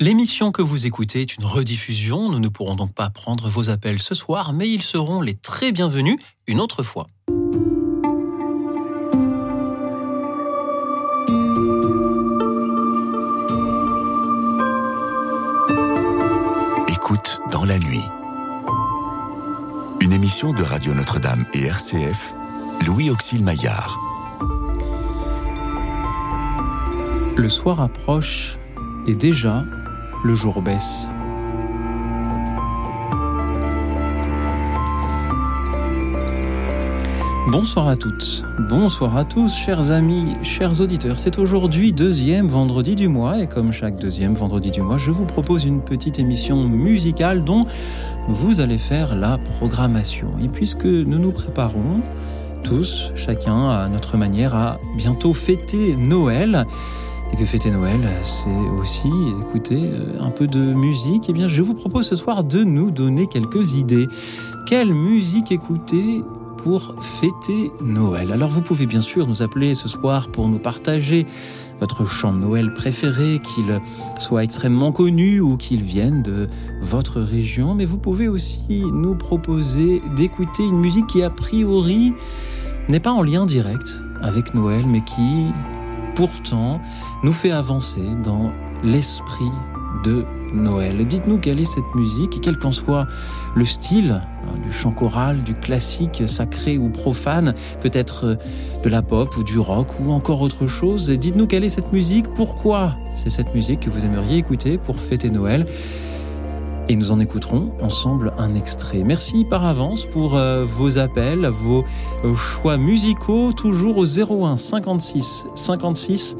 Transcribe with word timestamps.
L'émission 0.00 0.52
que 0.52 0.62
vous 0.62 0.86
écoutez 0.86 1.20
est 1.22 1.36
une 1.36 1.44
rediffusion. 1.44 2.30
Nous 2.30 2.40
ne 2.40 2.48
pourrons 2.48 2.74
donc 2.74 2.94
pas 2.94 3.10
prendre 3.10 3.48
vos 3.48 3.70
appels 3.70 4.00
ce 4.00 4.14
soir, 4.14 4.52
mais 4.52 4.68
ils 4.68 4.82
seront 4.82 5.20
les 5.20 5.34
très 5.34 5.72
bienvenus 5.72 6.18
une 6.46 6.60
autre 6.60 6.82
fois. 6.82 7.06
Écoute 16.88 17.40
dans 17.50 17.64
la 17.64 17.78
nuit. 17.78 18.02
Une 20.00 20.12
émission 20.12 20.52
de 20.52 20.62
Radio 20.62 20.94
Notre-Dame 20.94 21.44
et 21.54 21.64
RCF, 21.64 22.34
Louis 22.86 23.10
Auxil 23.10 23.42
Maillard. 23.42 23.98
Le 27.36 27.48
soir 27.48 27.80
approche 27.80 28.58
et 29.08 29.14
déjà 29.14 29.64
le 30.22 30.34
jour 30.34 30.60
baisse. 30.60 31.08
Bonsoir 37.50 37.88
à 37.88 37.96
toutes, 37.96 38.44
bonsoir 38.68 39.16
à 39.16 39.24
tous, 39.24 39.56
chers 39.56 39.90
amis, 39.90 40.36
chers 40.42 40.82
auditeurs. 40.82 41.18
C'est 41.18 41.38
aujourd'hui 41.38 41.94
deuxième 41.94 42.48
vendredi 42.48 42.94
du 42.94 43.08
mois 43.08 43.38
et 43.40 43.46
comme 43.46 43.72
chaque 43.72 43.98
deuxième 43.98 44.34
vendredi 44.34 44.70
du 44.70 44.82
mois, 44.82 44.98
je 44.98 45.10
vous 45.10 45.24
propose 45.24 45.64
une 45.64 45.80
petite 45.80 46.18
émission 46.18 46.62
musicale 46.68 47.44
dont 47.44 47.66
vous 48.28 48.60
allez 48.60 48.76
faire 48.76 49.16
la 49.16 49.38
programmation. 49.38 50.28
Et 50.44 50.48
puisque 50.48 50.84
nous 50.84 51.18
nous 51.18 51.32
préparons 51.32 52.02
tous, 52.64 53.12
chacun 53.16 53.70
à 53.70 53.88
notre 53.88 54.18
manière, 54.18 54.54
à 54.54 54.76
bientôt 54.98 55.32
fêter 55.32 55.96
Noël, 55.96 56.66
et 57.32 57.36
que 57.36 57.44
fêter 57.44 57.70
Noël, 57.70 58.08
c'est 58.22 58.50
aussi 58.80 59.10
écouter 59.40 59.90
un 60.18 60.30
peu 60.30 60.46
de 60.46 60.72
musique, 60.72 61.26
eh 61.28 61.32
bien 61.32 61.48
je 61.48 61.62
vous 61.62 61.74
propose 61.74 62.06
ce 62.06 62.16
soir 62.16 62.44
de 62.44 62.64
nous 62.64 62.90
donner 62.90 63.26
quelques 63.26 63.74
idées. 63.74 64.08
Quelle 64.66 64.92
musique 64.92 65.52
écouter 65.52 66.22
pour 66.58 66.94
fêter 67.02 67.70
Noël? 67.82 68.32
Alors 68.32 68.50
vous 68.50 68.62
pouvez 68.62 68.86
bien 68.86 69.00
sûr 69.00 69.26
nous 69.26 69.42
appeler 69.42 69.74
ce 69.74 69.88
soir 69.88 70.28
pour 70.28 70.48
nous 70.48 70.58
partager 70.58 71.26
votre 71.80 72.06
chant 72.06 72.32
de 72.32 72.38
Noël 72.38 72.74
préféré, 72.74 73.40
qu'il 73.40 73.80
soit 74.18 74.42
extrêmement 74.42 74.90
connu 74.90 75.40
ou 75.40 75.56
qu'il 75.56 75.82
vienne 75.82 76.22
de 76.22 76.48
votre 76.82 77.20
région, 77.20 77.74
mais 77.74 77.84
vous 77.84 77.98
pouvez 77.98 78.26
aussi 78.26 78.82
nous 78.92 79.14
proposer 79.14 80.02
d'écouter 80.16 80.64
une 80.64 80.80
musique 80.80 81.06
qui 81.06 81.22
a 81.22 81.30
priori 81.30 82.12
n'est 82.88 83.00
pas 83.00 83.12
en 83.12 83.22
lien 83.22 83.46
direct 83.46 84.02
avec 84.20 84.54
Noël, 84.54 84.84
mais 84.86 85.02
qui 85.02 85.52
pourtant 86.14 86.80
nous 87.22 87.32
fait 87.32 87.50
avancer 87.50 88.02
dans 88.24 88.50
l'esprit 88.82 89.50
de 90.04 90.24
Noël. 90.52 91.06
Dites-nous 91.06 91.38
quelle 91.38 91.60
est 91.60 91.64
cette 91.64 91.94
musique 91.94 92.36
et 92.36 92.40
quel 92.40 92.58
qu'en 92.58 92.72
soit 92.72 93.06
le 93.54 93.64
style, 93.64 94.22
hein, 94.44 94.58
du 94.62 94.72
chant 94.72 94.92
choral, 94.92 95.42
du 95.42 95.54
classique, 95.54 96.22
sacré 96.26 96.78
ou 96.78 96.88
profane, 96.88 97.54
peut-être 97.80 98.38
de 98.82 98.88
la 98.88 99.02
pop 99.02 99.36
ou 99.36 99.42
du 99.42 99.58
rock 99.58 99.88
ou 100.00 100.12
encore 100.12 100.40
autre 100.40 100.66
chose. 100.66 101.10
Dites-nous 101.10 101.46
quelle 101.46 101.64
est 101.64 101.68
cette 101.68 101.92
musique, 101.92 102.26
pourquoi 102.34 102.94
c'est 103.14 103.30
cette 103.30 103.54
musique 103.54 103.80
que 103.80 103.90
vous 103.90 104.04
aimeriez 104.04 104.38
écouter 104.38 104.78
pour 104.78 105.00
fêter 105.00 105.30
Noël. 105.30 105.66
Et 106.90 106.96
nous 106.96 107.12
en 107.12 107.20
écouterons 107.20 107.72
ensemble 107.82 108.32
un 108.38 108.54
extrait. 108.54 109.02
Merci 109.04 109.44
par 109.44 109.66
avance 109.66 110.06
pour 110.06 110.36
euh, 110.36 110.64
vos 110.64 110.96
appels, 110.96 111.46
vos 111.46 111.84
euh, 112.24 112.34
choix 112.34 112.78
musicaux, 112.78 113.52
toujours 113.52 113.98
au 113.98 114.06
01 114.06 114.56
56 114.56 115.44
56 115.54 116.36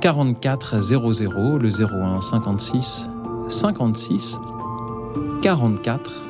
44 0.00 0.80
00, 0.80 1.58
le 1.58 1.68
01 1.70 2.20
56 2.20 3.10
56 3.48 4.38
44 5.42 6.24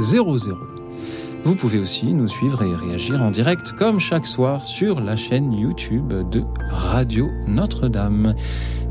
00. 0.00 0.58
Vous 1.42 1.56
pouvez 1.56 1.78
aussi 1.78 2.12
nous 2.12 2.28
suivre 2.28 2.62
et 2.62 2.74
réagir 2.74 3.20
en 3.22 3.30
direct 3.30 3.72
comme 3.72 3.98
chaque 3.98 4.26
soir 4.26 4.64
sur 4.64 5.00
la 5.00 5.16
chaîne 5.16 5.52
YouTube 5.52 6.12
de 6.30 6.44
Radio 6.70 7.28
Notre-Dame. 7.46 8.34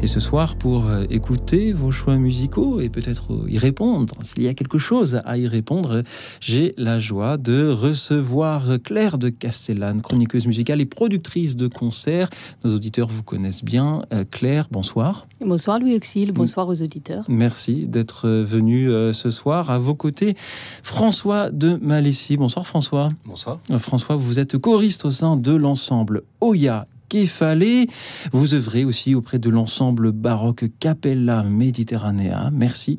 Et 0.01 0.07
ce 0.07 0.21
soir, 0.21 0.55
pour 0.55 0.87
euh, 0.87 1.03
écouter 1.09 1.73
vos 1.73 1.91
choix 1.91 2.15
musicaux 2.15 2.79
et 2.79 2.87
peut-être 2.87 3.45
y 3.49 3.57
répondre, 3.57 4.13
s'il 4.21 4.43
y 4.43 4.47
a 4.47 4.53
quelque 4.53 4.77
chose 4.77 5.19
à 5.25 5.37
y 5.37 5.45
répondre, 5.45 6.03
j'ai 6.39 6.73
la 6.77 7.01
joie 7.01 7.35
de 7.35 7.69
recevoir 7.69 8.77
Claire 8.81 9.17
de 9.17 9.27
Castellane, 9.27 10.01
chroniqueuse 10.01 10.47
musicale 10.47 10.79
et 10.79 10.85
productrice 10.85 11.57
de 11.57 11.67
concerts. 11.67 12.29
Nos 12.63 12.73
auditeurs 12.73 13.09
vous 13.09 13.23
connaissent 13.23 13.65
bien. 13.65 14.03
Euh, 14.13 14.23
Claire, 14.29 14.69
bonsoir. 14.71 15.27
Bonsoir 15.41 15.79
Louis 15.79 15.97
Auxil, 15.97 16.31
bonsoir 16.31 16.69
aux 16.69 16.81
auditeurs. 16.81 17.25
Merci 17.27 17.85
d'être 17.85 18.29
venu 18.29 18.89
euh, 18.89 19.11
ce 19.11 19.31
soir. 19.31 19.69
À 19.69 19.79
vos 19.79 19.95
côtés, 19.95 20.37
François 20.81 21.49
de 21.51 21.77
Malessie. 21.81 22.37
Bonsoir 22.37 22.65
François. 22.65 23.09
Bonsoir. 23.25 23.59
François, 23.79 24.15
vous 24.15 24.39
êtes 24.39 24.57
choriste 24.57 25.03
au 25.03 25.11
sein 25.11 25.35
de 25.35 25.51
l'ensemble 25.51 26.23
Oya 26.39 26.87
Kefale. 27.09 27.87
Vous 28.31 28.53
œuvrez 28.53 28.85
aussi 28.85 29.15
auprès 29.15 29.39
de 29.39 29.49
l'ensemble 29.49 30.11
baroque 30.11 30.65
Capella 30.79 31.43
Mediterranea. 31.43 32.49
Merci 32.53 32.97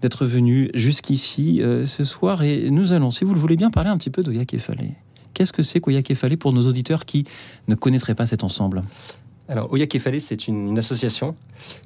d'être 0.00 0.26
venu 0.26 0.70
jusqu'ici 0.74 1.60
euh, 1.62 1.86
ce 1.86 2.04
soir 2.04 2.42
et 2.42 2.70
nous 2.70 2.92
allons, 2.92 3.10
si 3.10 3.24
vous 3.24 3.34
le 3.34 3.40
voulez 3.40 3.56
bien, 3.56 3.70
parler 3.70 3.90
un 3.90 3.98
petit 3.98 4.10
peu 4.10 4.22
d'Oya. 4.22 4.44
Qu'est-ce 5.34 5.52
que 5.52 5.62
c'est 5.62 5.80
qu'Oya 5.80 6.02
pour 6.38 6.52
nos 6.52 6.68
auditeurs 6.68 7.04
qui 7.04 7.24
ne 7.68 7.74
connaîtraient 7.74 8.14
pas 8.14 8.26
cet 8.26 8.44
ensemble? 8.44 8.84
Alors, 9.48 9.70
Oya 9.72 9.86
Kefale, 9.86 10.20
c'est 10.20 10.48
une, 10.48 10.78
association 10.78 11.36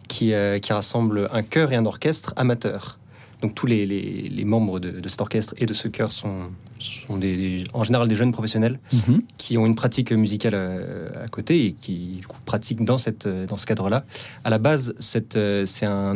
qui, 0.08 0.32
euh, 0.32 0.58
qui, 0.58 0.72
rassemble 0.72 1.28
un 1.32 1.42
chœur 1.42 1.72
et 1.72 1.76
un 1.76 1.84
orchestre 1.84 2.32
amateurs. 2.36 2.99
Donc, 3.42 3.54
tous 3.54 3.66
les, 3.66 3.86
les, 3.86 4.28
les 4.28 4.44
membres 4.44 4.80
de, 4.80 4.90
de, 4.90 5.08
cet 5.08 5.20
orchestre 5.20 5.54
et 5.58 5.66
de 5.66 5.72
ce 5.74 5.88
chœur 5.88 6.12
sont, 6.12 6.50
sont 6.78 7.16
des, 7.16 7.64
en 7.72 7.84
général 7.84 8.06
des 8.08 8.14
jeunes 8.14 8.32
professionnels 8.32 8.78
-hmm. 8.92 9.20
qui 9.38 9.56
ont 9.58 9.66
une 9.66 9.74
pratique 9.74 10.12
musicale 10.12 10.54
à, 10.54 11.22
à, 11.24 11.28
côté 11.28 11.66
et 11.66 11.72
qui 11.72 12.20
pratiquent 12.44 12.84
dans, 12.84 12.98
cette, 12.98 13.26
dans 13.50 13.56
ce 13.56 13.66
cadre-là. 13.66 14.04
À 14.44 14.50
la 14.50 14.58
base, 14.58 14.94
c'est 14.98 15.36
un, 15.36 16.14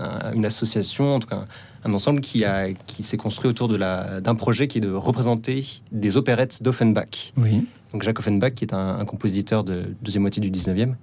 un, 0.00 0.32
une 0.34 0.46
association, 0.52 1.16
en 1.16 1.20
tout 1.20 1.28
cas 1.28 1.46
un, 1.84 1.92
ensemble 1.94 2.20
qui, 2.20 2.44
a, 2.44 2.72
qui 2.72 3.02
s'est 3.02 3.16
construit 3.16 3.48
autour 3.48 3.68
d'un 3.68 4.34
projet 4.34 4.66
qui 4.68 4.78
est 4.78 4.86
de 4.90 4.92
représenter 4.92 5.64
des 5.92 6.16
opérettes 6.16 6.62
d'Offenbach. 6.62 7.32
Oui. 7.36 7.64
Donc 7.92 8.02
Jacques 8.02 8.18
Offenbach, 8.18 8.54
qui 8.54 8.64
est 8.64 8.74
un, 8.74 8.98
un, 8.98 9.04
compositeur 9.04 9.64
de 9.64 9.94
deuxième 10.02 10.22
moitié 10.22 10.42
du 10.42 10.50
19e, 10.50 10.94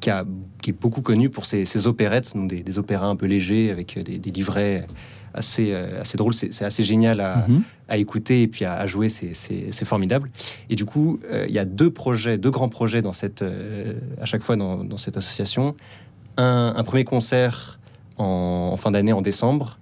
qui, 0.00 0.10
a, 0.10 0.24
qui 0.62 0.70
est 0.70 0.80
beaucoup 0.80 1.02
connu 1.02 1.28
pour 1.28 1.44
ses, 1.46 1.64
ses 1.64 1.86
opérettes, 1.86 2.34
donc 2.34 2.48
des, 2.48 2.62
des, 2.62 2.78
opéras 2.78 3.06
un 3.06 3.16
peu 3.16 3.26
légers, 3.26 3.70
avec 3.70 3.98
des, 3.98 4.18
des 4.18 4.30
livrets 4.30 4.86
assez, 5.34 5.74
assez 5.74 6.16
drôles. 6.16 6.34
C'est 6.34 6.64
assez 6.64 6.82
génial 6.82 7.20
à, 7.20 7.46
mm 7.48 7.58
-hmm. 7.58 7.62
à, 7.88 7.96
écouter 7.96 8.42
et 8.42 8.48
puis 8.48 8.64
à, 8.64 8.74
à 8.74 8.86
jouer, 8.86 9.08
c'est 9.08 9.84
formidable. 9.84 10.30
Et 10.70 10.76
du 10.76 10.84
coup, 10.84 11.20
euh, 11.30 11.46
il 11.48 11.54
y 11.54 11.58
a 11.58 11.64
deux 11.64 11.90
projets, 11.90 12.38
deux 12.38 12.50
grands 12.50 12.68
projets 12.68 13.02
dans 13.02 13.12
cette, 13.12 13.42
euh, 13.42 13.94
à 14.20 14.26
chaque 14.26 14.42
fois 14.42 14.56
dans, 14.56 14.84
dans 14.84 14.98
cette 14.98 15.16
association. 15.16 15.74
Un, 16.36 16.74
un, 16.76 16.84
premier 16.84 17.04
concert 17.04 17.78
en, 18.16 18.70
en 18.72 18.76
fin 18.76 18.90
d'année, 18.90 19.12
en 19.12 19.22
décembre, 19.22 19.78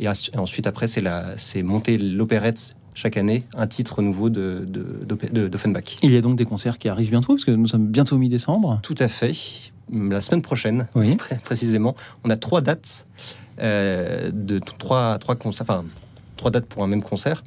et, 0.00 0.04
et 0.04 0.38
ensuite, 0.38 0.66
après, 0.66 0.86
c'est 0.86 1.62
monter 1.62 1.98
l'opérette 1.98 2.74
chaque 2.94 3.16
année 3.16 3.44
un 3.56 3.66
titre 3.66 4.02
nouveau 4.02 4.30
de, 4.30 4.66
de, 4.66 5.48
d'Offenbach. 5.48 5.98
Il 6.02 6.12
y 6.12 6.16
a 6.16 6.20
donc 6.20 6.36
des 6.36 6.44
concerts 6.44 6.78
qui 6.78 6.88
arrivent 6.88 7.10
bientôt, 7.10 7.34
parce 7.34 7.44
que 7.44 7.50
nous 7.52 7.68
sommes 7.68 7.86
bientôt 7.86 8.16
mi-décembre. 8.18 8.80
Tout 8.82 8.96
à 8.98 9.08
fait. 9.08 9.32
La 9.92 10.20
semaine 10.20 10.42
prochaine, 10.42 10.88
oui. 10.94 11.16
pré 11.16 11.36
précisément, 11.36 11.96
on 12.24 12.30
a 12.30 12.36
trois 12.36 12.60
dates 12.60 13.06
euh, 13.60 14.30
de 14.32 14.58
trois, 14.58 15.18
trois 15.18 15.36
concerts, 15.36 15.66
enfin 15.68 15.84
trois 16.36 16.50
dates 16.50 16.66
pour 16.66 16.82
un 16.82 16.86
même 16.86 17.02
concert. 17.02 17.42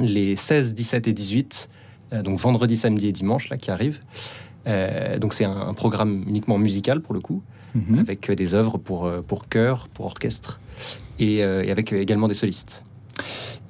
Les 0.00 0.36
16, 0.36 0.74
17 0.74 1.08
et 1.08 1.12
18, 1.12 1.68
euh, 2.12 2.22
donc 2.22 2.38
vendredi, 2.38 2.76
samedi 2.76 3.08
et 3.08 3.12
dimanche, 3.12 3.48
là, 3.48 3.56
qui 3.56 3.70
arrivent. 3.70 4.00
Euh, 4.66 5.18
donc 5.18 5.34
c'est 5.34 5.44
un, 5.44 5.68
un, 5.68 5.74
programme 5.74 6.24
uniquement 6.26 6.58
musical 6.58 7.00
pour 7.00 7.14
le 7.14 7.20
coup, 7.20 7.42
mm 7.74 7.80
-hmm. 7.80 8.00
avec 8.00 8.30
des 8.30 8.54
œuvres 8.54 8.78
pour, 8.78 9.10
pour 9.26 9.48
chœur, 9.48 9.88
pour 9.88 10.06
orchestre, 10.06 10.60
et, 11.18 11.36
et 11.38 11.70
avec 11.70 11.92
également 11.92 12.28
des 12.28 12.34
solistes. 12.42 12.82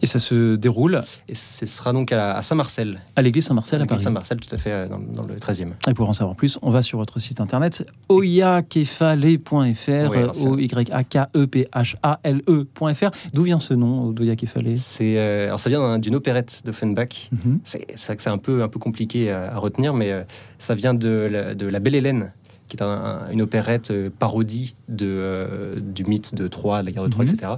Et 0.03 0.07
ça 0.07 0.19
se 0.19 0.57
déroule 0.57 1.03
Et 1.29 1.35
ce 1.35 1.67
sera 1.67 1.93
donc 1.93 2.13
à, 2.13 2.37
à 2.37 2.43
Saint-Marcel. 2.43 3.01
À 3.17 3.23
l'église 3.23 3.47
Saint-Marcel 3.47 3.83
à 3.83 3.87
Paris. 3.87 4.03
Saint-Marcel, 4.03 4.39
tout 4.39 4.55
à 4.55 4.59
fait, 4.59 4.89
dans, 4.89 4.99
dans, 4.99 5.27
le 5.27 5.37
13e. 5.37 5.69
Et 5.89 5.95
pour 5.95 6.09
en 6.09 6.13
savoir 6.13 6.37
plus, 6.37 6.59
on 6.63 6.71
va 6.71 6.83
sur 6.83 6.99
votre 6.99 7.19
site 7.19 7.41
internet 7.41 7.87
oyakefale.fr, 8.09 10.47
O-Y-A-K-E-P-H-A-L-E.fr. 10.47 13.11
D'où 13.33 13.43
vient 13.43 13.61
ce 13.61 13.75
nom 13.75 14.11
d'Oyakefale 14.11 14.77
C'est 14.77 15.19
euh, 15.19 15.47
Alors 15.47 15.61
ça 15.61 15.71
vient 15.71 15.99
d'une 15.99 16.15
opérette 16.17 16.63
d'Offenbach. 16.65 17.31
Mm 17.33 17.37
-hmm. 17.37 17.59
C'est 17.65 18.07
vrai 18.07 18.17
que 18.17 18.23
c'est 18.23 18.31
un 18.31 18.39
peu, 18.39 18.63
un 18.63 18.69
peu 18.69 18.79
compliqué 18.79 19.31
à, 19.31 19.55
à 19.55 19.59
retenir, 19.59 19.95
mais 19.95 20.11
euh, 20.13 20.23
ça 20.59 20.75
vient 20.75 20.95
de 20.95 21.29
la, 21.35 21.55
de 21.55 21.67
la 21.67 21.81
Belle 21.81 21.95
Hélène 21.95 22.33
qui 22.69 22.77
est 22.77 22.83
un, 22.83 22.89
un, 22.89 23.31
une 23.31 23.43
opérette 23.43 23.91
euh, 23.91 24.11
parodie 24.19 24.75
de, 24.89 25.07
euh, 25.07 25.81
du 25.81 26.05
mythe 26.05 26.35
de 26.35 26.49
Troie, 26.49 26.81
de 26.81 26.87
la 26.87 26.93
guerre 26.93 27.05
de 27.05 27.09
Troie, 27.11 27.25
mm 27.25 27.29
-hmm. 27.29 27.35
etc. 27.35 27.53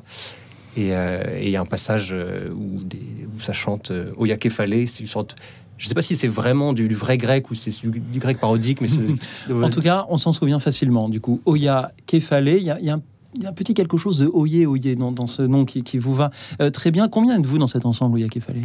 Et 0.76 0.88
il 0.88 0.92
euh, 0.92 1.40
y 1.40 1.56
a 1.56 1.60
un 1.60 1.66
passage 1.66 2.12
où, 2.14 2.82
des, 2.82 2.98
où 3.36 3.40
ça 3.40 3.52
chante 3.52 3.90
euh, 3.90 4.10
Oya 4.16 4.36
Kefale, 4.36 4.86
c'est 4.86 5.00
une 5.00 5.06
sorte. 5.08 5.36
Je 5.78 5.86
ne 5.86 5.88
sais 5.88 5.94
pas 5.94 6.02
si 6.02 6.16
c'est 6.16 6.28
vraiment 6.28 6.72
du, 6.72 6.86
vrai 6.94 7.18
grec 7.18 7.50
ou 7.50 7.54
c'est 7.54 7.70
du, 7.82 7.98
du, 8.00 8.18
grec 8.18 8.38
parodique, 8.38 8.80
mais 8.80 8.88
en 9.64 9.68
tout 9.70 9.80
cas, 9.82 10.06
on 10.08 10.16
s'en 10.16 10.32
souvient 10.32 10.58
facilement. 10.58 11.08
Du 11.08 11.20
coup, 11.20 11.40
Oya 11.44 11.92
Kefale, 12.06 12.48
il 12.48 12.62
y, 12.62 12.64
y, 12.64 12.70
a 12.90 13.00
il 13.36 13.42
y 13.42 13.46
a 13.46 13.50
un 13.50 13.52
petit 13.52 13.74
quelque 13.74 13.98
chose 13.98 14.18
de 14.18 14.30
oyé, 14.32 14.64
oyé 14.66 14.96
dans, 14.96 15.12
dans 15.12 15.26
ce 15.26 15.42
nom 15.42 15.64
qui, 15.66 15.82
qui 15.82 15.98
vous 15.98 16.14
va 16.14 16.30
euh, 16.62 16.70
très 16.70 16.90
bien. 16.90 17.08
Combien 17.08 17.38
êtes-vous 17.38 17.58
dans 17.58 17.66
cet 17.66 17.84
ensemble, 17.84 18.14
Ouya 18.14 18.28
Kefalé 18.28 18.62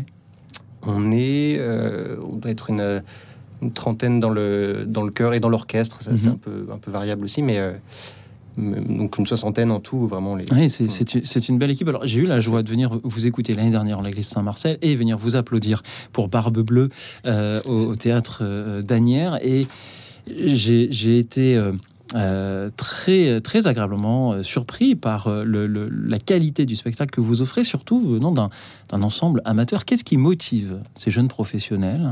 On 0.83 1.11
est, 1.11 1.57
euh, 1.59 2.17
on 2.23 2.37
doit 2.37 2.51
être 2.51 2.69
une, 2.69 3.03
une 3.61 3.71
trentaine 3.73 4.19
dans 4.21 4.29
le 4.29 4.85
dans 4.87 5.03
le 5.03 5.11
chœur 5.11 5.33
et 5.33 5.39
dans 5.41 5.49
l'orchestre. 5.49 6.01
Ça, 6.01 6.11
C'est 6.15 6.27
Mhm. 6.27 6.33
un 6.33 6.37
peu 6.37 6.65
un 6.73 6.77
peu 6.77 6.91
variable 6.91 7.25
aussi, 7.25 7.41
mais 7.41 7.57
euh, 7.57 7.73
donc 8.57 9.17
une 9.17 9.25
soixantaine 9.25 9.71
en 9.71 9.79
tout, 9.79 10.07
vraiment 10.07 10.35
les. 10.35 10.45
Oui, 10.53 10.69
c'est- 10.69 10.87
une- 11.47 11.57
belle 11.57 11.71
équipe. 11.71 11.87
Alors, 11.87 12.05
j'ai 12.05 12.19
eu 12.21 12.25
la 12.25 12.39
joie 12.39 12.63
de 12.63 12.69
venir 12.69 12.99
vous 13.03 13.25
écouter 13.25 13.53
l'année 13.55 13.69
dernière 13.71 13.99
en 13.99 14.01
l'église 14.01 14.27
Saint-Marcel 14.27 14.77
et 14.81 14.95
venir 14.95 15.17
vous 15.17 15.35
applaudir 15.35 15.83
pour 16.13 16.27
Barbe 16.27 16.59
Bleue 16.59 16.89
euh, 17.25 17.61
au, 17.65 17.87
au 17.91 17.95
théâtre 17.95 18.39
euh, 18.41 18.81
d'Anières. 18.81 19.39
Et 19.45 19.67
j'ai 20.27 21.17
été. 21.17 21.55
euh, 22.13 22.69
très 22.75 23.39
très 23.39 23.67
agréablement 23.67 24.43
surpris 24.43 24.95
par 24.95 25.29
le- 25.29 25.65
le- 25.65 25.87
la 25.87 26.19
qualité 26.19 26.65
du 26.65 26.75
spectacle 26.75 27.09
que 27.09 27.21
vous 27.21 27.41
offrez, 27.41 27.63
surtout 27.63 28.01
venant 28.01 28.33
d'un 28.33 28.49
ensemble 29.01 29.41
amateur. 29.45 29.85
Qu'est-ce 29.85 30.03
qui 30.03 30.17
motive 30.17 30.79
ces 30.97 31.09
jeunes 31.09 31.29
professionnels? 31.29 32.11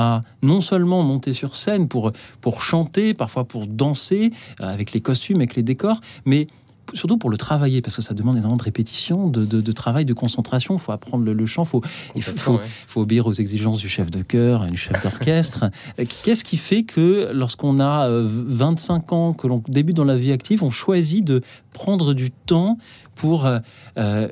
À 0.00 0.22
non 0.42 0.60
seulement 0.60 1.02
monter 1.02 1.32
sur 1.32 1.56
scène 1.56 1.88
pour, 1.88 2.12
pour 2.40 2.62
chanter, 2.62 3.14
parfois 3.14 3.44
pour 3.44 3.66
danser, 3.66 4.30
euh, 4.60 4.66
avec 4.66 4.92
les 4.92 5.00
costumes, 5.00 5.38
avec 5.38 5.56
les 5.56 5.64
décors, 5.64 6.00
mais 6.24 6.46
surtout 6.94 7.18
pour 7.18 7.28
le 7.30 7.36
travailler, 7.36 7.82
parce 7.82 7.96
que 7.96 8.00
ça 8.00 8.14
demande 8.14 8.36
énormément 8.36 8.56
de 8.56 8.62
répétition, 8.62 9.28
de, 9.28 9.44
de- 9.44 9.60
de 9.60 9.72
travail, 9.72 10.04
de 10.06 10.14
concentration. 10.14 10.76
Il 10.76 10.80
faut 10.80 10.92
apprendre 10.92 11.24
le, 11.24 11.32
le 11.34 11.44
chant, 11.46 11.64
faut, 11.66 11.82
il 12.14 12.22
faut, 12.22 12.30
Complètement, 12.30 12.54
ouais. 12.54 12.70
faut 12.86 13.00
obéir 13.02 13.26
aux 13.26 13.32
exigences 13.34 13.80
du 13.80 13.88
chef 13.90 14.08
de 14.10 14.22
chœur 14.22 14.64
et 14.64 14.70
du 14.70 14.76
chef 14.78 15.02
d'orchestre. 15.02 15.64
Euh, 15.98 16.04
Qu'est-ce 16.22 16.44
qui 16.44 16.56
fait 16.56 16.84
que 16.84 17.30
lorsqu'on 17.34 17.78
a 17.80 18.08
euh, 18.08 18.24
25 18.26 19.12
ans, 19.12 19.32
que 19.34 19.46
l'on 19.48 19.62
débute 19.68 19.96
dans 19.96 20.04
la 20.04 20.16
vie 20.16 20.32
active, 20.32 20.62
on 20.62 20.70
choisit 20.70 21.24
de 21.24 21.42
prendre 21.72 22.14
du 22.14 22.30
temps 22.30 22.78
pour, 23.16 23.44
euh, 23.46 23.58
euh, 23.98 24.28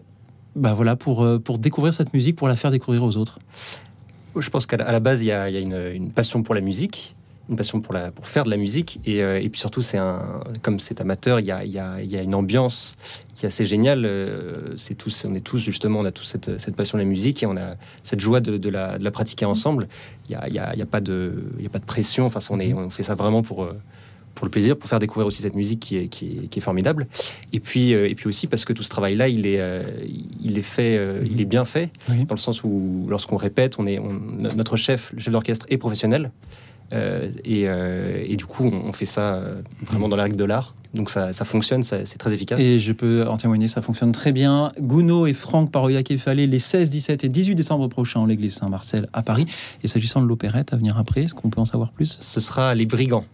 bah 0.55 0.73
voilà, 0.75 0.95
pour, 0.97 1.23
euh, 1.25 1.39
pour 1.39 1.59
découvrir 1.59 1.93
cette 1.93 2.15
musique, 2.15 2.37
pour 2.37 2.49
la 2.49 2.57
faire 2.57 2.71
découvrir 2.71 3.03
aux 3.03 3.17
autres? 3.19 3.39
Je 4.39 4.51
pense 4.51 4.67
qu'à 4.67 4.77
la, 4.77 5.01
base, 5.01 5.23
il 5.23 5.27
y 5.27 5.33
a, 5.33 5.49
une, 5.49 6.13
passion 6.13 6.43
pour 6.43 6.55
la 6.55 6.61
musique, 6.61 7.15
une 7.49 7.57
passion 7.57 7.81
pour, 7.81 7.95
faire 8.23 8.45
de 8.45 8.51
la 8.51 8.57
musique. 8.57 9.01
Et, 9.05 9.23
euh, 9.23 9.41
puis 9.49 9.59
surtout, 9.61 9.83
un, 9.95 10.41
comme 10.63 10.81
c'est 10.81 11.01
amateur, 11.01 11.41
il 11.41 11.47
y, 11.47 11.51
a, 11.51 12.23
une 12.23 12.35
ambiance 12.35 12.97
qui 13.35 13.47
est 13.47 13.49
assez 13.49 13.65
géniale. 13.65 14.05
Euh, 14.05 14.77
on 15.25 15.35
est 15.35 15.41
tous, 15.41 15.59
justement, 15.61 16.01
on 16.01 16.05
a 16.05 16.13
tous 16.13 16.25
cette, 16.25 16.77
passion 16.77 16.99
de 16.99 17.03
la 17.03 17.09
musique 17.09 17.43
et 17.43 17.47
on 17.47 17.57
a 17.57 17.77
cette 18.03 18.21
joie 18.21 18.41
de, 18.41 18.69
la, 18.69 19.11
pratiquer 19.11 19.45
ensemble. 19.47 19.89
Il 20.29 20.37
n'y 20.51 20.59
a, 20.59 20.87
pas 20.87 21.01
de- 21.01 21.53
pression. 21.87 22.27
Enfin, 22.27 22.41
on 22.51 22.91
fait 22.91 23.03
ça 23.03 23.15
vraiment 23.15 23.43
pour. 23.43 23.65
euh, 23.65 23.73
pour 24.37 24.47
le 24.47 24.51
plaisir, 24.53 24.77
pour 24.77 24.89
faire 24.89 25.01
découvrir 25.01 25.27
aussi 25.27 25.43
cette 25.43 25.57
musique 25.57 25.81
qui 25.81 25.97
est, 25.97 26.07
qui 26.07 26.27
est, 26.45 26.47
qui 26.49 26.61
est 26.61 26.63
formidable. 26.63 27.09
Et 27.53 27.59
puis, 27.59 27.93
euh, 27.95 28.09
et 28.09 28.15
puis 28.15 28.29
aussi 28.29 28.47
parce 28.47 28.65
que 28.65 28.73
tout 28.73 28.85
ce 28.85 28.89
travail-là, 28.91 29.29
il 29.29 29.47
est, 29.47 29.59
euh, 29.59 29.83
il 30.41 30.57
est 30.57 30.63
fait, 30.63 30.97
euh, 30.97 31.23
il 31.29 31.41
est 31.41 31.45
bien 31.47 31.65
fait 31.65 31.91
Oui. 32.09 32.25
dans 32.27 32.35
le 32.37 32.41
sens 32.41 32.63
où 32.63 33.07
lorsqu'on 33.09 33.37
répète, 33.37 33.77
on 33.81 33.87
est, 33.89 33.99
on- 33.99 34.21
notre 34.55 34.77
chef, 34.77 35.11
le 35.13 35.21
chef 35.21 35.33
d'orchestre, 35.33 35.67
est 35.71 35.79
professionnel. 35.79 36.31
Euh, 36.93 37.29
et, 37.45 37.65
euh, 37.67 38.23
et 38.25 38.37
du 38.37 38.45
coup, 38.47 38.65
on, 38.73 38.93
fait 38.93 39.07
ça 39.07 39.43
vraiment 39.85 40.09
dans 40.09 40.15
la 40.15 40.23
règle 40.23 40.37
de 40.37 40.45
l'art. 40.45 40.77
Donc 40.95 41.11
ça, 41.11 41.33
ça 41.33 41.45
fonctionne, 41.45 41.83
c'est 41.83 42.05
très 42.17 42.33
efficace. 42.33 42.61
Et 42.61 42.79
je 42.79 42.93
peux 42.93 43.27
en 43.27 43.37
témoigner, 43.37 43.67
ça 43.67 43.83
fonctionne 43.83 44.13
très 44.13 44.31
bien. 44.31 44.71
Gounod 44.79 45.29
et 45.29 45.35
Franck 45.35 45.73
Paroya 45.73 46.03
Kefalé 46.05 46.47
les 46.47 46.61
16, 46.61 46.89
17 46.91 47.25
et 47.25 47.29
18 47.29 47.55
décembre 47.57 47.89
prochains 47.89 48.21
en 48.21 48.27
l'église 48.27 48.55
Saint-Marcel 48.55 49.09
à 49.13 49.23
Paris. 49.23 49.47
Et 49.83 49.89
s'agissant 49.89 50.23
de 50.23 50.27
l'opérette 50.27 50.73
à 50.73 50.77
venir 50.77 50.97
après, 50.97 51.25
est-ce 51.25 51.35
qu'on 51.35 51.51
peut 51.51 51.61
en 51.61 51.65
savoir 51.65 51.91
plus? 51.91 52.19
Ce 52.21 52.41
sera 52.41 52.75
Les 52.75 52.87
Brigands. 52.87 53.25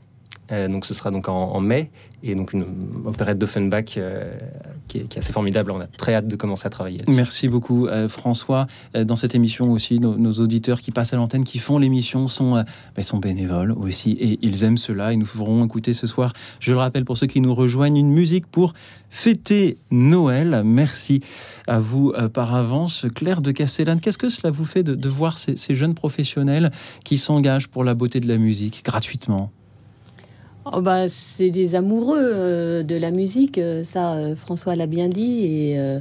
Euh, 0.50 0.68
donc 0.68 0.86
ce 0.86 0.94
sera 0.94 1.10
donc 1.10 1.28
en, 1.28 1.60
mai 1.60 1.90
et 2.22 2.34
donc 2.34 2.52
une 2.52 2.64
opérette 3.04 3.38
d'Offenbach 3.38 3.96
euh, 3.96 4.32
qui, 4.88 4.98
est, 4.98 5.18
assez 5.18 5.32
formidable. 5.32 5.70
On 5.72 5.80
a 5.80 5.86
très 5.86 6.14
hâte 6.14 6.28
de 6.28 6.36
commencer 6.36 6.66
à 6.66 6.70
travailler. 6.70 7.02
Merci 7.08 7.48
beaucoup 7.48 7.86
euh, 7.86 8.08
François. 8.08 8.66
Dans 8.94 9.16
cette 9.16 9.34
émission 9.34 9.72
aussi, 9.72 9.98
nos, 9.98 10.32
auditeurs 10.32 10.80
qui 10.80 10.90
passent 10.90 11.12
à 11.12 11.16
l'antenne, 11.16 11.44
qui 11.44 11.58
font 11.58 11.78
l'émission, 11.78 12.28
sont, 12.28 12.56
euh, 12.56 12.62
ben, 12.96 13.02
sont 13.02 13.18
bénévoles 13.18 13.72
aussi 13.72 14.12
et 14.12 14.38
ils 14.42 14.64
aiment 14.64 14.78
cela. 14.78 15.12
Et 15.12 15.16
nous 15.16 15.26
ferons 15.26 15.64
écouter 15.64 15.92
ce 15.92 16.06
soir, 16.06 16.32
je 16.60 16.72
le 16.72 16.78
rappelle 16.78 17.04
pour 17.04 17.16
ceux 17.16 17.26
qui 17.26 17.40
nous 17.40 17.54
rejoignent, 17.54 17.96
une 17.96 18.12
musique 18.12 18.46
pour 18.46 18.72
fêter 19.10 19.78
Noël. 19.90 20.62
Merci 20.64 21.20
à 21.66 21.80
vous 21.80 22.12
par 22.32 22.54
avance. 22.54 23.06
Claire 23.14 23.42
de 23.42 23.50
Castellane, 23.52 24.00
qu'est-ce 24.00 24.18
que 24.18 24.28
cela 24.28 24.50
vous 24.50 24.64
fait 24.64 24.82
de, 24.82 25.08
voir 25.08 25.38
ces 25.38 25.74
jeunes 25.74 25.94
professionnels 25.94 26.72
qui 27.04 27.18
s'engagent 27.18 27.68
pour 27.68 27.84
la 27.84 27.94
beauté 27.94 28.20
de 28.20 28.28
la 28.28 28.38
musique 28.38 28.82
gratuitement? 28.84 29.50
Oh 30.64 30.80
bah, 30.80 31.08
c'est 31.08 31.50
des 31.50 31.74
amoureux 31.74 32.20
euh, 32.22 32.82
de 32.84 32.94
la 32.94 33.10
musique, 33.10 33.58
euh, 33.58 33.82
ça 33.82 34.14
euh, 34.14 34.36
François 34.36 34.76
l'a 34.76 34.86
bien 34.86 35.08
dit. 35.08 35.44
Et 35.44 36.00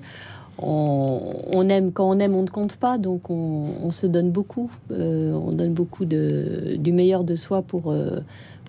on, 0.59 1.67
aime, 1.69 1.91
quand 1.91 2.07
on 2.07 2.19
aime, 2.19 2.35
on 2.35 2.43
ne 2.43 2.49
compte 2.49 2.75
pas, 2.75 2.99
donc 2.99 3.31
on, 3.31 3.89
se 3.89 4.05
donne 4.05 4.29
beaucoup. 4.29 4.69
On 4.91 5.51
donne 5.51 5.73
beaucoup 5.73 6.05
de, 6.05 6.75
du 6.77 6.91
meilleur 6.91 7.23
de 7.23 7.35
soi 7.35 7.63
pour, 7.63 7.91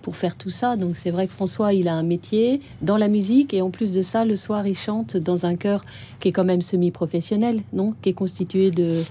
pour 0.01 0.15
faire 0.15 0.35
tout 0.35 0.49
ça. 0.49 0.75
Donc 0.75 0.95
c'est 0.95 1.11
vrai 1.11 1.27
que 1.27 1.33
François, 1.33 1.73
il 1.73 1.87
a 1.87 1.93
un 1.93 2.01
métier 2.01 2.61
dans 2.81 2.97
la 2.97 3.09
musique 3.09 3.53
et 3.53 3.61
en 3.61 3.69
plus 3.69 3.93
de 3.93 4.01
ça, 4.01 4.25
le 4.25 4.35
soir, 4.35 4.65
il 4.65 4.75
chante 4.75 5.17
dans 5.17 5.45
un 5.45 5.55
chœur 5.55 5.85
qui 6.19 6.29
est 6.29 6.31
quand 6.31 6.43
même 6.43 6.61
semi-professionnel, 6.61 7.61
non? 7.73 7.93
Qui 8.01 8.09
est 8.09 8.13
constitué 8.13 8.71
de. 8.71 9.03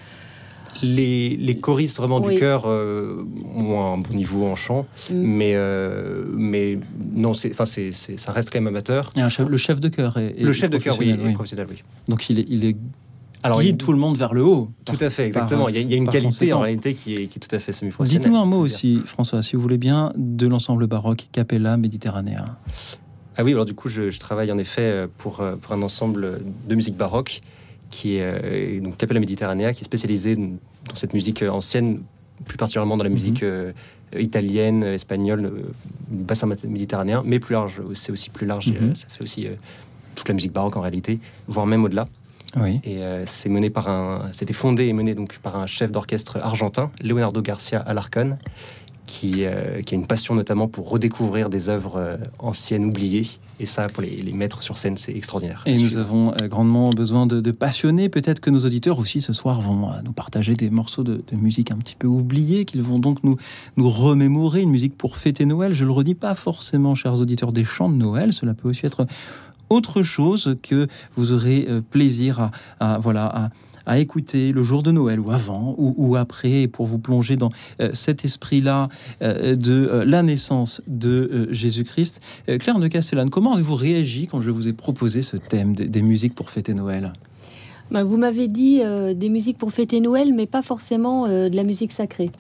Les, 0.83 1.37
les 1.37 1.59
choristes 1.59 1.97
vraiment 1.99 2.21
Oui. 2.21 2.35
du 2.35 2.41
chœur 2.41 2.63
euh, 2.67 3.25
ont 3.55 3.81
un 3.95 3.99
bon 3.99 4.15
niveau 4.15 4.47
en 4.47 4.55
chant, 4.57 4.87
Mm. 5.11 5.15
mais, 5.15 5.53
euh, 5.55 6.25
mais 6.37 6.79
non, 7.15 7.35
c'est, 7.35 7.51
enfin, 7.51 7.67
c'est, 7.67 7.93
c'est- 7.93 8.17
ça 8.17 8.33
reste 8.33 8.51
quand 8.51 8.59
même 8.59 8.69
amateur. 8.69 9.11
Et 9.17 9.21
un 9.21 9.29
chef- 9.29 9.49
Le 9.49 9.57
chef 9.57 9.81
de 9.81 9.89
chœur 9.89 10.17
est, 10.17 10.35
est 10.39 10.43
Le 10.43 10.53
chef 10.53 10.71
de 10.71 10.79
chœur, 10.79 10.97
oui, 10.99 11.07
professionnel, 11.09 11.31
est 11.31 11.35
professionnel, 11.35 11.67
oui. 11.71 11.83
Donc 12.09 12.31
il, 12.31 12.39
est, 12.41 12.47
il 12.49 12.65
est 12.65 12.77
Alors, 13.43 13.61
guide 13.61 13.77
il- 13.77 13.79
tout 13.79 13.93
le 13.93 13.99
monde 13.99 14.17
vers 14.17 14.33
le 14.35 14.43
haut. 14.45 14.71
Tout 14.85 14.97
à 15.01 15.11
fait, 15.11 15.27
exactement. 15.27 15.63
par- 15.65 15.71
il, 15.71 15.77
y 15.77 15.79
a, 15.79 15.83
il 15.83 15.91
y 15.91 15.95
a 15.95 15.97
une 15.97 16.09
qualité 16.09 16.29
conséquent. 16.29 16.57
en 16.59 16.61
réalité 16.63 16.95
qui 16.95 17.15
est, 17.15 17.27
qui 17.27 17.39
est 17.39 17.41
tout 17.47 17.55
à 17.55 17.59
fait 17.59 17.73
semi-professionnelle. 17.73 18.23
Dites-nous 18.25 18.39
un 18.39 18.47
mot 18.47 18.59
aussi, 18.61 19.01
François, 19.05 19.43
si 19.43 19.57
vous 19.57 19.63
voulez 19.63 19.79
bien, 19.79 20.13
de 20.17 20.47
l'ensemble 20.47 20.87
baroque 20.87 21.27
Capella 21.33 21.77
Méditerranéen. 21.77 22.57
Ah 23.37 23.45
oui, 23.45 23.53
alors 23.53 23.65
du 23.65 23.75
coup, 23.75 23.89
je, 23.89 24.11
je 24.11 24.21
travaille 24.21 24.51
en 24.53 24.59
effet 24.59 24.83
euh, 24.83 25.07
pour, 25.19 25.41
euh, 25.41 25.57
pour 25.57 25.73
un 25.73 25.83
ensemble 25.83 26.41
de 26.69 26.75
musique 26.75 26.97
baroque 26.97 27.41
qui 27.93 28.17
est 28.17 28.23
euh, 28.23 28.81
donc 28.81 28.97
Capella 28.97 29.21
Mediterranea, 29.21 29.73
qui 29.75 29.83
est 29.83 29.85
spécialisé 29.85 30.35
dans 30.35 30.97
cette 30.97 31.13
musique 31.15 31.43
euh, 31.43 31.51
ancienne, 31.51 32.01
plus 32.47 32.57
particulièrement 32.57 32.97
dans 32.97 33.05
la 33.05 33.11
Mhm. 33.11 33.15
musique 33.15 33.43
euh, 33.45 33.73
italienne, 34.19 34.83
espagnole, 34.83 35.45
euh, 35.45 35.63
bassin 36.09 36.49
méditerranéen, 36.65 37.23
mais 37.25 37.39
plus 37.39 37.53
large. 37.53 37.81
C'est 37.95 38.11
aussi 38.11 38.31
plus 38.31 38.47
large. 38.47 38.69
Mhm. 38.69 38.77
euh, 38.91 38.95
ça 38.95 39.07
fait 39.09 39.23
aussi 39.23 39.47
euh, 39.47 39.53
toute 40.17 40.27
la 40.27 40.35
musique 40.35 40.53
baroque 40.53 40.77
en 40.77 40.81
réalité, 40.81 41.21
voire 41.47 41.67
même 41.67 41.85
au-delà. 41.85 42.07
Oui. 42.61 42.81
Et 42.85 42.99
c'est 43.25 43.49
mené 43.49 43.71
par 43.71 43.89
un, 43.89 44.29
c'était 44.33 44.53
fondé 44.53 44.85
et 44.85 44.93
mené 44.93 45.15
donc 45.15 45.39
par 45.39 45.57
un 45.59 45.67
chef 45.67 45.91
d'orchestre 45.91 46.37
argentin, 46.43 46.91
Leonardo 47.03 47.41
Garcia 47.41 47.79
Alarcón, 47.81 48.37
qui, 49.13 49.45
euh, 49.45 49.83
qui 49.83 49.95
a 49.95 49.99
une 49.99 50.07
passion 50.07 50.35
notamment 50.35 50.69
pour 50.69 50.89
redécouvrir 50.89 51.51
des 51.51 51.69
œuvres 51.69 51.97
euh, 51.97 52.17
anciennes 52.39 52.87
oubliées. 52.87 53.27
Et 53.61 53.67
ça, 53.67 53.87
pour 53.89 54.03
les, 54.03 54.17
les 54.17 54.33
mettre 54.33 54.63
sur 54.63 54.79
scène, 54.79 54.97
c'est 54.97 55.15
extraordinaire. 55.15 55.63
Et 55.67 55.75
nous 55.75 55.91
Suivre. 55.91 56.01
avons 56.01 56.33
euh, 56.41 56.49
grandement 56.49 56.89
besoin 56.89 57.27
de, 57.27 57.43
de 57.43 57.51
passionnés. 57.51 58.09
Peut-être 58.09 58.41
que 58.41 58.49
nos 58.49 58.61
auditeurs 58.65 58.99
aussi 58.99 59.21
ce 59.21 59.35
soir 59.35 59.61
vont 59.61 59.91
nous 60.03 60.13
partager 60.13 60.55
des 60.55 60.71
morceaux 60.71 61.03
de, 61.05 61.23
de 61.31 61.37
musique 61.37 61.71
un 61.71 61.77
petit 61.77 61.95
peu 61.95 62.07
oubliés, 62.07 62.65
qu'ils 62.65 62.83
vont 62.83 62.99
donc 62.99 63.23
nous, 63.23 63.37
nous 63.77 63.91
remémorer, 63.91 64.63
une 64.63 64.71
musique 64.71 64.97
pour 64.97 65.19
fêter 65.19 65.45
Noël. 65.45 65.75
Je 65.75 65.85
le 65.85 65.91
redis 65.93 66.15
pas 66.15 66.35
forcément, 66.35 66.95
chers 66.95 67.21
auditeurs, 67.21 67.53
des 67.53 67.65
chants 67.65 67.91
de 67.91 67.97
Noël. 67.97 68.33
Cela 68.33 68.55
peut 68.55 68.71
aussi 68.71 68.87
être 68.87 69.07
autre 69.69 70.03
chose 70.03 70.57
que 70.63 70.89
vous 71.17 71.33
aurez 71.33 71.69
plaisir 71.91 72.41
à, 72.41 72.51
à, 72.81 72.99
voilà, 72.99 73.27
à, 73.27 73.51
à 73.87 73.99
écouter 73.99 74.53
le 74.53 74.63
jour 74.63 74.83
de 74.83 74.91
Noël 74.91 75.21
ou 75.21 75.31
avant 75.31 75.75
ou, 75.79 75.95
ou 75.97 76.17
après 76.17 76.67
pour 76.67 76.87
vous 76.87 76.99
plonger 76.99 77.37
dans 77.37 77.51
euh, 77.81 77.91
cet 77.93 78.25
esprit-là 78.25 78.89
euh, 79.23 79.57
de 79.57 79.73
euh, 79.73 80.05
la 80.05 80.23
naissance 80.23 80.83
de 80.87 81.49
Jésus-Christ. 81.51 82.21
Claire 82.61 82.79
de 82.79 82.89
Castellane, 82.89 83.31
comment 83.31 83.55
avez-vous 83.55 83.75
réagi 83.75 84.27
quand 84.27 84.41
je 84.41 84.51
vous 84.51 84.69
ai 84.69 84.73
proposé 84.73 85.23
ce 85.23 85.37
thème 85.37 85.75
des, 85.75 85.87
des 85.87 86.03
musiques 86.03 86.35
pour 86.35 86.51
fêter 86.51 86.75
Noël? 86.75 87.13
Bah, 87.91 88.05
vous 88.05 88.17
m'avez 88.17 88.49
dit 88.49 88.81
des 89.15 89.29
musiques 89.29 89.59
pour 89.59 89.73
fêter 89.73 90.01
Noël, 90.01 90.33
mais 90.33 90.47
pas 90.47 90.63
forcément 90.63 91.27
de 91.29 91.55
la 91.55 91.63
musique 91.63 91.93
sacrée. 91.93 92.31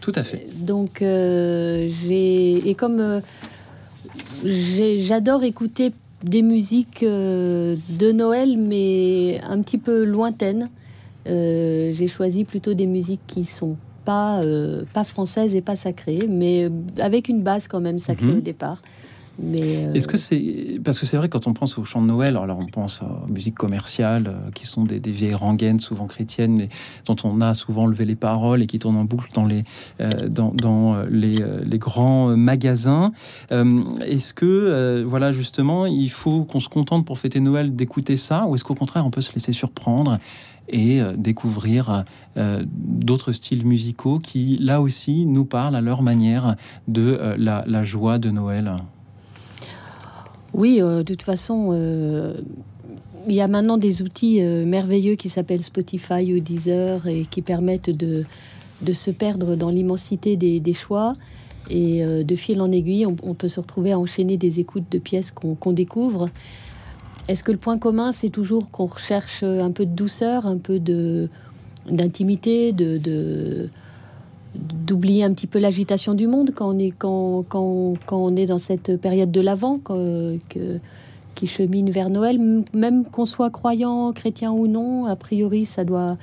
Tout 0.00 0.12
à 0.14 0.24
fait. 0.24 0.46
Donc, 0.56 0.98
j'ai. 1.00 2.68
Et 2.68 2.74
comme 2.74 3.20
j'adore 4.44 5.44
écouter 5.44 5.92
des 6.22 6.42
musiques 6.42 7.02
euh, 7.02 7.76
de 7.90 8.12
Noël, 8.12 8.56
mais 8.58 9.40
un 9.48 9.60
petit 9.62 9.78
peu 9.78 10.04
lointaines, 10.04 10.68
euh, 11.28 11.92
j'ai 11.92 12.08
choisi 12.08 12.44
plutôt 12.44 12.74
des 12.74 12.86
musiques 12.86 13.20
qui 13.26 13.44
sont 13.44 13.76
pas, 14.04 14.40
euh, 14.42 14.84
pas 14.94 15.04
françaises 15.04 15.54
et 15.54 15.60
pas 15.60 15.76
sacrées, 15.76 16.26
mais 16.28 16.68
avec 16.98 17.28
une 17.28 17.42
base 17.42 17.68
quand 17.68 17.80
même 17.80 17.98
sacrée 17.98 18.26
Mhm. 18.26 18.38
au 18.38 18.40
départ. 18.40 18.82
Euh, 19.42 19.92
Est-ce 19.92 20.08
que 20.08 20.16
c'est 20.16 20.80
parce 20.84 20.98
que 20.98 21.06
c'est 21.06 21.16
vrai 21.16 21.28
quand 21.28 21.46
on 21.46 21.52
pense 21.52 21.78
au 21.78 21.84
chant 21.84 22.02
de 22.02 22.06
Noël, 22.06 22.36
alors 22.36 22.58
on 22.58 22.66
pense 22.66 23.02
aux 23.02 23.30
musiques 23.30 23.54
commerciales 23.54 24.26
euh, 24.28 24.50
qui 24.52 24.66
sont 24.66 24.84
des, 24.84 24.98
vieilles 24.98 25.34
rengaines 25.34 25.80
souvent 25.80 26.06
chrétiennes, 26.06 26.56
mais 26.56 26.68
dont 27.06 27.16
on 27.24 27.40
a 27.40 27.54
souvent 27.54 27.86
levé 27.86 28.04
les 28.04 28.16
paroles 28.16 28.62
et 28.62 28.66
qui 28.66 28.78
tournent 28.78 28.96
en 28.96 29.04
boucle 29.04 29.30
dans 29.34 29.44
les 29.44 29.64
euh, 30.00 30.28
dans, 30.28 30.96
les, 31.08 31.38
grands 31.78 32.36
magasins. 32.36 33.12
Est-ce 33.50 34.34
que 34.34 35.04
voilà 35.06 35.30
justement 35.30 35.86
il 35.86 36.10
faut 36.10 36.44
qu'on 36.44 36.58
se 36.58 36.68
contente 36.68 37.06
pour 37.06 37.18
fêter 37.18 37.38
Noël 37.38 37.76
d'écouter 37.76 38.16
ça, 38.16 38.46
ou 38.46 38.56
est-ce 38.56 38.64
qu'au 38.64 38.74
contraire 38.74 39.06
on 39.06 39.10
peut 39.10 39.20
se 39.20 39.32
laisser 39.32 39.52
surprendre 39.52 40.18
et 40.68 41.00
découvrir 41.16 42.04
d'autres 42.36 43.32
styles 43.32 43.64
musicaux 43.64 44.18
qui 44.18 44.56
là 44.58 44.80
aussi 44.80 45.24
nous 45.24 45.44
parlent 45.44 45.76
à 45.76 45.80
leur 45.80 46.02
manière 46.02 46.56
de 46.88 47.36
la 47.38 47.84
joie 47.84 48.18
de 48.18 48.30
Noël? 48.30 48.78
Oui, 50.54 50.80
euh, 50.80 50.98
de 50.98 51.14
toute 51.14 51.22
façon, 51.22 51.70
euh, 51.72 52.34
il 53.26 53.34
y 53.34 53.40
a 53.40 53.48
maintenant 53.48 53.78
des 53.78 54.02
outils 54.02 54.42
euh, 54.42 54.64
merveilleux 54.64 55.14
qui 55.14 55.28
s'appellent 55.28 55.64
Spotify 55.64 56.32
ou 56.34 56.40
Deezer 56.40 57.06
et 57.06 57.26
qui 57.30 57.42
permettent 57.42 57.90
de, 57.90 58.24
se 58.92 59.10
perdre 59.10 59.56
dans 59.56 59.70
l'immensité 59.70 60.36
des, 60.36 60.72
choix. 60.72 61.14
Et 61.70 62.02
de 62.02 62.36
fil 62.36 62.62
en 62.62 62.72
aiguille, 62.72 63.04
on, 63.04 63.34
peut 63.34 63.48
se 63.48 63.60
retrouver 63.60 63.92
à 63.92 63.98
enchaîner 63.98 64.38
des 64.38 64.58
écoutes 64.58 64.90
de 64.90 64.98
pièces 64.98 65.30
qu'on 65.30 65.72
découvre. 65.72 66.30
Est-ce 67.26 67.44
que 67.44 67.52
le 67.52 67.58
point 67.58 67.76
commun, 67.76 68.10
c'est 68.10 68.30
toujours 68.30 68.70
qu'on 68.70 68.86
recherche 68.86 69.42
un 69.42 69.70
peu 69.70 69.84
de 69.84 69.90
douceur, 69.90 70.46
un 70.46 70.56
peu 70.56 70.80
d'intimité, 71.90 72.72
de- 72.72 73.68
d'oublier 74.54 75.24
un 75.24 75.32
petit 75.32 75.46
peu 75.46 75.58
l'agitation 75.58 76.14
du 76.14 76.26
monde 76.26 76.52
quand 76.54 76.74
on 76.74 76.78
est 76.78 76.92
quand, 76.96 77.44
quand, 77.48 77.94
quand 78.06 78.18
on 78.18 78.36
est 78.36 78.46
dans 78.46 78.58
cette 78.58 78.96
période 79.00 79.30
de 79.30 79.40
l'avant 79.40 79.78
que, 79.78 80.38
qui 81.34 81.46
chemine 81.46 81.90
vers 81.90 82.10
Noël, 82.10 82.40
même 82.74 83.04
qu'on 83.04 83.24
soit 83.24 83.50
croyant, 83.50 84.12
chrétien 84.12 84.50
ou 84.50 84.66
non, 84.66 85.06
a 85.06 85.16
priori 85.16 85.66
ça 85.66 85.84
doit 85.84 86.16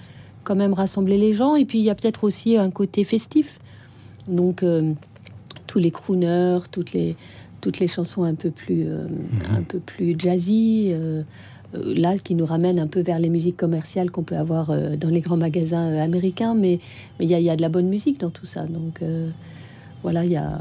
quand 0.44 0.56
même 0.56 0.74
rassembler 0.74 1.18
les 1.18 1.34
gens. 1.34 1.56
Et 1.56 1.66
puis 1.66 1.80
il 1.80 1.86
y 1.86 1.90
a 1.90 1.96
peut-être 1.96 2.24
aussi 2.24 2.58
un 2.58 2.70
côté 2.72 3.04
festif. 3.04 3.60
Donc 4.28 4.64
euh, 4.64 4.94
tous 5.68 5.80
les 5.80 5.92
crooners, 5.92 6.60
toutes 6.72 6.94
les 6.94 7.16
toutes 7.62 7.80
les 7.80 7.88
chansons 7.88 8.24
un 8.24 8.36
peu 8.36 8.52
plus 8.52 8.86
euh, 8.88 9.08
un 9.52 9.62
peu 9.62 9.80
plus 9.80 10.16
jazzy. 10.18 10.92
euh, 10.94 11.24
là, 11.84 12.18
qui 12.18 12.36
nous 12.36 12.46
ramène 12.46 12.80
un 12.80 12.88
peu 12.88 13.02
vers 13.02 13.20
les 13.20 13.30
musiques 13.30 13.58
commerciales 13.58 14.12
qu'on 14.12 14.24
peut 14.24 14.38
avoir 14.38 14.70
euh, 14.72 14.96
dans 14.96 15.10
les 15.10 15.22
grands 15.22 15.38
magasins 15.38 15.90
euh, 15.92 16.04
américains, 16.04 16.54
mais 16.56 16.80
mais 17.20 17.26
il 17.26 17.32
y, 17.32 17.36
a- 17.36 17.40
y 17.40 17.50
a 17.50 17.56
de 17.56 17.62
la 17.62 17.70
bonne 17.70 17.88
musique 17.88 18.20
dans 18.20 18.30
tout 18.32 18.46
ça. 18.46 18.66
Donc 18.66 19.02
euh, 19.02 19.30
voilà, 20.04 20.24
il 20.26 20.32
y 20.32 20.38
a 20.38 20.60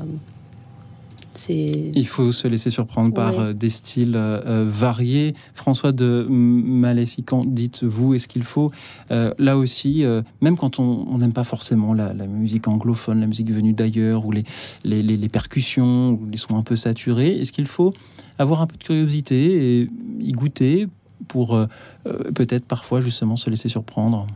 Il 1.49 2.07
faut 2.07 2.31
se 2.31 2.47
laisser 2.47 2.71
surprendre 2.71 3.13
par 3.13 3.33
Ouais. 3.37 3.41
euh, 3.47 3.53
des 3.53 3.69
styles 3.69 4.15
euh, 4.15 4.41
euh, 4.47 4.65
variés. 4.69 5.35
François 5.55 5.91
de 5.93 6.25
Maléfican, 6.31 7.43
dites-vous, 7.45 8.15
est-ce 8.15 8.29
qu'il 8.29 8.45
faut, 8.45 8.71
euh, 9.11 9.35
là 9.39 9.59
aussi, 9.59 10.05
euh, 10.05 10.23
même 10.41 10.57
quand 10.57 10.79
on 10.79 11.07
on 11.11 11.19
n'aime 11.19 11.33
pas 11.33 11.43
forcément 11.45 11.93
la, 11.93 12.13
la 12.15 12.27
musique 12.29 12.69
anglophone, 12.69 13.21
la 13.21 13.27
musique 13.27 13.51
venue 13.51 13.73
d'ailleurs, 13.73 14.25
ou 14.27 14.31
les, 14.33 14.45
les, 14.85 15.03
les- 15.03 15.17
les 15.17 15.29
percussions, 15.29 16.11
ou 16.13 16.21
les 16.31 16.37
sons 16.39 16.57
un 16.57 16.63
peu 16.63 16.77
saturés, 16.77 17.33
est-ce 17.41 17.51
qu'il 17.53 17.67
faut 17.67 17.93
avoir 18.39 18.63
un 18.63 18.67
peu 18.69 18.77
de 18.77 18.83
curiosité 18.85 19.81
et 19.81 19.91
y 20.21 20.33
goûter 20.33 20.87
pour 21.29 21.55
euh, 21.57 21.67
euh, 22.07 22.31
peut-être 22.33 22.65
parfois 22.67 23.01
justement 23.01 23.37
se 23.37 23.51
laisser 23.51 23.69
surprendre 23.69 24.27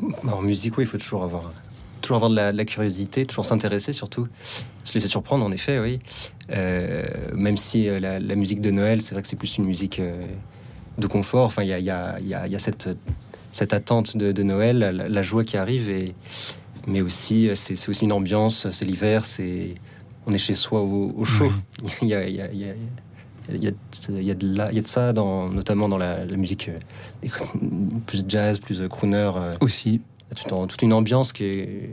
Bah, 0.00 0.34
En 0.36 0.42
musique, 0.42 0.76
oui, 0.78 0.84
il 0.84 0.86
faut 0.86 0.98
toujours 0.98 1.22
avoir, 1.24 1.52
toujours 2.00 2.16
avoir 2.16 2.30
de 2.30 2.36
la, 2.36 2.52
de 2.52 2.56
la 2.56 2.64
curiosité, 2.64 3.24
toujours 3.26 3.44
s'intéresser 3.46 3.92
surtout. 3.92 4.28
Se 4.84 4.94
laisser 4.94 5.08
surprendre, 5.08 5.44
en 5.44 5.52
effet, 5.52 5.78
oui. 5.78 6.00
Euh, 6.50 7.04
même 7.34 7.56
si 7.56 7.86
la, 7.86 8.18
la 8.18 8.34
musique 8.34 8.60
de 8.60 8.70
Noël, 8.70 9.00
c'est 9.00 9.14
vrai 9.14 9.22
que 9.22 9.28
c'est 9.28 9.36
plus 9.36 9.56
une 9.58 9.64
musique 9.64 10.00
de 10.98 11.06
confort. 11.06 11.46
Enfin, 11.46 11.62
il 11.62 11.68
y 11.68 11.72
a, 11.72 11.78
il 11.78 11.84
y 11.84 11.90
a- 11.90 12.16
il 12.20 12.26
y 12.28 12.34
a- 12.34 12.46
il 12.46 12.52
y 12.52 12.56
a 12.56 12.58
cette, 12.58 12.88
cette 13.52 13.72
attente 13.72 14.16
de, 14.16 14.32
de 14.32 14.42
Noël, 14.42 14.78
la, 14.78 14.92
la 14.92 15.22
joie 15.22 15.44
qui 15.44 15.56
arrive, 15.56 15.88
et, 15.88 16.14
mais 16.88 17.00
aussi, 17.00 17.48
c'est 17.54 17.88
aussi 17.88 18.04
une 18.04 18.12
ambiance, 18.12 18.68
c'est 18.70 18.84
l'hiver, 18.84 19.24
c'est 19.26 19.74
on 20.26 20.32
est 20.32 20.38
chez 20.38 20.54
soi 20.54 20.80
au, 20.82 21.12
au 21.16 21.24
chaud. 21.24 21.50
Il 22.02 22.08
y 22.08 22.14
a, 22.14 22.26
il 22.28 22.34
y 22.36 22.40
a- 22.40 22.52
il 22.52 22.58
y 22.58 22.64
a- 22.68 22.74
il 23.48 23.62
y 23.62 23.68
a 23.68 23.72
il 24.08 24.22
y 24.22 24.30
a 24.30 24.34
de 24.34 24.56
la- 24.56 24.70
il 24.70 24.76
y 24.76 24.78
a 24.78 24.82
de 24.82 24.88
ça, 24.88 25.12
dans, 25.12 25.48
notamment 25.48 25.88
dans 25.88 25.98
la, 25.98 26.24
la 26.24 26.36
musique 26.36 26.68
euh, 26.68 27.28
plus 28.06 28.24
jazz, 28.28 28.58
plus 28.58 28.82
crooner. 28.88 29.30
euh, 29.36 29.54
aussi. 29.60 30.00
toute, 30.48 30.80
une 30.82 30.94
ambiance 30.94 31.32
qui 31.34 31.44
est. 31.44 31.90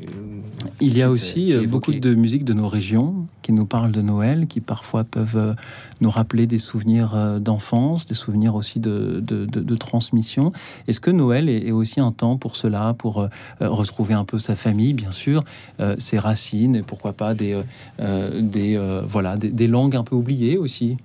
Il 0.79 0.97
y 0.97 1.01
a 1.01 1.09
aussi 1.09 1.53
euh, 1.53 1.67
beaucoup 1.67 1.91
de 1.93 2.15
musique 2.15 2.45
de 2.45 2.53
nos 2.53 2.69
régions 2.69 3.27
qui 3.41 3.51
nous 3.51 3.65
parlent 3.65 3.91
de 3.91 4.01
Noël, 4.01 4.47
qui 4.47 4.61
parfois 4.61 5.03
peuvent 5.03 5.35
euh, 5.35 5.53
nous 5.99 6.09
rappeler 6.09 6.47
des 6.47 6.57
souvenirs 6.57 7.13
euh, 7.15 7.39
d'enfance, 7.39 8.05
des 8.05 8.13
souvenirs 8.13 8.55
aussi 8.55 8.79
de, 8.79 9.19
de, 9.21 9.45
de- 9.45 9.59
de 9.59 9.75
transmission. 9.75 10.53
Est-ce 10.87 11.01
que 11.01 11.11
Noël 11.11 11.49
est, 11.49 11.67
est 11.67 11.71
aussi 11.73 11.99
un 11.99 12.13
temps 12.13 12.37
pour 12.37 12.55
cela, 12.55 12.93
pour 12.97 13.19
euh, 13.19 13.27
euh, 13.61 13.69
retrouver 13.69 14.13
un 14.13 14.23
peu 14.23 14.39
sa 14.39 14.55
famille, 14.55 14.93
bien 14.93 15.11
sûr, 15.11 15.43
euh, 15.81 15.95
ses 15.99 16.17
racines, 16.19 16.77
et 16.77 16.81
pourquoi 16.81 17.11
pas 17.11 17.33
des, 17.33 17.53
euh, 17.55 17.63
euh, 17.99 18.41
des, 18.41 18.77
euh, 18.77 19.01
voilà, 19.05 19.35
des, 19.35 19.49
des 19.49 19.67
langues 19.67 19.97
un 19.97 20.03
peu 20.05 20.15
oubliées 20.15 20.57
aussi? 20.57 20.95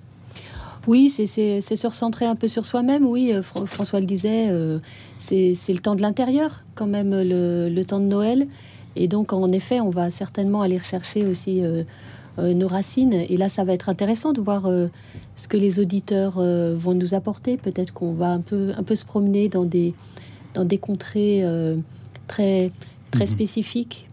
Oui, 0.86 1.08
c'est- 1.08 1.26
se 1.60 1.86
recentrer 1.86 2.24
un 2.26 2.36
peu 2.36 2.48
sur 2.48 2.66
soi-même. 2.66 3.04
Oui, 3.06 3.32
euh, 3.32 3.40
Fr- 3.42 3.66
François 3.66 4.00
le 4.00 4.06
disait, 4.06 4.48
euh, 4.50 4.78
c'est 5.18 5.54
le 5.68 5.78
temps 5.78 5.94
de 5.94 6.02
l'intérieur, 6.02 6.62
quand 6.74 6.86
même, 6.86 7.10
le, 7.10 7.68
le 7.68 7.84
temps 7.84 8.00
de 8.00 8.04
Noël. 8.06 8.46
Et 8.96 9.08
donc, 9.08 9.32
en 9.32 9.48
effet, 9.48 9.80
on 9.80 9.90
va 9.90 10.10
certainement 10.10 10.60
aller 10.62 10.78
rechercher 10.78 11.26
aussi 11.26 11.62
euh, 11.64 11.82
euh, 12.38 12.52
nos 12.54 12.68
racines. 12.68 13.12
Et 13.14 13.36
là, 13.36 13.48
ça 13.48 13.64
va 13.64 13.72
être 13.72 13.88
intéressant 13.88 14.32
de 14.32 14.40
voir 14.40 14.68
ce 15.36 15.48
que 15.48 15.56
les 15.56 15.80
auditeurs 15.80 16.34
vont 16.76 16.94
nous 16.94 17.14
apporter. 17.14 17.56
Peut-être 17.56 17.92
qu'on 17.92 18.12
va 18.12 18.30
un 18.30 18.40
peu, 18.40 18.72
un 18.76 18.82
peu 18.82 18.94
se 18.94 19.04
promener 19.04 19.48
dans 19.48 19.64
des, 19.64 19.94
dans 20.54 20.64
des 20.64 20.78
contrées 20.78 21.42
très, 22.28 22.70
très 23.10 23.24
Mhm. 23.24 23.30
spécifiques. 23.30 24.08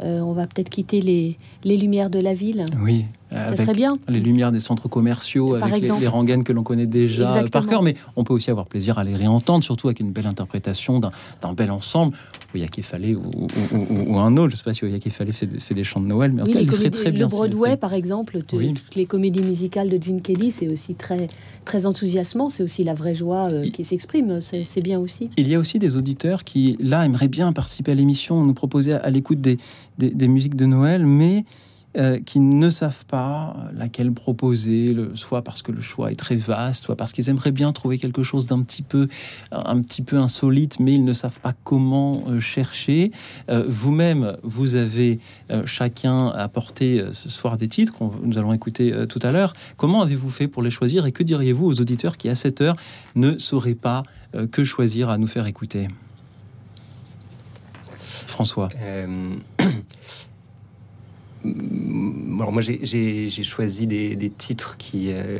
On 0.00 0.32
va 0.32 0.46
peut-être 0.46 0.68
quitter 0.70 1.00
les, 1.00 1.36
les 1.64 1.76
lumières 1.76 2.10
de 2.10 2.18
la 2.18 2.34
ville. 2.34 2.64
Oui. 2.82 3.04
Ça 3.32 3.40
avec 3.46 3.58
serait 3.60 3.74
bien. 3.74 3.96
les 4.08 4.20
lumières 4.20 4.52
des 4.52 4.60
centres 4.60 4.88
commerciaux, 4.88 5.50
Par 5.54 5.64
avec 5.64 5.74
les, 5.76 5.78
exemple. 5.78 6.00
les 6.02 6.08
rengaines 6.08 6.44
que 6.44 6.52
l'on 6.52 6.62
connaît 6.62 6.86
déjà 6.86 7.28
Exactement. 7.30 7.50
par 7.50 7.66
cœur, 7.66 7.82
mais 7.82 7.96
on 8.16 8.24
peut 8.24 8.32
aussi 8.34 8.50
avoir 8.50 8.66
plaisir 8.66 8.98
à 8.98 9.04
les 9.04 9.16
réentendre, 9.16 9.64
surtout 9.64 9.88
avec 9.88 10.00
une 10.00 10.12
belle 10.12 10.26
interprétation 10.26 11.00
d'un 11.00 11.52
bel 11.54 11.70
ensemble. 11.70 12.14
Oyake 12.54 12.82
Fallé 12.82 13.14
ou, 13.14 13.22
ou, 13.22 13.46
ou- 13.74 14.12
ou 14.12 14.18
un 14.18 14.36
autre, 14.36 14.48
je 14.50 14.54
ne 14.54 14.56
sais 14.58 14.64
pas 14.64 14.74
si 14.74 14.84
Oyake 14.84 15.08
Fallé 15.10 15.32
fait, 15.32 15.48
fait 15.58 15.72
des 15.74 15.84
chants 15.84 16.00
de 16.00 16.06
Noël, 16.06 16.32
mais 16.32 16.42
en 16.42 16.44
Oui, 16.44 16.52
cas, 16.52 16.60
il 16.60 16.66
comédies- 16.70 16.90
très 16.90 17.10
bien. 17.10 17.26
le 17.26 17.30
Broadway, 17.30 17.76
par 17.78 17.94
exemple, 17.94 18.40
de- 18.46 18.56
Oui. 18.56 18.74
toutes 18.74 18.94
les 18.94 19.06
comédies 19.06 19.40
musicales 19.40 19.88
de 19.88 20.02
Gene 20.02 20.20
Kelly, 20.20 20.50
c'est 20.50 20.68
aussi 20.68 20.94
très, 20.94 21.28
très 21.64 21.86
enthousiasmant. 21.86 22.50
C'est 22.50 22.62
aussi 22.62 22.84
la 22.84 22.92
vraie 22.92 23.14
joie 23.14 23.48
euh, 23.48 23.62
qui 23.70 23.84
s'exprime. 23.84 24.40
C'est 24.42 24.64
c'est 24.64 24.82
bien 24.82 24.98
aussi. 25.00 25.30
Il 25.38 25.48
y 25.48 25.54
a 25.54 25.58
aussi 25.58 25.78
des 25.78 25.96
auditeurs 25.96 26.44
qui, 26.44 26.76
là, 26.78 27.06
aimeraient 27.06 27.28
bien 27.28 27.52
participer 27.54 27.92
à 27.92 27.94
l'émission, 27.94 28.44
nous 28.44 28.52
proposer 28.54 28.92
à, 28.92 28.98
à 28.98 29.08
l'écoute 29.10 29.40
des, 29.40 29.56
des, 29.96 30.10
des 30.10 30.28
musiques 30.28 30.54
de 30.56 30.66
Noël, 30.66 31.06
mais 31.06 31.44
euh, 31.94 32.20
qui 32.24 32.40
ne 32.40 32.70
savent 32.70 33.04
pas 33.04 33.54
laquelle 33.74 34.12
proposer, 34.12 34.96
soit 35.14 35.42
parce 35.42 35.60
que 35.60 35.72
le 35.72 35.82
choix 35.82 36.10
est 36.10 36.16
très 36.16 36.36
vaste, 36.36 36.84
soit 36.84 36.96
parce 36.96 37.12
qu'ils 37.12 37.28
aimeraient 37.28 37.52
bien 37.52 37.70
trouver 37.72 37.98
quelque 37.98 38.22
chose 38.22 38.46
d'un 38.46 38.62
petit 38.62 38.82
peu, 38.82 39.08
insolite, 40.12 40.80
mais 40.80 40.94
ils 40.94 41.04
ne 41.04 41.12
savent 41.12 41.38
pas 41.40 41.52
comment 41.64 42.24
euh, 42.28 42.40
chercher. 42.40 43.12
Euh, 43.50 43.64
Vous-même, 43.68 44.38
vous 44.42 44.74
avez 44.74 45.20
chacun 45.66 46.28
apporté 46.28 47.04
ce 47.12 47.28
soir 47.28 47.58
des 47.58 47.68
titres 47.68 47.92
qu'on 47.92 48.12
nous 48.22 48.38
allons 48.38 48.54
écouter 48.54 49.06
tout 49.06 49.20
à 49.22 49.30
l'heure. 49.30 49.52
Comment 49.76 50.00
avez-vous 50.00 50.30
fait 50.30 50.48
pour 50.48 50.62
les 50.62 50.70
choisir 50.70 51.04
et 51.04 51.12
que 51.12 51.22
diriez-vous 51.22 51.66
aux 51.66 51.80
auditeurs 51.80 52.16
qui, 52.16 52.30
à 52.30 52.34
cette 52.34 52.62
heure, 52.62 52.76
ne 53.16 53.36
sauraient 53.38 53.74
pas 53.74 54.02
que 54.50 54.64
choisir 54.64 55.10
à 55.10 55.18
nous 55.18 55.26
faire 55.26 55.46
écouter? 55.46 55.88
François. 58.26 58.70
Alors 61.44 62.52
moi 62.52 62.62
j'ai- 62.62 63.28
choisi 63.42 63.86
des, 63.86 64.14
des 64.16 64.30
titres 64.30 64.76
qui, 64.76 65.12
euh, 65.12 65.38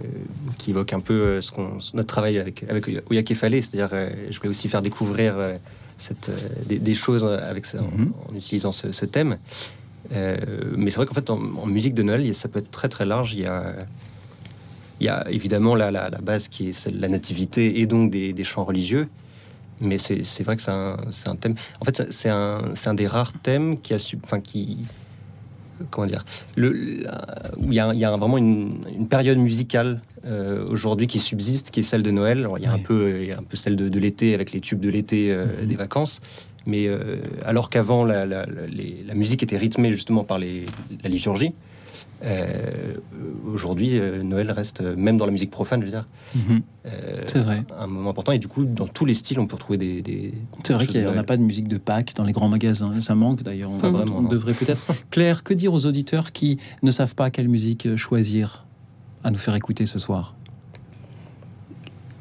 qui 0.59 0.71
évoquent 0.71 0.92
un 0.92 1.00
peu 1.00 1.14
euh, 1.14 1.40
ce 1.40 1.52
qu'on 1.52 1.78
notre 1.94 2.06
travail 2.09 2.38
avec, 2.38 2.64
avec 2.68 2.87
Oyake 3.11 3.35
Fallé, 3.35 3.62
c'est-à-dire 3.62 3.90
euh, 3.92 4.11
je 4.30 4.37
voulais 4.38 4.50
aussi 4.50 4.68
faire 4.68 4.82
découvrir 4.82 5.35
euh, 5.38 5.54
cette, 5.99 6.30
des, 6.66 6.78
des 6.78 6.94
choses 6.94 7.25
avec 7.25 7.66
ça, 7.66 7.78
en- 7.80 8.32
en, 8.32 8.37
utilisant 8.37 8.73
ce, 8.73 8.92
ce 8.92 9.04
thème. 9.06 9.37
Mais 10.11 10.90
c'est 10.90 10.97
vrai 10.97 11.06
qu'en 11.06 11.14
fait 11.14 11.30
en, 11.30 11.40
en 11.56 11.66
musique 11.66 11.94
de 11.94 12.02
Noël, 12.02 12.35
ça 12.35 12.49
peut 12.49 12.59
être 12.59 12.71
très 12.71 12.88
très 12.88 13.06
large. 13.06 13.32
Il 13.35 13.40
y 13.40 13.47
a, 13.47 13.75
il 15.00 15.06
y 15.06 15.09
a 15.09 15.25
évidemment 15.30 15.75
la, 15.75 15.90
la, 15.90 16.11
la 16.11 16.18
base 16.18 16.49
qui 16.49 16.68
est 16.68 16.73
celle 16.73 16.97
de 16.97 17.00
la 17.02 17.09
nativité 17.09 17.80
et 17.80 17.87
donc 17.87 18.11
des, 18.11 18.32
des 18.32 18.44
chants 18.44 18.64
religieux. 18.64 19.09
Mais 19.80 19.99
c'est 19.99 20.42
vrai 20.42 20.54
que 20.56 20.62
c'est 20.62 20.71
un, 20.71 21.37
thème. 21.40 21.54
En 21.80 21.85
fait, 21.85 22.06
c'est 22.12 22.28
un, 22.28 22.73
des 22.94 23.06
rares 23.09 23.32
thèmes 23.42 23.80
qui 23.80 23.94
a 23.94 23.99
su, 23.99 24.16
enfin 24.23 24.40
qui, 24.40 24.78
comment 25.91 26.07
dire, 26.07 26.25
le, 26.57 26.73
la- 27.03 27.25
où 27.59 27.67
il 27.73 27.75
y 27.75 27.81
a, 27.81 27.93
il 27.93 27.99
y 27.99 28.05
a 28.05 28.17
vraiment 28.17 28.39
une, 28.39 28.85
une 28.95 29.09
période 29.09 29.39
musicale 29.39 30.01
euh, 30.25 30.65
aujourd'hui 30.69 31.07
qui 31.07 31.19
subsiste, 31.19 31.71
qui 31.71 31.81
est 31.81 31.83
celle 31.83 32.03
de 32.03 32.11
Noël. 32.11 32.39
Alors, 32.41 32.59
il 32.59 32.65
y 32.65 32.67
a 32.67 32.73
un 32.73 32.79
peu, 32.79 33.21
il 33.23 33.29
y 33.29 33.33
a 33.33 33.39
un 33.39 33.43
peu 33.43 33.57
celle 33.57 33.77
de, 33.77 33.89
de 33.89 33.99
l'été 33.99 34.35
avec 34.35 34.53
les 34.53 34.61
tubes 34.61 34.81
de 34.81 34.89
l'été, 34.91 35.31
euh, 35.33 35.47
Mhm. 35.62 35.67
des 35.69 35.77
vacances. 35.77 36.21
Mais 36.65 36.87
euh, 36.87 37.17
alors 37.45 37.71
qu'avant, 37.71 38.05
la, 38.05 38.25
la 38.25 39.15
musique 39.15 39.43
était 39.43 39.57
rythmée 39.59 39.93
justement 39.93 40.23
par 40.23 40.39
les, 40.39 40.67
la 41.03 41.09
liturgie. 41.11 41.53
Euh, 42.25 42.95
aujourd'hui, 43.52 43.99
euh, 43.99 44.23
Noël 44.23 44.50
reste, 44.52 44.81
même 44.81 45.17
dans 45.17 45.26
la 45.26 45.33
musique 45.33 45.50
profane, 45.50 45.81
je 45.81 45.87
veux 45.87 45.91
dire, 45.91 46.07
euh, 46.87 47.17
C'est 47.26 47.41
vrai. 47.41 47.64
un 47.76 47.87
moment 47.88 48.11
important. 48.11 48.31
Et 48.33 48.38
du 48.38 48.47
coup, 48.49 48.64
dans 48.64 48.87
tous 48.87 49.05
les 49.05 49.14
styles, 49.14 49.41
on 49.41 49.47
peut 49.47 49.57
retrouver 49.57 49.76
des. 49.79 50.02
des 50.02 50.33
C'est 50.62 50.73
vrai 50.73 50.85
choses 50.85 50.93
qu'il 50.93 51.00
de 51.00 51.07
n'y 51.07 51.11
a 51.11 51.14
Noël. 51.14 51.26
pas 51.26 51.37
de 51.37 51.43
musique 51.43 51.67
de 51.69 51.79
Pâques 51.79 52.14
dans 52.14 52.25
les 52.25 52.33
grands 52.33 52.49
magasins. 52.49 53.02
Ça 53.02 53.14
manque 53.17 53.43
d'ailleurs. 53.43 53.71
On, 53.71 53.79
vraiment, 53.79 54.19
on 54.19 54.23
devrait 54.23 54.55
peut-être. 54.55 54.83
Claire, 55.11 55.43
que 55.43 55.52
dire 55.52 55.73
aux 55.73 55.85
auditeurs 55.85 56.31
qui 56.33 56.59
ne 56.83 56.91
savent 56.93 57.14
pas 57.17 57.31
quelle 57.31 57.49
musique 57.49 57.87
euh, 57.87 57.97
choisir 57.97 58.67
à 59.25 59.31
nous 59.33 59.38
faire 59.38 59.55
écouter 59.57 59.87
ce 59.87 59.99
soir? 59.99 60.35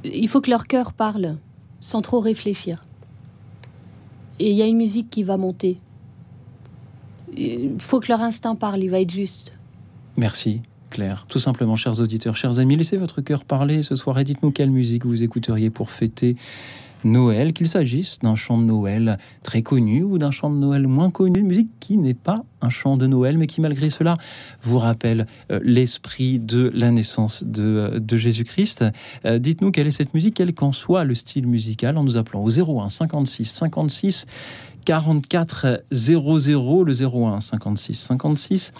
Il 0.03 0.27
faut 0.29 0.41
que 0.41 0.49
leur 0.49 0.65
cœur 0.65 0.93
parle 0.93 1.37
sans 1.79 2.01
trop 2.01 2.19
réfléchir. 2.21 2.77
Et 4.39 4.49
il 4.49 4.57
y 4.57 4.63
a 4.63 4.65
une 4.65 4.77
musique 4.77 5.09
qui 5.11 5.21
va 5.21 5.37
monter. 5.37 5.77
Il 7.37 7.75
faut 7.79 7.99
que 7.99 8.07
leur 8.07 8.21
instinct 8.21 8.55
parle, 8.55 8.81
il 8.83 8.89
va 8.89 8.99
être 8.99 9.11
juste. 9.11 9.53
Merci, 10.17 10.61
Claire. 10.89 11.25
Tout 11.27 11.39
simplement, 11.39 11.75
chers 11.75 11.99
auditeurs, 11.99 12.35
chers 12.35 12.59
amis, 12.59 12.75
laissez 12.75 12.97
votre 12.97 13.21
cœur 13.21 13.45
parler 13.45 13.81
ce 13.83 13.95
soir 13.95 14.19
et 14.19 14.23
dites-nous 14.23 14.51
quelle 14.51 14.71
musique 14.71 15.05
vous 15.05 15.23
écouteriez 15.23 15.69
pour 15.69 15.89
fêter 15.89 16.35
Noël, 17.03 17.53
qu'il 17.53 17.67
s'agisse 17.67 18.19
d'un 18.19 18.35
chant 18.35 18.57
de 18.57 18.63
Noël 18.63 19.17
très 19.43 19.61
connu 19.61 20.03
ou 20.03 20.17
d'un 20.17 20.31
chant 20.31 20.49
de 20.49 20.55
Noël 20.55 20.87
moins 20.87 21.09
connu, 21.09 21.39
une 21.39 21.47
musique 21.47 21.69
qui 21.79 21.97
n'est 21.97 22.13
pas 22.13 22.35
un 22.61 22.69
chant 22.69 22.97
de 22.97 23.07
Noël, 23.07 23.37
mais 23.37 23.47
qui 23.47 23.61
malgré 23.61 23.89
cela 23.89 24.17
vous 24.63 24.77
rappelle 24.77 25.25
euh, 25.51 25.59
l'esprit 25.63 26.39
de 26.39 26.71
la 26.73 26.91
naissance 26.91 27.43
de, 27.43 27.63
euh, 27.63 28.17
Jésus-Christ. 28.17 28.85
Euh, 29.25 29.39
dites-nous 29.39 29.71
quelle 29.71 29.87
est 29.87 29.91
cette 29.91 30.13
musique, 30.13 30.35
quel 30.35 30.53
qu'en 30.53 30.71
soit 30.71 31.03
le 31.03 31.15
style 31.15 31.47
musical, 31.47 31.97
en 31.97 32.03
nous 32.03 32.17
appelant 32.17 32.43
au 32.43 32.49
01 32.49 32.89
56 32.89 33.45
56 33.45 34.25
44 34.85 35.83
00, 35.91 36.83
le 36.83 36.93
01 36.93 37.39
56 37.39 37.95
56 37.95 38.73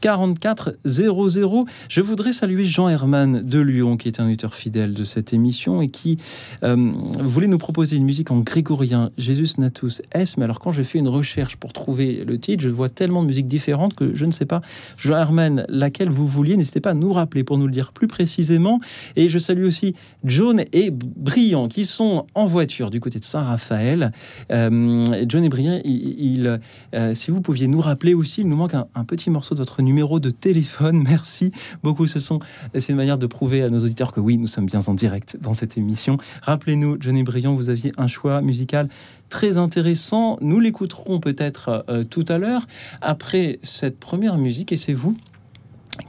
44 0.00 0.76
00. 0.84 1.66
Je 1.88 2.00
voudrais 2.00 2.32
saluer 2.32 2.64
Jean 2.64 2.88
Herman 2.88 3.42
de 3.42 3.60
Lyon, 3.60 3.96
qui 3.96 4.08
est 4.08 4.20
un 4.20 4.26
auditeur 4.26 4.54
fidèle 4.54 4.94
de 4.94 5.04
cette 5.04 5.32
émission 5.32 5.82
et 5.82 5.88
qui 5.88 6.18
euh, 6.62 6.92
voulait 7.20 7.48
nous 7.48 7.58
proposer 7.58 7.96
une 7.96 8.04
musique 8.04 8.30
en 8.30 8.38
grégorien, 8.38 9.10
Jésus 9.18 9.48
Natus 9.58 10.02
S. 10.12 10.36
Mais 10.36 10.44
alors, 10.44 10.60
quand 10.60 10.70
j'ai 10.70 10.84
fait 10.84 10.98
une 10.98 11.08
recherche 11.08 11.56
pour 11.56 11.72
trouver 11.72 12.24
le 12.26 12.38
titre, 12.38 12.62
je 12.62 12.68
vois 12.68 12.88
tellement 12.88 13.22
de 13.22 13.28
musiques 13.28 13.48
différentes 13.48 13.94
que 13.94 14.14
je 14.14 14.24
ne 14.24 14.32
sais 14.32 14.46
pas, 14.46 14.62
Jean 14.96 15.16
Herman, 15.16 15.64
laquelle 15.68 16.10
vous 16.10 16.26
vouliez. 16.26 16.56
N'hésitez 16.56 16.80
pas 16.80 16.90
à 16.90 16.94
nous 16.94 17.12
rappeler 17.12 17.44
pour 17.44 17.58
nous 17.58 17.66
le 17.66 17.72
dire 17.72 17.92
plus 17.92 18.08
précisément. 18.08 18.80
Et 19.16 19.28
je 19.28 19.38
salue 19.38 19.64
aussi 19.64 19.94
John 20.24 20.62
et 20.72 20.90
Brian, 20.90 21.68
qui 21.68 21.84
sont 21.84 22.26
en 22.34 22.46
voiture 22.46 22.90
du 22.90 23.00
côté 23.00 23.18
de 23.18 23.24
Saint-Raphaël. 23.24 24.12
Euh, 24.52 25.04
John 25.26 25.44
et 25.44 25.48
Brian, 25.48 25.80
il, 25.84 26.60
euh, 26.94 27.14
si 27.14 27.30
vous 27.30 27.40
pouviez 27.40 27.68
nous 27.68 27.80
rappeler 27.80 28.14
aussi, 28.14 28.42
il 28.42 28.48
nous 28.48 28.56
manque 28.56 28.74
un, 28.74 28.86
un 28.94 29.04
petit 29.04 29.30
morceau 29.30 29.54
de 29.54 29.60
votre 29.60 29.82
numéro 29.88 30.20
de 30.20 30.30
téléphone. 30.30 31.02
Merci 31.08 31.50
beaucoup. 31.82 32.06
Ce 32.06 32.20
sont, 32.20 32.38
c'est 32.74 32.90
une 32.90 32.96
manière 32.96 33.18
de 33.18 33.26
prouver 33.26 33.62
à 33.62 33.70
nos 33.70 33.80
auditeurs 33.80 34.12
que 34.12 34.20
oui, 34.20 34.38
nous 34.38 34.46
sommes 34.46 34.66
bien 34.66 34.80
en 34.86 34.94
direct 34.94 35.36
dans 35.40 35.54
cette 35.54 35.76
émission. 35.76 36.18
Rappelez-nous, 36.42 36.98
John 37.00 37.16
et 37.16 37.22
Brian, 37.24 37.54
vous 37.54 37.70
aviez 37.70 37.92
un 37.96 38.06
choix 38.06 38.40
musical 38.40 38.88
très 39.28 39.58
intéressant. 39.58 40.38
Nous 40.40 40.60
l'écouterons 40.60 41.20
peut-être 41.20 41.84
euh, 41.88 42.04
tout 42.04 42.24
à 42.28 42.38
l'heure 42.38 42.66
après 43.00 43.58
cette 43.62 43.98
première 43.98 44.38
musique 44.38 44.72
et 44.72 44.76
c'est 44.76 44.92
vous. 44.92 45.16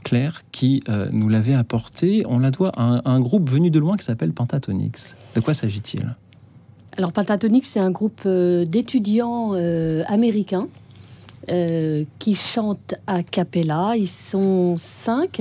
Claire, 0.04 0.42
qui 0.52 0.82
euh, 0.88 1.08
nous 1.10 1.28
l'avait 1.28 1.54
apporté, 1.54 2.22
on 2.28 2.38
la 2.38 2.52
doit 2.52 2.70
à 2.76 3.10
un, 3.10 3.20
groupe 3.20 3.50
venu 3.50 3.70
de 3.70 3.80
loin 3.80 3.96
qui 3.96 4.04
s'appelle 4.04 4.32
Pentatonix. 4.32 5.16
De 5.34 5.40
quoi 5.40 5.52
s'agit-il? 5.52 6.14
Alors, 6.96 7.12
Pentatonix, 7.12 7.68
c'est 7.68 7.80
un 7.80 7.90
groupe 7.90 8.20
euh, 8.24 8.64
d'étudiants 8.64 9.54
américains 10.06 10.68
euh, 11.48 12.04
qui 12.18 12.34
chantent 12.34 12.94
a 13.06 13.22
cappella. 13.22 13.94
Ils 13.96 14.08
sont 14.08 14.74
cinq. 14.76 15.40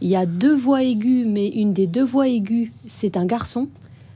Il 0.00 0.08
y 0.08 0.16
a 0.16 0.24
deux 0.24 0.54
voix 0.54 0.82
aiguës, 0.82 1.26
mais 1.26 1.48
une 1.48 1.74
des 1.74 1.86
deux 1.86 2.04
voix 2.04 2.26
aiguës, 2.26 2.70
c'est 2.86 3.16
un 3.18 3.26
garçon, 3.26 3.68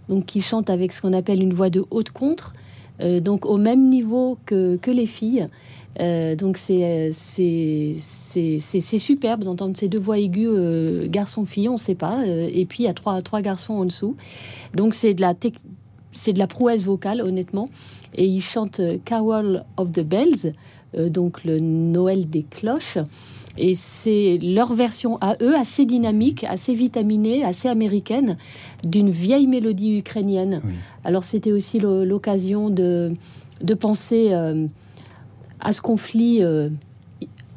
donc 0.08 0.26
qui 0.26 0.40
chante 0.40 0.70
avec 0.70 0.92
ce 0.92 1.02
qu'on 1.02 1.12
appelle 1.12 1.42
une 1.42 1.52
voix 1.52 1.68
de 1.68 1.84
haute 1.90 2.10
contre, 2.10 2.54
euh, 3.00 3.20
donc 3.20 3.44
au 3.44 3.58
même 3.58 3.88
niveau 3.88 4.38
que, 4.46 4.76
que 4.76 4.90
les 4.90 5.06
filles. 5.06 5.48
Euh, 6.00 6.36
donc 6.36 6.56
c'est 6.56 7.12
superbe 7.92 9.44
d'entendre 9.44 9.76
ces 9.76 9.88
deux 9.88 9.98
voix 9.98 10.18
aiguës 10.18 11.08
garçon-fille, 11.08 11.68
on 11.68 11.74
ne 11.74 11.78
sait 11.78 11.94
pas. 11.94 12.24
et 12.26 12.64
puis 12.64 12.84
il 12.84 12.86
y 12.86 12.88
a 12.88 12.94
trois 12.94 13.20
trois 13.22 13.42
garçons 13.42 13.74
en 13.74 13.84
dessous. 13.84 14.16
Donc 14.74 14.94
c'est 14.94 15.14
de 15.14 15.20
la 15.20 15.34
c'est 16.12 16.32
de 16.32 16.38
la 16.38 16.46
prouesse 16.46 16.82
vocale, 16.82 17.20
honnêtement. 17.20 17.68
Et 18.14 18.26
ils 18.26 18.40
chantent 18.40 18.80
Carol 19.04 19.64
of 19.76 19.92
the 19.92 20.00
Bells, 20.00 20.52
donc 20.96 21.44
le 21.44 21.60
Noël 21.60 22.28
des 22.28 22.42
cloches. 22.42 22.98
Et 23.58 23.74
c'est 23.74 24.38
leur 24.40 24.72
version 24.74 25.18
à 25.20 25.36
eux, 25.42 25.54
assez 25.56 25.84
dynamique, 25.84 26.44
assez 26.44 26.72
vitaminée, 26.72 27.44
assez 27.44 27.68
américaine, 27.68 28.36
d'une 28.86 29.10
vieille 29.10 29.48
mélodie 29.48 29.98
ukrainienne. 29.98 30.60
Oui. 30.64 30.72
Alors 31.04 31.24
c'était 31.24 31.52
aussi 31.52 31.80
l'o- 31.80 32.04
l'occasion 32.04 32.70
de, 32.70 33.12
de 33.62 33.74
penser 33.74 34.28
euh, 34.30 34.66
à 35.58 35.72
ce 35.72 35.80
conflit 35.82 36.42
euh, 36.42 36.70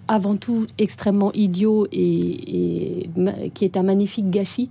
avant 0.07 0.35
tout 0.35 0.65
extrêmement 0.79 1.31
idiot 1.33 1.87
et, 1.91 3.07
qui 3.53 3.63
est 3.63 3.77
un 3.77 3.83
magnifique 3.83 4.29
gâchis. 4.31 4.69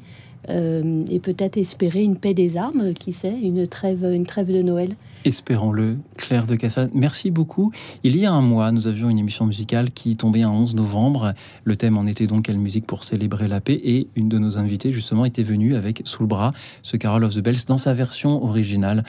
euh, 0.51 1.05
et 1.09 1.21
peut-être 1.21 1.57
espérer 1.57 2.03
une 2.03 2.17
paix 2.17 2.35
des 2.35 2.57
armes, 2.57 2.95
qui 2.95 3.13
sait, 3.13 3.35
une 3.41 3.67
trêve, 3.69 4.05
une 4.13 4.27
trêve 4.27 4.53
de 4.53 4.61
Noël. 4.63 4.97
Espérons-le, 5.25 5.99
Claire 6.17 6.47
de 6.47 6.57
Cassel. 6.57 6.91
Merci 6.95 7.31
beaucoup. 7.31 7.71
Il 8.03 8.17
y 8.17 8.27
a 8.27 8.33
un 8.33 8.41
mois, 8.41 8.73
nous 8.73 8.89
avions 8.89 9.09
une 9.09 9.19
émission 9.19 9.47
musicale 9.47 9.93
qui 9.93 10.17
tombait 10.17 10.43
un 10.43 10.51
11 10.51 10.75
novembre. 10.75 11.35
Le 11.63 11.77
thème 11.77 11.97
en 11.97 12.07
était 12.07 12.27
donc 12.27 12.47
quelle 12.47 12.59
musique 12.59 12.87
pour 12.87 13.05
célébrer 13.05 13.47
la 13.47 13.61
paix? 13.61 13.81
Et 13.85 14.09
une 14.17 14.29
de 14.29 14.39
nos 14.39 14.59
invitées, 14.59 14.91
justement, 14.91 15.25
était 15.25 15.45
venue 15.45 15.77
avec 15.77 16.03
sous 16.05 16.25
le 16.25 16.27
bras 16.27 16.53
ce 16.83 16.97
Carol 16.97 17.23
of 17.23 17.35
the 17.35 17.39
Bells 17.39 17.65
dans 17.69 17.79
sa 17.79 17.95
version 17.95 18.43
originale 18.45 19.05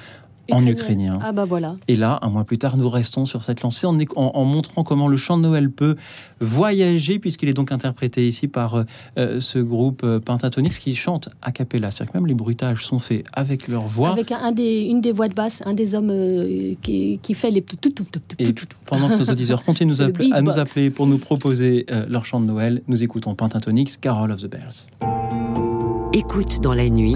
en 0.52 0.66
ukrainien. 0.68 1.20
Ah 1.24 1.32
bah 1.32 1.46
voilà. 1.46 1.76
Et 1.88 1.96
là, 1.96 2.20
un 2.22 2.30
mois 2.30 2.44
plus 2.44 2.58
tard, 2.58 2.76
nous 2.78 2.90
restons 2.90 3.26
sur 3.26 3.44
cette 3.44 3.62
lancée 3.62 3.88
en, 3.88 3.98
en- 4.16 4.32
en 4.34 4.44
montrant 4.46 4.84
comment 4.84 5.08
le 5.08 5.16
chant 5.18 5.38
de 5.38 5.44
Noël 5.44 5.70
peut 5.72 5.96
voyager, 6.42 7.18
puisqu'il 7.20 7.48
est 7.50 7.54
donc 7.54 7.72
interprété 7.72 8.28
ici 8.28 8.48
par 8.48 8.76
euh, 8.76 8.84
euh, 9.18 9.40
ce 9.40 9.60
groupe 9.60 10.02
euh, 10.04 10.20
Pentatonix 10.20 10.78
qui 10.80 10.96
chante 10.96 11.30
a 11.42 11.52
cappella. 11.52 11.92
C'est-à-dire 11.92 12.12
que 12.14 12.18
même 12.18 12.28
les 12.28 12.34
bruitages 12.34 12.86
sont 12.86 13.00
faits 13.00 13.24
avec 13.34 13.68
leur 13.68 13.88
voix. 13.88 14.10
Avec 14.12 14.32
un, 14.32 14.38
un 14.44 14.52
des, 14.52 14.82
une 14.82 15.00
des 15.02 15.12
voix 15.14 15.28
de 15.30 15.34
basse, 15.34 15.62
un 15.66 15.74
des 15.74 15.96
hommes 15.96 16.10
euh, 16.12 16.74
qui, 16.82 17.20
qui 17.22 17.34
fait 17.34 17.52
les 17.52 17.62
tout 17.62 17.78
tout 17.78 17.90
tout 17.92 18.04
tout 18.04 18.20
tout 18.28 18.36
Et 18.40 18.54
tout. 18.54 18.66
pendant 18.86 19.08
que 19.10 19.16
nos 19.16 19.26
auditeurs 19.32 19.64
continuent 19.66 19.94
à 20.34 20.42
nous 20.42 20.58
appeler 20.60 20.90
pour 20.90 21.08
nous 21.08 21.18
proposer 21.20 21.86
euh, 21.92 22.06
leur 22.10 22.26
chant 22.26 22.42
de 22.42 22.46
Noël, 22.46 22.82
nous 22.88 23.02
écoutons 23.04 23.34
Pentatonix, 23.36 23.96
Carol 23.98 24.32
of 24.32 24.42
the 24.42 24.48
Bells. 24.50 24.88
Écoute 26.14 26.60
dans 26.62 26.74
la 26.74 26.90
nuit, 26.90 27.16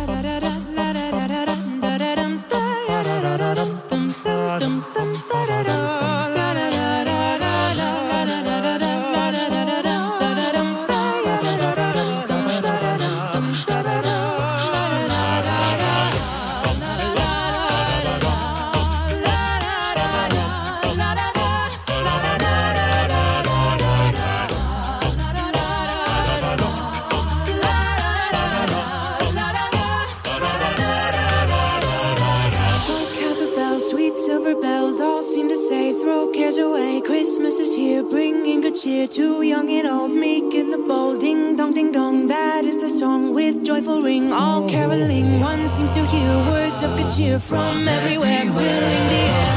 Song 43.01 43.33
with 43.33 43.65
joyful 43.65 44.03
ring, 44.03 44.31
all 44.31 44.69
caroling. 44.69 45.39
One 45.39 45.67
seems 45.67 45.89
to 45.89 46.05
hear 46.05 46.29
words 46.53 46.83
of 46.83 46.95
good 46.97 47.09
cheer 47.09 47.39
from 47.39 47.87
everywhere, 47.87 48.41
filling 48.41 49.07
the 49.09 49.23
air. 49.37 49.50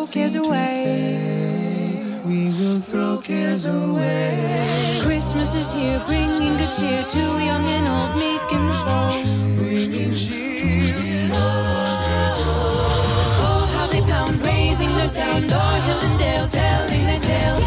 throw 0.00 0.12
cares 0.12 0.34
away. 0.34 2.22
We 2.24 2.48
will 2.58 2.80
throw 2.80 3.18
cares 3.18 3.66
away. 3.66 4.98
Christmas 5.02 5.54
is 5.54 5.72
here, 5.72 6.00
bringing 6.06 6.56
good 6.56 6.68
cheer 6.78 7.02
to 7.02 7.18
young 7.18 7.66
and 7.68 7.86
old, 7.86 8.16
making 8.16 8.64
the 8.70 8.78
bold. 8.86 9.26
Bringing 9.58 10.14
cheer. 10.14 11.28
Oh, 13.42 13.68
how 13.74 13.86
they 13.88 14.00
pound, 14.00 14.46
raising 14.46 14.96
their 14.96 15.08
sound. 15.08 15.48
Door, 15.48 15.76
hill, 15.84 16.00
and 16.08 16.18
dale, 16.18 16.48
telling 16.48 17.04
their 17.04 17.20
tales. 17.20 17.64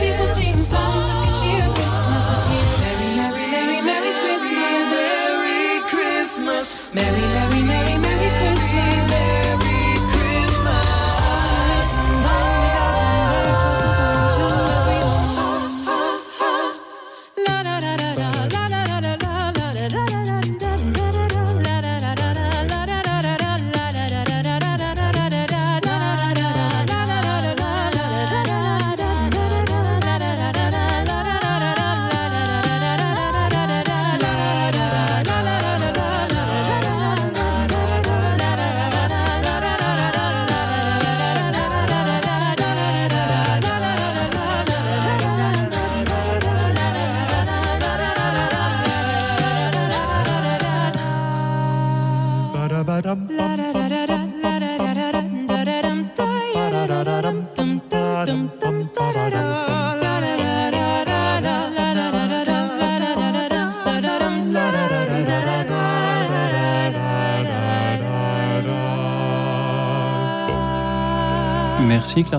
People 0.00 0.26
songs 0.62 1.04
of 1.10 1.16
good 1.24 1.34
cheer, 1.40 1.66
Christmas 1.74 2.26
is 2.32 2.42
here. 2.48 2.68
Merry, 2.80 3.08
merry, 3.16 3.46
merry, 3.50 3.80
merry 3.82 4.12
Christmas. 4.22 4.50
Merry 4.94 5.80
Christmas. 5.90 6.94
Merry, 6.94 7.20
merry. 7.20 7.53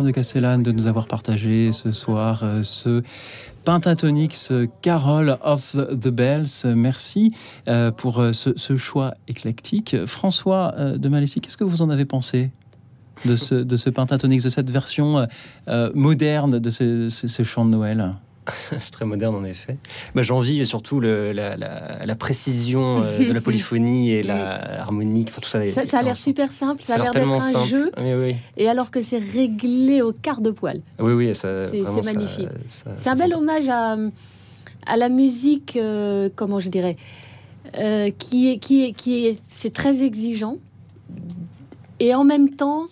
De 0.03 0.11
Castellane 0.11 0.61
de 0.61 0.73
nous 0.73 0.87
avoir 0.87 1.07
partagé 1.07 1.71
ce 1.71 1.93
soir 1.93 2.41
euh, 2.43 2.63
ce 2.63 3.01
Pentatonix 3.63 4.51
Carol 4.81 5.37
of 5.41 5.73
the 5.73 6.09
Bells. 6.09 6.65
Merci 6.65 7.33
euh, 7.69 7.91
pour 7.91 8.19
euh, 8.19 8.33
ce, 8.33 8.75
choix 8.75 9.13
éclectique. 9.29 9.95
François 10.05 10.75
de 10.97 11.07
Malécy, 11.07 11.39
qu'est-ce 11.39 11.55
que 11.55 11.63
vous 11.63 11.81
en 11.81 11.89
avez 11.89 12.03
pensé 12.03 12.51
de 13.23 13.37
ce, 13.37 13.89
Pentatonix, 13.89 14.43
de 14.43 14.49
cette 14.49 14.69
version 14.69 15.27
moderne 15.93 16.59
de 16.59 16.69
ce, 16.69 17.07
ce, 17.09 17.29
ce 17.29 17.43
chant 17.43 17.63
de 17.63 17.69
Noël? 17.69 18.15
C'est 18.79 18.91
très 18.91 19.05
moderne 19.05 19.35
en 19.35 19.43
effet. 19.43 19.77
Bah, 20.13 20.21
J'envie 20.21 20.65
surtout 20.65 20.99
le- 20.99 21.31
la, 21.31 21.57
la- 21.57 22.05
la 22.05 22.15
précision 22.15 23.01
euh, 23.03 23.17
de 23.27 23.31
la 23.33 23.41
polyphonie 23.41 24.11
et 24.11 24.23
la 24.23 24.81
harmonique. 24.81 25.29
enfin, 25.31 25.41
tout 25.41 25.49
ça, 25.49 25.65
Ça, 25.67 25.85
ça 25.85 25.99
a 25.99 26.03
l'air 26.03 26.15
super 26.15 26.51
simple, 26.51 26.83
ça 26.83 26.95
a 26.95 26.97
l'air 26.99 27.11
d'être 27.11 27.31
un 27.31 27.39
simple. 27.39 27.67
jeu, 27.67 27.91
Oui, 27.97 28.13
oui, 28.13 28.35
et 28.57 28.67
alors 28.69 28.91
que 28.91 29.01
c'est 29.01 29.17
réglé 29.17 30.01
au 30.01 30.11
quart 30.11 30.41
de 30.41 30.51
poil. 30.51 30.81
oui, 30.99 31.13
oui, 31.13 31.31
C'est- 31.33 31.71
magnifique. 32.03 32.47
C'est 32.95 33.09
un 33.09 33.15
bel 33.15 33.33
hommage 33.33 33.67
à, 33.69 33.97
à 34.85 34.97
la 34.97 35.09
musique, 35.09 35.75
euh, 35.77 36.29
comment 36.35 36.59
je 36.59 36.69
dirais, 36.69 36.97
euh, 37.79 38.11
qui 38.17 38.51
est, 38.51 38.59
qui 38.59 38.85
est, 38.85 38.91
qui 38.93 39.25
est, 39.25 39.39
c'est 39.49 39.73
très 39.73 40.03
exigeant, 40.03 40.57
et 41.99 42.13
en 42.13 42.23
même 42.23 42.49
temps, 42.51 42.85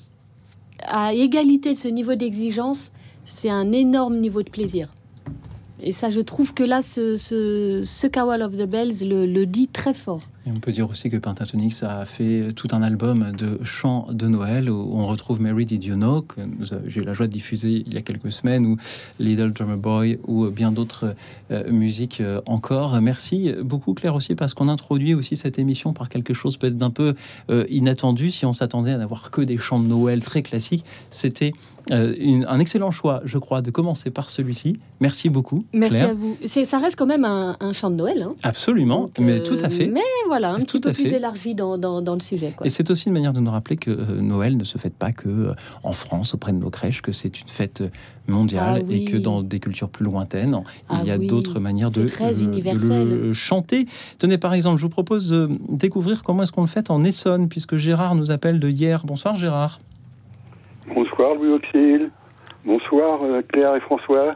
à 0.82 1.14
égalité 1.14 1.74
de 1.74 1.78
ce 1.78 1.88
niveau 1.88 2.16
d'exigence, 2.16 2.92
c'est 3.28 3.50
un 3.50 3.72
énorme 3.72 4.18
niveau 4.18 4.42
de 4.42 4.50
plaisir. 4.50 4.88
Et 5.86 5.92
ça, 5.92 6.10
je 6.10 6.22
trouve 6.22 6.54
que 6.54 6.64
là, 6.64 6.82
ce, 6.82 7.18
ce, 7.18 7.82
ce 7.84 8.08
Carol 8.08 8.42
of 8.42 8.56
the 8.56 8.66
Bells 8.66 9.06
le, 9.06 9.46
dit 9.46 9.68
très 9.68 9.94
fort. 9.94 10.22
On 10.46 10.60
peut 10.60 10.72
dire 10.72 10.90
aussi 10.90 11.10
que 11.10 11.18
Pentatonix 11.18 11.84
a 11.84 12.06
fait 12.06 12.52
tout 12.54 12.68
un 12.72 12.82
album 12.82 13.32
de 13.32 13.60
chants 13.64 14.08
de 14.12 14.28
Noël 14.28 14.70
où 14.70 14.92
on 14.94 15.08
retrouve 15.08 15.42
Mary 15.42 15.66
Did 15.66 15.84
You 15.84 15.96
Know, 15.96 16.22
que 16.22 16.42
j'ai 16.88 17.02
eu 17.02 17.04
la 17.04 17.14
joie 17.14 17.28
de 17.28 17.32
diffuser 17.32 17.84
il 17.86 17.94
y 17.94 17.98
a 17.98 18.02
quelques 18.02 18.32
semaines, 18.32 18.66
ou 18.66 18.78
Little 19.20 19.52
Drummer 19.52 19.78
Boy, 19.78 20.20
ou 20.28 20.48
bien 20.48 20.72
d'autres 20.72 21.16
euh, 21.52 21.70
musiques 21.72 22.20
euh, 22.20 22.42
encore. 22.46 23.00
Merci 23.02 23.54
beaucoup 23.62 23.94
Claire 23.94 24.16
aussi, 24.16 24.36
parce 24.36 24.54
qu'on 24.54 24.68
introduit 24.70 25.14
aussi 25.14 25.36
cette 25.36 25.60
émission 25.60 25.94
par 25.94 26.10
quelque 26.10 26.34
chose 26.34 26.58
peut-être 26.58 26.78
d'un 26.78 26.90
peu 26.92 27.16
euh, 27.50 27.66
inattendu. 27.70 28.32
Si 28.32 28.46
on 28.46 28.54
s'attendait 28.54 28.92
à 28.92 28.98
n'avoir 28.98 29.32
que 29.32 29.42
des 29.42 29.58
chants 29.58 29.80
de 29.80 29.88
Noël 29.88 30.22
très 30.22 30.42
classiques, 30.42 30.86
c'était 31.10 31.54
euh, 31.92 32.14
une- 32.18 32.46
un 32.48 32.60
excellent 32.60 32.92
choix, 32.92 33.22
je 33.26 33.38
crois, 33.38 33.62
de 33.62 33.70
commencer 33.72 34.10
par 34.10 34.30
celui-ci. 34.30 34.78
Merci 35.02 35.30
beaucoup 35.30 35.66
Merci 35.74 35.98
Claire. 35.98 36.10
à 36.10 36.14
vous. 36.14 36.38
C'est- 36.46 36.66
Ça 36.66 36.80
reste 36.80 36.96
quand 36.96 37.06
même 37.06 37.26
un, 37.26 37.58
un 37.60 37.74
chant 37.74 37.90
de 37.90 37.96
Noël. 37.96 38.24
hein. 38.24 38.34
Absolument, 38.44 39.02
Donc, 39.02 39.20
mais 39.20 39.40
euh, 39.40 39.44
tout 39.44 39.58
à 39.64 39.70
fait. 39.70 39.88
Mais 39.88 40.00
voilà, 40.28 40.54
un 40.54 40.60
Tout 40.60 40.66
petit 40.66 40.80
peu 40.80 40.92
plus 40.94 41.06
fait. 41.08 41.18
élargi 41.18 41.56
dans, 41.56 41.78
dans, 41.78 42.02
dans 42.02 42.14
le 42.14 42.22
sujet. 42.22 42.54
Quoi. 42.56 42.66
Et 42.66 42.70
c'est 42.70 42.90
aussi 42.90 43.08
une 43.08 43.14
manière 43.14 43.34
de 43.34 43.40
nous 43.42 43.52
rappeler 43.52 43.76
que 43.78 43.92
euh, 43.92 44.22
Noël 44.22 44.56
ne 44.58 44.64
se 44.64 44.78
fête 44.78 44.96
pas 44.96 45.12
que 45.12 45.54
en 45.84 45.92
France, 45.92 46.34
auprès 46.34 46.54
de 46.54 46.58
nos 46.58 46.70
crèches, 46.70 47.02
que 47.02 47.12
c'est 47.12 47.40
une 47.42 47.48
fête 47.48 47.84
mondiale 48.28 48.80
Ah 48.82 48.86
oui. 48.88 49.02
et 49.02 49.06
que 49.06 49.18
dans 49.18 49.42
des 49.44 49.60
cultures 49.60 49.90
plus 49.90 50.06
lointaines, 50.06 50.58
il 50.92 50.98
Ah 51.02 51.04
y 51.06 51.12
a 51.12 51.18
oui. 51.18 51.28
d'autres 51.28 51.60
manières 51.60 51.90
de, 51.90 52.06
très 52.06 52.32
le- 52.32 52.38
de 52.38 52.44
universel. 52.44 53.10
le 53.10 53.34
chanter. 53.34 53.88
Tenez, 54.20 54.38
par 54.38 54.54
exemple, 54.54 54.78
je 54.78 54.84
vous 54.84 54.90
propose 54.90 55.30
de 55.30 55.50
découvrir 55.70 56.24
comment 56.24 56.44
est-ce 56.44 56.52
qu'on 56.54 56.62
le 56.62 56.68
fait 56.68 56.90
en 56.90 57.04
Essonne, 57.04 57.50
puisque 57.50 57.76
Gérard 57.76 58.16
nous 58.16 58.32
appelle 58.32 58.60
de 58.60 58.70
hier. 58.70 59.04
Bonsoir 59.06 59.36
Gérard. 59.36 59.82
Bonsoir 60.88 61.36
Louis 61.36 61.50
Auxil. 61.54 62.10
Bonsoir 62.66 63.22
euh, 63.24 63.42
Claire 63.52 63.76
et 63.76 63.80
François. 63.82 64.36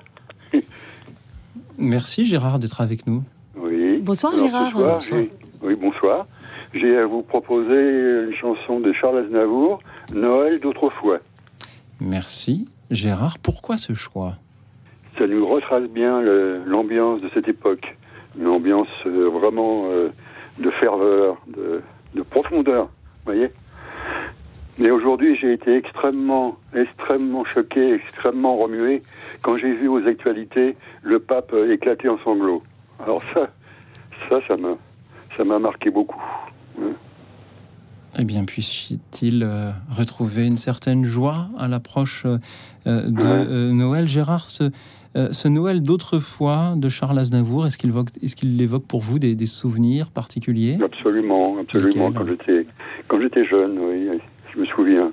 Merci 1.77 2.25
Gérard 2.25 2.59
d'être 2.59 2.81
avec 2.81 3.05
nous. 3.07 3.23
Oui. 3.55 3.99
Bonsoir, 4.01 4.33
Alors, 4.33 4.45
Gérard. 4.45 4.71
soir, 4.71 4.93
Bonsoir. 4.95 5.21
j'ai- 5.21 5.31
Oui, 5.63 5.75
bonsoir. 5.75 6.27
J'ai 6.73 6.97
à 6.97 7.05
vous 7.05 7.23
proposer 7.23 8.25
une 8.27 8.33
chanson 8.39 8.79
de 8.79 8.93
Charles 8.93 9.25
Aznavour, 9.25 9.79
Noël 10.13 10.59
d'autrefois. 10.59 11.19
Merci 11.99 12.67
Gérard. 12.91 13.39
Pourquoi 13.39 13.77
ce 13.77 13.93
choix? 13.93 14.35
Ça 15.17 15.25
nous 15.25 15.47
retrace 15.47 15.83
bien 15.89 16.21
l'ambiance 16.65 17.21
de 17.21 17.29
cette 17.33 17.47
époque. 17.47 17.95
Une 18.39 18.47
ambiance 18.47 18.87
euh, 19.07 19.29
vraiment 19.29 19.85
euh, 19.89 20.09
de 20.59 20.69
ferveur, 20.71 21.37
de, 21.47 21.81
de 22.13 22.21
profondeur. 22.21 22.83
Vous 22.85 23.33
voyez? 23.33 23.49
Mais 24.79 24.91
aujourd'hui, 24.91 25.35
j'ai 25.35 25.53
été 25.53 25.75
extrêmement, 25.75 26.57
extrêmement 26.75 27.43
choqué, 27.45 27.95
extrêmement 27.95 28.57
remué 28.57 29.01
quand 29.41 29.57
j'ai 29.57 29.73
vu 29.73 29.87
aux 29.87 30.05
actualités 30.05 30.75
le 31.01 31.19
pape 31.19 31.53
éclater 31.69 32.09
en 32.09 32.19
sanglots. 32.19 32.63
Alors 33.03 33.21
ça, 33.33 33.49
ça, 34.29 34.39
ça 34.47 34.57
m'a, 34.57 34.77
ça 35.35 35.43
m'a 35.43 35.57
marqué 35.57 35.89
beaucoup. 35.89 36.21
Eh 38.19 38.23
bien, 38.23 38.45
puisse-t-il 38.45 39.43
euh, 39.43 39.71
retrouver 39.91 40.47
une 40.47 40.57
certaine 40.57 41.05
joie 41.05 41.49
à 41.57 41.67
l'approche 41.67 42.25
euh, 42.25 42.37
de 42.85 43.25
euh, 43.25 43.71
Noël? 43.71 44.07
Gérard, 44.07 44.49
ce, 44.49 44.71
ce 45.13 45.47
Noël 45.47 45.83
d'autrefois 45.83 46.73
de 46.75 46.89
Charles 46.89 47.19
Aznavour, 47.19 47.67
est-ce 47.67 47.77
qu'il 47.77 47.89
évoque, 47.89 48.09
est 48.23 48.33
qu'il 48.33 48.59
évoque 48.59 48.85
pour 48.85 49.01
vous 49.01 49.19
des, 49.19 49.35
des 49.35 49.45
souvenirs 49.45 50.09
particuliers? 50.09 50.79
Absolument, 50.83 51.57
absolument. 51.59 52.11
J'étais, 52.27 52.65
quand 53.07 53.21
j'étais 53.21 53.45
jeune, 53.45 53.77
oui, 53.79 54.09
je 54.57 54.61
me 54.61 54.65
souviens. 54.65 55.11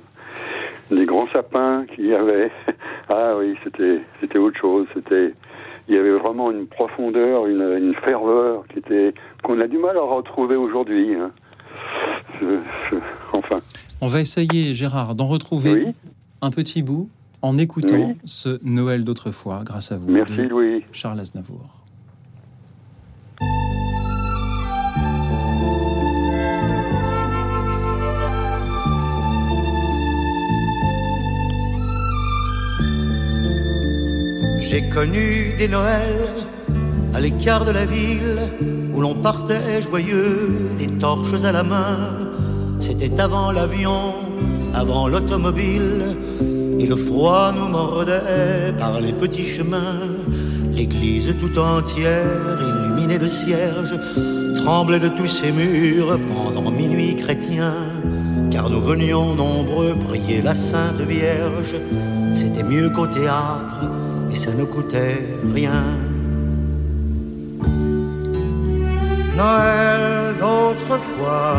Les 0.90 1.06
grands 1.06 1.28
sapins 1.32 1.84
qu'il 1.94 2.06
y 2.06 2.14
avait. 2.14 2.50
Ah 3.10 3.34
oui, 3.38 3.54
c'était, 3.62 4.00
c'était 4.18 4.38
autre 4.38 4.58
chose. 4.58 4.86
C'était, 4.94 5.34
il 5.88 5.94
y 5.94 5.98
avait 5.98 6.16
vraiment 6.16 6.50
une 6.50 6.66
profondeur, 6.66 7.46
une, 7.46 7.60
une 7.60 7.94
ferveur 7.96 8.64
qui 8.68 8.78
était, 8.78 9.12
qu'on 9.42 9.60
a 9.60 9.66
du 9.66 9.76
mal 9.76 9.98
à 9.98 10.00
retrouver 10.00 10.56
aujourd'hui. 10.56 11.14
hein. 11.14 11.30
Je- 12.40 12.46
je- 12.90 12.96
enfin, 13.34 13.60
On 14.00 14.06
va 14.06 14.20
essayer, 14.20 14.74
Gérard, 14.74 15.14
d'en 15.14 15.26
retrouver 15.26 15.72
oui. 15.74 15.94
un 16.40 16.50
petit 16.50 16.82
bout 16.82 17.10
en 17.42 17.58
écoutant 17.58 17.94
Oui. 18.08 18.16
ce 18.24 18.58
Noël 18.64 19.04
d'autrefois, 19.04 19.60
grâce 19.66 19.92
à 19.92 19.98
vous, 19.98 20.10
Merci 20.10 20.32
Louis. 20.48 20.82
Charles 20.92 21.20
Aznavour. 21.20 21.60
J'ai 34.68 34.88
connu 34.88 35.54
des 35.58 35.68
Noëls 35.68 36.28
à 37.14 37.20
l'écart 37.20 37.64
de 37.64 37.70
la 37.70 37.84
ville 37.84 38.38
où 38.94 39.00
l'on 39.00 39.14
partait 39.14 39.82
joyeux, 39.82 40.70
des 40.78 40.86
torches 40.86 41.44
à 41.44 41.52
la 41.52 41.62
main, 41.62 41.98
c'était 42.80 43.20
avant 43.20 43.52
l'avion, 43.52 44.14
avant 44.74 45.06
l'automobile, 45.06 46.16
et 46.78 46.86
le 46.86 46.96
froid 46.96 47.52
nous 47.56 47.68
mordait 47.68 48.72
par 48.78 49.00
les 49.00 49.12
petits 49.12 49.44
chemins. 49.44 50.00
L'église 50.72 51.34
tout 51.38 51.58
entière, 51.58 52.58
illuminée 52.60 53.18
de 53.18 53.28
cierges, 53.28 53.94
tremblait 54.56 54.98
de 54.98 55.08
tous 55.08 55.26
ses 55.26 55.52
murs 55.52 56.18
pendant 56.34 56.70
minuit 56.70 57.16
chrétien, 57.16 57.74
car 58.50 58.70
nous 58.70 58.80
venions 58.80 59.34
nombreux 59.34 59.94
prier 60.08 60.42
la 60.42 60.54
Sainte 60.54 61.00
Vierge. 61.00 61.76
C'était 62.32 62.64
mieux 62.64 62.90
qu'au 62.90 63.06
théâtre, 63.06 63.76
ça 64.34 64.52
ne 64.52 64.64
coûtait 64.64 65.26
rien. 65.54 65.84
Noël 69.36 70.34
d'autrefois. 70.38 71.56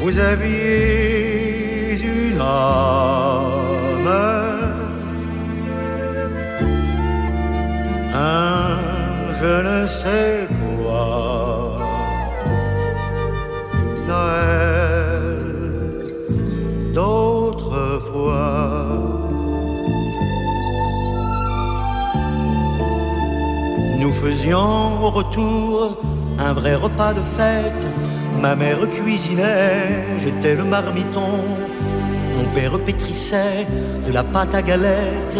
Vous 0.00 0.18
aviez 0.18 1.98
une 2.02 2.40
âme, 2.40 4.08
un 8.14 8.78
je 9.40 9.52
ne 9.68 9.86
sais 9.86 10.48
faisions 24.18 25.04
au 25.04 25.10
retour 25.10 25.96
un 26.38 26.52
vrai 26.52 26.74
repas 26.74 27.14
de 27.14 27.20
fête. 27.20 27.86
Ma 28.40 28.54
mère 28.56 28.88
cuisinait, 28.90 30.04
j'étais 30.20 30.54
le 30.56 30.64
marmiton. 30.64 31.44
Mon 32.36 32.44
père 32.52 32.78
pétrissait 32.84 33.66
de 34.06 34.12
la 34.12 34.24
pâte 34.24 34.54
à 34.54 34.62
galette. 34.62 35.38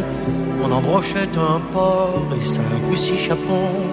On 0.62 0.70
embrochait 0.72 1.34
un 1.36 1.60
porc 1.72 2.28
et 2.36 2.40
cinq 2.40 2.80
ou 2.90 2.94
six 2.94 3.18
chapons. 3.18 3.84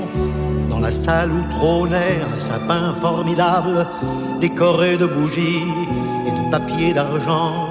Dans 0.70 0.80
la 0.80 0.92
salle 0.92 1.32
où 1.32 1.44
trônait 1.58 2.22
un 2.32 2.36
sapin 2.36 2.94
formidable, 3.00 3.88
décoré 4.40 4.98
de 4.98 5.06
bougies 5.06 5.72
et 6.28 6.32
de 6.32 6.52
papier 6.52 6.94
d'argent, 6.94 7.70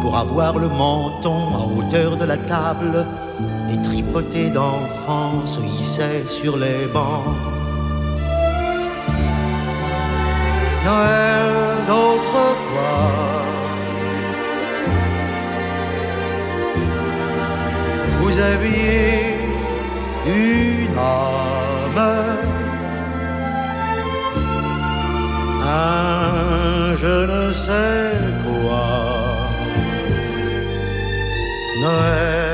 pour 0.00 0.16
avoir 0.16 0.58
le 0.58 0.68
menton 0.68 1.40
à 1.58 1.62
hauteur 1.76 2.16
de 2.16 2.24
la 2.24 2.36
table. 2.36 3.06
Des 3.72 3.80
tripotés 3.80 4.50
d'enfants 4.50 5.46
se 5.46 5.60
hissaient 5.60 6.26
sur 6.26 6.58
les 6.58 6.84
bancs. 6.92 7.36
Noël 10.84 11.46
d'autrefois. 11.88 13.08
Vous 18.18 18.40
aviez 18.40 19.38
une 20.26 20.98
âme, 20.98 22.02
un 25.64 26.94
je 26.96 27.16
ne 27.32 27.52
sais 27.54 28.12
quoi. 28.44 28.84
Noël 31.80 32.51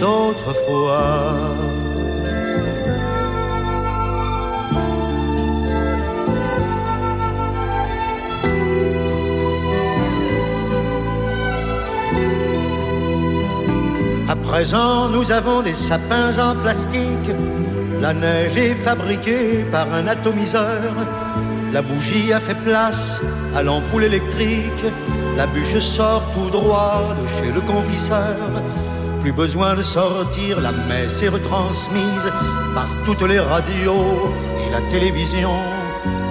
d'autrefois. 0.00 1.34
À 14.28 14.36
présent, 14.36 15.08
nous 15.08 15.30
avons 15.32 15.62
des 15.62 15.74
sapins 15.74 16.38
en 16.38 16.54
plastique. 16.56 17.30
La 18.00 18.12
neige 18.14 18.56
est 18.56 18.74
fabriquée 18.74 19.64
par 19.70 19.92
un 19.92 20.06
atomiseur. 20.06 20.92
La 21.72 21.82
bougie 21.82 22.32
a 22.32 22.40
fait 22.40 22.60
place 22.64 23.22
à 23.54 23.62
l'ampoule 23.62 24.04
électrique. 24.04 24.84
La 25.36 25.46
bûche 25.46 25.78
sort 25.78 26.24
tout 26.34 26.50
droit 26.50 27.14
de 27.20 27.26
chez 27.26 27.52
le 27.52 27.60
confiseur. 27.60 28.36
Plus 29.20 29.32
besoin 29.32 29.74
de 29.74 29.82
sortir, 29.82 30.60
la 30.60 30.72
messe 30.72 31.22
est 31.22 31.28
retransmise 31.28 32.32
par 32.74 32.88
toutes 33.04 33.28
les 33.28 33.38
radios 33.38 34.32
et 34.66 34.70
la 34.72 34.80
télévision. 34.90 35.52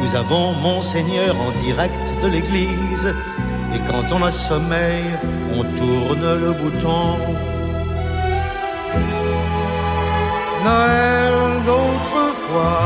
Nous 0.02 0.16
avons 0.16 0.54
Monseigneur 0.54 1.36
en 1.40 1.52
direct 1.62 2.02
de 2.24 2.28
l'église. 2.28 3.14
Et 3.76 3.80
quand 3.88 4.06
on 4.12 4.24
a 4.24 4.32
sommeil, 4.32 5.04
on 5.56 5.64
tourne 5.78 6.40
le 6.40 6.52
bouton. 6.52 7.18
Noël 10.66 11.34
d'autrefois. 11.68 12.80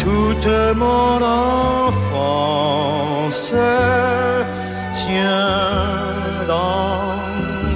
Toute 0.00 0.76
mon 0.76 1.20
enfance 3.34 3.52
tient 4.94 6.46
dans 6.46 7.00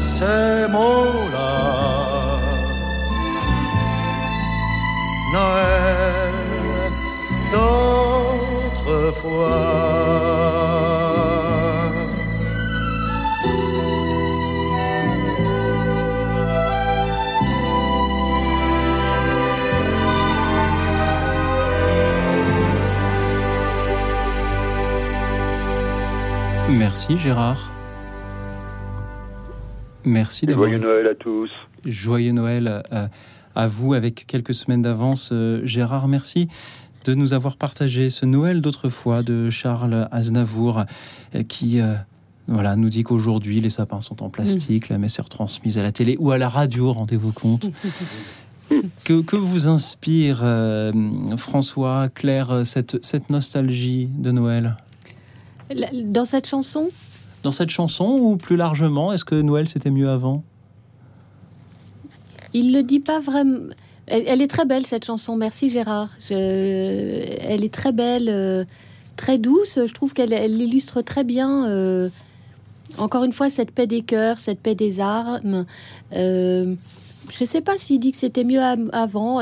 ces 0.02 0.68
mots-là. 0.70 2.38
Noël 5.32 6.92
d'autrefois. 8.82 9.87
Merci 27.08 27.24
Gérard. 27.24 27.70
Merci 30.04 30.44
d'avoir 30.44 30.68
joyeux 30.68 30.82
Noël 30.84 31.06
à 31.06 31.14
tous. 31.14 31.50
Joyeux 31.86 32.32
Noël 32.32 32.82
à, 32.90 33.08
à 33.54 33.66
vous 33.66 33.94
avec 33.94 34.26
quelques 34.26 34.52
semaines 34.52 34.82
d'avance. 34.82 35.30
Euh, 35.32 35.64
Gérard, 35.64 36.06
merci 36.06 36.48
de 37.06 37.14
nous 37.14 37.32
avoir 37.32 37.56
partagé 37.56 38.10
ce 38.10 38.26
Noël 38.26 38.60
d'autrefois 38.60 39.22
de 39.22 39.48
Charles 39.48 40.06
Aznavour 40.12 40.84
euh, 41.34 41.42
qui 41.44 41.80
euh, 41.80 41.94
voilà, 42.46 42.76
nous 42.76 42.90
dit 42.90 43.04
qu'aujourd'hui 43.04 43.62
les 43.62 43.70
sapins 43.70 44.02
sont 44.02 44.22
en 44.22 44.28
plastique, 44.28 44.90
la 44.90 44.98
messe 44.98 45.18
est 45.18 45.22
retransmise 45.22 45.78
à 45.78 45.82
la 45.82 45.92
télé 45.92 46.18
ou 46.20 46.30
à 46.30 46.36
la 46.36 46.50
radio, 46.50 46.92
rendez-vous 46.92 47.32
compte. 47.32 47.70
que, 49.04 49.22
que 49.22 49.36
vous 49.36 49.66
inspire, 49.66 50.40
euh, 50.42 50.92
François, 51.38 52.10
Claire, 52.10 52.66
cette, 52.66 53.02
cette 53.02 53.30
nostalgie 53.30 54.10
de 54.12 54.30
Noël? 54.30 54.76
Dans 56.06 56.24
cette 56.24 56.46
chanson, 56.46 56.88
Dans 57.42 57.50
cette 57.50 57.70
chanson 57.70 58.06
ou 58.20 58.36
plus 58.36 58.56
largement, 58.56 59.12
est-ce 59.12 59.24
que 59.24 59.34
Noël 59.40 59.68
c'était 59.68 59.90
mieux 59.90 60.08
avant? 60.08 60.42
Il 62.54 62.72
le 62.72 62.82
dit 62.82 63.00
pas 63.00 63.20
vraiment. 63.20 63.58
Elle, 64.06 64.24
elle 64.26 64.40
est 64.42 64.46
très 64.48 64.64
belle 64.64 64.86
cette 64.86 65.04
chanson. 65.04 65.36
Merci 65.36 65.68
Gérard. 65.70 66.10
Je- 66.28 66.34
elle 66.34 67.62
est 67.64 67.72
très 67.72 67.92
belle, 67.92 68.28
euh, 68.30 68.64
très 69.16 69.36
douce. 69.38 69.78
Je 69.86 69.92
trouve 69.92 70.14
qu'elle 70.14 70.32
elle 70.32 70.60
illustre 70.60 71.02
très 71.02 71.24
bien. 71.24 71.66
euh, 71.68 72.08
encore 72.96 73.24
une 73.24 73.34
fois, 73.34 73.50
cette 73.50 73.70
paix 73.70 73.86
des 73.86 74.00
cœurs, 74.00 74.38
cette 74.38 74.60
paix 74.60 74.74
des 74.74 74.98
armes. 75.00 75.66
Euh, 76.14 76.74
je 77.30 77.36
ne 77.42 77.44
sais 77.46 77.60
pas 77.60 77.76
s'il 77.76 78.00
dit 78.00 78.12
que 78.12 78.16
c'était 78.16 78.44
mieux 78.44 78.62
avant. 78.92 79.40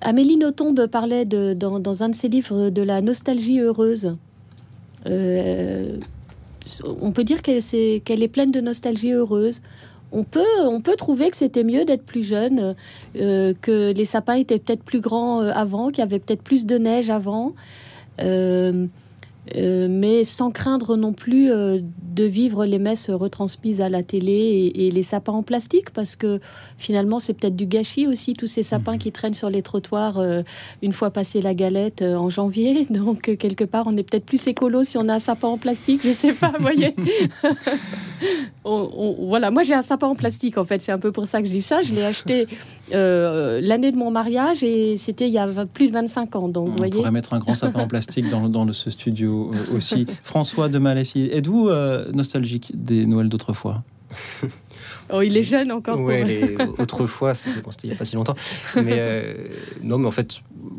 Amélie 0.00 0.38
Nothomb 0.38 0.74
parlait 0.90 1.26
de, 1.26 1.52
dans, 1.52 1.78
dans 1.80 2.02
un 2.02 2.08
de 2.08 2.14
ses 2.14 2.28
livres 2.28 2.70
de 2.70 2.80
la 2.82 3.02
nostalgie 3.02 3.60
heureuse. 3.60 4.12
Euh, 5.08 5.98
on 6.84 7.12
peut 7.12 7.24
dire 7.24 7.42
qu'elle 7.42 7.62
est 8.22 8.28
pleine 8.32 8.50
de 8.50 8.60
nostalgie 8.60 9.12
heureuse. 9.12 9.60
On 10.12 10.24
peut, 10.24 10.96
trouver 10.96 11.30
que 11.30 11.36
c'était 11.36 11.64
mieux 11.64 11.84
d'être 11.84 12.04
plus 12.04 12.22
jeune, 12.22 12.74
euh, 13.16 13.54
que 13.60 13.92
les 13.92 14.04
sapins 14.04 14.34
étaient 14.34 14.58
peut-être 14.58 14.82
plus 14.82 15.00
grands 15.00 15.42
euh, 15.42 15.50
avant, 15.52 15.88
qu'il 15.88 15.98
y 15.98 16.02
avait 16.02 16.20
peut-être 16.20 16.42
plus 16.42 16.64
de 16.64 16.78
neige 16.78 17.10
avant. 17.10 17.54
Euh, 19.54 19.86
mais 19.88 20.24
sans 20.24 20.50
craindre 20.50 20.96
non 20.96 21.12
plus 21.12 21.50
euh, 21.52 21.78
de 22.14 22.24
vivre 22.24 22.64
les 22.66 22.78
messes 22.78 23.10
retransmises 23.10 23.80
à 23.80 23.88
la 23.88 24.02
télé 24.02 24.32
et, 24.32 24.86
et 24.86 24.90
les 24.90 25.02
sapins 25.02 25.32
en 25.32 25.42
plastique, 25.42 25.90
parce 25.90 26.16
que 26.16 26.40
finalement 26.78 27.18
c'est 27.18 27.34
peut-être 27.34 27.54
du 27.56 27.66
gâchis 27.66 28.06
aussi, 28.06 28.34
tous 28.34 28.46
ces 28.46 28.62
sapins 28.62 28.98
qui 28.98 29.12
traînent 29.12 29.34
sur 29.34 29.50
les 29.50 29.62
trottoirs 29.62 30.18
euh, 30.18 30.42
une 30.82 30.92
fois 30.92 31.10
passé 31.10 31.40
la 31.42 31.54
galette 31.54 32.02
en 32.02 32.28
janvier. 32.30 32.86
Donc 32.90 33.36
quelque 33.38 33.64
part 33.64 33.84
on 33.86 33.96
est 33.96 34.02
peut-être 34.02 34.24
plus 34.26 34.46
écolo 34.46 34.82
si 34.82 34.96
on 34.98 35.08
a 35.08 35.14
un 35.14 35.18
sapin 35.18 35.48
en 35.48 35.58
plastique, 35.58 36.00
je 36.04 36.12
sais 36.12 36.32
pas, 36.32 36.52
vous 36.56 36.62
voyez. 36.62 36.94
on- 38.64 38.90
on- 38.96 39.26
voilà, 39.28 39.50
moi 39.50 39.62
j'ai 39.62 39.74
un 39.74 39.82
sapin 39.82 40.06
en 40.08 40.14
plastique 40.14 40.58
en 40.58 40.64
fait, 40.64 40.80
c'est 40.82 40.92
un 40.92 40.98
peu 40.98 41.12
pour 41.12 41.26
ça 41.26 41.40
que 41.40 41.46
je 41.46 41.52
dis 41.52 41.62
ça. 41.62 41.82
Je 41.82 41.94
l'ai 41.94 42.02
acheté 42.04 42.46
euh, 42.92 43.60
l'année 43.62 43.90
de 43.92 43.96
mon 43.96 44.10
mariage 44.10 44.62
et 44.62 44.96
c'était 44.96 45.26
il 45.26 45.32
y 45.32 45.38
a 45.38 45.46
plus 45.66 45.88
de 45.88 45.92
25 45.92 46.36
ans. 46.36 46.48
Donc, 46.48 46.68
vous 46.68 46.74
On 46.74 46.76
voyez. 46.76 46.92
pourrait 46.92 47.10
mettre 47.10 47.34
un 47.34 47.38
grand 47.38 47.54
sapin 47.54 47.80
en 47.80 47.88
plastique 47.88 48.28
dans, 48.28 48.48
dans 48.48 48.64
le- 48.64 48.72
ce 48.72 48.90
studio 48.90 49.52
euh, 49.54 49.76
aussi. 49.76 50.06
François 50.22 50.68
de 50.68 50.78
Malessi, 50.78 51.28
êtes-vous 51.32 51.68
euh, 51.68 52.10
nostalgique 52.12 52.70
des 52.74 53.06
Noëls 53.06 53.28
d'autrefois? 53.28 53.82
Oh, 55.12 55.22
il 55.22 55.36
est 55.36 55.44
jeune 55.44 55.70
encore. 55.70 56.00
Ouais, 56.00 56.18
pour- 56.20 56.28
les- 56.28 56.56
autrefois, 56.82 57.34
c'était 57.34 57.60
il 57.84 57.90
n'y 57.90 57.94
a 57.94 57.98
pas 57.98 58.04
si 58.04 58.16
longtemps. 58.16 58.34
Mais 58.74 58.96
euh, 58.98 59.34
non, 59.82 59.98
mais 59.98 60.06
en 60.08 60.10
fait, 60.10 60.34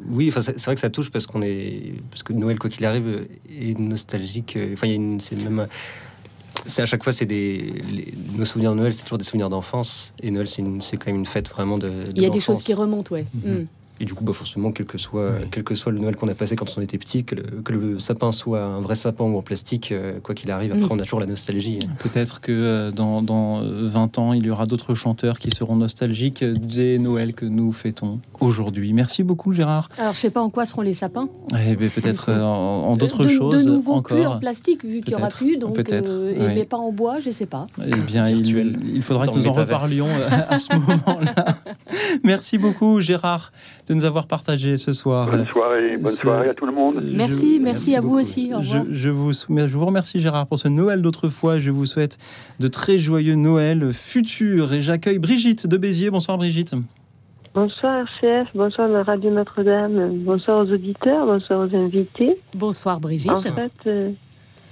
oui, 0.09 0.27
enfin, 0.29 0.41
c'est 0.41 0.61
vrai 0.65 0.75
que 0.75 0.81
ça 0.81 0.89
touche 0.89 1.09
parce 1.11 1.25
qu'on 1.25 1.41
est, 1.41 1.93
parce 2.11 2.23
que 2.23 2.33
Noël, 2.33 2.59
quoi 2.59 2.69
qu'il 2.69 2.85
arrive, 2.85 3.25
est 3.49 3.79
nostalgique. 3.79 4.57
Enfin, 4.73 4.87
il 4.87 4.89
y 4.89 4.93
a 4.93 4.95
une, 4.97 5.19
c'est 5.21 5.41
même, 5.41 5.65
c'est 6.65 6.81
à 6.81 6.85
chaque 6.85 7.03
fois, 7.03 7.13
c'est 7.13 7.25
des, 7.25 7.81
les- 7.91 8.13
nos 8.35 8.45
souvenirs 8.45 8.71
de 8.71 8.77
Noël, 8.77 8.93
c'est 8.93 9.03
toujours 9.03 9.17
des 9.17 9.23
souvenirs 9.23 9.49
d'enfance. 9.49 10.13
Et 10.21 10.31
Noël, 10.31 10.47
c'est 10.47 10.61
quand 10.97 11.07
même 11.07 11.17
une 11.17 11.25
fête 11.25 11.49
vraiment 11.49 11.77
de. 11.77 11.87
de 11.89 12.11
Il 12.15 12.21
y 12.21 12.25
a 12.25 12.29
des 12.29 12.39
choses 12.39 12.61
qui 12.63 12.73
remontent, 12.73 13.13
ouais. 13.13 13.25
Mm. 13.33 13.65
Et 13.99 14.05
du 14.05 14.13
coup, 14.13 14.23
bah, 14.23 14.33
forcément, 14.33 14.71
quel 14.71 14.85
que 14.85 14.97
soit, 14.97 15.31
quel 15.51 15.63
que 15.63 15.75
soit 15.75 15.91
le 15.91 15.99
Noël 15.99 16.15
qu'on 16.15 16.27
a 16.27 16.35
passé 16.35 16.55
quand 16.55 16.67
on 16.77 16.81
était 16.81 16.97
petit, 16.97 17.23
que 17.23 17.35
le, 17.35 17.43
que 17.63 17.73
le 17.73 17.99
sapin 17.99 18.31
soit 18.31 18.63
un 18.63 18.79
vrai 18.81 18.95
sapin 18.95 19.23
ou 19.25 19.37
en 19.37 19.41
plastique, 19.41 19.91
euh, 19.91 20.19
quoi 20.21 20.35
qu'il 20.35 20.51
arrive, 20.51 20.71
après, 20.71 20.83
Mm. 20.85 20.91
on 20.91 20.99
a 20.99 21.03
toujours 21.03 21.19
la 21.19 21.25
nostalgie. 21.25 21.79
Peut-être 21.99 22.41
que 22.41 22.51
euh, 22.51 22.91
dans, 22.91 23.21
dans 23.21 23.61
20 23.63 24.17
ans, 24.19 24.33
il 24.33 24.45
y 24.45 24.49
aura 24.49 24.65
d'autres 24.65 24.95
chanteurs 24.95 25.39
qui 25.39 25.49
seront 25.51 25.75
nostalgiques 25.75 26.43
des 26.43 26.99
Noëls 26.99 27.33
que 27.33 27.45
nous 27.45 27.71
fêtons 27.71 28.19
aujourd'hui. 28.39 28.93
Merci 28.93 29.23
beaucoup, 29.23 29.53
Gérard. 29.53 29.89
Alors, 29.97 30.13
je 30.13 30.19
sais 30.19 30.29
pas 30.29 30.41
en 30.41 30.49
quoi 30.49 30.65
seront 30.65 30.81
les 30.83 30.93
sapins. 30.93 31.27
Eh 31.53 31.75
bien, 31.75 31.89
peut-être 31.89 32.29
euh, 32.29 32.41
en, 32.43 32.83
en 32.91 32.97
d'autres 32.97 33.27
choses 33.27 33.65
De 33.65 33.71
nouveau 33.71 34.01
plus 34.01 34.15
en 34.21 34.27
encore. 34.27 34.39
plastique, 34.39 34.85
vu 34.85 35.01
qu'il 35.01 35.13
y 35.13 35.15
aura 35.15 35.29
plus. 35.29 35.57
Donc, 35.57 35.75
peut-être, 35.75 36.09
euh, 36.11 36.33
et- 36.35 36.39
oui. 36.47 36.53
mais 36.55 36.65
pas 36.65 36.77
en 36.77 36.91
bois, 36.91 37.19
je 37.19 37.29
sais 37.29 37.45
pas. 37.45 37.67
Eh 37.85 37.95
bien, 37.95 38.27
il, 38.29 39.01
faudra 39.01 39.25
Dans 39.25 39.33
que 39.33 39.39
nous 39.39 39.47
en 39.47 39.51
reparlions 39.53 40.07
euh, 40.07 40.29
à 40.49 40.59
ce 40.59 40.73
moment-là. 40.75 41.35
Merci 42.23 42.57
beaucoup, 42.57 42.99
Gérard, 43.01 43.51
de 43.87 43.93
nous 43.93 44.05
avoir 44.05 44.27
partagé 44.27 44.77
ce 44.77 44.91
soir. 44.93 45.29
Bonne 45.31 45.47
soirée, 45.47 45.97
bonne 45.97 46.11
soirée 46.11 46.49
à 46.49 46.53
tout 46.53 46.65
le 46.65 46.73
monde. 46.73 47.01
Merci, 47.13 47.57
Je- 47.57 47.61
merci 47.63 47.95
à 47.95 48.01
vous 48.01 48.15
aussi. 48.19 48.51
Au 48.53 48.61
Je, 48.91 49.09
vous, 49.09 49.33
sou- 49.33 49.51
mais 49.53 49.67
je 49.67 49.77
vous 49.77 49.85
remercie 49.85 50.19
Gérard 50.19 50.47
pour 50.47 50.59
ce 50.59 50.67
Noël 50.67 51.01
d'autrefois. 51.01 51.57
Je 51.57 51.71
vous 51.71 51.85
souhaite 51.85 52.17
de 52.59 52.67
très 52.67 52.97
joyeux 52.97 53.35
Noël 53.35 53.93
futurs 53.93 54.73
et 54.73 54.81
j'accueille 54.81 55.19
Brigitte 55.19 55.67
de 55.67 55.77
Béziers. 55.77 56.09
Bonsoir 56.09 56.37
Brigitte. 56.37 56.73
Bonsoir 57.53 57.97
RCF, 58.21 58.49
bonsoir 58.53 58.87
la 58.87 59.01
Radio 59.03 59.31
Notre-Dame, 59.31 60.17
bonsoir 60.23 60.59
aux 60.65 60.71
auditeurs, 60.71 61.25
bonsoir 61.25 61.61
aux 61.67 61.75
invités. 61.75 62.37
Bonsoir 62.53 62.99
Brigitte. 62.99 63.31
En 63.31 63.37
fait, 63.37 63.71
euh, 63.87 64.11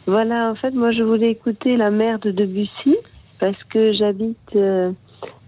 voilà, 0.05 0.51
en 0.51 0.55
fait, 0.55 0.71
moi 0.71 0.91
je 0.91 1.01
voulais 1.01 1.31
écouter 1.31 1.77
la 1.77 1.89
mer 1.89 2.19
de 2.19 2.29
Debussy 2.31 2.95
parce 3.39 3.57
que 3.71 3.91
j'habite 3.93 4.37
euh, 4.55 4.91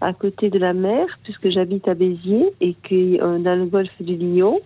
à 0.02 0.14
côté 0.14 0.50
de 0.50 0.60
la 0.60 0.74
mer, 0.74 1.06
puisque 1.24 1.50
j'habite 1.50 1.88
à 1.88 1.94
Béziers 1.94 2.54
et 2.62 2.74
que 2.74 3.22
euh, 3.22 3.40
dans 3.40 3.56
le 3.56 3.66
golfe 3.66 4.02
du 4.02 4.16
Lion, 4.16 4.60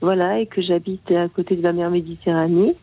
voilà, 0.00 0.40
et 0.40 0.46
que 0.46 0.62
j'habite 0.62 1.10
à 1.10 1.28
côté 1.28 1.56
de 1.56 1.62
la 1.62 1.72
mer 1.72 1.90
Méditerranée. 1.90 2.74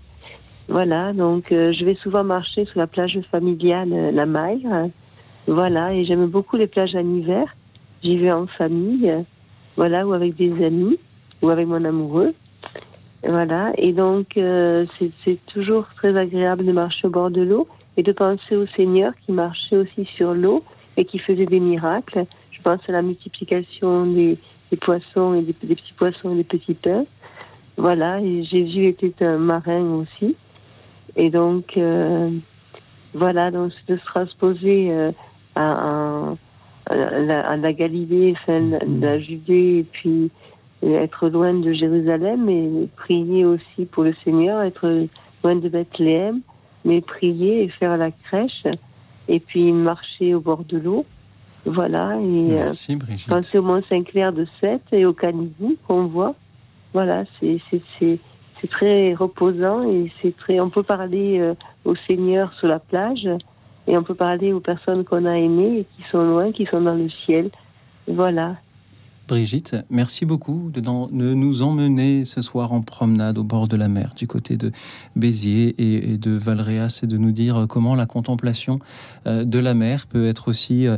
Voilà, 0.68 1.14
donc 1.14 1.52
euh, 1.52 1.74
je 1.74 1.86
vais 1.86 1.96
souvent 1.96 2.24
marcher 2.24 2.66
sur 2.66 2.80
la 2.80 2.88
plage 2.88 3.20
familiale, 3.32 3.92
euh, 3.94 4.12
la 4.12 4.26
Maille. 4.26 4.68
voilà, 5.48 5.94
et 5.94 6.06
j'aime 6.06 6.28
beaucoup 6.28 6.58
les 6.58 6.68
plages 6.68 6.96
en 6.96 7.16
hiver. 7.16 7.56
J'y 8.04 8.18
vais 8.18 8.32
en 8.32 8.46
famille, 8.46 9.12
voilà, 9.76 10.06
ou 10.06 10.14
avec 10.14 10.36
des 10.36 10.64
amis, 10.64 11.00
ou 11.42 11.50
avec 11.50 11.68
mon 11.68 11.84
amoureux. 11.84 12.34
Voilà, 13.28 13.72
et 13.78 13.92
donc 13.92 14.28
c'est 14.36 15.46
toujours 15.48 15.88
très 15.96 16.16
agréable 16.16 16.64
de 16.64 16.72
marcher 16.72 17.08
au 17.08 17.10
bord 17.10 17.32
de 17.32 17.42
l'eau 17.42 17.68
et 17.98 18.04
de 18.04 18.12
penser 18.12 18.56
au 18.56 18.68
Seigneur 18.68 19.14
qui 19.26 19.32
marchait 19.32 19.76
aussi 19.76 20.06
sur 20.16 20.36
l'eau 20.36 20.64
et 20.98 21.06
qui 21.06 21.20
faisait 21.20 21.46
des 21.46 21.60
miracles. 21.60 22.26
Je 22.52 22.62
pense 22.62 22.82
à 22.90 22.92
la 22.92 23.02
multiplication 23.02 24.06
des, 24.08 24.38
poissons 24.82 25.36
et 25.36 25.42
des, 25.44 25.54
petits 25.54 25.94
poissons 25.96 26.34
et 26.34 26.38
des 26.38 26.44
petits 26.44 26.74
pains. 26.74 27.06
Voilà, 27.78 28.20
et 28.20 28.44
Jésus 28.44 28.88
était 28.88 29.24
un 29.24 29.38
marin 29.38 29.84
aussi. 30.02 30.36
Et 31.16 31.30
donc, 31.30 31.78
euh, 31.78 32.32
voilà, 33.14 33.52
donc 33.52 33.72
de 33.88 33.98
se 33.98 34.06
transposer 34.06 34.92
euh, 34.92 35.12
à, 35.56 36.36
la, 36.90 37.74
Galilée, 37.74 38.34
enfin, 38.36 38.60
la, 39.00 39.20
Judée, 39.20 39.80
et 39.80 39.84
puis 39.84 40.32
être 40.84 41.30
loin 41.30 41.54
de 41.54 41.74
Jérusalem 41.74 42.50
et 42.50 42.88
prier 42.98 43.46
aussi 43.46 43.86
pour 43.92 44.04
le 44.04 44.14
Seigneur, 44.24 44.62
être 44.62 45.08
loin 45.44 45.56
de 45.56 45.70
Bethléem, 45.70 46.42
mais 46.86 47.02
prier 47.02 47.64
et 47.64 47.70
faire 47.70 47.98
la 47.98 48.12
crèche, 48.12 48.64
et 49.28 49.40
puis 49.40 49.72
marcher 49.72 50.34
au 50.36 50.40
bord 50.40 50.64
de 50.64 50.78
l'eau. 50.78 51.06
Voilà, 51.66 52.16
et 52.16 52.54
euh, 52.54 52.64
Merci 52.66 52.96
Brigitte. 52.96 53.28
penser 53.30 53.58
au 53.58 53.62
Mont 53.62 53.82
Saint-Clair 53.90 54.32
de 54.32 54.46
Sète 54.62 54.84
et 54.94 55.06
au 55.06 55.14
Canigou 55.14 55.76
qu'on 55.88 56.06
voit. 56.06 56.34
Voilà, 56.94 57.26
c'est 57.40 57.60
c'est- 57.70 57.82
c'est- 58.00 58.20
c'est 58.62 58.70
très 58.70 59.14
reposant 59.14 59.84
et 59.84 60.12
c'est 60.22 60.36
très. 60.36 60.60
On 60.62 60.70
peut 60.70 60.84
parler 60.84 61.40
euh, 61.40 61.54
au 61.86 61.96
Seigneur 62.08 62.54
sur 62.54 62.68
la 62.68 62.80
plage 62.80 63.28
et 63.88 63.98
on 63.98 64.04
peut 64.04 64.16
parler 64.16 64.54
aux 64.54 64.60
personnes 64.62 65.04
qu'on 65.04 65.26
a 65.26 65.38
aimées 65.38 65.80
et 65.80 65.84
qui 65.96 66.10
sont 66.10 66.24
loin, 66.24 66.52
qui 66.52 66.66
sont 66.66 66.82
dans 66.82 66.96
le 66.96 67.10
ciel. 67.26 67.50
Voilà. 68.08 68.56
Brigitte, 69.28 69.76
merci 69.90 70.26
beaucoup 70.26 70.72
de, 70.74 70.80
nous 70.80 71.62
emmener 71.62 72.24
ce 72.24 72.42
soir 72.42 72.72
en 72.72 72.82
promenade 72.82 73.38
au 73.38 73.44
bord 73.44 73.68
de 73.68 73.76
la 73.76 73.90
mer, 73.90 74.14
du 74.16 74.26
côté 74.26 74.56
de 74.56 74.72
Béziers 75.18 75.76
et, 75.78 76.18
de 76.18 76.32
Valréas, 76.32 77.02
et 77.04 77.08
de 77.08 77.18
nous 77.18 77.32
dire 77.32 77.66
comment 77.68 77.94
la 77.94 78.06
contemplation 78.06 78.80
euh, 79.26 79.44
de 79.44 79.60
la 79.60 79.74
mer 79.74 80.08
peut 80.08 80.28
être 80.28 80.48
aussi, 80.48 80.88
euh, 80.88 80.98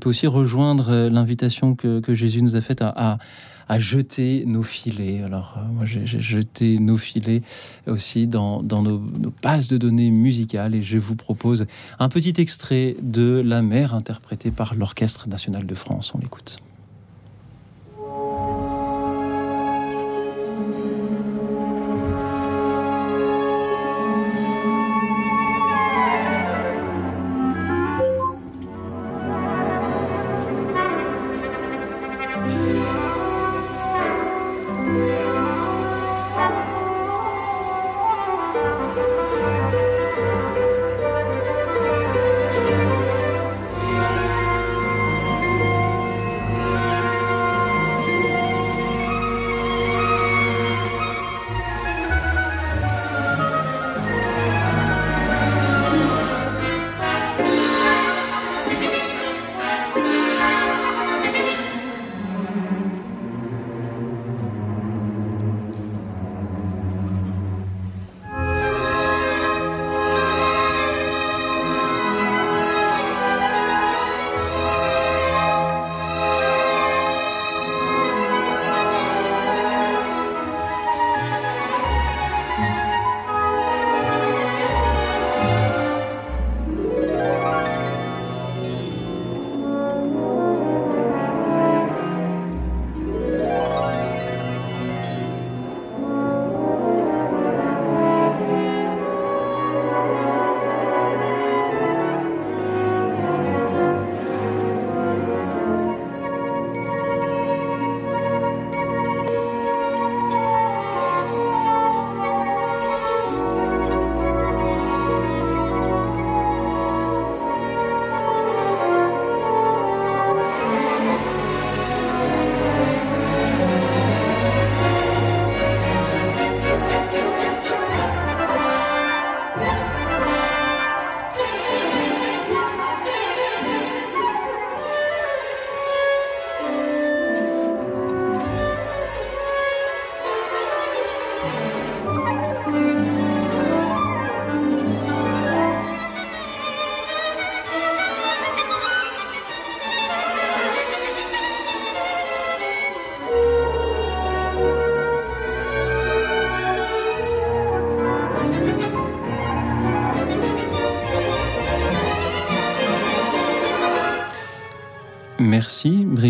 peut 0.00 0.10
aussi 0.10 0.26
rejoindre 0.26 0.90
euh, 0.90 1.08
l'invitation 1.08 1.76
que, 1.76 2.02
Jésus 2.08 2.42
nous 2.42 2.56
a 2.56 2.60
faite 2.60 2.82
à, 2.82 3.18
jeter 3.78 4.44
nos 4.46 4.62
filets. 4.62 5.22
Alors, 5.22 5.58
moi, 5.72 5.84
j'ai 5.84 6.06
jeté 6.06 6.78
nos 6.78 6.96
filets 6.96 7.42
aussi 7.86 8.26
dans, 8.26 8.62
dans 8.62 8.82
nos, 8.82 8.98
nos 8.98 9.32
bases 9.42 9.68
de 9.68 9.76
données 9.76 10.10
musicales, 10.10 10.74
et 10.74 10.82
je 10.82 10.98
vous 10.98 11.14
propose 11.14 11.66
un 11.98 12.08
petit 12.08 12.32
extrait 12.38 12.96
de 13.02 13.42
La 13.44 13.62
mer 13.62 13.94
interprété 13.94 14.50
par 14.50 14.74
l'Orchestre 14.74 15.28
national 15.28 15.66
de 15.66 15.74
France. 15.74 16.12
On 16.14 16.18
l'écoute. 16.18 16.60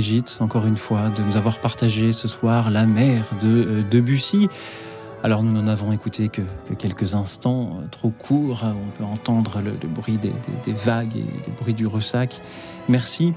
Brigitte, 0.09 0.39
encore 0.41 0.65
une 0.67 0.79
fois, 0.79 1.11
de 1.11 1.23
nous 1.23 1.37
avoir 1.37 1.59
partagé 1.59 2.13
ce 2.15 2.29
soir 2.29 2.71
la 2.71 2.87
mer 2.87 3.25
de 3.43 3.47
euh, 3.49 3.83
Debussy. 3.91 4.49
Alors 5.23 5.43
nous 5.43 5.53
n'en 5.53 5.67
avons 5.67 5.93
écouté 5.93 6.31
que, 6.31 6.41
que 6.67 6.73
quelques 6.73 7.15
instants, 7.15 7.77
euh, 7.83 7.87
trop 7.91 8.09
courts. 8.09 8.63
On 8.65 8.97
peut 8.97 9.05
entendre 9.05 9.61
le, 9.63 9.73
le 9.73 9.87
bruit 9.89 10.17
des, 10.17 10.31
des- 10.31 10.73
des 10.73 10.73
vagues 10.73 11.15
et 11.17 11.27
le 11.47 11.53
bruit 11.61 11.75
du 11.75 11.87
ressac. 11.87 12.41
Merci 12.89 13.35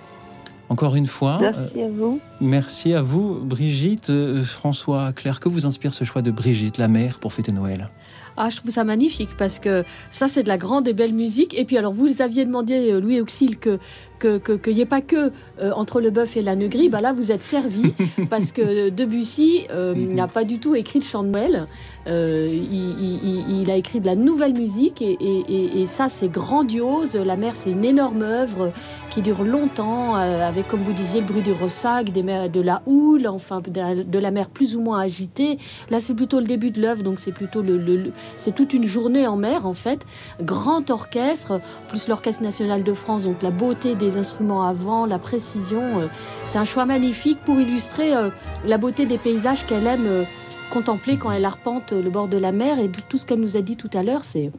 encore 0.69 0.95
une 0.95 1.07
fois. 1.07 1.41
Euh, 1.43 1.51
Merci 1.51 1.81
à 1.81 1.89
vous. 1.89 2.19
Merci 2.39 2.93
à 2.93 3.01
vous, 3.01 3.39
Brigitte. 3.43 4.09
Euh, 4.09 4.41
François, 4.45 5.11
Claire, 5.11 5.41
que 5.41 5.49
vous 5.49 5.65
inspire 5.65 5.93
ce 5.93 6.05
choix 6.05 6.21
de 6.21 6.31
Brigitte, 6.31 6.77
la 6.77 6.87
mère, 6.87 7.19
pour 7.19 7.33
fêter 7.33 7.51
Noël? 7.51 7.89
Ah, 8.37 8.49
je 8.49 8.57
trouve 8.57 8.71
ça 8.71 8.83
magnifique 8.83 9.29
parce 9.37 9.59
que 9.59 9.83
ça, 10.09 10.27
c'est 10.27 10.43
de 10.43 10.47
la 10.47 10.57
grande 10.57 10.87
et 10.87 10.93
belle 10.93 11.13
musique. 11.13 11.57
Et 11.57 11.65
puis, 11.65 11.77
alors, 11.77 11.93
vous 11.93 12.21
aviez 12.21 12.45
demandé, 12.45 12.91
euh, 12.91 12.99
Louis 13.01 13.19
Auxil, 13.21 13.57
que 13.57 13.77
qu'il 14.21 14.39
que, 14.39 14.51
qu'il 14.53 14.75
n'y 14.75 14.81
ait 14.81 14.85
pas 14.85 15.01
que 15.01 15.31
euh, 15.59 15.71
entre 15.75 15.99
le 15.99 16.11
bœuf 16.11 16.37
et 16.37 16.43
l'âne 16.43 16.67
gris. 16.67 16.89
Bah 16.89 17.01
là, 17.01 17.11
vous 17.11 17.31
êtes 17.31 17.41
servi 17.41 17.91
parce 18.29 18.51
que 18.51 18.89
Debussy 18.89 19.65
euh, 19.71 19.95
n'a 19.95 20.27
pas 20.27 20.43
du 20.43 20.59
tout 20.59 20.75
écrit 20.75 20.99
le 20.99 21.05
chant 21.05 21.23
de 21.23 21.29
Noël. 21.29 21.65
Euh, 22.07 22.47
il, 22.51 22.61
il- 22.99 23.19
il- 23.23 23.61
il 23.61 23.71
a 23.71 23.75
écrit 23.77 23.99
de 23.99 24.05
la 24.05 24.15
nouvelle 24.15 24.53
musique 24.53 25.01
et, 25.01 25.17
et- 25.19 25.43
et- 25.49 25.81
et 25.81 25.85
ça, 25.87 26.07
c'est 26.07 26.29
grandiose. 26.29 27.15
La 27.15 27.35
mer, 27.35 27.55
c'est 27.55 27.71
une 27.71 27.83
énorme 27.85 28.21
œuvre 28.21 28.71
qui 29.09 29.21
dure 29.23 29.43
longtemps 29.43 30.13
avec, 30.15 30.67
comme 30.67 30.81
vous 30.81 30.93
disiez, 30.93 31.21
le 31.21 31.25
bruit 31.25 31.41
du 31.41 31.51
ressac, 31.51 32.11
des 32.11 32.21
mers, 32.23 32.47
de 32.49 32.61
la 32.61 32.83
houle, 32.85 33.27
enfin, 33.27 33.59
de 33.61 33.79
la, 33.79 33.95
de 33.95 34.19
la 34.19 34.29
mer 34.31 34.49
plus 34.49 34.75
ou 34.75 34.81
moins 34.81 34.99
agitée. 34.99 35.57
Là, 35.89 35.99
c'est 35.99 36.13
plutôt 36.13 36.39
le 36.39 36.45
début 36.45 36.69
de 36.71 36.79
l'œuvre, 36.79 37.01
donc 37.03 37.19
c'est 37.19 37.31
plutôt 37.31 37.61
le- 37.63 38.11
c'est 38.35 38.53
toute 38.55 38.73
une 38.73 38.85
journée 38.85 39.27
en 39.27 39.35
mer 39.37 39.65
en 39.65 39.73
fait. 39.73 40.05
Grand 40.41 40.89
orchestre, 40.89 41.59
plus 41.89 42.07
l'orchestre 42.07 42.43
national 42.43 42.83
de 42.83 42.93
France, 42.93 43.23
donc 43.23 43.41
la 43.41 43.51
beauté 43.51 43.95
des 43.95 44.17
instruments 44.17 44.63
avant, 44.67 45.05
la 45.05 45.19
précision. 45.19 45.99
euh, 46.01 46.07
c'est 46.45 46.57
un 46.59 46.65
choix 46.65 46.85
magnifique 46.85 47.39
pour 47.45 47.59
illustrer 47.59 48.15
euh, 48.15 48.29
la 48.65 48.77
beauté 48.77 49.05
des 49.05 49.17
paysages 49.17 49.65
qu'elle 49.65 49.85
aime 49.87 50.05
euh, 50.07 50.23
contempler 50.71 51.17
quand 51.17 51.31
elle 51.31 51.45
arpente 51.45 51.91
le 51.91 52.09
bord 52.09 52.27
de 52.29 52.37
la 52.37 52.51
mer 52.51 52.79
et 52.79 52.89
tout 52.89 53.01
tout 53.09 53.17
ce 53.17 53.25
qu'elle 53.25 53.39
nous 53.41 53.57
a 53.57 53.61
dit 53.61 53.75
tout 53.75 53.89
à 53.93 54.03
l'heure. 54.03 54.23
C'est 54.23 54.51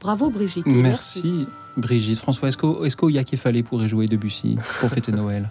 bravo 0.00 0.30
Brigitte. 0.30 0.66
Merci, 0.66 1.46
Brigitte. 1.76 2.18
François, 2.20 2.48
est-ce 2.48 2.56
qu'au 2.56 2.84
est-ce 2.84 2.96
qu'au 2.96 3.08
Yak 3.08 3.34
fallait 3.36 3.62
pour 3.64 3.86
jouer 3.88 4.06
Debussy 4.06 4.56
pour 4.80 4.88
fêter 4.90 5.10
Noël? 5.12 5.50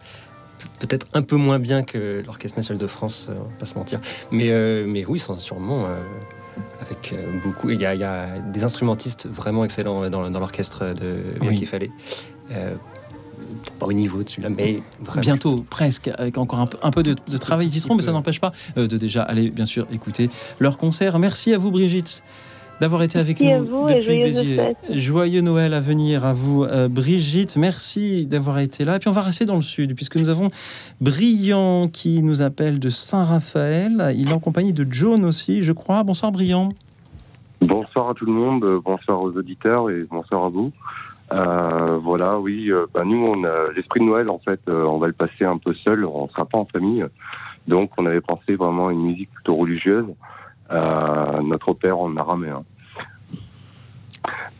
Peut-être 0.79 1.05
un 1.13 1.21
peu 1.21 1.35
moins 1.35 1.59
bien 1.59 1.83
que 1.83 2.23
l'Orchestre 2.25 2.57
national 2.57 2.81
de 2.81 2.87
France, 2.87 3.27
on 3.29 3.33
va 3.33 3.49
pas 3.59 3.65
se 3.65 3.75
mentir. 3.75 3.99
Mais, 4.31 4.49
euh, 4.49 4.85
mais 4.87 5.05
oui, 5.05 5.19
sans- 5.19 5.37
sûrement. 5.37 5.85
euh, 5.85 5.99
avec 6.81 7.13
euh, 7.13 7.39
beaucoup. 7.41 7.69
Il 7.69 7.79
y, 7.79 7.85
a, 7.85 7.93
il 7.93 8.01
y 8.01 8.03
a 8.03 8.39
des 8.39 8.63
instrumentistes 8.63 9.27
vraiment 9.27 9.65
excellents 9.65 10.03
euh, 10.03 10.09
dans, 10.09 10.29
dans 10.29 10.39
l'orchestre 10.39 10.93
de 10.93 11.17
Oui. 11.41 11.65
Fallait. 11.65 11.91
Euh, 12.51 12.75
pas 13.79 13.87
au 13.87 13.93
niveau 13.93 14.23
de 14.23 14.29
celui-là, 14.29 14.49
mais 14.49 14.81
vraiment. 15.01 15.21
Bientôt, 15.21 15.65
presque, 15.69 16.09
avec 16.17 16.37
encore 16.37 16.59
un 16.59 16.67
peu, 16.67 16.77
un 16.81 16.91
peu 16.91 17.03
de, 17.03 17.13
de 17.13 17.37
travail. 17.37 17.67
Ils 17.67 17.75
y 17.75 17.79
seront, 17.79 17.95
mais 17.95 18.03
ça 18.03 18.11
n'empêche 18.11 18.39
pas 18.39 18.53
euh, 18.77 18.87
de 18.87 18.97
déjà 18.97 19.23
aller, 19.23 19.49
bien 19.49 19.65
sûr, 19.65 19.87
écouter 19.91 20.29
leur 20.59 20.77
concert. 20.77 21.19
Merci 21.19 21.53
à 21.53 21.57
vous, 21.57 21.71
Brigitte, 21.71 22.23
d'avoir 22.81 23.03
été 23.03 23.19
avec 23.19 23.39
Merci 23.39 23.53
à 23.53 23.59
nous 23.59 23.65
vous 23.65 23.89
et 23.89 23.95
depuis 23.95 24.23
Béziers. 24.23 24.75
Joyeux 24.89 25.41
Noël 25.41 25.73
à 25.73 25.79
venir 25.79 26.25
à 26.25 26.33
vous, 26.33 26.63
euh, 26.63 26.87
Brigitte. 26.87 27.55
Merci 27.57 28.25
d'avoir 28.25 28.59
été 28.59 28.83
là. 28.83 28.95
Et 28.97 28.99
puis 28.99 29.09
on 29.09 29.13
va 29.13 29.21
rester 29.21 29.45
dans 29.45 29.55
le 29.55 29.61
sud, 29.61 29.95
puisque 29.95 30.17
nous 30.17 30.29
avons 30.29 30.51
Brillant 31.01 31.87
qui 31.87 32.23
nous 32.23 32.41
appelle 32.41 32.79
de 32.79 32.89
Saint-Raphaël. 32.89 34.13
Il 34.15 34.29
est 34.29 34.33
en 34.33 34.39
compagnie 34.39 34.73
de 34.73 34.85
John 34.89 35.25
aussi, 35.25 35.61
je 35.61 35.71
crois. 35.71 36.03
Bonsoir, 36.03 36.31
Brillant. 36.31 36.69
Bonsoir 37.61 38.09
à 38.09 38.13
tout 38.13 38.25
le 38.25 38.33
monde, 38.33 38.63
euh, 38.63 38.79
bonsoir 38.83 39.21
aux 39.21 39.31
auditeurs 39.31 39.89
et 39.89 40.03
bonsoir 40.09 40.45
à 40.45 40.49
vous. 40.49 40.71
Euh, 41.31 41.97
voilà, 42.03 42.39
oui, 42.39 42.71
euh, 42.71 42.85
bah, 42.93 43.03
nous, 43.03 43.17
on 43.17 43.43
a 43.43 43.71
l'esprit 43.75 43.99
de 43.99 44.05
Noël, 44.05 44.29
en 44.29 44.39
fait, 44.39 44.59
euh, 44.69 44.83
on 44.83 44.99
va 44.99 45.07
le 45.07 45.13
passer 45.13 45.43
un 45.43 45.57
peu 45.57 45.73
seul, 45.73 46.05
on 46.05 46.27
sera 46.29 46.45
pas 46.45 46.57
en 46.57 46.65
famille. 46.65 47.05
Donc, 47.67 47.91
on 47.97 48.05
avait 48.05 48.21
pensé 48.21 48.55
vraiment 48.55 48.89
à 48.89 48.93
une 48.93 49.01
musique 49.01 49.31
plutôt 49.33 49.55
religieuse, 49.55 50.05
euh, 50.05 50.13
notre 50.71 51.73
père 51.73 51.97
en 51.99 52.15
araméen. 52.17 52.63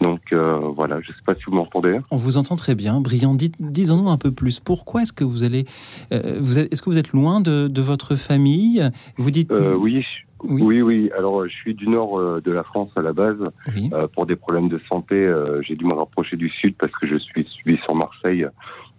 Donc, 0.01 0.21
euh, 0.33 0.59
voilà, 0.75 0.99
je 1.01 1.07
sais 1.07 1.23
pas 1.25 1.33
si 1.35 1.41
vous 1.47 1.53
m'entendez. 1.55 1.97
On 2.11 2.17
vous 2.17 2.37
entend 2.37 2.55
très 2.55 2.75
bien. 2.75 2.99
Brillant, 3.01 3.33
disons-nous 3.35 4.09
un 4.09 4.17
peu 4.17 4.31
plus. 4.31 4.59
Pourquoi 4.59 5.01
est-ce 5.01 5.13
que 5.13 5.23
vous 5.23 5.43
allez. 5.43 5.65
euh, 6.13 6.37
vous 6.39 6.59
est-ce 6.59 6.81
que 6.81 6.89
vous 6.89 6.97
êtes 6.97 7.13
loin 7.13 7.39
de, 7.41 7.67
de 7.67 7.81
votre 7.81 8.15
famille? 8.15 8.87
Vous 9.17 9.31
dites. 9.31 9.51
Euh, 9.51 9.73
oui, 9.75 10.01
je- 10.03 10.25
oui, 10.47 10.81
oui. 10.81 11.09
Alors, 11.17 11.41
euh, 11.41 11.47
je 11.47 11.55
suis 11.55 11.73
du 11.73 11.87
nord 11.87 12.19
euh, 12.19 12.41
de 12.43 12.51
la 12.51 12.63
France 12.63 12.91
à 12.95 13.01
la 13.01 13.13
base. 13.13 13.37
Oui. 13.73 13.89
Euh, 13.93 14.07
pour 14.07 14.25
des 14.27 14.35
problèmes 14.35 14.69
de 14.69 14.79
santé, 14.87 15.15
euh, 15.15 15.61
j'ai 15.63 15.75
dû 15.75 15.85
me 15.85 15.93
rapprocher 15.93 16.35
du 16.37 16.49
sud 16.49 16.75
parce 16.77 16.91
que 16.91 17.07
je 17.07 17.15
suis 17.17 17.45
suivi 17.45 17.79
sur 17.83 17.95
Marseille 17.95 18.45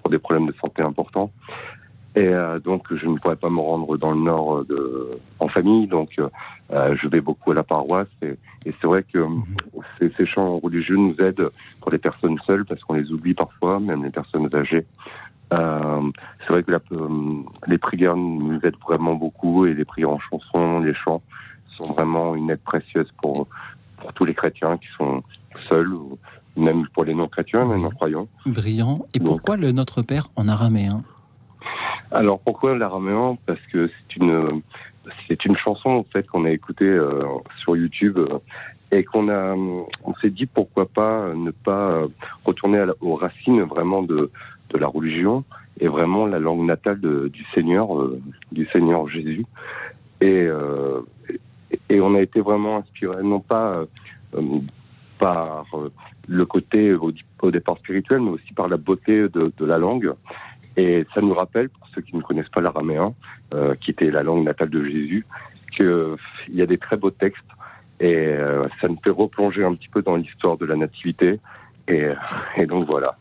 pour 0.03 0.11
des 0.11 0.19
problèmes 0.19 0.47
de 0.47 0.55
santé 0.61 0.83
importants. 0.83 1.31
Et 2.17 2.29
euh, 2.29 2.59
donc, 2.59 2.83
je 2.95 3.07
ne 3.07 3.19
pourrais 3.19 3.37
pas 3.37 3.51
me 3.51 3.61
rendre 3.61 3.97
dans 3.99 4.13
le 4.13 4.21
nord 4.21 4.57
euh, 4.59 4.65
de, 4.69 5.11
en 5.39 5.49
famille. 5.49 5.87
Donc, 5.87 6.11
euh, 6.19 6.29
euh, 6.73 6.97
je 7.01 7.07
vais 7.09 7.21
beaucoup 7.21 7.51
à 7.51 7.55
la 7.55 7.63
paroisse. 7.63 8.09
Et, 8.23 8.37
et 8.65 8.75
c'est 8.81 8.87
vrai 8.87 9.03
que 9.05 9.19
euh, 9.19 9.29
ces, 9.99 10.11
ces 10.17 10.27
chants 10.27 10.59
religieux 10.59 10.97
nous 10.97 11.15
aident 11.21 11.51
pour 11.81 11.91
les 11.93 11.99
personnes 11.99 12.39
seules 12.47 12.65
parce 12.65 12.83
qu'on 12.83 12.95
les 12.95 13.13
oublie 13.13 13.35
parfois, 13.35 13.79
même 13.81 14.03
les 14.03 14.11
personnes 14.11 14.49
âgées. 14.55 14.87
Euh, 15.53 16.01
c'est 16.41 16.53
vrai 16.55 16.63
que 16.63 16.73
la- 16.73 16.81
euh, 16.93 17.43
les 17.67 17.79
prières 17.79 18.17
nous 18.17 18.59
aident 18.65 18.81
vraiment 18.89 19.15
beaucoup 19.15 19.67
et 19.67 19.75
les 19.75 19.85
prières 19.85 20.11
en 20.11 20.19
chanson, 20.19 20.81
les 20.81 20.95
chants 20.95 21.23
sont 21.79 21.93
vraiment 21.93 22.35
une 22.35 22.49
aide 22.51 22.61
précieuse 22.65 23.13
pour, 23.21 23.47
pour 23.99 24.13
tous 24.15 24.25
les 24.25 24.35
chrétiens 24.35 24.79
qui 24.79 24.89
sont 24.97 25.23
seuls, 25.69 25.93
ou 25.93 26.19
même 26.57 26.87
pour 26.95 27.05
les 27.05 27.15
non-chrétiens, 27.15 27.67
même 27.67 27.83
non-croyants. 27.83 28.27
Brillant. 28.47 29.05
Et 29.13 29.21
pourquoi 29.21 29.57
le 29.59 29.71
Notre 29.73 30.01
Père 30.03 30.29
en 30.37 30.49
araméen 30.49 31.03
Alors 32.11 32.41
pourquoi 32.41 32.77
l'araméen 32.77 33.37
Parce 33.47 33.61
que 33.73 33.89
c'est 33.89 34.17
une 34.17 34.63
c'est 35.29 35.45
une 35.45 35.57
chanson 35.57 35.91
en 35.91 36.05
fait 36.05 36.27
qu'on 36.27 36.45
a 36.45 36.51
écoutée 36.51 36.85
euh, 36.85 37.25
sur 37.59 37.77
YouTube 37.77 38.19
euh, 38.19 38.39
et 38.91 39.05
qu'on 39.05 39.29
a 39.29 39.55
on 39.55 40.15
s'est 40.21 40.31
dit 40.31 40.47
pourquoi 40.47 40.87
pas 40.87 41.33
ne 41.35 41.51
pas 41.51 41.91
euh, 41.91 42.09
retourner 42.45 42.85
aux 43.01 43.17
racines 43.17 43.63
vraiment 43.63 44.03
de 44.03 44.31
de 44.71 44.79
la 44.79 44.89
religion 44.89 45.45
et 45.79 45.89
vraiment 45.89 46.27
la 46.27 46.39
langue 46.39 46.65
natale 46.65 47.01
du 47.01 47.45
Seigneur 47.55 47.89
du 48.51 48.67
Seigneur 48.73 49.09
Jésus. 49.09 49.45
Et 50.21 50.49
et 51.89 52.01
on 52.01 52.15
a 52.15 52.21
été 52.21 52.41
vraiment 52.41 52.79
inspiré 52.79 53.23
non 53.23 53.41
pas 53.41 53.85
par 55.19 55.67
le 56.27 56.47
côté 56.47 56.95
au, 56.95 57.13
départ 57.51 57.77
spirituel 57.79 58.21
mais 58.21 58.31
aussi 58.31 58.53
par 58.55 58.69
la 58.69 58.77
beauté 58.77 59.29
de 59.29 59.65
la 59.65 59.79
langue 59.79 60.15
et 60.77 61.07
ça 61.15 61.21
nous 61.21 61.35
rappelle, 61.35 61.69
pour 61.69 61.89
ceux 61.95 62.03
qui 62.03 62.17
ne 62.17 62.23
connaissent 62.23 62.49
pas 62.49 62.61
l'araméen, 62.61 63.15
euh, 63.55 63.75
qui 63.77 63.91
était 63.91 64.11
la 64.11 64.23
langue 64.23 64.45
natale 64.45 64.71
de 64.71 64.85
Jésus, 64.85 65.27
qu'il 65.77 66.17
y 66.55 66.63
a 66.63 66.67
des 66.67 66.79
très 66.79 66.97
beaux 66.97 67.11
textes 67.11 67.45
et 68.01 68.15
euh, 68.15 68.69
ça 68.81 68.89
nous 68.89 68.99
fait 69.03 69.11
replonger 69.11 69.65
un 69.65 69.75
petit 69.75 69.89
peu 69.89 70.03
dans 70.03 70.17
l'histoire 70.17 70.57
de 70.57 70.67
la 70.67 70.77
nativité. 70.77 71.41
Et, 71.89 72.11
donc 72.67 72.87
voilà. 72.87 73.17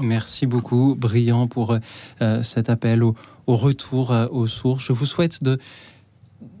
Merci 0.00 0.46
beaucoup, 0.46 0.94
Brillant, 0.96 1.48
pour 1.48 1.76
euh, 2.20 2.42
cet 2.42 2.70
appel 2.70 3.02
au, 3.02 3.14
retour 3.46 4.12
euh, 4.12 4.26
aux 4.30 4.46
sources. 4.46 4.84
Je 4.84 4.92
vous 4.92 5.06
souhaite 5.06 5.42
de, 5.42 5.58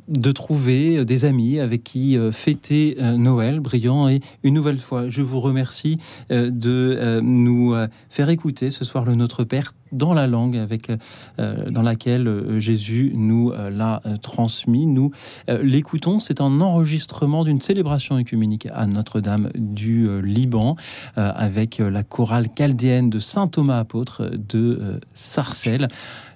de 0.08 0.32
trouver 0.32 0.98
euh, 0.98 1.04
des 1.04 1.24
amis 1.24 1.60
avec 1.60 1.84
qui 1.84 2.16
euh, 2.16 2.32
fêter 2.32 2.96
euh, 3.00 3.16
Noël, 3.16 3.60
Brillant. 3.60 4.08
Et 4.08 4.20
une 4.42 4.54
nouvelle 4.54 4.78
fois, 4.78 5.08
je 5.08 5.22
vous 5.22 5.40
remercie 5.40 5.98
euh, 6.30 6.50
de 6.50 6.96
euh, 6.98 7.20
nous 7.22 7.74
euh, 7.74 7.88
faire 8.10 8.28
écouter 8.28 8.70
ce 8.70 8.84
soir 8.84 9.04
le 9.04 9.14
Notre 9.14 9.44
Père 9.44 9.72
dans 9.92 10.14
la 10.14 10.26
langue 10.26 10.56
avec, 10.56 10.90
euh, 11.38 11.70
dans 11.70 11.82
laquelle 11.82 12.26
euh, 12.26 12.58
Jésus 12.58 13.12
nous 13.14 13.50
euh, 13.50 13.70
l'a 13.70 14.02
transmis. 14.22 14.86
Nous 14.86 15.10
l'écoutons. 15.48 16.18
C'est 16.18 16.40
un 16.40 16.60
enregistrement 16.60 17.44
d'une 17.44 17.60
célébration 17.60 18.16
œcuménique 18.16 18.68
à 18.72 18.86
Notre-Dame 18.86 19.50
du 19.54 20.08
Liban 20.22 20.76
avec 21.16 21.78
la 21.78 22.02
chorale 22.02 22.48
chaldéenne 22.56 23.10
de 23.10 23.18
Saint 23.18 23.48
Thomas 23.48 23.78
apôtre 23.78 24.30
de 24.32 25.00
Sarcelles. 25.14 25.88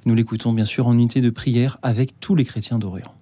Nous 0.04 0.14
l'écoutons 0.14 0.52
bien 0.52 0.64
sûr 0.64 0.86
en 0.86 0.94
unité 0.94 1.20
de 1.20 1.30
prière 1.30 1.78
avec 1.82 2.20
tous 2.20 2.34
les 2.34 2.44
chrétiens 2.44 2.78
d'Orient. 2.78 3.15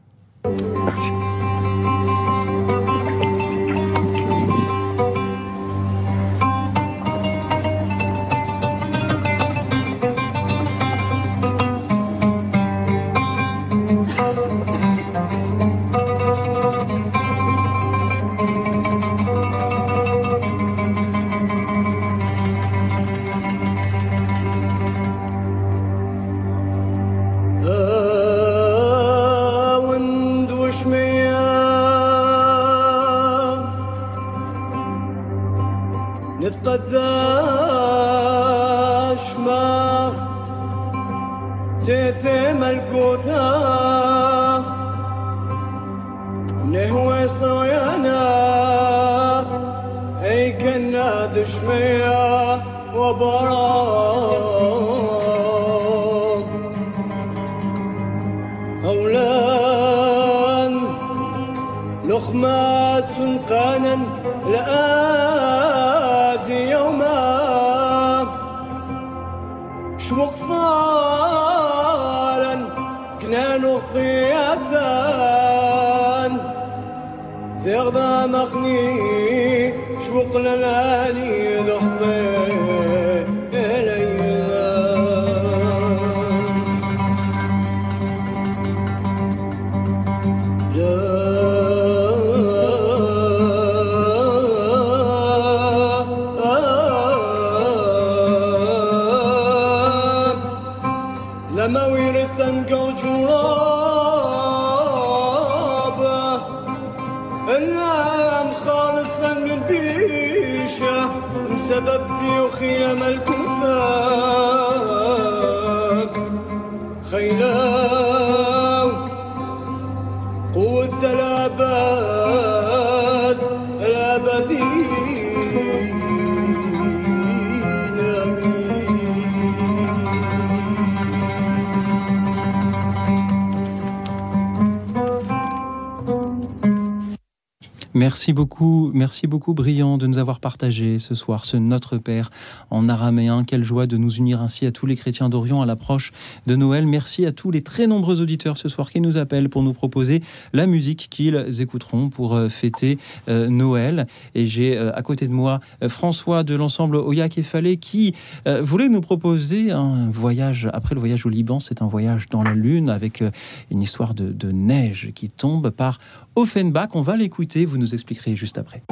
Merci 138.25 138.33
beaucoup, 138.33 138.91
merci 138.95 139.27
beaucoup 139.27 139.53
Brillant 139.53 139.99
de 139.99 140.07
nous 140.07 140.17
avoir 140.17 140.41
partagé 140.41 140.99
ce 140.99 141.15
soir 141.15 141.45
ce 141.45 141.59
Notre 141.59 141.99
Père 141.99 142.31
en 142.75 142.89
araméen. 142.89 143.45
Quelle 143.45 143.65
joie 143.65 143.87
de 143.87 143.97
nous 143.97 144.15
unir 144.17 144.43
ainsi 144.43 144.67
à 144.67 144.73
tous 144.73 144.87
les 144.87 144.97
chrétiens 144.97 145.29
d'Orient 145.29 145.63
à 145.63 145.67
l'approche 145.67 146.13
de 146.47 146.57
Noël. 146.57 146.87
Merci 146.87 147.25
à 147.25 147.33
tous 147.33 147.51
les 147.51 147.63
très 147.63 147.87
nombreux 147.87 148.21
auditeurs 148.21 148.57
ce 148.57 148.69
soir 148.69 148.91
qui 148.91 149.01
nous 149.01 149.17
appellent 149.17 149.49
pour 149.49 149.63
nous 149.63 149.73
proposer 149.73 150.23
la 150.53 150.67
musique 150.67 151.07
qu'ils 151.11 151.61
écouteront 151.61 152.11
pour 152.11 152.35
euh, 152.35 152.49
fêter 152.49 152.99
euh, 153.29 153.49
Noël. 153.49 154.07
Et 154.35 154.47
j'ai 154.47 154.77
euh, 154.77 154.95
à 154.95 155.03
côté 155.03 155.27
de 155.27 155.33
moi 155.33 155.61
François 155.89 156.43
de 156.43 156.55
l'ensemble 156.55 156.97
Oyak 156.97 157.39
et 157.39 157.77
qui 157.77 158.15
voulait 158.63 158.89
nous 158.89 159.01
proposer 159.01 159.71
un 159.71 160.11
voyage 160.11 160.69
après 160.73 160.95
le 160.95 161.01
voyage 161.01 161.25
au 161.25 161.29
Liban. 161.29 161.61
C'est 161.61 161.83
un 161.83 161.87
voyage 161.87 162.29
dans 162.29 162.43
la 162.43 162.55
lune 162.55 162.91
avec 162.91 163.23
une 163.71 163.83
histoire 163.83 164.15
de, 164.15 164.31
de 164.31 164.51
neige 164.51 165.13
qui 165.15 165.29
tombe 165.29 165.71
par 165.71 166.01
Offenbach. 166.35 166.89
On 166.95 167.01
va 167.01 167.17
l'écouter. 167.17 167.65
Vous 167.65 167.79
nous 167.79 167.95
expliquerez 167.95 168.35
juste 168.35 168.59
après. 168.59 168.83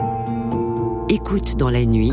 Écoute 1.09 1.57
dans 1.57 1.71
la 1.71 1.85
nuit, 1.85 2.13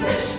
Amen. 0.00 0.29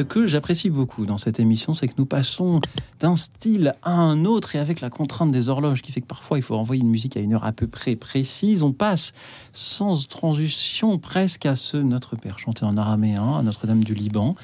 Ce 0.00 0.04
que 0.04 0.24
j'apprécie 0.24 0.70
beaucoup 0.70 1.04
dans 1.04 1.18
cette 1.18 1.40
émission, 1.40 1.74
c'est 1.74 1.86
que 1.86 1.92
nous 1.98 2.06
passons 2.06 2.62
d'un 3.00 3.16
style 3.16 3.74
à 3.82 3.92
un 3.92 4.24
autre 4.24 4.56
et 4.56 4.58
avec 4.58 4.80
la 4.80 4.88
contrainte 4.88 5.30
des 5.30 5.50
horloges 5.50 5.82
qui 5.82 5.92
fait 5.92 6.00
que 6.00 6.06
parfois 6.06 6.38
il 6.38 6.42
faut 6.42 6.54
envoyer 6.54 6.80
une 6.80 6.88
musique 6.88 7.18
à 7.18 7.20
une 7.20 7.34
heure 7.34 7.44
à 7.44 7.52
peu 7.52 7.66
près 7.66 7.96
précise, 7.96 8.62
on 8.62 8.72
passe 8.72 9.12
sans 9.52 10.08
transition 10.08 10.96
presque 10.96 11.44
à 11.44 11.54
ce 11.54 11.76
Notre 11.76 12.16
Père 12.16 12.38
chanté 12.38 12.64
en 12.64 12.78
araméen 12.78 13.40
à 13.40 13.42
Notre-Dame 13.42 13.84
du 13.84 13.92
Liban, 13.92 14.36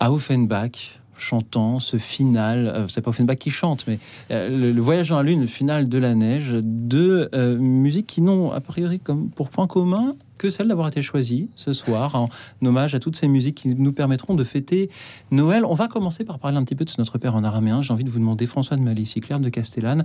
à 0.00 0.10
Offenbach, 0.10 0.98
chantant 1.16 1.78
ce 1.78 1.96
final, 1.96 2.66
euh, 2.66 2.88
c'est 2.88 3.02
pas 3.02 3.10
Offenbach 3.10 3.36
qui 3.36 3.50
chante, 3.50 3.84
mais 3.86 4.00
euh, 4.32 4.72
le, 4.72 4.80
voyage 4.80 5.10
dans 5.10 5.16
la 5.18 5.22
lune, 5.22 5.42
le 5.42 5.46
final 5.46 5.88
de 5.88 5.98
la 5.98 6.16
neige, 6.16 6.50
deux 6.60 7.28
euh, 7.36 7.56
musiques 7.56 8.08
qui 8.08 8.20
n'ont 8.20 8.50
a 8.50 8.58
priori 8.58 8.98
comme 8.98 9.30
pour 9.30 9.48
point 9.48 9.68
commun 9.68 10.16
que 10.46 10.50
celle 10.50 10.68
d'avoir 10.68 10.86
été 10.88 11.02
choisie 11.02 11.48
ce 11.56 11.72
soir 11.72 12.14
en 12.14 12.28
hommage 12.64 12.94
à 12.94 13.00
toutes 13.00 13.16
ces 13.16 13.26
musiques 13.26 13.56
qui 13.56 13.74
nous 13.74 13.92
permettront 13.92 14.34
de 14.34 14.44
fêter 14.44 14.90
Noël. 15.32 15.64
On 15.64 15.74
va 15.74 15.88
commencer 15.88 16.24
par 16.24 16.38
parler 16.38 16.56
un 16.56 16.62
petit 16.64 16.76
peu 16.76 16.84
de 16.84 16.90
ce 16.90 16.96
Notre 17.00 17.18
Père 17.18 17.34
en 17.34 17.42
araméen. 17.42 17.82
J'ai 17.82 17.92
envie 17.92 18.04
de 18.04 18.10
vous 18.10 18.20
demander, 18.20 18.46
François 18.46 18.76
de 18.76 18.82
Malicie, 18.82 19.20
Claire 19.20 19.40
de 19.40 19.48
Castellane, 19.48 20.04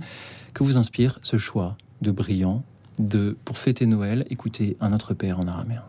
que 0.52 0.64
vous 0.64 0.76
inspire 0.78 1.20
ce 1.22 1.36
choix 1.36 1.76
de 2.00 2.10
brillant 2.10 2.64
de 2.98 3.36
pour 3.44 3.56
fêter 3.56 3.86
Noël, 3.86 4.26
écouter 4.30 4.76
un 4.80 4.88
Notre 4.90 5.14
Père 5.14 5.38
en 5.38 5.46
araméen? 5.46 5.82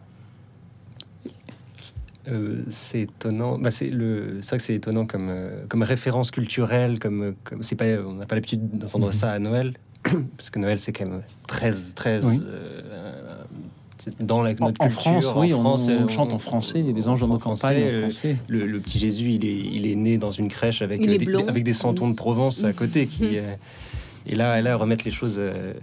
Euh, 2.30 2.64
c'est 2.70 3.02
étonnant. 3.02 3.58
Bah, 3.58 3.72
c'est 3.72 3.90
le, 3.90 4.38
c'est 4.42 4.50
vrai 4.50 4.58
que 4.58 4.64
c'est 4.64 4.76
étonnant 4.76 5.06
comme 5.06 5.28
euh, 5.30 5.66
comme 5.68 5.82
référence 5.84 6.32
culturelle, 6.32 7.00
comme 7.00 7.34
comme 7.44 7.64
c'est 7.64 7.76
pas, 7.76 7.86
on 8.06 8.14
n'a 8.14 8.26
pas 8.28 8.36
l'habitude 8.36 8.78
d'entendre 8.78 9.08
Mhm. 9.08 9.12
ça 9.12 9.32
à 9.32 9.40
Noël, 9.40 9.74
parce 10.38 10.50
que 10.50 10.60
Noël 10.60 10.80
c'est 10.80 10.94
quand 10.94 11.06
même 11.06 11.24
très 11.48 11.74
très 11.96 12.24
Oui. 12.24 12.40
euh, 12.46 13.43
dans 14.20 14.42
la, 14.42 14.52
En, 14.52 14.66
notre 14.66 14.82
en 14.82 14.88
culture. 14.88 15.02
France, 15.02 15.34
oui, 15.36 15.54
en 15.54 15.66
on, 15.66 15.90
euh, 15.90 16.08
chante 16.08 16.34
en 16.34 16.40
français, 16.40 16.82
les 16.82 17.08
anges 17.08 17.22
dans 17.22 17.28
nos 17.28 17.38
campagnes 17.38 17.84
en 17.84 17.86
euh, 17.88 18.02
français. 18.10 18.38
Le, 18.48 18.66
le 18.66 18.80
petit 18.80 19.00
Jésus, 19.00 19.30
il 19.32 19.46
est, 19.46 19.58
il 19.58 19.88
est 19.88 19.96
né 19.96 20.18
dans 20.18 20.32
une 20.32 20.48
crèche 20.50 20.82
avec, 20.82 21.02
euh, 21.02 21.18
des, 21.18 21.26
blond. 21.26 21.48
avec 21.48 21.64
des 21.64 21.74
santons 21.74 22.10
de 22.10 22.16
Provence 22.16 22.64
à 22.64 22.74
côté. 22.74 23.08
Qui, 23.08 23.24
Mhm. 23.24 23.30
euh, 23.36 23.56
et 24.28 24.36
là, 24.36 24.62
là, 24.62 24.76
remettre 24.78 25.04
les 25.06 25.12
choses 25.12 25.36
euh, 25.38 25.74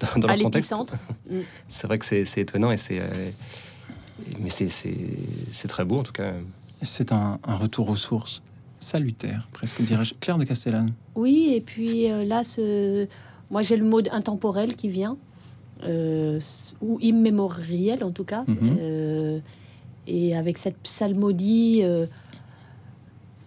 dans, 0.00 0.20
dans 0.20 0.28
leur 0.28 0.38
contexte. 0.38 0.72
Mm. 1.30 1.38
C'est 1.68 1.86
vrai 1.86 1.98
que 1.98 2.04
c'est 2.04 2.24
c'est 2.24 2.40
étonnant 2.42 2.70
et 2.72 2.76
c'est. 2.76 2.98
euh, 3.00 3.30
mais 4.40 4.50
c'est- 4.50 4.68
c'est 4.68 4.96
c'est 5.50 5.68
très 5.68 5.84
beau 5.84 5.98
en 5.98 6.02
tout 6.02 6.12
cas. 6.12 6.32
C'est 6.82 7.12
un, 7.12 7.38
un 7.44 7.56
retour 7.56 7.88
aux 7.90 7.96
sources 7.96 8.42
salutaire, 8.80 9.48
presque 9.52 9.80
dirais-je. 9.80 10.14
Claire 10.14 10.38
de 10.38 10.44
Castellane. 10.44 10.92
Oui, 11.14 11.52
et 11.54 11.60
puis 11.60 12.10
euh, 12.10 12.24
là, 12.24 12.42
ce... 12.42 13.06
moi 13.50 13.62
j'ai 13.62 13.76
le 13.76 13.84
mot 13.84 14.00
intemporel 14.10 14.74
qui 14.74 14.88
vient, 14.88 15.16
ou 16.80 16.98
immémoriel 17.00 18.02
en 18.04 18.10
tout 18.10 18.24
cas, 18.24 18.44
Mhm. 18.48 18.76
Euh, 18.80 19.38
et 20.06 20.36
avec 20.36 20.58
cette 20.58 20.76
psalmodie 20.78 21.80
euh, 21.82 22.06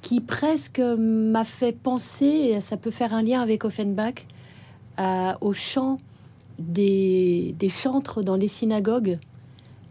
qui 0.01 0.21
presque 0.21 0.79
m'a 0.79 1.43
fait 1.43 1.71
penser, 1.73 2.25
et 2.25 2.61
ça 2.61 2.77
peut 2.77 2.91
faire 2.91 3.13
un 3.13 3.21
lien 3.23 3.41
avec 3.41 3.65
Offenbach, 3.65 4.25
à- 4.97 5.37
au 5.41 5.53
chant 5.53 5.97
des, 6.59 7.55
des 7.59 7.69
chantres 7.69 8.23
dans 8.23 8.35
les 8.35 8.47
synagogues. 8.47 9.17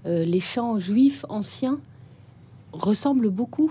Euh, 0.07 0.25
les 0.25 0.41
chants 0.41 0.79
juifs 0.79 1.25
anciens 1.29 1.79
ressemblent 2.73 3.31
beaucoup 3.31 3.71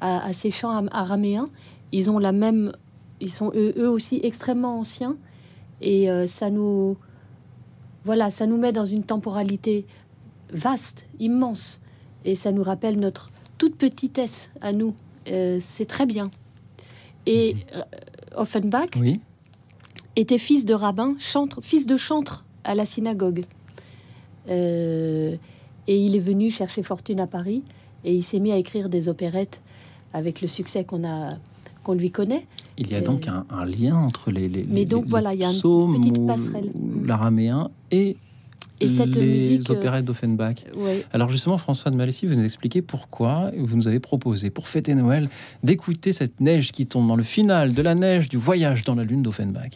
à, 0.00 0.24
à 0.24 0.32
ces 0.32 0.50
chants 0.50 0.70
am- 0.70 0.88
araméens. 0.92 1.48
Ils 1.92 2.10
ont 2.10 2.18
la 2.18 2.32
même, 2.32 2.72
ils 3.20 3.30
sont 3.32 3.50
eux, 3.54 3.72
eux 3.76 3.88
aussi 3.90 4.20
extrêmement 4.22 4.78
anciens, 4.78 5.16
et 5.80 6.10
euh, 6.10 6.26
ça 6.26 6.50
nous, 6.50 6.96
voilà, 8.08 8.30
ça 8.30 8.46
nous 8.46 8.56
met 8.56 8.72
dans 8.72 8.86
une 8.86 9.04
temporalité 9.04 9.84
vaste, 10.50 11.06
immense, 11.20 11.78
et 12.24 12.34
ça 12.34 12.52
nous 12.52 12.62
rappelle 12.62 12.98
notre 12.98 13.30
toute 13.58 13.76
petitesse 13.76 14.48
à 14.62 14.72
nous. 14.72 14.94
Euh, 15.30 15.58
c'est 15.60 15.84
très 15.84 16.06
bien. 16.06 16.30
Et 17.26 17.54
euh, 17.76 17.82
Offenbach 18.34 18.88
Oui. 18.96 19.20
était 20.16 20.38
fils 20.38 20.64
de 20.64 20.72
rabbin, 20.72 21.16
chantre, 21.18 21.60
fils 21.62 21.84
de 21.84 21.98
chantre 21.98 22.46
à 22.64 22.74
la 22.74 22.86
synagogue. 22.86 23.44
Euh, 24.48 25.36
et 25.86 26.02
il 26.02 26.16
est 26.16 26.24
venu 26.30 26.50
chercher 26.50 26.82
fortune 26.82 27.20
à 27.20 27.26
Paris 27.26 27.62
et 28.04 28.14
il 28.14 28.22
s'est 28.22 28.40
mis 28.40 28.52
à 28.52 28.56
écrire 28.56 28.88
des 28.88 29.10
opérettes 29.10 29.60
avec 30.14 30.40
le 30.40 30.48
succès 30.48 30.82
qu'on 30.82 31.04
a 31.06 31.36
qu'on 31.84 31.92
lui 31.92 32.10
connaît. 32.10 32.46
Il 32.78 32.90
y 32.90 32.94
a 32.94 33.00
donc 33.00 33.26
un, 33.28 33.44
un 33.50 33.64
lien 33.64 33.96
entre 33.96 34.30
les, 34.30 34.48
les, 34.48 34.64
Mais 34.68 34.84
donc 34.84 35.04
les 35.04 35.10
voilà, 35.10 35.34
il 35.34 35.40
y 35.40 35.44
a 35.44 35.50
une 35.50 36.00
petite 36.00 36.18
ou- 36.18 36.26
passerelle. 36.26 36.70
Mm. 36.74 37.06
l'araméen 37.06 37.70
et, 37.90 38.16
Et 38.80 38.86
cette 38.88 39.16
les 39.16 39.26
musique, 39.26 39.68
euh, 39.68 39.74
opérettes 39.74 40.04
d'Offenbach. 40.04 40.64
Ouais. 40.76 41.04
Alors 41.12 41.28
justement, 41.28 41.58
François 41.58 41.90
de 41.90 41.96
Malessi, 41.96 42.26
vous 42.26 42.34
nous 42.36 42.44
expliquez 42.44 42.80
pourquoi 42.80 43.50
vous 43.58 43.76
nous 43.76 43.88
avez 43.88 43.98
proposé, 43.98 44.50
pour 44.50 44.68
fêter 44.68 44.94
Noël, 44.94 45.28
d'écouter 45.64 46.12
cette 46.12 46.40
neige 46.40 46.70
qui 46.70 46.86
tombe 46.86 47.08
dans 47.08 47.16
le 47.16 47.24
final 47.24 47.74
de 47.74 47.82
la 47.82 47.94
neige 47.96 48.28
du 48.28 48.36
voyage 48.36 48.84
dans 48.84 48.94
la 48.94 49.02
lune 49.04 49.22
d'Offenbach. 49.22 49.70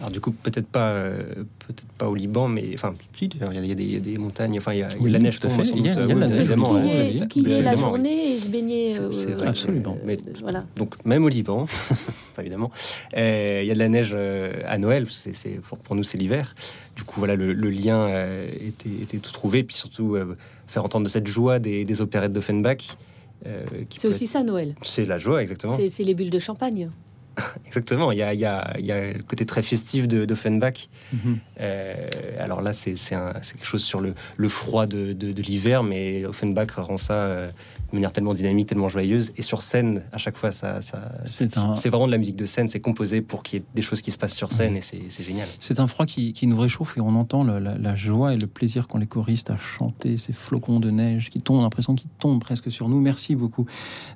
Alors 0.00 0.10
du 0.12 0.20
coup, 0.20 0.30
peut-être 0.30 0.68
pas, 0.68 0.90
euh, 0.92 1.22
peut-être 1.66 1.84
pas 1.98 2.08
au 2.08 2.14
Liban, 2.14 2.46
mais 2.46 2.70
enfin, 2.74 2.94
si, 3.12 3.26
d'ailleurs, 3.26 3.52
il 3.52 3.56
y 3.56 3.58
a- 3.58 3.62
il 3.62 3.68
y, 3.68 3.72
a 3.72 3.74
des- 3.74 3.82
il 3.84 3.92
y 3.94 3.96
a 3.96 4.00
des 4.00 4.16
montagnes. 4.16 4.56
Enfin, 4.58 4.72
il 4.72 4.78
y 4.78 4.82
a, 4.82 4.88
Oui, 5.00 5.10
la 5.10 5.18
neige 5.18 5.40
tout 5.40 5.48
à 5.48 5.50
tombe. 5.50 5.58
fait. 5.60 5.64
sans 5.64 5.74
Il 5.76 5.84
y 5.84 5.88
a- 5.88 5.92
doute, 5.92 6.02
il 6.04 6.08
y 6.08 6.12
a 6.12 6.14
oui, 6.14 6.20
la 6.20 6.28
neige. 6.28 6.46
Skier, 6.46 7.12
skier 7.14 7.62
la 7.62 7.74
oui. 7.74 7.80
journée 7.80 8.32
et 8.32 8.38
se 8.38 8.46
baigner. 8.48 8.90
C'est- 8.90 9.00
euh, 9.00 9.10
c'est 9.10 9.30
vrai. 9.32 9.48
Absolument. 9.48 9.98
Mais 10.04 10.18
Voilà. 10.40 10.62
Donc 10.76 11.04
même 11.04 11.24
au 11.24 11.28
Liban, 11.28 11.66
évidemment, 12.38 12.70
euh, 13.16 13.60
il 13.62 13.66
y 13.66 13.70
a 13.70 13.74
de 13.74 13.78
la 13.78 13.88
neige 13.88 14.12
euh, 14.14 14.52
à 14.66 14.78
Noël. 14.78 15.06
C'est, 15.10 15.34
c'est- 15.34 15.60
pour, 15.68 15.78
pour 15.78 15.96
nous 15.96 16.04
c'est 16.04 16.16
l'hiver. 16.18 16.54
Du 16.96 17.02
coup 17.04 17.18
voilà 17.18 17.34
le, 17.34 17.52
le 17.52 17.70
lien 17.70 18.06
euh, 18.08 18.48
était, 18.60 18.88
était 19.02 19.18
tout 19.18 19.32
trouvé. 19.32 19.64
Puis 19.64 19.74
surtout 19.76 20.14
euh, 20.14 20.36
faire 20.68 20.84
entendre 20.84 21.04
de 21.04 21.10
cette 21.10 21.26
joie 21.26 21.58
des, 21.58 21.84
des 21.84 22.00
opérettes 22.00 22.32
d'Offenbach. 22.32 22.96
euh, 23.46 23.64
C'est 23.96 24.06
aussi 24.08 24.26
ça 24.28 24.42
Noël. 24.44 24.74
c'est 24.82 25.06
la 25.06 25.18
joie 25.18 25.42
exactement. 25.42 25.76
C'est 25.76 25.88
c'est 25.88 26.04
les 26.04 26.14
bulles 26.14 26.30
de 26.30 26.38
champagne. 26.38 26.88
Exactement. 27.66 28.12
Il 28.12 28.18
y 28.18 28.22
a, 28.22 28.34
il 28.34 28.40
y 28.40 28.44
a- 28.44 28.74
il 28.78 28.86
y 28.86 28.92
a 28.92 29.12
le 29.12 29.22
côté 29.22 29.44
très 29.46 29.62
festif 29.62 30.08
de, 30.08 30.24
d'Offenbach. 30.24 30.88
Mhm. 31.12 31.38
Euh, 31.60 32.08
alors 32.38 32.60
là 32.62 32.72
c'est, 32.72 32.94
quelque 32.94 33.64
chose 33.64 33.82
sur 33.84 34.00
le, 34.00 34.14
le 34.36 34.48
froid 34.48 34.86
de 34.86 35.42
l'hiver, 35.42 35.82
mais 35.82 36.24
Offenbach 36.24 36.70
rend 36.76 36.96
ça 36.98 37.14
euh, 37.14 37.50
de 37.90 37.96
manière 37.96 38.12
tellement 38.12 38.34
dynamique, 38.34 38.68
tellement 38.68 38.88
joyeuse. 38.88 39.32
Et 39.36 39.42
sur 39.42 39.62
scène, 39.62 40.02
à 40.12 40.18
chaque 40.18 40.36
fois, 40.36 40.52
ça, 40.52 40.82
ça, 40.82 41.10
C'est 41.24 41.56
un- 41.56 41.72
vraiment 41.74 42.06
de 42.06 42.12
la 42.12 42.18
musique 42.18 42.36
de 42.36 42.44
scène, 42.44 42.68
c'est 42.68 42.80
composé 42.80 43.22
pour 43.22 43.42
qu'il 43.42 43.58
y 43.58 43.62
ait 43.62 43.64
des 43.74 43.80
choses 43.82 44.02
qui 44.02 44.10
se 44.10 44.18
passent 44.18 44.34
sur 44.36 44.52
scène 44.52 44.76
et 44.76 44.82
c'est 44.82 45.22
génial. 45.24 45.48
C'est 45.58 45.80
un 45.80 45.86
froid 45.86 46.04
qui, 46.04 46.32
qui 46.34 46.46
nous 46.46 46.58
réchauffe 46.58 46.98
et 46.98 47.00
on 47.00 47.14
entend 47.16 47.44
la, 47.44 47.58
la 47.60 47.94
joie 47.96 48.34
et 48.34 48.36
le 48.36 48.46
plaisir 48.46 48.88
qu'ont 48.88 48.98
les 48.98 49.06
choristes 49.06 49.50
à 49.50 49.56
chanter 49.56 50.16
ces 50.18 50.32
flocons 50.34 50.80
de 50.80 50.90
neige 50.90 51.30
qui 51.30 51.40
tombent, 51.40 51.62
l'impression 51.62 51.94
qu'ils 51.94 52.10
tombent 52.18 52.40
presque 52.40 52.70
sur 52.70 52.88
nous. 52.90 53.00
Merci 53.00 53.34
beaucoup 53.36 53.64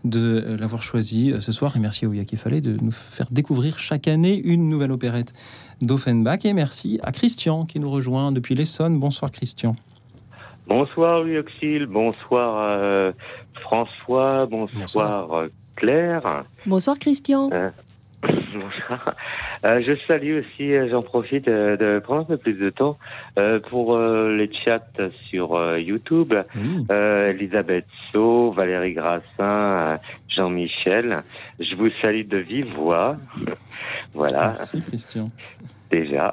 de 0.04 0.20
euh, 0.46 0.56
l'avoir 0.58 0.82
choisi 0.82 1.32
euh, 1.32 1.40
ce 1.40 1.52
soir 1.52 1.74
et 1.76 1.78
merci 1.80 2.04
à 2.04 2.08
Ouya 2.08 2.24
Kefale 2.26 2.60
de 2.60 2.76
nous 2.80 2.92
faire 2.92 3.26
découvrir 3.30 3.78
chaque 3.78 4.06
année 4.06 4.36
une 4.44 4.68
nouvelle 4.68 4.92
opérette 4.92 5.32
d'Offenbach 5.80 6.44
et 6.44 6.52
merci 6.52 7.00
à 7.02 7.10
Christian 7.12 7.64
qui 7.64 7.80
nous 7.80 7.90
rejoint 7.90 8.32
depuis 8.32 8.54
l'Essonne. 8.54 8.98
Bonsoir 9.00 9.30
Christian. 9.30 9.76
Bonsoir 10.66 11.22
Louis 11.22 11.38
Auxil, 11.38 11.86
bonsoir 11.86 12.56
euh, 12.58 13.12
François, 13.62 14.46
bonsoir, 14.46 15.32
euh, 15.32 15.48
Claire. 15.76 16.44
Bonsoir 16.66 16.98
Christian. 16.98 17.50
Bonsoir. 18.22 19.16
Euh, 19.64 19.82
je 19.84 19.94
salue 20.06 20.38
aussi, 20.40 20.72
euh, 20.72 20.88
j'en 20.90 21.02
profite 21.02 21.48
euh, 21.48 21.76
de 21.76 21.98
prendre 21.98 22.20
un 22.20 22.24
peu 22.24 22.36
plus 22.36 22.52
de 22.54 22.70
temps 22.70 22.96
euh, 23.36 23.58
pour 23.58 23.96
euh, 23.96 24.36
les 24.36 24.48
chats 24.64 24.78
sur 25.28 25.56
euh, 25.56 25.80
YouTube. 25.80 26.32
Euh, 26.90 27.30
Elisabeth 27.30 27.86
So, 28.12 28.50
Valérie 28.50 28.92
Grassin, 28.92 29.22
euh, 29.40 29.96
Jean-Michel. 30.28 31.16
Je 31.58 31.74
vous 31.74 31.88
salue 32.02 32.28
de 32.28 32.36
vive 32.36 32.72
voix. 32.74 33.16
voilà, 34.14 34.54
Merci 34.58 34.80
Christian. 34.82 35.30
déjà. 35.90 36.32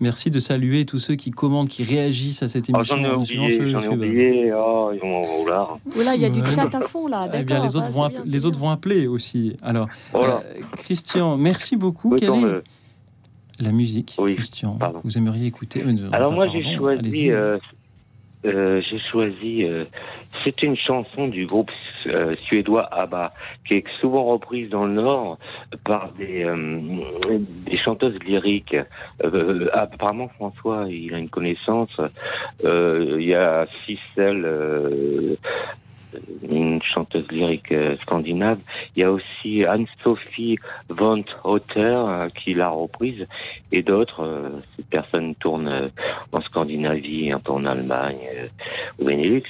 Merci 0.00 0.30
de 0.30 0.38
saluer 0.40 0.84
tous 0.86 0.98
ceux 0.98 1.14
qui 1.14 1.30
commandent, 1.30 1.68
qui 1.68 1.82
réagissent 1.84 2.42
à 2.42 2.48
cette 2.48 2.66
Oh, 2.72 2.76
émission. 2.76 2.96
j'en 2.96 3.20
ai 3.20 3.24
suivant 3.24 3.44
oublié, 3.44 3.58
ce- 3.58 3.68
j'en 3.70 3.80
ai 3.80 3.88
oublié. 3.88 4.52
Oh, 4.54 4.90
ils 4.92 5.00
vont. 5.00 5.44
Voilà, 5.86 6.14
il 6.16 6.20
y 6.20 6.24
a 6.24 6.30
du 6.30 6.44
chat 6.46 6.74
à 6.74 6.80
fond 6.82 7.06
là. 7.06 7.28
Eh 7.32 7.42
bien, 7.44 7.62
les 7.62 7.76
autres, 7.76 7.86
ah, 7.88 7.90
vont, 7.90 8.00
c'est 8.00 8.06
app- 8.06 8.24
bien, 8.24 8.32
les 8.32 8.38
c'est 8.40 8.44
autres 8.44 8.58
bien. 8.58 8.66
vont 8.68 8.70
appeler 8.72 9.06
aussi. 9.06 9.56
Alors, 9.62 9.88
Voilà. 10.12 10.42
euh, 10.44 10.60
Christian, 10.76 11.36
merci 11.36 11.76
beaucoup. 11.76 12.10
Oui, 12.12 12.18
Quelle 12.20 12.34
est 12.34 12.40
le- 12.42 12.64
la 13.60 13.70
musique, 13.70 14.16
Christian, 14.18 14.78
vous 15.04 15.16
aimeriez 15.16 15.46
écouter 15.46 15.82
Euh, 15.84 15.94
Alors 16.12 16.30
pas 16.30 16.34
moi 16.34 16.48
j'ai 16.52 16.76
choisi, 16.76 17.30
euh, 17.30 17.56
euh, 18.44 18.82
j'ai 18.88 18.98
choisi, 19.10 19.64
euh, 19.64 19.84
c'est 20.42 20.62
une 20.62 20.76
chanson 20.76 21.28
du 21.28 21.46
groupe 21.46 21.70
euh, 22.06 22.36
suédois 22.46 22.86
ABBA 22.92 23.32
qui 23.66 23.74
est 23.74 23.84
souvent 24.00 24.24
reprise 24.24 24.68
dans 24.70 24.84
le 24.84 24.92
Nord 24.92 25.38
par 25.84 26.12
des 26.12 26.44
euh, 26.44 26.56
des 27.66 27.78
chanteuses 27.78 28.18
lyriques. 28.26 28.76
Euh, 29.22 29.68
apparemment 29.72 30.28
François 30.28 30.86
il 30.88 31.14
a 31.14 31.18
une 31.18 31.30
connaissance. 31.30 32.00
Il 32.62 33.22
y 33.22 33.34
a 33.34 33.66
Cicel. 33.86 35.38
Une 36.50 36.80
chanteuse 36.82 37.26
lyrique 37.30 37.72
euh, 37.72 37.96
scandinave. 38.02 38.58
Il 38.96 39.02
y 39.02 39.04
a 39.04 39.10
aussi 39.10 39.64
Anne-Sophie 39.64 40.58
von 40.88 41.24
Hotter 41.42 41.78
euh, 41.78 42.28
qui 42.30 42.54
l'a 42.54 42.68
reprise 42.68 43.26
et 43.72 43.82
d'autres. 43.82 44.22
Euh, 44.22 44.60
ces 44.76 44.82
personnes 44.84 45.34
tournent 45.36 45.68
euh, 45.68 45.88
en 46.32 46.40
Scandinavie, 46.42 47.32
un 47.32 47.40
peu 47.40 47.52
en 47.52 47.64
Allemagne, 47.64 48.18
au 49.00 49.04
Benelux. 49.04 49.42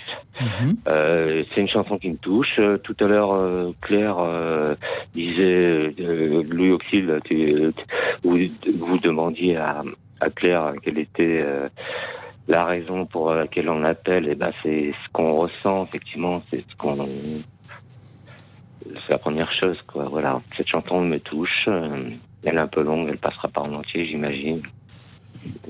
Euh, 0.89 1.45
c'est 1.55 1.61
une 1.61 1.69
chanson 1.69 1.99
qui 1.99 2.11
me 2.11 2.17
touche. 2.17 2.61
Tout 2.83 2.97
à 3.01 3.05
l'heure, 3.05 3.73
Claire 3.83 4.19
euh, 4.19 4.75
disait, 5.15 5.95
euh, 6.01 6.43
Louis 6.49 6.73
Auxil, 6.73 7.21
vous, 8.23 8.39
vous 8.79 8.99
demandiez 8.99 9.57
à, 9.57 9.83
à 10.21 10.31
Claire 10.31 10.75
quelle 10.83 10.99
était 10.99 11.45
la 12.49 12.65
raison 12.65 13.07
pour 13.07 13.33
laquelle 13.33 13.69
on 13.69 13.81
l'appelle. 13.81 14.29
Et 14.29 14.35
ben, 14.35 14.53
c'est 14.63 14.93
ce 14.93 15.13
qu'on 15.13 15.35
ressent 15.37 15.85
effectivement. 15.85 16.43
C'est 16.51 16.65
ce 16.69 16.77
qu'on, 16.77 16.95
c'est 18.85 19.11
la 19.11 19.19
première 19.19 19.51
chose, 19.61 19.79
quoi. 19.87 20.05
Voilà, 20.09 20.41
cette 20.57 20.69
chanson 20.69 21.01
me 21.03 21.19
touche. 21.19 21.65
Euh, 21.69 22.11
Elle 22.45 22.57
est 22.57 22.61
un 22.61 22.67
peu 22.69 22.83
longue, 22.83 23.09
elle 23.09 23.19
passera 23.19 23.49
pas 23.49 23.63
en 23.63 23.73
entier, 23.73 24.07
j'imagine. 24.07 24.63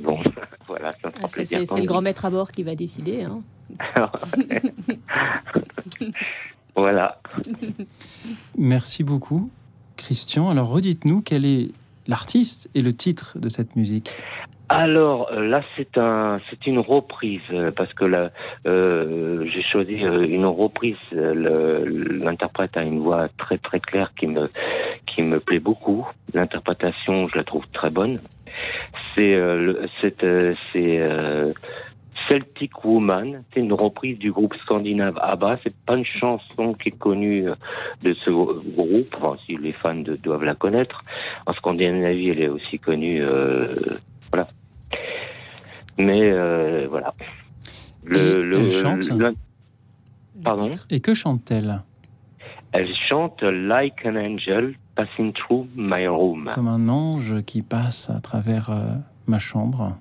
Bon, 0.03 0.19
voilà, 0.67 0.93
ça 1.03 1.11
Ah, 1.23 1.29
c'est 1.29 1.53
le 1.53 1.85
grand 1.87 2.03
maître 2.03 2.25
à 2.25 2.31
bord 2.31 2.51
qui 2.51 2.63
va 2.65 2.75
décider. 2.75 3.23
hein. 3.23 3.43
voilà. 6.77 7.21
Merci 8.59 9.05
beaucoup, 9.05 9.51
Christian. 9.97 10.51
Alors 10.51 10.69
redites-nous 10.69 11.23
quel 11.23 11.45
est 11.45 11.71
l'artiste 12.07 12.69
et 12.75 12.83
le 12.83 12.95
titre 12.95 13.39
de 13.39 13.49
cette 13.49 13.77
musique. 13.77 14.11
Alors 14.71 15.31
euh, 15.31 15.47
là, 15.47 15.63
c'est 15.77 15.99
un, 15.99 16.41
c'est 16.49 16.67
une 16.67 16.79
reprise 16.79 17.43
euh, 17.53 17.71
parce 17.71 17.93
que 17.93 18.07
là, 18.07 18.31
euh, 18.67 19.45
j'ai 19.53 19.63
choisi 19.63 20.03
euh, 20.03 20.27
une 20.27 20.47
reprise. 20.47 20.97
L'interprète 21.13 22.77
a 22.77 22.83
une 22.83 23.01
voix 23.01 23.29
très 23.37 23.59
très 23.59 23.79
claire 23.81 24.13
qui 24.19 24.27
me 24.27 24.51
qui 25.07 25.23
me 25.23 25.39
plaît 25.39 25.59
beaucoup. 25.61 26.09
L'interprétation, 26.33 27.29
je 27.29 27.37
la 27.37 27.45
trouve 27.45 27.67
très 27.73 27.91
bonne. 27.91 28.21
C'est 29.15 29.35
euh, 29.35 29.87
c'est 30.01 30.25
euh, 30.25 30.55
c'est 30.73 31.55
Celtic 32.31 32.85
Woman. 32.87 33.43
C'est 33.53 33.61
une 33.61 33.75
reprise 33.75 34.19
du 34.19 34.33
groupe 34.33 34.55
scandinave 34.63 35.19
ABBA. 35.21 35.59
C'est 35.63 35.77
pas 35.85 35.97
une 35.97 36.07
chanson 36.07 36.73
qui 36.73 36.89
est 36.89 36.99
connue 36.99 37.45
de 38.03 38.15
ce 38.15 38.31
groupe. 38.31 39.15
Enfin, 39.21 39.37
si 39.45 39.59
les 39.59 39.73
fans 39.73 40.03
doivent 40.23 40.45
la 40.45 40.55
connaître. 40.55 41.05
En 41.45 41.53
Scandinavie, 41.53 42.31
elle 42.31 42.41
est 42.41 42.49
aussi 42.49 42.79
connue. 42.79 43.23
euh, 43.23 43.77
voilà. 44.35 44.49
Mais 45.99 46.21
euh, 46.33 46.87
voilà. 46.91 47.15
Et 48.11 48.17
elle 48.19 48.71
chante 48.71 49.09
le- 49.09 49.35
Pardon 50.43 50.71
Et 50.91 51.01
que 51.01 51.15
chante-t-elle 51.15 51.83
Elle 52.73 52.89
chante 53.09 53.41
Like 53.43 54.05
an 54.05 54.17
Angel 54.17 54.75
Passing 54.97 55.33
Through 55.33 55.69
My 55.77 56.07
Room. 56.09 56.51
Comme 56.55 56.69
un 56.69 56.89
ange 56.89 57.43
qui 57.43 57.63
passe 57.63 58.11
à 58.11 58.21
travers 58.21 58.71
euh, 58.71 58.95
ma 59.27 59.39
chambre. 59.39 59.97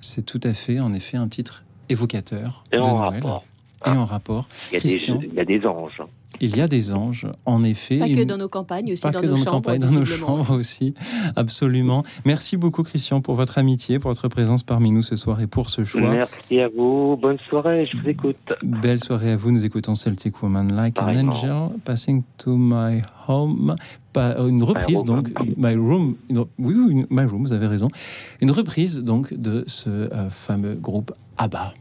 C'est 0.00 0.24
tout 0.26 0.40
à 0.44 0.52
fait, 0.52 0.80
en 0.80 0.92
effet, 0.92 1.16
un 1.16 1.28
titre 1.28 1.64
évocateur 1.88 2.64
Et 2.72 2.76
de 2.76 2.82
en 2.82 2.98
Noël. 3.10 3.22
rapport. 3.22 3.44
Et 3.86 3.90
en 3.90 4.04
rapport. 4.04 4.48
Il 4.70 4.74
y, 4.74 4.76
a 4.76 4.80
Christian, 4.80 5.16
des, 5.16 5.26
il 5.26 5.34
y 5.34 5.40
a 5.40 5.44
des 5.44 5.66
anges. 5.66 6.02
Il 6.40 6.56
y 6.56 6.60
a 6.60 6.68
des 6.68 6.92
anges, 6.92 7.26
en 7.46 7.62
effet. 7.64 7.98
Pas 7.98 8.08
que 8.08 8.24
dans 8.24 8.36
nos 8.36 8.48
campagnes, 8.48 8.92
aussi 8.92 9.02
Pas 9.02 9.10
dans 9.10 9.20
que 9.20 9.26
nos 9.26 9.32
dans 9.32 9.38
nos 9.38 9.44
chambres. 9.44 9.56
campagnes, 9.56 9.80
dans 9.80 9.90
nos 9.90 10.04
chambres 10.04 10.50
aussi, 10.58 10.94
absolument. 11.36 12.02
Merci 12.24 12.56
beaucoup 12.56 12.82
Christian 12.82 13.20
pour 13.20 13.34
votre 13.34 13.58
amitié, 13.58 13.98
pour 13.98 14.10
votre 14.10 14.28
présence 14.28 14.62
parmi 14.62 14.90
nous 14.90 15.02
ce 15.02 15.16
soir 15.16 15.40
et 15.40 15.46
pour 15.46 15.68
ce 15.68 15.84
choix. 15.84 16.00
Merci 16.10 16.60
à 16.60 16.68
vous. 16.68 17.16
Bonne 17.20 17.38
soirée. 17.48 17.88
Je 17.92 17.98
vous 17.98 18.08
écoute. 18.08 18.36
Belle 18.62 19.02
soirée 19.02 19.32
à 19.32 19.36
vous. 19.36 19.50
Nous 19.50 19.64
écoutons 19.64 19.94
Celtic 19.94 20.42
Woman 20.42 20.74
Like 20.74 21.00
an. 21.00 21.06
Angel 21.08 21.68
Passing 21.84 22.22
to 22.38 22.56
My 22.56 23.02
Home. 23.28 23.76
Pas- 24.12 24.36
une 24.38 24.62
reprise 24.62 25.02
donc, 25.04 25.28
My 25.56 25.74
Room. 25.74 26.14
oui, 26.30 26.74
oui, 26.76 27.04
My 27.10 27.24
Room, 27.24 27.42
vous 27.46 27.52
avez 27.52 27.66
raison. 27.66 27.88
Une 28.40 28.50
reprise 28.52 29.00
donc 29.02 29.34
de 29.34 29.64
ce 29.66 29.88
euh, 29.90 30.30
fameux 30.30 30.74
groupe 30.74 31.12
ABBA. 31.36 31.74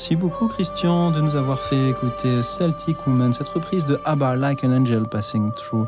Merci 0.00 0.16
beaucoup 0.16 0.48
Christian 0.48 1.10
de 1.10 1.20
nous 1.20 1.36
avoir 1.36 1.60
fait 1.60 1.90
écouter 1.90 2.42
Celtic 2.42 3.06
Woman, 3.06 3.34
cette 3.34 3.50
reprise 3.50 3.84
de 3.84 4.00
ABBA 4.06 4.34
Like 4.36 4.64
an 4.64 4.72
Angel 4.72 5.06
Passing 5.06 5.52
Through 5.52 5.86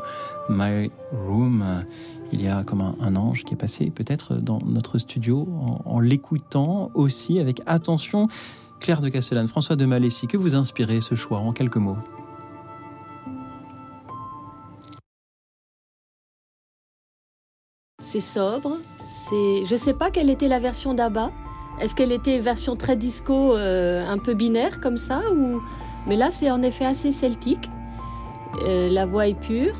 My 0.49 0.91
Room. 1.11 1.83
Il 2.31 2.39
y 2.39 2.47
a 2.47 2.63
comme 2.63 2.81
un, 2.81 3.15
ange 3.15 3.43
qui 3.43 3.55
est 3.55 3.57
passé 3.57 3.89
peut-être 3.89 4.35
dans 4.35 4.59
notre 4.67 4.99
studio 4.99 5.47
en, 5.85 5.99
l'écoutant 5.99 6.91
aussi 6.93 7.39
avec 7.39 7.63
attention. 7.65 8.27
Claire 8.79 9.01
de 9.01 9.09
Castellane, 9.09 9.47
François 9.47 9.75
de 9.75 9.85
Malessi, 9.85 10.27
que 10.27 10.37
vous 10.37 10.53
inspirez 10.53 11.01
ce 11.01 11.15
choix 11.15 11.39
en 11.39 11.51
quelques 11.51 11.77
mots 11.77 11.97
C'est 17.99 18.19
sobre. 18.19 18.77
C'est, 19.03 19.65
je 19.65 19.75
sais 19.75 19.95
pas 19.95 20.11
quelle 20.11 20.29
était 20.29 20.49
la 20.49 20.59
version 20.59 20.93
d'Abba. 20.93 21.31
Est-ce 21.81 21.95
qu'elle 21.95 22.11
était 22.11 22.39
version 22.39 22.75
très 22.75 22.95
disco, 22.95 23.55
euh, 23.55 24.07
un 24.07 24.17
peu 24.17 24.33
binaire 24.33 24.79
comme 24.79 24.97
ça 24.97 25.21
ou 25.35 25.61
Mais 26.07 26.15
là, 26.15 26.29
c'est 26.31 26.49
en 26.51 26.61
effet 26.61 26.85
assez 26.85 27.11
celtique. 27.11 27.69
Euh, 28.65 28.89
la 28.89 29.05
voix 29.05 29.27
est 29.27 29.39
pure. 29.39 29.73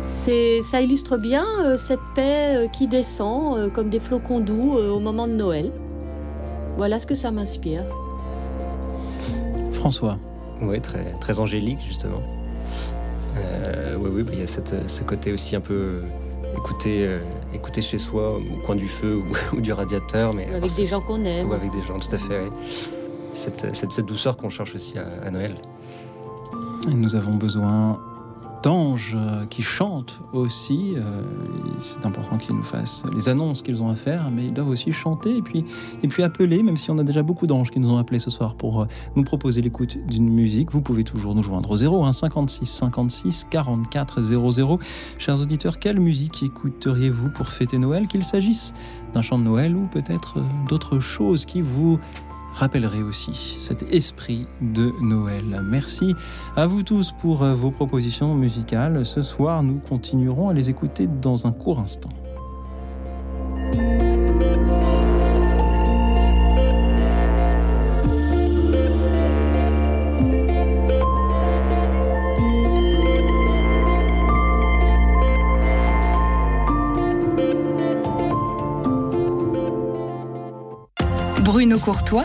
C'est, 0.00 0.60
ça 0.60 0.80
illustre 0.80 1.16
bien 1.16 1.44
euh, 1.60 1.76
cette 1.76 2.00
paix 2.14 2.54
euh, 2.54 2.68
qui 2.68 2.86
descend 2.86 3.56
euh, 3.58 3.68
comme 3.68 3.88
des 3.88 3.98
flocons 3.98 4.40
doux 4.40 4.78
euh, 4.78 4.90
au 4.90 5.00
moment 5.00 5.26
de 5.26 5.32
Noël. 5.32 5.70
Voilà 6.76 6.98
ce 7.00 7.06
que 7.06 7.14
ça 7.14 7.30
m'inspire. 7.30 7.82
François. 9.72 10.16
Oui, 10.60 10.80
très, 10.80 11.12
très 11.20 11.40
angélique, 11.40 11.80
justement. 11.86 12.22
Euh, 13.36 13.96
oui, 13.98 14.10
oui, 14.12 14.22
bah, 14.22 14.30
il 14.34 14.40
y 14.40 14.42
a 14.42 14.46
cette, 14.46 14.88
ce 14.88 15.02
côté 15.02 15.32
aussi 15.32 15.56
un 15.56 15.60
peu 15.60 16.02
écouter, 16.56 17.04
euh, 17.06 17.18
écouter 17.54 17.82
chez 17.82 17.98
soi, 17.98 18.36
au 18.36 18.56
coin 18.64 18.74
du 18.76 18.88
feu 18.88 19.16
ou, 19.16 19.24
ou 19.56 19.60
du 19.60 19.72
radiateur. 19.72 20.34
Mais 20.34 20.46
Avec 20.54 20.74
des 20.74 20.86
gens 20.86 21.00
qu'on 21.00 21.24
aime. 21.24 21.48
Ou 21.50 21.52
avec 21.54 21.70
des 21.70 21.80
gens, 21.82 21.98
tout 21.98 22.14
à 22.14 22.18
fait. 22.18 22.40
oui. 22.40 22.88
Cette, 23.34 23.74
cette, 23.74 23.92
cette 23.92 24.04
douceur 24.06 24.36
qu'on 24.36 24.50
cherche 24.50 24.74
aussi 24.74 24.98
à, 24.98 25.06
à 25.26 25.30
Noël. 25.30 25.54
Et 26.90 26.94
nous 26.94 27.14
avons 27.14 27.34
besoin 27.34 27.98
d'anges 28.62 29.16
euh, 29.16 29.44
qui 29.46 29.62
chantent 29.62 30.20
aussi. 30.32 30.94
Euh, 30.96 31.22
C'est 31.78 32.06
important 32.06 32.38
qu'ils 32.38 32.54
nous 32.54 32.62
fassent 32.62 33.04
les 33.14 33.28
annonces 33.28 33.62
qu'ils 33.62 33.82
ont 33.82 33.90
à 33.90 33.96
faire, 33.96 34.30
mais 34.30 34.46
ils 34.46 34.54
doivent 34.54 34.68
aussi 34.68 34.92
chanter 34.92 35.36
et 35.36 35.42
puis, 35.42 35.64
et 36.02 36.08
puis 36.08 36.22
appeler, 36.22 36.62
même 36.62 36.76
si 36.76 36.90
on 36.90 36.98
a 36.98 37.04
déjà 37.04 37.22
beaucoup 37.22 37.46
d'anges 37.46 37.70
qui 37.70 37.80
nous 37.80 37.90
ont 37.90 37.98
appelés 37.98 38.18
ce 38.18 38.30
soir 38.30 38.54
pour 38.54 38.82
euh, 38.82 38.86
nous 39.16 39.24
proposer 39.24 39.60
l'écoute 39.62 39.98
d'une 40.06 40.30
musique. 40.30 40.70
Vous 40.72 40.80
pouvez 40.80 41.04
toujours 41.04 41.34
nous 41.34 41.42
joindre 41.42 41.70
au 41.70 41.76
0 41.76 42.04
1 42.04 42.12
56 42.12 42.66
56 42.66 43.46
44 43.50 44.22
00. 44.22 44.78
Chers 45.18 45.40
auditeurs, 45.40 45.78
quelle 45.78 46.00
musique 46.00 46.42
écouteriez-vous 46.42 47.30
pour 47.30 47.48
fêter 47.48 47.78
Noël, 47.78 48.06
qu'il 48.06 48.24
s'agisse 48.24 48.74
d'un 49.12 49.22
chant 49.22 49.38
de 49.38 49.44
Noël 49.44 49.76
ou 49.76 49.86
peut-être 49.86 50.38
d'autres 50.68 51.00
choses 51.00 51.44
qui 51.44 51.60
vous 51.60 51.98
rappellerait 52.54 53.02
aussi 53.02 53.56
cet 53.58 53.82
esprit 53.92 54.46
de 54.60 54.92
Noël. 55.00 55.62
Merci 55.64 56.14
à 56.56 56.66
vous 56.66 56.82
tous 56.82 57.12
pour 57.20 57.42
euh, 57.42 57.54
vos 57.54 57.70
propositions 57.70 58.34
musicales. 58.34 59.04
Ce 59.06 59.22
soir, 59.22 59.62
nous 59.62 59.78
continuerons 59.78 60.48
à 60.48 60.54
les 60.54 60.70
écouter 60.70 61.06
dans 61.06 61.46
un 61.46 61.52
court 61.52 61.80
instant. 61.80 62.10
Bruno 81.52 81.78
Courtois, 81.78 82.24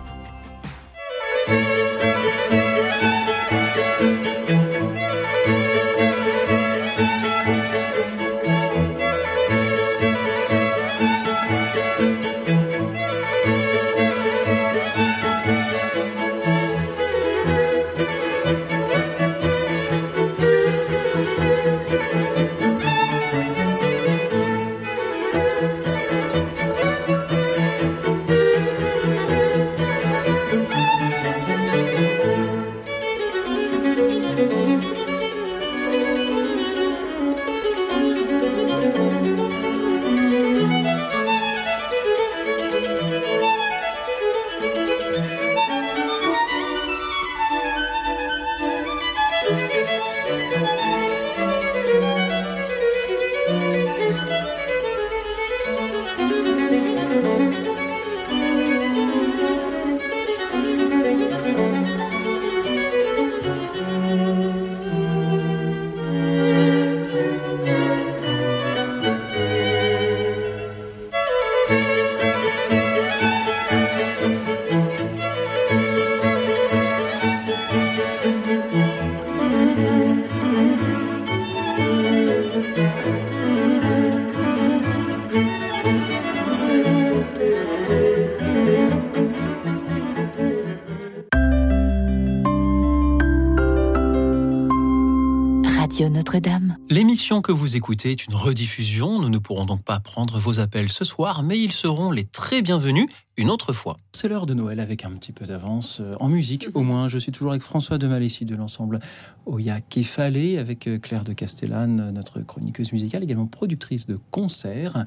L'émission 97.41 97.55
que 97.55 97.59
vous 97.59 97.75
écoutez 97.75 98.11
est 98.11 98.27
une 98.27 98.35
rediffusion. 98.35 99.19
Nous 99.19 99.29
ne 99.29 99.39
pourrons 99.39 99.65
donc 99.65 99.83
pas 99.83 99.99
prendre 99.99 100.37
vos 100.37 100.59
appels 100.59 100.91
ce 100.91 101.03
soir, 101.03 101.41
mais 101.41 101.57
ils 101.57 101.71
seront 101.71 102.11
les 102.11 102.23
très 102.23 102.61
bienvenus 102.61 103.07
une 103.35 103.49
autre 103.49 103.73
fois. 103.73 103.97
C'est 104.11 104.27
l'heure 104.27 104.45
de 104.45 104.53
Noël 104.53 104.79
avec 104.79 105.05
un 105.05 105.11
petit 105.11 105.31
peu 105.31 105.45
d'avance, 105.47 106.01
euh, 106.01 106.15
en 106.19 106.29
musique 106.29 106.67
au 106.75 106.81
moins. 106.81 107.07
Je 107.07 107.17
suis 107.17 107.31
toujours 107.31 107.49
avec 107.51 107.63
François 107.63 107.97
de 107.97 108.05
Malessi 108.05 108.45
de 108.45 108.55
l'ensemble 108.55 108.99
Oya 109.47 109.81
Kefalé, 109.81 110.59
avec 110.59 110.85
euh, 110.85 110.99
Claire 110.99 111.23
de 111.23 111.33
Castellane, 111.33 111.99
euh, 111.99 112.11
notre 112.11 112.41
chroniqueuse 112.41 112.91
musicale, 112.91 113.23
également 113.23 113.47
productrice 113.47 114.05
de 114.05 114.19
concerts. 114.29 115.03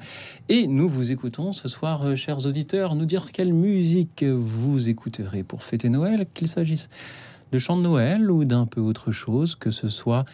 Et 0.49 0.67
nous 0.67 0.89
vous 0.89 1.11
écoutons 1.11 1.53
ce 1.53 1.69
soir, 1.69 2.03
euh, 2.03 2.15
chers 2.17 2.45
auditeurs, 2.45 2.95
nous 2.95 3.05
dire 3.05 3.31
quelle 3.31 3.53
musique 3.53 4.23
vous 4.23 4.89
écouterez 4.89 5.43
pour 5.43 5.63
fêter 5.63 5.87
Noël, 5.87 6.25
qu'il 6.33 6.49
s'agisse 6.49 6.89
de 7.53 7.59
chants 7.59 7.77
de 7.77 7.83
Noël 7.83 8.29
ou 8.29 8.43
d'un 8.43 8.65
peu 8.65 8.81
autre 8.81 9.13
chose, 9.13 9.55
que 9.55 9.71
ce 9.71 9.87
soit 9.87 10.25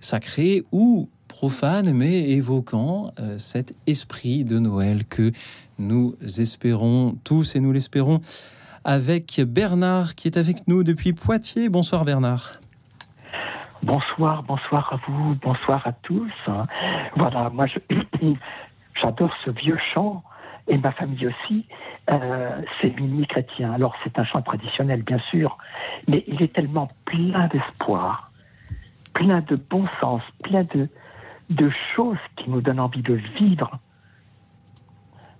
sacré 0.00 0.64
ou 0.72 1.08
profane, 1.38 1.92
mais 1.92 2.30
évoquant 2.30 3.12
euh, 3.20 3.38
cet 3.38 3.72
esprit 3.86 4.42
de 4.44 4.58
Noël 4.58 5.04
que 5.04 5.30
nous 5.78 6.16
espérons 6.36 7.14
tous 7.22 7.54
et 7.54 7.60
nous 7.60 7.70
l'espérons 7.70 8.22
avec 8.82 9.40
Bernard 9.46 10.16
qui 10.16 10.26
est 10.26 10.36
avec 10.36 10.66
nous 10.66 10.82
depuis 10.82 11.12
Poitiers. 11.12 11.68
Bonsoir 11.68 12.04
Bernard. 12.04 12.54
Bonsoir, 13.84 14.42
bonsoir 14.42 14.92
à 14.92 14.96
vous, 15.06 15.36
bonsoir 15.40 15.86
à 15.86 15.92
tous. 15.92 16.32
Voilà, 17.14 17.50
moi 17.50 17.66
j'adore 19.00 19.30
ce 19.44 19.52
vieux 19.52 19.78
chant 19.94 20.24
et 20.66 20.76
ma 20.76 20.90
famille 20.90 21.28
aussi. 21.28 21.66
Euh, 22.10 22.60
c'est 22.80 22.98
Mimi 22.98 23.28
Chrétien. 23.28 23.72
Alors 23.74 23.94
c'est 24.02 24.18
un 24.18 24.24
chant 24.24 24.42
traditionnel 24.42 25.02
bien 25.02 25.20
sûr, 25.30 25.56
mais 26.08 26.24
il 26.26 26.42
est 26.42 26.52
tellement 26.52 26.88
plein 27.04 27.46
d'espoir, 27.46 28.32
plein 29.14 29.40
de 29.42 29.54
bon 29.54 29.86
sens, 30.00 30.22
plein 30.42 30.64
de, 30.64 30.88
de 31.50 31.70
choses 31.96 32.18
qui 32.36 32.50
nous 32.50 32.60
donnent 32.60 32.80
envie 32.80 33.02
de 33.02 33.14
vivre. 33.38 33.78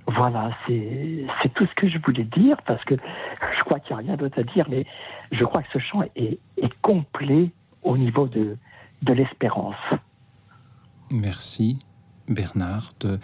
Voilà, 0.06 0.56
c'est 0.66 1.52
tout 1.54 1.66
ce 1.66 1.74
que 1.74 1.86
je 1.88 1.98
voulais 1.98 2.24
dire 2.24 2.56
parce 2.66 2.82
que 2.84 2.94
je 2.94 3.64
crois 3.64 3.78
qu'il 3.78 3.94
n'y 3.94 4.02
a 4.02 4.06
rien 4.06 4.16
d'autre 4.16 4.38
à 4.40 4.42
dire, 4.42 4.66
mais 4.70 4.86
je 5.32 5.44
crois 5.44 5.62
que 5.62 5.68
ce 5.74 5.78
chant 5.78 6.02
est, 6.16 6.38
est 6.56 6.72
complet 6.80 7.50
au 7.82 7.98
niveau 7.98 8.26
de, 8.26 8.56
de 9.02 9.12
l'espérance. 9.12 9.76
Merci 11.10 11.78
Bernard 12.26 12.92
de 13.00 13.18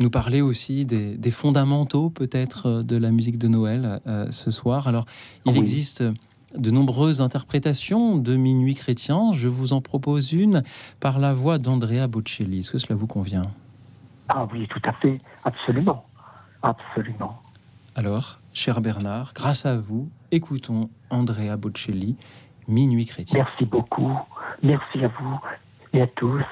nous 0.00 0.10
parler 0.10 0.42
aussi 0.42 0.84
des, 0.84 1.16
des 1.16 1.30
fondamentaux 1.30 2.10
peut-être 2.10 2.82
de 2.82 2.96
la 2.96 3.10
musique 3.10 3.38
de 3.38 3.48
Noël 3.48 4.00
euh, 4.06 4.30
ce 4.30 4.50
soir. 4.50 4.88
Alors, 4.88 5.06
il 5.46 5.52
Oui. 5.52 5.58
existe 5.60 6.04
de 6.56 6.70
nombreuses 6.70 7.20
interprétations 7.20 8.16
de 8.16 8.36
Minuit 8.36 8.74
chrétien. 8.74 9.32
Je 9.32 9.48
vous 9.48 9.72
en 9.72 9.80
propose 9.80 10.32
une 10.32 10.62
par 11.00 11.18
la 11.18 11.34
voix 11.34 11.58
d'Andrea 11.58 12.06
Bocelli. 12.06 12.60
Est-ce 12.60 12.70
que 12.70 12.78
cela 12.78 12.94
vous 12.94 13.06
convient? 13.06 13.50
Ah 14.28 14.46
oui, 14.52 14.66
tout 14.68 14.80
à 14.84 14.92
fait, 14.92 15.20
absolument, 15.44 16.04
absolument. 16.62 17.40
Alors, 17.94 18.38
cher 18.54 18.80
Bernard, 18.80 19.32
grâce 19.34 19.66
à 19.66 19.76
vous, 19.76 20.08
écoutons 20.30 20.88
Andrea 21.10 21.56
Bocelli, 21.56 22.16
Minuit 22.68 23.06
chrétien. 23.06 23.38
Merci 23.38 23.64
beaucoup, 23.64 24.16
merci 24.62 25.04
à 25.04 25.08
vous 25.08 25.40
et 25.92 26.02
à 26.02 26.06
tous. 26.06 26.44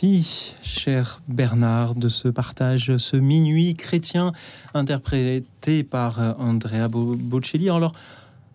Merci, 0.00 0.54
cher 0.62 1.20
Bernard, 1.26 1.96
de 1.96 2.08
ce 2.08 2.28
partage, 2.28 2.96
ce 2.98 3.16
minuit 3.16 3.74
chrétien 3.74 4.32
interprété 4.72 5.82
par 5.82 6.20
euh, 6.20 6.34
Andrea 6.38 6.86
Bo- 6.86 7.16
Bocelli. 7.16 7.68
Alors, 7.68 7.94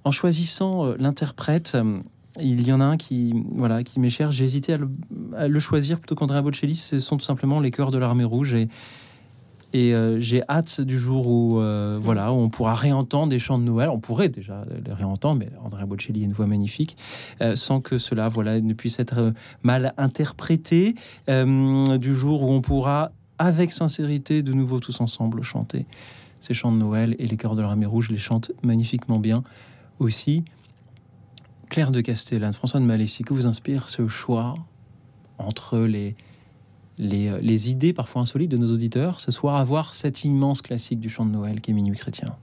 en 0.05 0.11
choisissant 0.11 0.85
euh, 0.85 0.95
l'interprète, 0.99 1.73
euh, 1.75 1.99
il 2.39 2.65
y 2.65 2.71
en 2.71 2.79
a 2.79 2.85
un 2.85 2.95
qui, 2.95 3.33
voilà, 3.55 3.83
qui 3.83 3.99
m'est 3.99 4.09
cher. 4.09 4.31
J'ai 4.31 4.45
hésité 4.45 4.71
à 4.71 4.77
le, 4.77 4.89
à 5.35 5.49
le 5.49 5.59
choisir 5.59 5.99
plutôt 5.99 6.15
qu'Andrea 6.15 6.41
Bocelli. 6.41 6.77
Ce 6.77 7.01
sont 7.01 7.17
tout 7.17 7.25
simplement 7.25 7.59
les 7.59 7.71
chœurs 7.71 7.91
de 7.91 7.97
l'armée 7.97 8.23
rouge 8.23 8.53
et 8.53 8.69
et 9.73 9.95
euh, 9.95 10.19
j'ai 10.19 10.43
hâte 10.47 10.81
du 10.81 10.99
jour 10.99 11.27
où, 11.27 11.59
euh, 11.59 11.99
voilà, 12.01 12.31
où 12.31 12.35
on 12.35 12.49
pourra 12.49 12.75
réentendre 12.75 13.29
des 13.29 13.39
chants 13.39 13.57
de 13.57 13.63
Noël. 13.63 13.89
On 13.89 13.99
pourrait 13.99 14.29
déjà 14.29 14.65
les 14.85 14.93
réentendre, 14.93 15.39
mais 15.39 15.49
Andrea 15.63 15.85
Bocelli 15.87 16.21
a 16.21 16.25
une 16.25 16.31
voix 16.31 16.45
magnifique, 16.45 16.95
euh, 17.41 17.55
sans 17.55 17.81
que 17.81 17.97
cela 17.97 18.29
voilà, 18.29 18.61
ne 18.61 18.73
puisse 18.73 18.99
être 18.99 19.33
mal 19.63 19.93
interprété. 19.97 20.95
Du 21.27 22.15
jour 22.15 22.43
où 22.43 22.51
on 22.51 22.61
pourra, 22.61 23.11
avec 23.39 23.71
sincérité, 23.71 24.43
de 24.43 24.53
nouveau 24.53 24.79
tous 24.79 25.01
ensemble 25.01 25.41
chanter 25.41 25.85
ces 26.39 26.53
chants 26.53 26.71
de 26.71 26.77
Noël. 26.77 27.15
Et 27.17 27.25
les 27.25 27.37
chœurs 27.37 27.55
de 27.55 27.61
l'armée 27.61 27.87
rouge 27.87 28.09
les 28.09 28.17
chantent 28.17 28.51
magnifiquement 28.61 29.19
bien 29.19 29.43
aussi. 29.99 30.43
Claire 31.69 31.91
de 31.91 32.01
Castellane, 32.01 32.53
François 32.53 32.79
de 32.79 32.85
Malessi, 32.85 33.23
que 33.23 33.33
vous 33.33 33.47
inspire 33.47 33.87
ce 33.87 34.07
choix 34.07 34.55
entre 35.39 35.79
les, 35.79 36.15
les, 36.97 37.27
euh, 37.27 37.37
les 37.39 37.69
idées 37.69 37.93
parfois 37.93 38.21
insolites 38.21 38.51
de 38.51 38.57
nos 38.57 38.71
auditeurs 38.71 39.19
ce 39.19 39.31
soir 39.31 39.55
à 39.55 39.63
voir 39.63 39.93
cet 39.93 40.23
immense 40.23 40.61
classique 40.61 40.99
du 40.99 41.09
chant 41.09 41.25
de 41.25 41.31
Noël 41.31 41.61
qui 41.61 41.71
est 41.71 41.73
Minuit 41.73 41.97
chrétien 41.97 42.35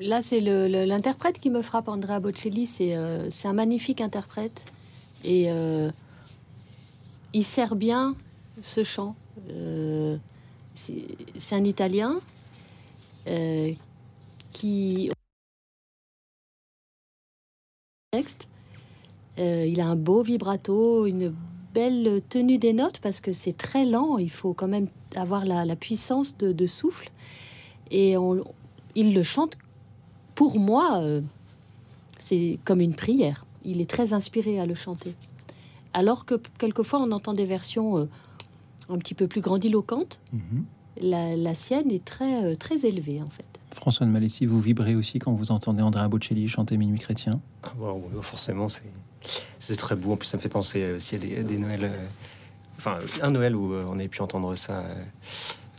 Là, 0.00 0.22
c'est 0.22 0.40
l'interprète 0.40 1.38
qui 1.38 1.50
me 1.50 1.60
frappe, 1.60 1.88
Andrea 1.88 2.20
Bocelli. 2.20 2.66
C'est 2.66 2.96
euh, 2.96 3.28
un 3.44 3.52
magnifique 3.52 4.00
interprète. 4.00 4.64
Et 5.24 5.46
euh, 5.50 5.90
il 7.34 7.44
sert 7.44 7.76
bien 7.76 8.16
ce 8.62 8.82
chant. 8.82 9.14
Euh, 9.50 10.16
c'est 10.74 11.54
un 11.54 11.64
Italien 11.64 12.20
qui... 14.52 15.10
Texte. 18.12 18.48
Il 19.36 19.80
a 19.80 19.86
un 19.86 19.96
beau 19.96 20.22
vibrato, 20.22 21.06
une 21.06 21.34
belle 21.74 22.22
tenue 22.28 22.58
des 22.58 22.72
notes 22.72 23.00
parce 23.00 23.20
que 23.20 23.32
c'est 23.32 23.56
très 23.56 23.84
lent. 23.84 24.18
Il 24.18 24.30
faut 24.30 24.54
quand 24.54 24.68
même 24.68 24.88
avoir 25.14 25.44
la, 25.44 25.64
la 25.64 25.76
puissance 25.76 26.36
de, 26.36 26.52
de 26.52 26.66
souffle. 26.66 27.10
Et 27.90 28.16
on, 28.16 28.44
il 28.94 29.14
le 29.14 29.22
chante 29.22 29.56
pour 30.34 30.58
moi, 30.58 31.00
euh, 31.02 31.20
c'est 32.18 32.58
comme 32.64 32.80
une 32.80 32.94
prière. 32.94 33.44
Il 33.64 33.80
est 33.80 33.90
très 33.90 34.12
inspiré 34.12 34.58
à 34.58 34.66
le 34.66 34.74
chanter. 34.74 35.14
Alors 35.92 36.24
que 36.24 36.36
quelquefois, 36.58 37.00
on 37.00 37.10
entend 37.12 37.34
des 37.34 37.46
versions 37.46 37.98
euh, 37.98 38.08
un 38.88 38.98
petit 38.98 39.14
peu 39.14 39.26
plus 39.26 39.40
grandiloquentes. 39.40 40.20
La, 41.00 41.36
la 41.36 41.54
sienne 41.54 41.90
est 41.90 42.04
très, 42.04 42.44
euh, 42.44 42.56
très 42.56 42.86
élevée, 42.86 43.20
en 43.20 43.28
fait. 43.28 43.44
François 43.72 44.06
de 44.06 44.10
Malessi, 44.10 44.46
vous 44.46 44.60
vibrez 44.60 44.94
aussi 44.94 45.18
quand 45.18 45.32
vous 45.32 45.52
entendez 45.52 45.82
Andrea 45.82 46.08
Bocelli 46.08 46.48
chanter 46.48 46.76
Minuit 46.76 46.98
chrétien? 46.98 47.40
Ah, 47.62 47.70
bon, 47.76 48.02
forcément, 48.22 48.68
c'est 48.68 48.84
c'est 49.58 49.76
très 49.76 49.96
beau. 49.96 50.12
En 50.12 50.16
plus, 50.16 50.26
ça 50.28 50.36
me 50.36 50.42
fait 50.42 50.48
penser 50.48 50.82
euh, 50.82 50.96
aussi 50.96 51.16
à 51.16 51.18
des, 51.18 51.42
des 51.42 51.58
Noëls. 51.58 51.84
euh, 51.84 52.06
enfin, 52.78 52.98
un 53.22 53.30
Noël 53.30 53.54
où 53.54 53.72
euh, 53.74 53.84
on 53.88 53.98
avait 53.98 54.08
pu 54.08 54.22
entendre 54.22 54.54
ça 54.56 54.80
euh, 54.80 54.94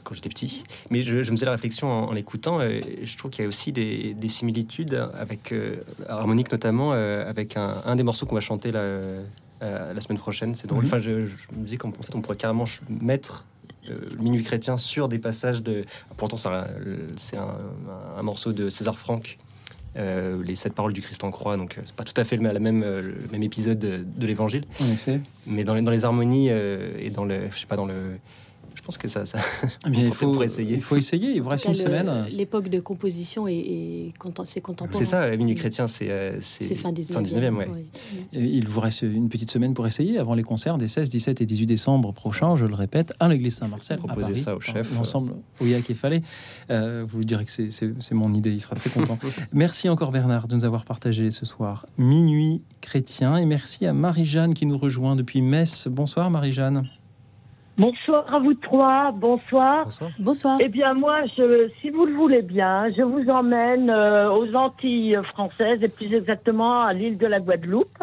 quand 0.04 0.14
j'étais 0.14 0.30
petit. 0.30 0.64
Mais 0.90 1.02
je, 1.04 1.24
je 1.24 1.32
me 1.32 1.36
faisais 1.36 1.46
la 1.46 1.52
réflexion 1.54 1.88
en, 1.92 2.10
en 2.10 2.12
l'écoutant. 2.14 2.60
euh, 2.60 2.82
je 3.04 3.18
trouve 3.18 3.32
qu'il 3.32 3.44
y 3.44 3.46
a 3.46 3.50
aussi 3.50 3.72
des, 3.72 4.14
des 4.14 4.30
similitudes 4.30 4.94
avec 5.18 5.52
euh, 5.52 5.78
harmonique 6.08 6.52
notamment 6.52 6.92
euh, 6.94 7.28
avec 7.30 7.58
un, 7.58 7.82
un 7.86 7.96
des 7.96 8.04
morceaux 8.04 8.26
qu'on 8.26 8.36
va 8.36 8.42
chanter 8.42 8.72
euh, 8.74 9.24
euh, 9.64 9.94
la 9.94 10.02
semaine 10.02 10.18
prochaine. 10.20 10.56
C'est 10.56 10.68
drôle. 10.68 10.84
Mhm. 10.84 10.88
Enfin, 10.88 11.00
je, 11.00 11.26
je 11.26 11.36
me 11.56 11.64
disais 11.66 11.78
qu'en 11.78 11.90
en 11.90 12.04
fait, 12.04 12.16
on 12.16 12.22
pourrait 12.22 12.38
carrément 12.38 12.66
mettre 12.90 13.46
euh, 13.90 14.10
Minuit 14.20 14.44
chrétien 14.44 14.78
sur 14.78 15.08
des 15.08 15.18
passages 15.20 15.64
de. 15.64 15.86
Pourtant, 16.18 16.38
euh, 16.46 17.08
c'est 17.18 17.38
un, 17.38 17.58
un 18.18 18.22
morceau 18.22 18.54
de 18.54 18.70
César 18.70 18.98
Franck. 18.98 19.38
Euh, 19.98 20.42
les 20.44 20.56
sept 20.56 20.74
paroles 20.74 20.94
du 20.94 21.02
Christ 21.02 21.24
en 21.24 21.32
croix, 21.32 21.58
donc 21.58 21.78
euh, 21.78 21.82
c'est 21.86 21.96
pas 21.96 22.04
tout 22.04 22.14
à 22.20 22.24
fait 22.24 22.38
le, 22.38 22.44
la 22.44 22.60
même, 22.60 22.84
euh, 22.84 23.02
le 23.02 23.28
même 23.32 23.44
épisode 23.44 23.80
de, 23.80 24.06
de 24.06 24.26
l'Évangile, 24.28 24.64
En 24.80 24.90
effet. 24.92 25.20
mais 25.46 25.64
dans 25.64 25.74
les, 25.74 25.82
dans 25.82 25.92
les 25.92 26.06
harmonies 26.06 26.50
et 26.50 27.10
dans 27.10 27.26
le, 27.26 27.50
je 27.52 27.60
sais 27.60 27.66
pas, 27.66 27.76
dans 27.76 27.86
le, 27.86 28.18
je 28.82 28.86
pense 28.88 28.98
que 28.98 29.08
ça, 29.08 29.28
ça 29.28 29.38
Eh 29.86 29.90
bien, 29.92 30.06
il 30.08 30.14
faut, 30.14 30.42
essayer. 30.42 30.74
il 30.76 30.82
faut 30.82 30.96
essayer. 30.96 31.30
Il 31.34 31.42
vous 31.42 31.50
reste 31.50 31.66
une 31.66 31.76
semaine. 31.76 32.26
L'époque 32.32 32.68
de 32.68 32.80
composition 32.80 33.48
est, 33.48 33.54
est 33.54 34.14
contem- 34.20 34.46
c'est 34.46 34.60
contemporain. 34.62 34.98
C'est 34.98 35.06
ça, 35.06 35.30
Minuit 35.38 35.54
chrétien, 35.54 35.88
c'est 35.88 36.10
euh, 36.10 36.40
C'est 36.42 36.74
fin 36.74 36.92
19e. 36.92 37.14
fin 37.14 37.22
19e, 37.22 37.56
ouais. 37.58 37.68
oui. 37.74 38.20
Et 38.34 38.44
Il 38.44 38.68
vous 38.68 38.80
reste 38.80 39.04
une 39.04 39.30
petite 39.30 39.52
semaine 39.52 39.76
pour 39.76 39.86
essayer 39.86 40.18
avant 40.18 40.34
les 40.34 40.42
concerts 40.42 40.80
des 40.80 40.88
16, 40.88 41.12
17 41.12 41.42
et 41.42 41.46
18 41.46 41.68
décembre 41.68 42.12
prochains, 42.12 42.56
je 42.56 42.66
le 42.66 42.74
répète, 42.74 43.14
à 43.20 43.28
l'église 43.28 43.56
Saint-Marcel. 43.56 44.00
à 44.08 44.16
Paris. 44.16 44.36
ça 44.38 44.56
au 44.56 44.62
chef. 44.62 44.92
L'ensemble 44.96 45.34
et 45.62 45.94
Fallet. 45.94 46.24
Euh, 46.72 47.06
vous 47.08 47.20
lui 47.20 47.26
direz 47.26 47.46
que 47.46 47.52
c'est 47.52 48.12
mon 48.14 48.34
idée, 48.34 48.52
il 48.52 48.62
sera 48.62 48.76
très 48.76 48.90
content. 48.90 49.20
merci 49.54 49.90
encore 49.90 50.12
Bernard 50.12 50.48
de 50.48 50.56
nous 50.56 50.66
avoir 50.66 50.86
partagé 50.86 51.30
ce 51.30 51.46
soir 51.46 51.86
Minuit 52.00 52.62
chrétien. 52.82 53.38
Et 53.38 53.46
merci 53.46 53.86
à 53.86 53.94
Marie-Jeanne 53.94 54.54
qui 54.56 54.66
nous 54.66 54.78
rejoint 54.78 55.16
depuis 55.16 55.42
Metz. 55.42 55.88
Bonsoir 55.88 56.32
Marie-Jeanne. 56.32 56.88
Bonsoir 57.78 58.34
à 58.34 58.40
vous 58.40 58.54
trois, 58.54 59.12
bonsoir. 59.12 59.86
Bonsoir. 60.20 60.58
Eh 60.62 60.68
bien 60.68 60.94
moi, 60.94 61.22
je, 61.38 61.70
si 61.82 61.90
vous 61.90 62.06
le 62.06 62.14
voulez 62.14 62.42
bien, 62.42 62.92
je 62.96 63.02
vous 63.02 63.28
emmène 63.30 63.90
euh, 63.90 64.30
aux 64.30 64.54
Antilles 64.56 65.18
françaises 65.34 65.82
et 65.82 65.88
plus 65.88 66.14
exactement 66.14 66.82
à 66.84 66.94
l'île 66.94 67.18
de 67.18 67.26
la 67.28 67.40
Guadeloupe. 67.40 67.98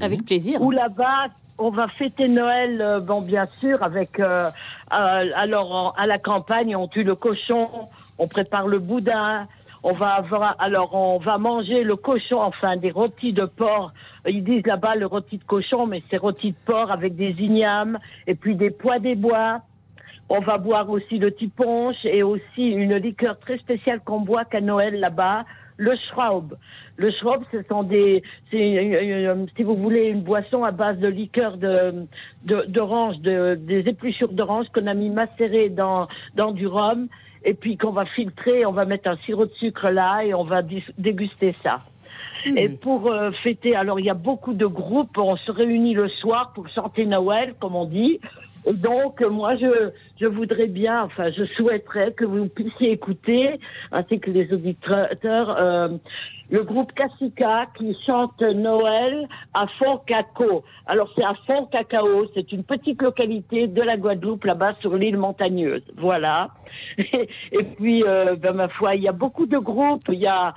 Avec 0.00 0.24
plaisir. 0.24 0.62
Où 0.62 0.70
là-bas, 0.70 1.26
on 1.58 1.70
va 1.70 1.88
fêter 1.88 2.28
Noël, 2.28 2.80
euh, 2.80 3.00
bon 3.00 3.20
bien 3.20 3.46
sûr, 3.60 3.82
avec 3.82 4.20
euh, 4.20 4.50
euh, 4.94 5.30
alors 5.34 5.72
en- 5.74 5.90
à 5.90 6.06
la 6.06 6.18
campagne, 6.18 6.76
on 6.76 6.86
tue 6.88 7.02
le 7.02 7.16
cochon, 7.16 7.68
on 8.18 8.28
prépare 8.28 8.68
le 8.68 8.78
boudin, 8.78 9.46
on 9.82 9.92
va 9.92 10.10
avoir 10.10 10.54
alors 10.60 10.94
on 10.94 11.18
va 11.18 11.38
manger 11.38 11.82
le 11.82 11.96
cochon, 11.96 12.40
enfin 12.40 12.76
des 12.76 12.90
rôtis 12.92 13.32
de 13.32 13.44
porc. 13.44 13.92
Ils 14.28 14.44
disent 14.44 14.66
là-bas 14.66 14.94
le 14.94 15.06
rôti 15.06 15.38
de 15.38 15.44
cochon, 15.44 15.86
mais 15.86 16.02
c'est 16.10 16.18
rôti 16.18 16.50
de 16.52 16.56
porc 16.64 16.90
avec 16.90 17.16
des 17.16 17.34
ignames 17.38 17.98
et 18.26 18.34
puis 18.34 18.54
des 18.54 18.70
pois 18.70 18.98
des 18.98 19.14
bois. 19.14 19.60
On 20.28 20.40
va 20.40 20.58
boire 20.58 20.88
aussi 20.90 21.18
le 21.18 21.30
petit 21.30 21.48
punch 21.48 21.96
et 22.04 22.22
aussi 22.22 22.66
une 22.68 22.96
liqueur 22.96 23.38
très 23.38 23.58
spéciale 23.58 24.00
qu'on 24.04 24.20
boit 24.20 24.44
qu'à 24.44 24.60
Noël 24.60 25.00
là-bas, 25.00 25.44
le 25.78 25.96
Schraub. 25.96 26.56
Le 26.96 27.10
Schraub, 27.12 27.44
ce 27.50 27.84
des, 27.84 28.22
c'est, 28.50 29.48
si 29.56 29.62
vous 29.62 29.76
voulez, 29.76 30.08
une 30.08 30.22
boisson 30.22 30.64
à 30.64 30.72
base 30.72 30.98
de 30.98 31.08
liqueur 31.08 31.56
de, 31.56 32.06
d'orange, 32.44 33.18
de, 33.20 33.54
des 33.54 33.88
épluchures 33.88 34.32
d'orange 34.32 34.66
qu'on 34.74 34.86
a 34.86 34.94
mis 34.94 35.08
macérées 35.08 35.70
dans, 35.70 36.08
dans 36.34 36.52
du 36.52 36.66
rhum 36.66 37.08
et 37.44 37.54
puis 37.54 37.76
qu'on 37.76 37.92
va 37.92 38.04
filtrer, 38.04 38.66
on 38.66 38.72
va 38.72 38.84
mettre 38.84 39.08
un 39.08 39.16
sirop 39.18 39.46
de 39.46 39.52
sucre 39.52 39.90
là 39.90 40.22
et 40.24 40.34
on 40.34 40.44
va 40.44 40.62
déguster 40.98 41.54
ça. 41.62 41.80
Et 42.56 42.68
pour 42.68 43.10
euh, 43.10 43.30
fêter, 43.42 43.74
alors 43.74 43.98
il 44.00 44.06
y 44.06 44.10
a 44.10 44.14
beaucoup 44.14 44.54
de 44.54 44.66
groupes, 44.66 45.16
on 45.18 45.36
se 45.36 45.50
réunit 45.50 45.94
le 45.94 46.08
soir 46.08 46.52
pour 46.54 46.68
chanter 46.68 47.04
Noël, 47.04 47.54
comme 47.60 47.74
on 47.74 47.84
dit. 47.84 48.20
Et 48.66 48.72
donc, 48.72 49.20
moi, 49.22 49.56
je, 49.56 49.90
je 50.20 50.26
voudrais 50.26 50.66
bien, 50.66 51.04
enfin, 51.04 51.30
je 51.30 51.44
souhaiterais 51.56 52.12
que 52.12 52.24
vous 52.24 52.48
puissiez 52.48 52.92
écouter, 52.92 53.58
ainsi 53.92 54.20
que 54.20 54.30
les 54.30 54.52
auditeurs, 54.52 55.56
euh, 55.58 55.88
le 56.50 56.62
groupe 56.64 56.92
Cassica 56.92 57.66
qui 57.76 57.96
chante 58.06 58.40
Noël 58.40 59.28
à 59.54 59.66
Fort 59.78 60.04
Cacao. 60.06 60.64
Alors, 60.86 61.10
c'est 61.14 61.24
à 61.24 61.34
Fort 61.46 61.70
Cacao, 61.70 62.26
c'est 62.34 62.52
une 62.52 62.64
petite 62.64 63.00
localité 63.00 63.68
de 63.68 63.82
la 63.82 63.96
Guadeloupe, 63.96 64.44
là-bas, 64.44 64.74
sur 64.80 64.96
l'île 64.96 65.18
montagneuse. 65.18 65.84
Voilà. 65.96 66.48
Et, 66.98 67.64
puis, 67.76 68.02
euh, 68.04 68.36
ben, 68.36 68.52
ma 68.52 68.68
foi, 68.68 68.96
il 68.96 69.02
y 69.02 69.08
a 69.08 69.12
beaucoup 69.12 69.46
de 69.46 69.58
groupes, 69.58 70.08
il 70.08 70.18
y 70.20 70.26
a, 70.26 70.54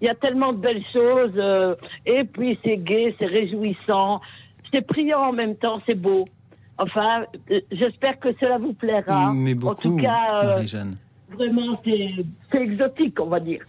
il 0.00 0.06
y 0.06 0.08
a 0.08 0.14
tellement 0.14 0.52
de 0.52 0.58
belles 0.58 0.84
choses, 0.92 1.32
euh, 1.36 1.74
et 2.06 2.24
puis 2.24 2.58
c'est 2.64 2.76
gai, 2.76 3.14
c'est 3.18 3.26
réjouissant, 3.26 4.20
c'est 4.72 4.86
priant 4.86 5.20
en 5.28 5.32
même 5.32 5.56
temps, 5.56 5.80
c'est 5.86 5.94
beau. 5.94 6.26
Enfin, 6.78 7.24
euh, 7.50 7.60
j'espère 7.70 8.18
que 8.18 8.28
cela 8.40 8.58
vous 8.58 8.72
plaira. 8.72 9.32
Mais 9.32 9.54
en 9.54 9.58
beaucoup, 9.60 9.82
tout 9.82 9.96
cas, 9.96 10.42
euh, 10.42 10.46
Marie-Jeanne. 10.54 10.96
vraiment, 11.36 11.80
c'est 11.84 12.10
c'est 12.50 12.62
exotique, 12.62 13.20
on 13.20 13.26
va 13.26 13.40
dire. 13.40 13.60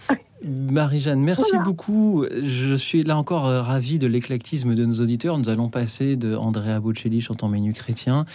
Marie-Jeanne, 0.43 1.21
merci 1.21 1.51
Voilà. 1.51 1.65
beaucoup. 1.65 2.25
Je 2.43 2.75
suis 2.75 3.03
là 3.03 3.17
encore 3.17 3.43
ravi 3.43 3.97
de 3.99 4.07
l'éclectisme 4.07 4.75
de 4.75 4.85
nos 4.85 4.95
auditeurs. 4.95 5.37
Nous 5.37 5.49
allons 5.49 5.69
passer 5.69 6.15
de 6.17 6.35
Andrea 6.35 6.79
Bocelli 6.81 7.21
chantant 7.21 7.47
Menu 7.47 7.73
chrétien 7.73 8.25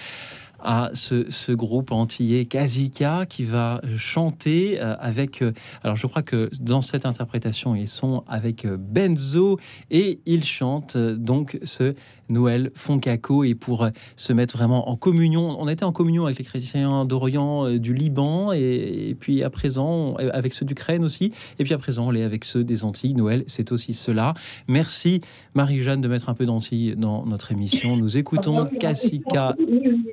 à 0.59 0.91
ce, 0.95 1.53
groupe 1.53 1.93
antillais 1.93 2.45
Kazika 2.45 3.27
qui 3.27 3.45
va 3.45 3.81
chanter 3.97 4.81
euh, 4.81 4.97
avec. 5.01 5.43
euh, 5.43 5.53
alors, 5.83 5.97
je 5.97 6.07
crois 6.07 6.23
que 6.23 6.51
dans 6.61 6.83
cette 6.83 7.07
interprétation, 7.07 7.75
ils 7.75 7.89
sont 7.89 8.25
avec 8.29 8.65
euh, 8.65 8.77
Benzo 8.79 9.59
et 9.91 10.21
ils 10.27 10.45
chantent 10.45 10.97
euh, 10.97 11.17
donc 11.17 11.59
ce 11.65 11.95
Noël 12.29 12.71
Foncaco 12.75 13.45
et 13.45 13.55
pour 13.55 13.85
euh, 13.85 13.91
se 14.17 14.33
mettre 14.33 14.57
vraiment 14.57 14.89
en 14.89 14.97
communion. 14.97 15.57
On 15.61 15.69
était 15.69 15.85
en 15.85 15.93
communion 15.93 16.27
avec 16.27 16.39
les 16.39 16.45
chrétiens 16.45 17.05
d'Orient, 17.05 17.67
euh, 17.67 17.79
du 17.79 17.95
Liban 17.95 18.53
et, 18.53 19.09
et 19.11 19.15
puis 19.15 19.43
à 19.43 19.51
présent 19.51 20.15
euh, 20.19 20.31
avec 20.33 20.55
ceux 20.55 20.67
d'Ukraine 20.67 21.05
aussi. 21.05 21.33
Et 21.59 21.65
puis 21.65 21.75
à 21.75 21.79
présent, 21.79 22.07
on 22.07 22.15
est 22.15 22.23
avec 22.23 22.45
ceux 22.45 22.65
des 22.65 22.85
Antilles. 22.85 23.15
Noël, 23.15 23.45
c'est 23.47 23.73
aussi 23.73 23.95
cela. 23.95 24.35
Merci 24.67 25.21
Marie-Jeanne 25.55 26.01
de 26.01 26.09
mettre 26.09 26.29
un 26.29 26.35
peu 26.35 26.47
d'Antilles 26.47 26.95
dans 26.97 27.25
notre 27.27 27.53
émission. 27.53 27.97
Nous 27.97 28.19
écoutons 28.19 28.67
Cassica 28.79 29.57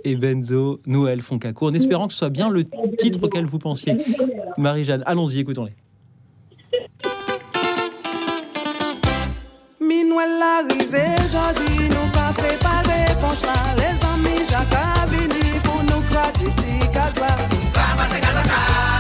et 0.04 0.16
Benzo, 0.16 0.82
Noël 0.86 1.22
Foncaco, 1.22 1.68
en 1.68 1.74
espérant 1.74 2.08
que 2.08 2.14
ce 2.14 2.20
soit 2.20 2.30
bien 2.30 2.50
le 2.50 2.66
titre 2.98 3.24
auquel 3.24 3.46
vous 3.46 3.60
pensiez. 3.60 3.98
Marie-Jeanne, 4.58 5.04
allons-y, 5.06 5.40
écoutons-les. 5.40 5.85
Minouel 9.88 10.40
l'arrivée, 10.40 11.16
jodi 11.32 11.90
nous 11.90 12.10
pas 12.12 12.34
préparé 12.34 13.14
Ponche 13.22 13.44
là, 13.44 13.54
les 13.78 13.98
amis, 14.08 14.46
Jacques 14.50 15.10
vini 15.12 15.60
pour 15.64 15.84
nous 15.84 16.02
croiser 16.10 16.52
ti 16.58 16.88
casa 16.92 17.38
Renonyon 17.76 18.95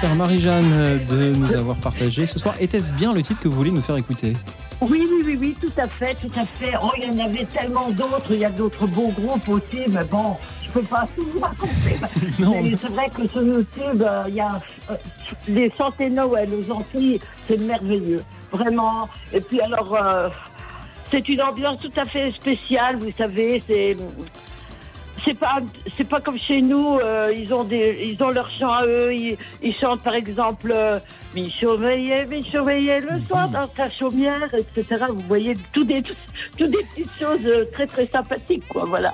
chère 0.00 0.14
Marie-Jeanne, 0.14 1.00
de 1.08 1.34
nous 1.34 1.54
avoir 1.54 1.76
partagé 1.76 2.26
ce 2.26 2.38
soir. 2.38 2.54
Était-ce 2.60 2.92
bien 2.92 3.14
le 3.14 3.22
titre 3.22 3.40
que 3.40 3.48
vous 3.48 3.56
voulez 3.56 3.70
nous 3.70 3.80
faire 3.80 3.96
écouter? 3.96 4.34
Oui, 4.82 5.08
oui, 5.10 5.22
oui, 5.24 5.38
oui, 5.40 5.56
tout 5.58 5.72
à 5.80 5.88
fait, 5.88 6.14
tout 6.16 6.30
à 6.38 6.44
fait. 6.44 6.74
Oh, 6.82 6.90
il 6.98 7.04
y 7.04 7.10
en 7.10 7.24
avait 7.24 7.46
tellement 7.46 7.88
d'autres. 7.90 8.30
Il 8.30 8.40
y 8.40 8.44
a 8.44 8.50
d'autres 8.50 8.86
beaux 8.86 9.08
groupes 9.08 9.48
aussi, 9.48 9.84
mais 9.88 10.04
bon, 10.04 10.36
je 10.62 10.70
peux 10.72 10.82
pas 10.82 11.08
tout 11.16 11.26
vous 11.32 11.40
raconter. 11.40 11.96
Non. 12.38 12.60
Mais 12.62 12.76
c'est 12.78 12.92
vrai 12.92 13.08
que 13.08 13.26
sur 13.26 13.42
YouTube, 13.42 14.02
euh, 14.02 14.24
il 14.28 14.34
y 14.34 14.40
a 14.40 14.60
euh, 14.90 14.96
les 15.48 15.72
santé 15.78 16.10
Noël 16.10 16.50
aux 16.52 16.72
Antilles, 16.72 17.20
c'est 17.48 17.58
merveilleux, 17.58 18.22
vraiment. 18.52 19.08
Et 19.32 19.40
puis 19.40 19.62
alors, 19.62 19.94
euh, 19.94 20.28
c'est 21.10 21.26
une 21.26 21.40
ambiance 21.40 21.80
tout 21.80 21.92
à 21.96 22.04
fait 22.04 22.32
spéciale, 22.32 22.96
vous 22.96 23.12
savez, 23.16 23.62
c'est 23.66 23.96
c'est 25.26 25.38
pas 25.38 25.58
c'est 25.96 26.08
pas 26.08 26.20
comme 26.20 26.38
chez 26.38 26.62
nous 26.62 26.98
euh, 26.98 27.32
ils 27.36 27.52
ont 27.52 27.64
des 27.64 27.98
ils 28.10 28.22
ont 28.22 28.30
leur 28.30 28.48
chant 28.48 28.72
à 28.72 28.86
eux 28.86 29.12
ils, 29.12 29.36
ils 29.62 29.74
chantent 29.76 30.00
par 30.02 30.14
exemple 30.14 30.70
euh, 30.74 30.98
mi 31.34 31.50
surveiller 31.50 32.24
mi 32.26 32.44
surveiller 32.44 33.00
le 33.00 33.20
soir 33.28 33.48
dans 33.50 33.66
sa 33.76 33.90
chaumière 33.90 34.48
etc 34.54 35.04
vous 35.10 35.20
voyez 35.26 35.54
tout 35.72 35.84
des 35.84 36.00
tout, 36.02 36.14
tout 36.56 36.68
des 36.68 36.82
petites 36.88 37.10
choses 37.18 37.44
euh, 37.44 37.64
très 37.72 37.86
très 37.86 38.06
sympathiques 38.06 38.66
quoi 38.68 38.84
voilà 38.86 39.12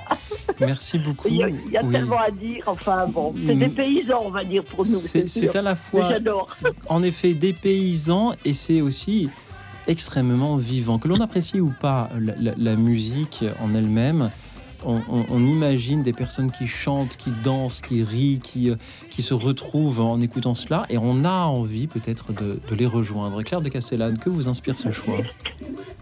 Merci 0.59 0.99
beaucoup. 0.99 1.27
il 1.29 1.37
y 1.37 1.43
a, 1.43 1.49
il 1.49 1.71
y 1.71 1.77
a 1.77 1.83
Oui. 1.83 1.91
tellement 1.91 2.19
à 2.19 2.29
dire 2.31 2.63
enfin 2.67 3.07
bon 3.07 3.33
c'est 3.45 3.55
des 3.55 3.67
Mm. 3.67 3.73
paysans 3.81 4.21
on 4.23 4.29
va 4.29 4.43
dire 4.43 4.63
pour 4.63 4.81
nous 4.85 4.99
C'est 4.99 5.55
à 5.55 5.61
la 5.63 5.75
fois, 5.75 6.09
en 6.89 7.01
effet, 7.03 7.33
des 7.33 7.53
paysans 7.53 8.33
et 8.45 8.53
c'est 8.53 8.81
aussi 8.81 9.29
extrêmement 9.87 10.55
vivant. 10.57 10.99
Que 10.99 11.07
l'on 11.07 11.19
apprécie 11.21 11.59
ou 11.59 11.73
pas 11.81 12.09
la, 12.17 12.33
la- 12.39 12.53
la 12.57 12.75
musique 12.75 13.43
en 13.63 13.73
elle-même, 13.75 14.29
on, 14.85 15.45
imagine 15.45 16.03
des 16.03 16.13
personnes 16.13 16.51
qui 16.51 16.67
chantent, 16.67 17.17
qui 17.17 17.31
dansent, 17.43 17.81
qui 17.81 18.03
rient, 18.03 18.39
qui, 18.41 18.69
euh, 18.69 18.75
qui 19.09 19.21
se 19.21 19.33
retrouvent 19.33 20.01
en 20.01 20.19
écoutant 20.21 20.55
cela 20.55 20.85
et 20.89 20.97
on 20.97 21.25
a 21.25 21.45
envie 21.45 21.87
peut-être 21.87 22.33
de, 22.33 22.59
les 22.75 22.85
rejoindre. 22.85 23.41
Claire 23.43 23.61
de 23.61 23.69
Castellane, 23.69 24.17
que 24.17 24.29
vous 24.29 24.47
inspire 24.47 24.77
ce 24.77 24.91
choix? 24.91 25.17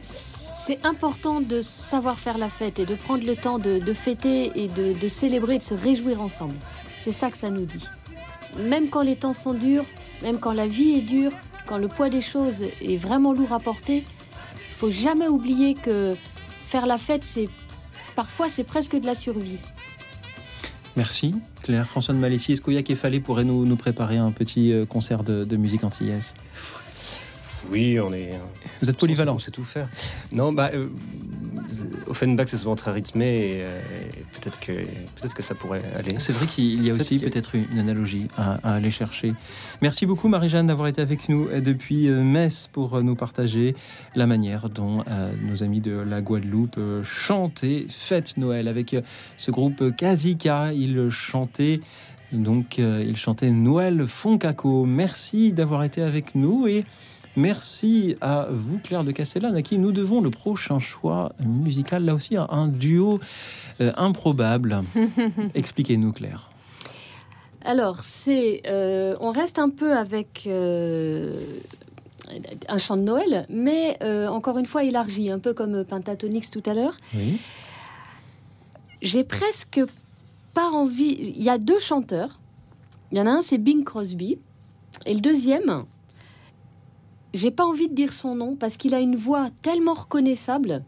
C'est 0.02 0.86
important 0.86 1.41
de 1.41 1.62
savoir 1.62 2.20
faire 2.20 2.38
la 2.38 2.49
fête 2.49 2.80
et 2.80 2.86
de 2.86 2.95
prendre 2.95 3.26
le 3.26 3.36
temps 3.36 3.60
de, 3.60 3.94
fêter 3.94 4.52
et 4.56 4.68
de, 4.68 5.08
célébrer, 5.08 5.58
de 5.58 5.64
se 5.64 5.74
réjouir 5.74 6.22
ensemble. 6.22 6.56
C'est 6.99 7.12
ça 7.12 7.32
que 7.32 7.38
ça 7.38 7.49
nous 7.49 7.66
dit. 7.66 7.86
Même 8.70 8.90
quand 8.90 9.02
les 9.02 9.16
temps 9.16 9.34
sont 9.34 9.53
durs, 9.53 9.86
même 10.22 10.40
quand 10.40 10.53
la 10.53 10.68
vie 10.68 10.91
est 10.98 11.02
dure, 11.02 11.32
quand 11.66 11.78
le 11.78 11.88
poids 11.88 12.10
des 12.10 12.22
choses 12.22 12.64
est 12.82 12.98
vraiment 12.98 13.34
lourd 13.34 13.53
à 13.53 13.60
porter, 13.60 14.06
faut 14.78 14.91
jamais 14.91 15.28
oublier 15.28 15.74
que 15.74 16.16
faire 16.68 16.86
la 16.86 16.98
fête, 16.98 17.24
c'est 17.24 17.49
parfois 18.15 18.49
c'est 18.49 18.63
presque 18.63 18.99
de 18.99 19.05
la 19.05 19.15
survie. 19.15 19.57
Merci. 20.95 21.35
Claire, 21.63 21.88
François 21.88 22.13
de 22.13 22.19
Malaisie, 22.19 22.53
est-ce 22.53 22.61
qu'Oya 22.61 22.83
Kefalé 22.83 23.19
pourrait 23.19 23.43
nous, 23.43 23.65
nous 23.65 23.75
préparer 23.75 24.17
un 24.17 24.31
petit 24.31 24.73
euh, 24.73 24.85
concert 24.85 25.23
de, 25.23 25.45
de 25.45 25.55
musique 25.55 25.83
antillaise? 25.83 26.33
Oui, 27.72 27.99
on 27.99 28.11
est. 28.14 28.39
Vous 28.81 28.89
êtes 28.89 28.98
polyvalent. 28.98 29.35
On 29.35 29.39
sait 29.39 29.52
tout 29.52 29.64
faire. 29.64 29.88
Non, 30.31 30.52
bah. 30.52 30.72
Euh, 30.73 30.89
Offenbach, 32.07 32.48
c'est 32.49 32.57
souvent 32.57 32.76
très 32.76 32.91
rythmé 32.91 33.26
et, 33.26 33.61
euh, 33.64 33.80
et 34.18 34.19
peut-être 34.39 34.60
que, 34.60 34.73
peut 34.73 35.30
que 35.34 35.41
ça 35.41 35.56
pourrait 35.56 35.81
aller. 35.95 36.15
C'est 36.18 36.34
vrai 36.34 36.45
qu'il 36.45 36.85
y 36.85 36.89
a 36.89 36.93
aussi 36.93 37.19
peut-être 37.19 37.56
une 37.56 37.80
analogie 37.80 38.27
à, 38.38 38.56
à, 38.56 38.76
aller 38.76 38.91
chercher. 38.91 39.34
Merci 39.81 40.06
beaucoup, 40.06 40.27
Marie-Jeanne, 40.27 40.68
d'avoir 40.68 40.89
été 40.89 41.02
avec 41.02 41.30
nous 41.30 41.48
depuis 41.61 42.10
euh, 42.10 42.22
Metz 42.22 42.69
pour 42.72 42.95
euh, 42.95 43.02
nous 43.02 43.15
partager 43.15 43.76
la 44.15 44.27
manière 44.27 44.69
dont 44.69 45.03
euh, 45.07 45.31
nos 45.41 45.64
amis 45.64 45.80
de 45.80 45.93
la 45.93 46.22
Guadeloupe 46.22 46.80
chantent 47.03 47.64
et 47.64 47.85
fêtent 47.89 48.35
Noël. 48.38 48.68
Avec 48.68 48.95
ce 49.38 49.52
groupe 49.52 49.95
Kazika, 49.95 50.73
ils 50.73 51.10
chantaient. 51.10 51.80
Donc, 52.31 52.80
euh, 52.80 53.03
ils 53.06 53.18
chantaient 53.18 53.52
Noël 53.52 54.06
Foncaco. 54.07 54.85
Merci 54.85 55.52
d'avoir 55.52 55.84
été 55.84 56.02
avec 56.02 56.35
nous 56.35 56.68
et 56.68 56.85
Merci 57.36 58.16
à 58.20 58.48
vous, 58.49 58.78
Claire 58.80 59.03
de 59.03 59.12
Castellane, 59.12 59.56
à 59.56 59.62
qui 59.62 59.78
nous 59.78 59.91
devons 59.91 60.22
le 60.22 60.30
prochain 60.30 60.80
choix 60.80 61.34
musical. 61.40 62.03
Là 62.03 62.14
aussi, 62.14 62.36
un, 62.36 62.68
duo 62.68 63.20
euh, 63.80 63.91
improbable. 63.95 64.84
Expliquez-nous, 65.56 66.12
Claire. 66.12 66.49
Alors, 67.64 67.99
c'est, 68.03 68.64
euh, 68.66 69.16
on 69.22 69.32
reste 69.32 69.60
un 69.60 69.70
peu 69.70 69.95
avec 69.95 70.44
euh, 70.48 71.45
un 72.68 72.78
chant 72.78 72.98
de 72.98 73.03
Noël, 73.03 73.45
mais 73.49 73.98
encore 74.28 74.58
une 74.58 74.66
fois 74.66 74.84
élargi, 74.84 75.32
un 75.32 75.40
peu 75.40 75.53
comme 75.53 75.86
Pentatonix 75.86 76.49
tout 76.49 76.64
à 76.66 76.74
l'heure. 76.74 76.98
Oui. 77.14 77.40
J'ai 79.02 79.24
presque 79.24 79.82
pas 80.53 80.70
envie. 80.70 81.34
Il 81.36 81.44
y 81.44 81.49
a 81.49 81.58
deux 81.58 81.80
chanteurs. 81.80 82.40
Il 83.12 83.18
y 83.18 83.22
en 83.22 83.26
a 83.26 83.32
un, 83.32 83.41
c'est 83.41 83.58
Bing 83.58 83.84
Crosby, 83.84 84.38
et 85.06 85.14
le 85.14 85.20
deuxième, 85.20 85.86
j'ai 87.34 87.52
pas 87.52 87.66
envie 87.66 87.88
de 87.88 87.95
dire 87.95 88.14
son 88.14 88.36
nom 88.36 88.56
parce 88.56 88.78
qu'il 88.78 88.94
a 88.94 88.99
une 88.99 89.16
voix 89.16 89.49
tellement 89.62 89.94
reconnaissable, 89.94 90.84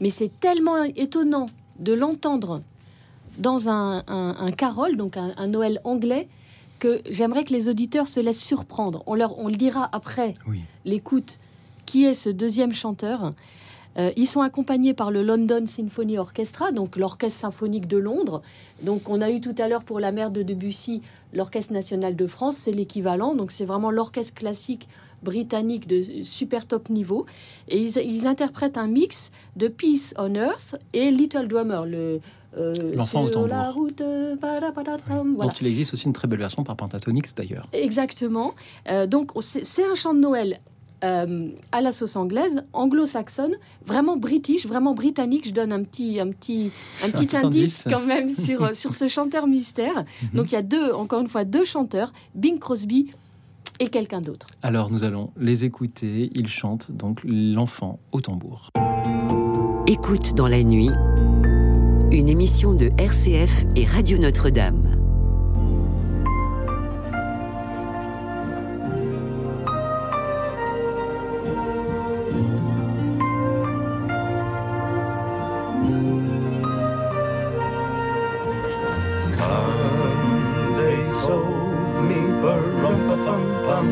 mais 0.00 0.10
c'est 0.10 0.40
tellement 0.40 0.82
étonnant 0.82 1.46
de 1.78 1.92
l'entendre 1.92 2.62
dans 3.38 3.68
un, 3.68 4.04
un, 4.06 4.36
un 4.38 4.52
carole, 4.52 4.96
donc 4.96 5.16
un, 5.16 5.32
un 5.36 5.46
Noël 5.48 5.80
anglais, 5.84 6.28
que 6.78 7.00
j'aimerais 7.08 7.44
que 7.44 7.52
les 7.52 7.68
auditeurs 7.68 8.08
se 8.08 8.20
laissent 8.20 8.42
surprendre. 8.42 9.02
On, 9.06 9.14
leur, 9.14 9.38
on 9.38 9.48
le 9.48 9.56
dira 9.56 9.88
après 9.92 10.34
l'écoute 10.84 11.38
qui 11.86 12.04
est 12.04 12.14
ce 12.14 12.30
deuxième 12.30 12.72
chanteur? 12.72 13.32
Euh, 13.96 14.10
ils 14.16 14.26
sont 14.26 14.40
accompagnés 14.40 14.92
par 14.92 15.12
le 15.12 15.22
London 15.22 15.66
Symphony 15.66 16.18
Orchestra, 16.18 16.72
donc 16.72 16.96
l'orchestre 16.96 17.40
symphonique 17.40 17.86
de 17.86 17.96
Londres. 17.96 18.42
Donc 18.82 19.08
on 19.08 19.20
a 19.20 19.30
eu 19.30 19.40
tout 19.40 19.54
à 19.58 19.68
l'heure 19.68 19.84
pour 19.84 20.00
la 20.00 20.10
mère 20.10 20.30
de 20.30 20.42
Debussy 20.42 21.02
l'orchestre 21.32 21.72
national 21.72 22.16
de 22.16 22.26
France, 22.26 22.56
c'est 22.56 22.72
l'équivalent. 22.72 23.34
Donc 23.34 23.52
c'est 23.52 23.64
vraiment 23.64 23.90
l'orchestre 23.92 24.34
classique 24.34 24.88
britannique 25.24 25.86
de 25.88 26.22
super 26.22 26.66
top 26.66 26.90
niveau. 26.90 27.26
Et 27.68 27.78
ils, 27.80 27.96
ils 27.98 28.26
interprètent 28.26 28.78
un 28.78 28.86
mix 28.86 29.30
de 29.56 29.68
Peace 29.68 30.14
on 30.18 30.34
Earth 30.34 30.76
et 30.92 31.10
Little 31.10 31.48
Drummer, 31.48 31.84
le 31.86 32.20
euh, 32.56 32.74
L'enfant 32.94 33.24
au 33.24 33.30
tambour. 33.30 33.48
la 33.48 33.70
route. 33.70 34.00
euh, 34.00 34.36
voilà. 34.40 35.50
Dont 35.50 35.58
il 35.60 35.66
existe 35.66 35.92
aussi 35.94 36.04
une 36.06 36.12
très 36.12 36.28
belle 36.28 36.38
version 36.38 36.62
par 36.62 36.76
Pentatonix, 36.76 37.34
d'ailleurs. 37.34 37.66
Exactement. 37.72 38.54
Euh, 38.88 39.06
donc 39.08 39.32
c'est 39.40 39.64
c'est 39.64 39.84
un 39.84 39.94
chant 39.94 40.14
de 40.14 40.20
Noël 40.20 40.60
euh, 41.02 41.48
à 41.72 41.80
la 41.80 41.92
sauce 41.92 42.16
anglaise, 42.16 42.62
anglo-saxonne, 42.72 43.56
vraiment 43.84 44.16
british, 44.16 44.66
vraiment 44.66 44.94
britannique. 44.94 45.48
Je 45.48 45.52
donne 45.52 45.72
un 45.72 45.82
petit, 45.82 46.20
un 46.20 46.30
petit, 46.30 46.70
un 47.02 47.10
petit 47.10 47.26
petit 47.26 47.36
indice 47.36 47.86
indice. 47.86 47.86
quand 47.90 48.06
même 48.06 48.28
sur, 48.34 48.74
sur 48.74 48.94
ce 48.94 49.08
chanteur 49.08 49.46
mystère. 49.46 50.04
Donc 50.32 50.46
il 50.46 50.52
y 50.52 50.56
a 50.58 50.62
deux, 50.62 50.92
encore 50.92 51.20
une 51.20 51.28
fois, 51.28 51.44
deux 51.44 51.64
chanteurs, 51.64 52.12
Bing 52.34 52.58
Crosby 52.58 53.10
et 53.80 53.88
quelqu'un 53.88 54.20
d'autre. 54.20 54.46
Alors 54.62 54.90
nous 54.90 55.04
allons 55.04 55.30
les 55.36 55.64
écouter. 55.64 56.30
Ils 56.34 56.48
chantent 56.48 56.90
donc 56.92 57.20
l'enfant 57.24 57.98
au 58.12 58.20
tambour. 58.20 58.70
Écoute 59.86 60.34
dans 60.34 60.48
la 60.48 60.62
nuit, 60.62 60.90
une 62.10 62.28
émission 62.28 62.74
de 62.74 62.90
RCF 62.98 63.64
et 63.76 63.84
Radio 63.84 64.18
Notre-Dame. 64.18 64.96
Come, 79.36 80.74
they 80.76 81.26
told 81.26 82.04
me, 82.08 82.73
bum 83.74 83.88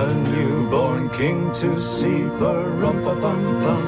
A 0.00 0.04
newborn 0.32 1.08
king 1.10 1.52
to 1.60 1.78
see, 1.78 2.22
bum 3.62 3.86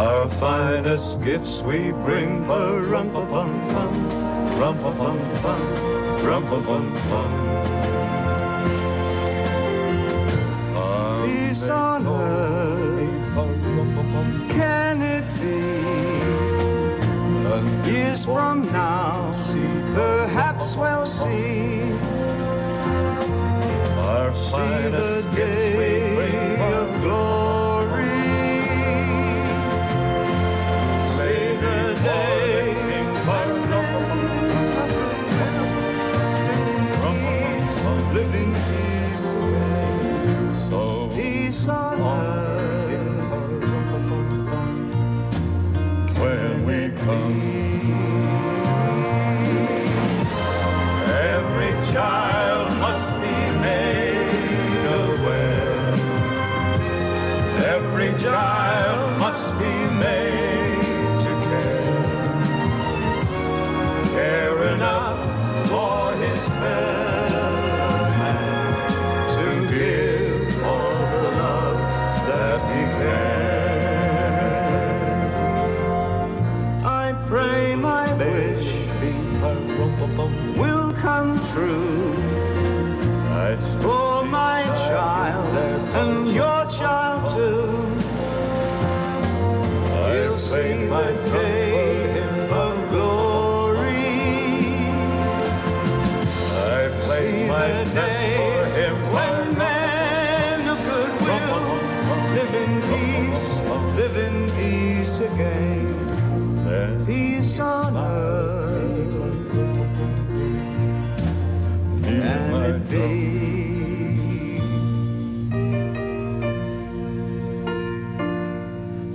Our 0.00 0.28
finest 0.28 1.22
gifts 1.22 1.62
we 1.62 1.92
bring, 2.04 2.44
bum 2.46 3.22
bum 3.32 3.52
rum 4.60 4.76
bum 4.82 5.58
rum 6.26 6.44
bum 7.10 7.26
Peace 11.24 11.68
on 11.68 12.06
earth, 12.06 13.34
can 14.50 14.96
it 15.16 15.26
be? 15.40 15.81
Years 17.52 18.24
from 18.24 18.64
now, 18.72 19.30
perhaps 19.92 20.74
we'll 20.74 21.06
see. 21.06 21.82
Our 23.98 24.32
see 24.32 24.88
the 24.90 25.28
day 25.34 26.01
the 97.62 97.84
day 97.94 98.90
when 99.14 99.56
men 99.56 100.68
of 100.68 100.78
goodwill 100.84 101.78
live 102.34 102.54
in 102.54 102.72
peace, 102.90 103.60
live 103.96 104.16
in 104.16 104.50
peace 104.56 105.20
again. 105.20 105.88
Peace 107.06 107.60
on 107.60 107.96
earth. 107.96 109.54
It 112.04 112.88
be? 112.88 113.08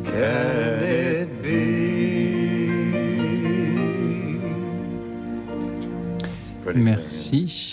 Can 0.06 0.84
it 0.84 1.30
be? 1.42 1.58
Merci 6.76 7.67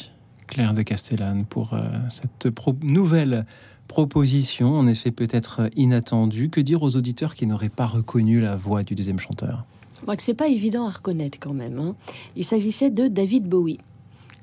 Claire 0.55 0.73
de 0.73 0.83
Castellane 0.83 1.45
pour 1.47 1.75
euh, 1.75 1.83
cette 2.09 2.47
nouvelle 2.85 3.45
proposition, 3.89 4.79
en 4.79 4.87
effet 4.87 5.11
peut-être 5.11 5.69
inattendue. 5.75 6.49
Que 6.49 6.61
dire 6.61 6.85
aux 6.85 6.95
auditeurs 6.95 7.35
qui 7.35 7.49
n'auraient 7.49 7.69
pas 7.69 7.87
reconnu 7.87 8.41
la 8.41 8.55
voix 8.55 8.85
du 8.85 8.95
deuxième 8.95 9.19
chanteur? 9.19 9.65
Que 10.07 10.23
c'est 10.23 10.33
pas 10.33 10.47
évident 10.47 10.87
à 10.87 10.91
reconnaître 10.91 11.39
quand 11.41 11.55
même. 11.55 11.81
hein. 11.81 11.97
Il 12.37 12.45
s'agissait 12.45 12.91
de 12.91 13.09
David 13.09 13.49
Bowie. 13.49 13.79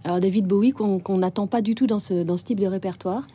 Alors 0.04 0.20
David 0.20 0.48
Bowie 0.48 0.72
qu'on 0.74 1.00
qu'on 1.00 1.18
n'attend 1.18 1.48
pas 1.48 1.62
du 1.62 1.76
tout 1.76 1.88
dans 1.88 2.00
ce, 2.00 2.24
dans 2.24 2.36
ce 2.36 2.44
type 2.44 2.60
de 2.60 2.68
répertoire. 2.68 3.26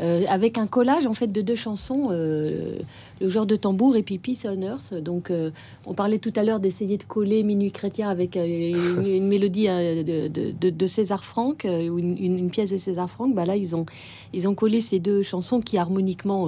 Euh, 0.00 0.22
avec 0.28 0.58
un 0.58 0.68
collage 0.68 1.06
en 1.06 1.12
fait 1.12 1.26
de 1.32 1.40
deux 1.40 1.56
chansons, 1.56 2.10
euh, 2.12 2.76
le 3.20 3.28
genre 3.30 3.46
de 3.46 3.56
tambour 3.56 3.96
et 3.96 4.04
puis 4.04 4.18
Peace 4.18 4.44
on 4.46 4.62
Earth. 4.62 4.94
Donc, 4.94 5.30
euh, 5.32 5.50
on 5.86 5.94
parlait 5.94 6.18
tout 6.18 6.32
à 6.36 6.44
l'heure 6.44 6.60
d'essayer 6.60 6.98
de 6.98 7.02
coller 7.02 7.42
Minuit 7.42 7.72
chrétien 7.72 8.08
avec 8.08 8.36
une, 8.36 9.04
une 9.04 9.26
mélodie 9.26 9.66
de, 9.66 10.28
de- 10.28 10.52
de- 10.52 10.70
de 10.70 10.86
César 10.86 11.24
Franck 11.24 11.66
ou 11.66 11.98
une, 11.98 12.48
pièce 12.50 12.70
de 12.70 12.76
César 12.76 13.10
Franck. 13.10 13.34
Bah 13.34 13.44
là, 13.44 13.56
ils 13.56 13.74
ont 13.74 13.86
ils 14.32 14.46
ont 14.46 14.54
collé 14.54 14.80
ces 14.80 15.00
deux 15.00 15.22
chansons 15.24 15.60
qui 15.60 15.78
harmoniquement 15.78 16.46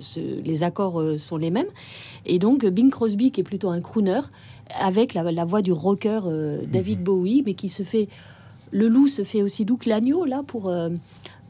se- 0.00 0.40
les 0.44 0.62
accords 0.62 1.02
sont 1.16 1.38
les 1.38 1.50
mêmes. 1.50 1.68
Et 2.26 2.38
donc 2.38 2.66
Bing 2.66 2.90
Crosby 2.90 3.30
qui 3.32 3.40
est 3.40 3.44
plutôt 3.44 3.70
un 3.70 3.80
crooner 3.80 4.20
avec 4.78 5.14
la, 5.14 5.32
la 5.32 5.44
voix 5.46 5.62
du 5.62 5.72
rocker 5.72 6.20
David 6.70 7.02
Bowie, 7.02 7.42
mais 7.46 7.54
qui 7.54 7.70
se 7.70 7.82
fait 7.82 8.08
le 8.70 8.88
loup 8.88 9.06
se 9.08 9.24
fait 9.24 9.40
aussi 9.40 9.64
doux 9.64 9.78
que 9.78 9.88
l'agneau 9.88 10.26
là 10.26 10.42
pour 10.46 10.70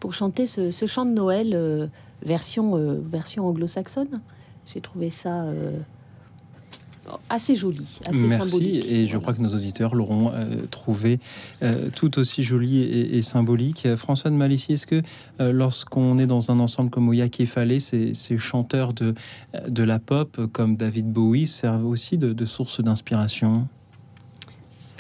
pour 0.01 0.15
chanter 0.15 0.47
ce, 0.47 0.71
ce 0.71 0.87
chant 0.87 1.05
de 1.07 1.13
Noël 1.13 1.53
euh, 1.55 1.87
version 2.23 2.77
euh, 2.77 3.01
version 3.11 3.47
anglo-saxonne. 3.49 4.21
J'ai 4.73 4.81
trouvé 4.81 5.11
ça 5.11 5.45
euh, 5.45 5.79
assez 7.31 7.57
joli, 7.57 7.87
assez 8.07 8.27
Merci, 8.27 8.51
symbolique. 8.51 8.85
et 8.87 9.07
je 9.07 9.17
crois 9.17 9.33
que 9.33 9.41
nos 9.41 9.55
auditeurs 9.55 9.95
l'auront 9.95 10.31
euh, 10.35 10.67
trouvé 10.71 11.21
euh, 11.63 11.89
tout 11.95 12.19
aussi 12.19 12.43
joli 12.43 12.83
et, 12.83 13.17
et 13.17 13.23
symbolique. 13.23 13.89
François 13.97 14.31
de 14.31 14.37
Malicie, 14.37 14.75
est-ce 14.75 14.87
que 14.87 15.03
euh, 15.41 15.51
lorsqu'on 15.51 16.19
est 16.19 16.27
dans 16.27 16.51
un 16.51 16.61
ensemble 16.61 16.91
comme 16.91 17.09
Oya 17.09 17.31
Kefale, 17.31 17.81
ces, 17.81 18.13
ces 18.13 18.37
chanteurs 18.37 18.93
de, 18.93 19.15
de 19.67 19.83
la 19.83 19.99
pop 19.99 20.39
comme 20.53 20.77
David 20.77 21.11
Bowie 21.11 21.47
servent 21.47 21.87
aussi 21.87 22.19
de, 22.19 22.35
de 22.35 22.45
source 22.45 22.83
d'inspiration? 22.83 23.67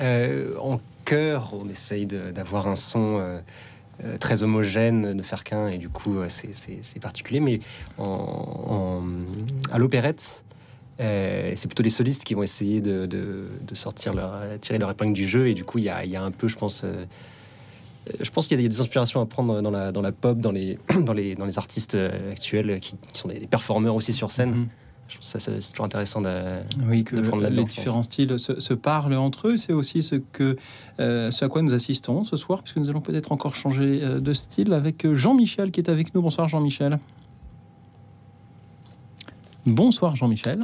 Euh, 0.01 0.55
en 0.62 0.81
chœur, 1.05 1.53
on 1.53 1.69
essaye 1.69 2.07
d'avoir 2.07 2.69
un 2.69 2.77
son 2.77 3.19
très 4.19 4.43
homogène, 4.43 5.16
de 5.16 5.23
faire 5.23 5.45
qu'un, 5.45 5.69
et 5.69 5.79
du 5.79 5.89
coup, 5.89 6.19
euh, 6.19 6.27
c'est- 6.29 7.01
particulier. 7.01 7.41
Mais 7.41 7.61
en, 7.99 9.03
à 9.70 9.79
l'opérette, 9.79 10.45
euh, 11.01 11.53
c'est 11.55 11.69
plutôt 11.69 11.83
les 11.83 11.91
solistes 11.91 12.25
qui 12.25 12.35
vont 12.35 12.43
essayer 12.43 12.81
de, 12.81 13.07
de- 13.07 13.49
sortir 13.75 14.15
leur, 14.15 14.35
tirer 14.61 14.79
leur 14.79 14.91
épingle 14.91 15.12
du 15.12 15.27
jeu, 15.29 15.49
et 15.49 15.55
du 15.55 15.65
coup, 15.65 15.79
il 15.79 15.85
y 15.85 15.89
a, 15.91 16.05
y 16.05 16.16
a 16.16 16.23
un 16.23 16.31
peu, 16.31 16.49
je 16.49 16.57
pense. 16.57 16.83
euh, 16.85 17.05
euh, 18.09 18.12
je 18.20 18.31
pense 18.31 18.49
qu'il 18.49 18.61
y 18.61 18.65
a 18.65 18.69
des- 18.69 18.81
inspirations 18.81 19.20
à 19.20 19.27
prendre 19.27 19.61
dans 19.62 19.70
la, 19.70 19.93
dans 19.93 20.03
la 20.03 20.12
pop, 20.12 20.39
dans 20.39 20.53
les, 20.53 20.79
dans 21.01 21.12
les, 21.12 21.35
dans 21.35 21.45
les 21.47 21.59
artistes 21.59 21.95
euh, 21.95 22.33
actuels 22.33 22.81
qui, 22.81 22.97
sont 23.15 23.29
des, 23.29 23.39
des 23.39 23.47
performeurs 23.47 23.95
aussi 23.95 24.12
sur 24.12 24.31
scène. 24.33 24.69
Je 25.09 25.16
pense 25.16 25.32
que 25.32 25.39
ça, 25.39 25.52
c'est 25.60 25.70
toujours 25.70 25.86
intéressant 25.86 26.20
de, 26.20 26.28
Oui, 26.86 27.02
que 27.02 27.16
de 27.16 27.22
prendre 27.22 27.43
les 27.43 27.55
je 27.55 27.60
pense. 27.62 27.70
différents 27.70 28.02
styles 28.02 28.39
se, 28.39 28.60
se 28.60 28.74
parlent 28.74 29.14
entre 29.14 29.48
eux. 29.48 29.56
C'est 29.56 29.72
aussi 29.72 30.02
ce, 30.02 30.16
que, 30.16 30.56
euh, 31.01 31.30
ce 31.30 31.44
à 31.47 31.48
quoi 31.48 31.62
nous 31.62 31.72
assistons 31.72 32.24
ce 32.24 32.36
soir, 32.36 32.62
puisque 32.62 32.76
nous 32.76 32.90
allons 32.90 33.01
peut-être 33.01 33.32
encore 33.32 33.55
changer 33.55 34.01
euh, 34.02 34.20
de 34.20 34.32
style 34.35 34.72
avec 34.74 35.06
euh, 35.06 35.14
Jean-Michel 35.14 35.70
qui 35.70 35.80
est 35.80 35.89
avec 35.89 36.14
nous. 36.14 36.20
Bonsoir 36.20 36.47
Jean-Michel. 36.48 36.98
Bonsoir 39.64 40.14
Jean-Michel. 40.14 40.60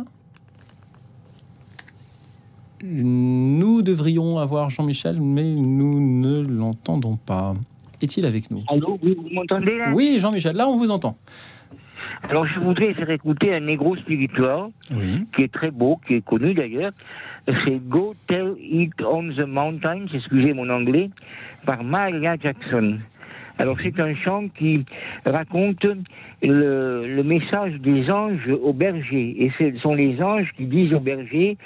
Nous 2.82 3.80
devrions 3.80 4.38
avoir 4.38 4.68
Jean-Michel, 4.68 5.20
mais 5.22 5.54
nous 5.54 6.00
ne 6.00 6.40
l'entendons 6.42 7.16
pas. 7.16 7.54
Est-il 8.02 8.26
avec 8.26 8.50
nous? 8.50 8.62
Allô, 8.68 8.98
oui, 9.02 9.16
vous 9.16 9.30
m'entendez 9.30 9.78
là? 9.78 9.90
Oui, 9.94 10.18
Jean-Michel, 10.18 10.54
là 10.54 10.68
on 10.68 10.76
vous 10.76 10.90
entend. 10.90 11.16
Alors 12.30 12.46
je 12.46 12.58
voudrais 12.58 12.94
faire 12.94 13.10
écouter 13.10 13.54
un 13.54 13.60
négro 13.60 13.96
spirituel 13.96 14.70
qui 15.34 15.42
est 15.42 15.52
très 15.52 15.70
beau, 15.70 16.00
qui 16.06 16.14
est 16.14 16.24
connu 16.24 16.54
d'ailleurs. 16.54 16.92
C'est 17.46 17.78
Go 17.88 18.14
Tell 18.26 18.54
It 18.58 18.94
on 19.02 19.28
the 19.28 19.46
Mountains, 19.46 20.06
excusez 20.12 20.54
mon 20.54 20.70
anglais, 20.70 21.10
par 21.66 21.84
Maria 21.84 22.36
Jackson. 22.36 22.98
Alors 23.58 23.76
c'est 23.82 24.00
un 24.00 24.14
chant 24.16 24.48
qui 24.48 24.84
raconte 25.24 25.86
le, 26.42 27.06
le 27.06 27.22
message 27.22 27.74
des 27.74 28.10
anges 28.10 28.48
aux 28.48 28.72
bergers. 28.72 29.36
Et 29.38 29.52
ce 29.58 29.78
sont 29.78 29.94
les 29.94 30.20
anges 30.22 30.50
qui 30.56 30.64
disent 30.64 30.94
aux 30.94 31.00
bergers, 31.00 31.56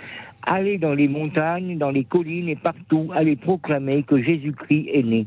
allez 0.43 0.79
dans 0.79 0.95
les 0.95 1.09
montagnes, 1.09 1.79
dans 1.79 1.91
les 1.91 2.05
collines 2.05 2.49
et 2.49 2.57
partout, 2.57 3.11
allez 3.15 3.37
proclamer 3.37 4.03
que 4.03 4.21
Jésus-Christ 4.21 4.89
est 4.93 5.03
né. 5.03 5.27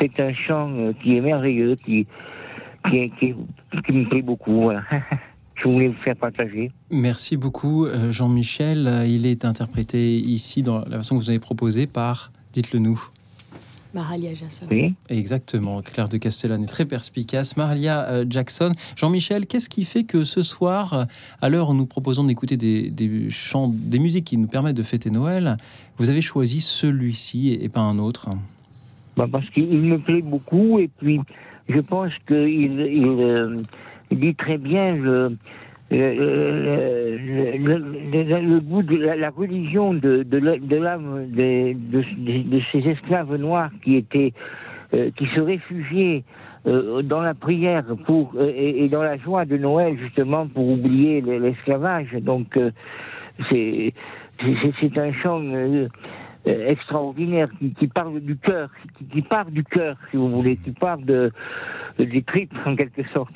C'est 0.00 0.20
un 0.20 0.32
chant 0.32 0.70
euh, 0.76 0.92
qui 1.02 1.16
est 1.16 1.20
merveilleux, 1.20 1.74
qui, 1.76 2.06
qui, 2.88 3.10
qui, 3.18 3.34
qui 3.84 3.92
me 3.92 4.08
plaît 4.08 4.22
beaucoup. 4.22 4.62
Voilà. 4.62 4.82
Je 5.62 5.68
voulais 5.68 5.88
vous 5.88 6.00
faire 6.04 6.16
partager. 6.16 6.70
Merci 6.90 7.36
beaucoup, 7.36 7.84
euh, 7.84 8.12
Jean-Michel. 8.12 8.86
Euh, 8.86 9.06
Il 9.06 9.26
est 9.26 9.44
interprété 9.44 10.16
ici 10.16 10.62
dans 10.62 10.84
la 10.84 10.98
façon 10.98 11.18
que 11.18 11.24
vous 11.24 11.30
avez 11.30 11.40
proposée 11.40 11.86
par, 11.86 12.30
dites-le 12.52 12.78
nous. 12.78 13.02
Mahalia 13.92 14.34
Jackson. 14.34 14.66
Exactement, 15.08 15.80
Claire 15.82 16.08
de 16.08 16.18
Castellane 16.18 16.62
est 16.62 16.68
très 16.68 16.84
perspicace. 16.84 17.56
Maria 17.56 18.06
euh, 18.08 18.24
Jackson. 18.28 18.72
Jean-Michel, 18.96 19.46
qu'est-ce 19.46 19.68
qui 19.68 19.84
fait 19.84 20.04
que 20.04 20.24
ce 20.24 20.42
soir, 20.42 21.06
à 21.40 21.48
l'heure 21.48 21.70
où 21.70 21.74
nous 21.74 21.86
proposons 21.86 22.22
d'écouter 22.24 22.56
des, 22.56 22.90
des 22.90 23.28
chants, 23.30 23.72
des 23.74 23.98
musiques 23.98 24.26
qui 24.26 24.36
nous 24.36 24.46
permettent 24.46 24.76
de 24.76 24.82
fêter 24.82 25.10
Noël, 25.10 25.56
vous 25.96 26.10
avez 26.10 26.20
choisi 26.20 26.60
celui-ci 26.60 27.48
et, 27.48 27.64
et 27.64 27.68
pas 27.68 27.80
un 27.80 27.98
autre? 27.98 28.28
Bah, 29.16 29.26
parce 29.30 29.48
qu'il 29.50 29.66
me 29.66 29.98
plaît 29.98 30.22
beaucoup 30.22 30.78
et 30.78 30.88
puis 30.98 31.18
je 31.68 31.80
pense 31.80 32.12
qu'il 32.26 32.80
il, 32.80 33.06
euh, 33.20 33.62
il 34.10 34.20
dit 34.20 34.34
très 34.34 34.58
bien 34.58 34.94
le, 34.96 35.36
le, 35.90 36.14
le- 36.14 37.56
le- 37.58 38.40
le- 38.40 38.60
goût 38.60 38.82
de 38.82 38.96
la, 38.96 39.16
la 39.16 39.30
religion 39.30 39.94
de, 39.94 40.22
de 40.22 40.38
de 40.58 40.76
l'âme 40.76 41.26
de, 41.30 41.72
de- 41.74 42.60
ces 42.72 42.86
esclaves 42.88 43.34
noirs 43.36 43.70
qui 43.82 43.96
étaient 43.96 44.32
euh, 44.94 45.10
qui 45.16 45.26
se 45.26 45.40
réfugiaient 45.40 46.24
euh, 46.66 47.02
dans 47.02 47.20
la 47.20 47.34
prière 47.34 47.84
pour 48.06 48.32
euh, 48.36 48.50
et, 48.54 48.84
et 48.84 48.88
dans 48.88 49.02
la 49.02 49.16
joie 49.18 49.44
de 49.44 49.56
Noël 49.56 49.96
justement 49.98 50.46
pour 50.46 50.68
oublier 50.68 51.20
le- 51.20 51.38
l'esclavage. 51.38 52.12
Donc 52.22 52.56
euh, 52.56 52.70
c'est 53.50 53.92
c'est- 54.40 54.98
un 54.98 55.12
chant 55.12 55.40
euh, 55.42 55.84
euh, 55.84 55.88
extraordinaire 56.46 57.48
qui, 57.58 57.72
qui 57.74 57.86
parle 57.88 58.20
du 58.20 58.36
cœur, 58.36 58.70
qui, 58.98 59.04
qui 59.06 59.22
part 59.22 59.50
du 59.50 59.64
cœur, 59.64 59.96
si 60.10 60.16
vous 60.16 60.30
voulez, 60.30 60.56
qui 60.56 60.70
part 60.70 60.98
de, 60.98 61.32
des 61.98 62.22
tripes 62.22 62.54
en 62.66 62.74
quelque 62.76 63.02
sorte. 63.12 63.34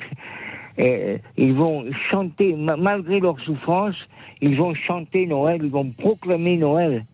Et, 0.77 1.17
ils 1.37 1.53
vont 1.53 1.85
chanter, 2.11 2.55
ma- 2.55 2.77
malgré 2.77 3.19
leur 3.19 3.39
souffrance, 3.41 3.95
ils 4.41 4.57
vont 4.57 4.73
chanter 4.73 5.25
Noël, 5.27 5.61
ils 5.63 5.69
vont 5.71 5.89
proclamer 5.91 6.57
Noël. 6.57 7.05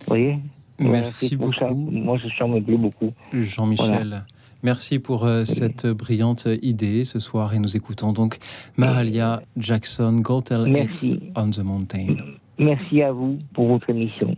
Vous 0.00 0.06
voyez? 0.08 0.38
Merci 0.78 1.36
pour 1.36 1.54
ça. 1.54 1.70
Moi, 1.70 2.18
ce 2.22 2.28
chant 2.30 2.48
me 2.48 2.60
plaît 2.60 2.76
beaucoup. 2.76 3.12
Jean-Michel. 3.32 3.86
Voilà. 3.88 4.24
Merci 4.64 4.98
pour 4.98 5.24
euh, 5.24 5.44
cette 5.44 5.86
brillante 5.86 6.48
idée 6.62 7.04
ce 7.04 7.18
soir 7.20 7.54
et 7.54 7.58
nous 7.58 7.76
écoutons 7.76 8.12
donc 8.12 8.38
Mahalia 8.78 9.42
Jackson, 9.58 10.20
Go 10.20 10.40
Tell 10.40 10.64
Merci. 10.66 11.10
It 11.12 11.22
on 11.36 11.50
the 11.50 11.58
Mountain. 11.62 12.16
Merci 12.58 13.02
à 13.02 13.12
vous 13.12 13.38
pour 13.52 13.68
votre 13.68 13.90
émission. 13.90 14.34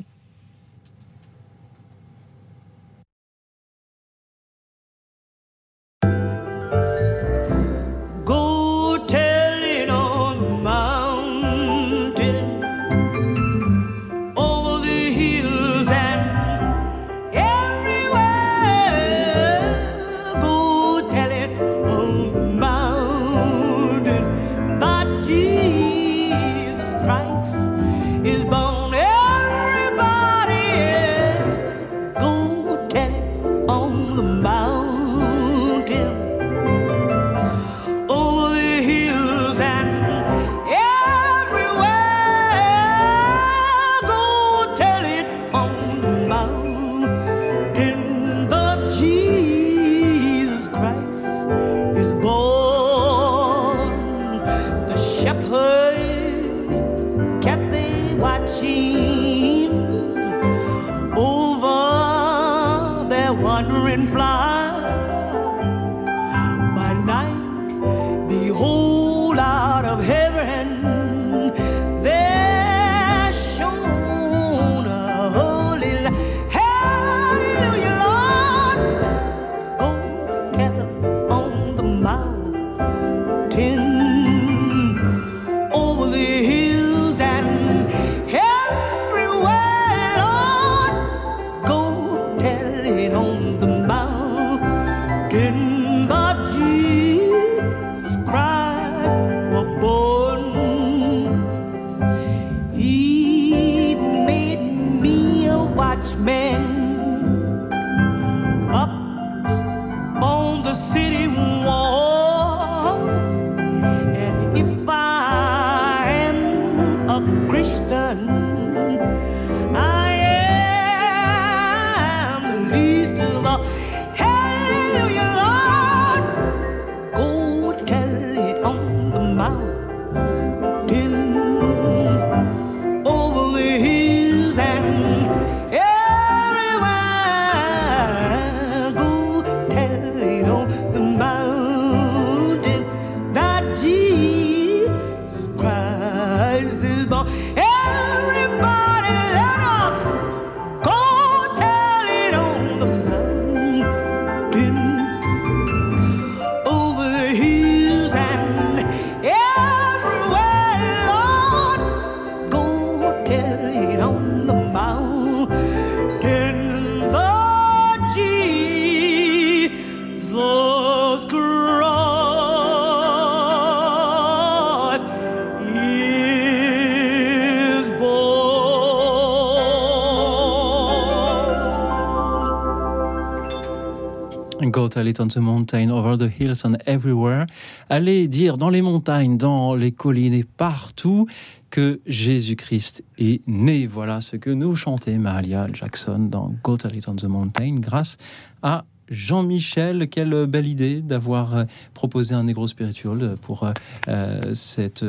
Tell 184.88 185.06
it 185.06 185.20
on 185.20 185.28
the 185.28 185.36
mountain, 185.38 185.90
over 185.90 186.16
the 186.16 186.30
hills 186.30 186.64
and 186.64 186.76
everywhere. 186.86 187.46
Allez 187.90 188.28
dire 188.28 188.58
dans 188.58 188.70
les 188.70 188.82
montagnes, 188.82 189.36
dans 189.36 189.74
les 189.74 189.92
collines 189.92 190.34
et 190.34 190.44
partout 190.44 191.26
que 191.70 192.00
Jésus-Christ 192.06 193.04
est 193.18 193.42
né. 193.46 193.86
Voilà 193.86 194.20
ce 194.20 194.36
que 194.36 194.50
nous 194.50 194.74
chantait 194.76 195.18
Mahalia 195.18 195.66
Jackson 195.72 196.28
dans 196.30 196.54
Go 196.62 196.76
tell 196.76 196.96
it 196.96 197.08
on 197.08 197.16
the 197.16 197.24
mountain 197.24 197.76
grâce 197.80 198.16
à 198.62 198.84
Jean-Michel, 199.08 200.08
quelle 200.08 200.46
belle 200.46 200.66
idée 200.66 201.00
d'avoir 201.00 201.54
euh, 201.54 201.64
proposé 201.94 202.34
un 202.34 202.44
négro 202.44 202.66
spirituel 202.66 203.36
pour 203.40 203.62
euh, 203.62 203.72
euh, 204.08 204.54
cette 204.54 205.04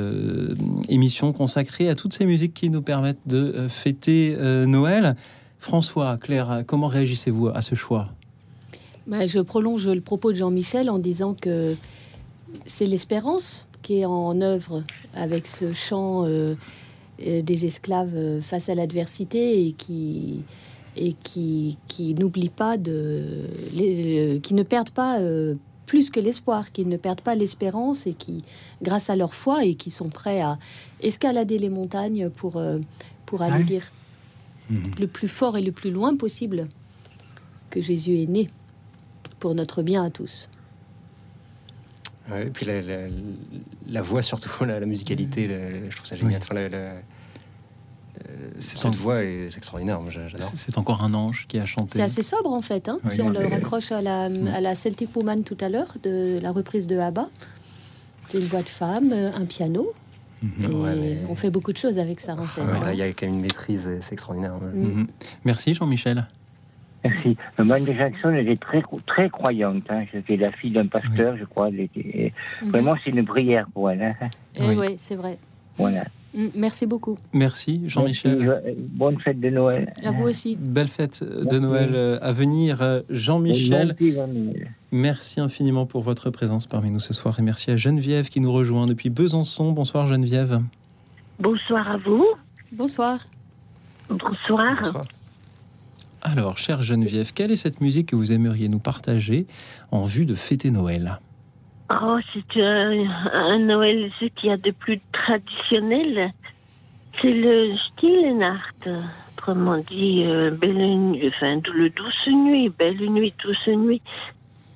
émission 0.90 1.34
consacrée 1.34 1.90
à 1.90 1.96
toutes 1.96 2.14
ces 2.14 2.26
musiques 2.26 2.54
qui 2.54 2.70
nous 2.70 2.82
permettent 2.82 3.26
de 3.26 3.68
fêter 3.70 4.38
Noël. 4.66 5.16
François, 5.60 6.18
Claire, 6.18 6.64
comment 6.68 6.88
réagissez-vous 6.88 7.50
à 7.50 7.62
ce 7.62 7.76
choix? 7.76 8.10
Bah, 9.08 9.26
je 9.26 9.40
prolonge 9.40 9.88
le 9.88 10.02
propos 10.02 10.32
de 10.34 10.38
Jean-Michel 10.38 10.90
en 10.90 11.00
disant 11.00 11.34
que 11.34 11.76
c'est 12.66 12.86
l'espérance 12.86 13.68
qui 13.82 14.00
est 14.00 14.06
en 14.06 14.42
œuvre 14.42 14.84
avec 15.14 15.48
ce 15.48 15.74
chant 15.74 16.26
euh, 16.26 16.56
euh, 17.26 17.42
des 17.42 17.66
esclaves 17.66 18.12
euh, 18.16 18.42
face 18.42 18.68
à 18.70 18.76
l'adversité 18.76 19.66
et 19.66 19.72
qui 19.72 20.42
et 21.00 21.14
qui, 21.24 21.78
qui 21.88 22.16
n'oublie 22.16 22.50
pas 22.50 22.76
de 22.76 23.46
les- 23.74 24.40
qui 24.42 24.56
ne 24.56 24.64
perdent 24.64 24.90
pas 24.90 25.20
euh, 25.20 25.54
plus 25.86 26.10
que 26.10 26.20
l'espoir, 26.20 26.72
qui 26.74 26.86
ne 26.86 26.98
perdent 26.98 27.22
pas 27.22 27.36
l'espérance 27.36 28.08
et 28.08 28.14
qui, 28.14 28.40
grâce 28.82 29.10
à 29.12 29.16
leur 29.16 29.34
foi, 29.36 29.64
et 29.64 29.76
qui 29.76 29.90
sont 29.92 30.10
prêts 30.10 30.42
à 30.42 30.58
escalader 31.02 31.60
les 31.60 31.70
montagnes 31.70 32.30
pour, 32.30 32.58
euh, 32.58 32.80
pour 33.28 33.42
aller 33.44 33.60
Ouais. 33.60 33.64
dire 33.64 33.84
le 35.00 35.06
plus 35.08 35.28
fort 35.30 35.56
et 35.56 35.62
le 35.62 35.72
plus 35.72 35.92
loin 35.92 36.16
possible 36.18 36.68
que 37.70 37.80
Jésus 37.80 38.18
est 38.22 38.26
né 38.26 38.50
pour 39.40 39.56
notre 39.56 39.82
bien 39.84 40.04
à 40.04 40.10
tous. 40.10 40.50
Ouais, 42.30 42.48
et 42.48 42.50
puis 42.50 42.66
la, 42.66 42.82
la- 42.82 43.08
la 43.88 44.02
voix 44.02 44.22
surtout, 44.22 44.50
la, 44.66 44.80
la 44.80 44.86
musicalité, 44.86 45.48
la- 45.48 45.90
je 45.90 45.96
trouve 45.96 46.08
ça 46.08 46.16
génial. 46.16 46.42
Enfin, 46.42 46.56
la- 46.56 46.70
la- 46.70 46.94
la- 46.94 47.02
cette 48.60 48.96
voix 48.96 49.24
est 49.24 49.46
extraordinaire. 49.56 50.00
C'est 50.56 50.78
encore 50.78 51.04
un 51.04 51.14
ange 51.14 51.46
qui 51.48 51.60
a 51.60 51.66
chanté. 51.66 51.94
C'est 52.00 52.02
assez 52.02 52.24
sobre 52.24 52.52
en 52.52 52.62
fait, 52.64 52.90
hein, 52.90 52.98
Oui, 53.06 53.12
si 53.12 53.22
on 53.22 53.30
oui. 53.30 53.38
le 53.40 53.48
raccroche 53.48 53.92
à 53.92 54.02
la, 54.02 54.24
à 54.24 54.60
la 54.62 54.76
Celtic 54.76 55.16
Woman 55.16 55.44
tout 55.44 55.58
à 55.62 55.70
l'heure, 55.70 55.96
de 56.04 56.40
la 56.42 56.52
reprise 56.52 56.88
de 56.88 56.98
ABBA. 56.98 57.30
C'est 58.28 58.40
une 58.40 58.44
voix 58.46 58.64
de 58.64 58.70
femme, 58.70 59.12
euh, 59.14 59.32
un 59.34 59.46
piano. 59.46 59.94
Et 60.62 60.66
Ouais, 60.68 60.96
mais- 60.96 61.18
On 61.30 61.36
fait 61.36 61.50
beaucoup 61.50 61.72
de 61.72 61.78
choses 61.78 61.98
avec 61.98 62.20
ça 62.20 62.36
en 62.36 62.46
fait. 62.46 62.62
Ouais, 62.62 62.68
hein. 62.76 62.86
là, 62.86 62.94
il 62.94 63.00
y 63.00 63.02
a 63.02 63.08
quand 63.10 63.26
même 63.26 63.36
une 63.36 63.42
maîtrise, 63.42 63.88
et 63.88 64.00
c'est 64.02 64.14
extraordinaire. 64.14 64.54
ouais. 64.62 64.72
Mhm. 64.78 65.08
Merci 65.46 65.74
Jean-Michel. 65.76 66.28
Merci. 67.06 67.38
Michael 67.58 67.96
Jackson, 67.98 68.30
elle 68.32 68.50
est 68.50 68.60
très, 68.62 68.84
très 69.06 69.30
croyante. 69.30 69.84
Hein. 69.90 70.04
C'était 70.12 70.36
la 70.38 70.52
fille 70.52 70.72
d'un 70.72 70.88
pasteur, 70.88 71.38
je 71.38 71.46
crois. 71.46 71.70
Elle 71.70 71.82
était- 71.82 72.34
Mhm. 72.62 72.70
Vraiment, 72.72 72.96
c'est 73.04 73.12
une 73.12 73.26
prière 73.26 73.68
pour 73.74 73.90
elle. 73.92 74.02
hein. 74.02 74.14
Eh 74.56 74.76
ouais, 74.76 74.96
c'est 74.98 75.16
vrai. 75.16 75.38
Voilà. 75.78 76.04
Mm, 76.34 76.48
Merci 76.56 76.86
beaucoup. 76.86 77.18
Merci 77.34 77.84
Jean-Michel. 77.88 78.62
Bonne 78.78 79.20
fête 79.20 79.40
de 79.40 79.50
Noël. 79.50 79.94
À 80.04 80.12
vous 80.12 80.24
aussi. 80.28 80.56
Belle 80.60 80.88
fête 80.90 81.24
de 81.24 81.44
Merci. 81.46 81.60
Noël 81.62 81.92
euh, 81.94 82.20
à 82.22 82.32
venir. 82.34 82.82
Euh, 82.82 83.02
Jean-Michel, 83.10 83.96
merci 84.92 85.40
infiniment 85.40 85.86
pour 85.86 86.02
votre 86.02 86.30
présence 86.30 86.66
parmi 86.66 86.90
nous 86.92 87.00
ce 87.00 87.14
soir 87.14 87.40
et 87.40 87.42
merci 87.42 87.72
à 87.72 87.78
Geneviève 87.78 88.28
qui 88.30 88.42
nous 88.42 88.52
rejoint 88.52 88.88
depuis 88.88 89.10
Besançon. 89.10 89.72
Bonsoir 89.72 90.06
Geneviève. 90.08 90.60
Bonsoir 91.40 91.90
à 91.90 91.98
vous. 91.98 92.26
Bonsoir. 92.72 93.20
Bonsoir. 94.10 95.06
Alors, 96.22 96.58
chère 96.58 96.82
Geneviève, 96.82 97.32
quelle 97.34 97.52
est 97.52 97.58
cette 97.58 97.82
musique 97.82 98.10
que 98.10 98.16
vous 98.16 98.32
aimeriez 98.32 98.70
nous 98.70 98.80
partager 98.80 99.46
en 99.92 100.04
vue 100.04 100.26
de 100.26 100.36
fêter 100.36 100.72
Noël? 100.72 101.20
Oh, 101.90 102.18
c'est 102.34 102.62
un, 102.62 103.60
Noël, 103.60 104.12
ce 104.20 104.26
qu'il 104.26 104.50
y 104.50 104.52
a 104.52 104.58
de 104.58 104.72
plus 104.72 105.00
traditionnel. 105.14 106.34
C'est 107.22 107.34
le 107.34 107.76
Stille 107.78 108.34
Nacht. 108.34 108.90
Autrement 109.38 109.78
dit, 109.78 110.24
euh, 110.26 110.52
belle 110.52 110.78
nuit, 110.78 111.28
enfin, 111.28 111.62
le 111.74 111.90
douce 111.90 112.28
nuit, 112.28 112.70
belle 112.70 113.10
nuit, 113.10 113.34
douce 113.42 113.68
nuit. 113.68 114.02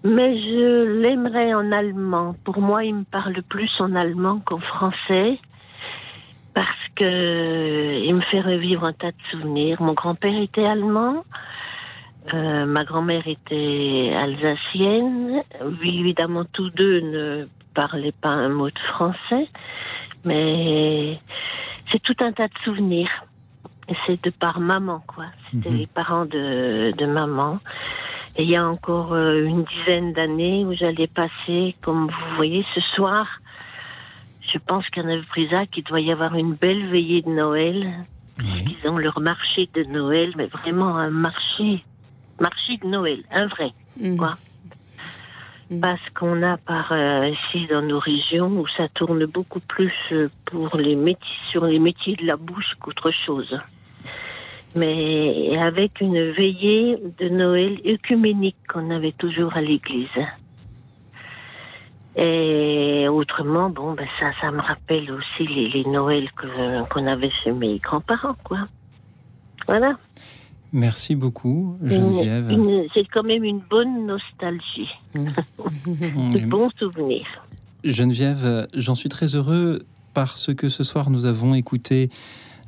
Mais 0.03 0.38
je 0.38 1.01
l'aimerais 1.01 1.53
en 1.53 1.72
allemand. 1.72 2.35
Pour 2.45 2.61
moi, 2.61 2.85
il 2.85 2.95
me 2.95 3.03
parle 3.03 3.41
plus 3.43 3.69
en 3.80 3.93
allemand 3.95 4.39
qu'en 4.45 4.59
français. 4.59 5.38
Parce 6.53 6.68
que 6.95 8.03
il 8.03 8.14
me 8.14 8.22
fait 8.22 8.41
revivre 8.41 8.84
un 8.84 8.94
tas 8.94 9.11
de 9.11 9.22
souvenirs. 9.32 9.82
Mon 9.82 9.94
grand-père 9.94 10.40
était 10.41 10.65
allemand. 10.65 11.23
Euh, 12.34 12.65
ma 12.65 12.84
grand-mère 12.84 13.28
était 13.28 14.11
alsacienne. 14.15 15.44
Oui, 15.82 15.99
évidemment, 15.99 16.45
tous 16.53 16.69
deux 16.69 16.99
ne 16.99 17.48
parlaient 17.73 18.14
pas 18.22 18.30
un 18.30 18.49
mot 18.49 18.69
de 18.69 18.80
français, 18.80 19.48
mais 20.26 21.19
c'est 21.91 22.02
tout 22.02 22.15
un 22.22 22.32
tas 22.32 22.48
de 22.48 22.57
souvenirs. 22.64 23.10
C'est 24.06 24.23
de 24.23 24.30
par 24.30 24.60
maman, 24.60 25.02
quoi. 25.07 25.26
C'était 25.52 25.69
les 25.69 25.88
parents 25.88 26.26
de, 26.26 26.91
de 26.95 27.06
maman. 27.06 27.60
Et 28.38 28.44
il 28.44 28.49
y 28.49 28.56
a 28.56 28.65
encore 28.65 29.14
euh, 29.14 29.44
une 29.44 29.65
dizaine 29.65 30.14
d'années 30.14 30.64
où 30.64 30.73
j'allais 30.73 31.07
passer, 31.07 31.76
comme 31.82 32.07
vous 32.07 32.36
voyez, 32.36 32.65
ce 32.73 32.80
soir, 32.95 33.28
je 34.52 34.57
pense 34.57 34.88
qu'à 34.90 35.03
Neuf-Brisac, 35.03 35.69
il 35.78 35.84
doit 35.84 36.02
y 36.02 36.11
avoir 36.11 36.36
une 36.36 36.53
belle 36.53 36.88
veillée 36.88 37.22
de 37.22 37.30
Noël. 37.30 38.06
Ils 38.40 38.90
ont 38.90 38.98
leur 38.98 39.19
marché 39.19 39.69
de 39.73 39.84
Noël, 39.84 40.34
mais 40.36 40.48
vraiment 40.48 40.98
un 40.98 41.11
marché, 41.11 41.84
marché 42.40 42.78
de 42.78 42.88
Noël, 42.88 43.23
un 43.32 43.48
vrai, 43.48 43.72
quoi. 44.18 44.36
Parce 45.80 46.02
qu'on 46.15 46.41
a 46.44 46.57
par 46.57 46.91
euh, 46.91 47.30
ici 47.30 47.65
dans 47.68 47.82
nos 47.82 47.99
régions 47.99 48.48
où 48.48 48.68
ça 48.76 48.90
tourne 48.90 49.26
beaucoup 49.26 49.61
plus 49.61 49.94
euh, 50.11 50.30
pour 50.45 50.76
les 50.76 50.98
métiers, 50.98 51.38
sur 51.49 51.65
les 51.65 51.80
métiers 51.80 52.18
de 52.18 52.26
la 52.26 52.36
bouche 52.36 52.73
qu'autre 52.82 53.11
chose. 53.11 53.57
Mais 54.76 55.57
avec 55.57 56.02
une 56.02 56.32
veillée 56.32 56.98
de 57.19 57.30
Noël 57.30 57.80
œcuménique 57.86 58.57
qu'on 58.68 58.90
avait 58.90 59.14
toujours 59.14 59.56
à 59.56 59.61
l'église. 59.61 60.10
Et 62.16 63.08
autrement, 63.08 63.70
bon, 63.70 63.94
ben 63.94 64.08
ça, 64.20 64.32
ça 64.42 64.52
me 64.52 64.62
rappelle 64.62 65.12
aussi 65.12 65.48
les, 65.48 65.70
les 65.70 65.84
Noëls 65.86 66.30
qu'on 66.90 67.08
avait 67.08 67.32
chez 67.44 67.52
mes 67.52 67.78
grands-parents, 67.78 68.36
quoi. 68.44 68.60
Voilà. 69.68 69.98
Merci 70.74 71.16
beaucoup 71.16 71.78
Geneviève. 71.84 72.50
C'est 72.94 73.06
quand 73.06 73.24
même 73.24 73.44
une 73.44 73.60
bonne 73.60 74.06
nostalgie. 74.06 74.90
de 75.16 76.46
bons 76.46 76.70
souvenirs. 76.78 77.28
Geneviève, 77.84 78.68
j'en 78.74 78.96
suis 78.96 79.10
très 79.10 79.36
heureux 79.36 79.86
parce 80.14 80.54
que 80.54 80.70
ce 80.70 80.84
soir 80.84 81.10
nous 81.10 81.26
avons 81.26 81.56
écouté 81.56 82.10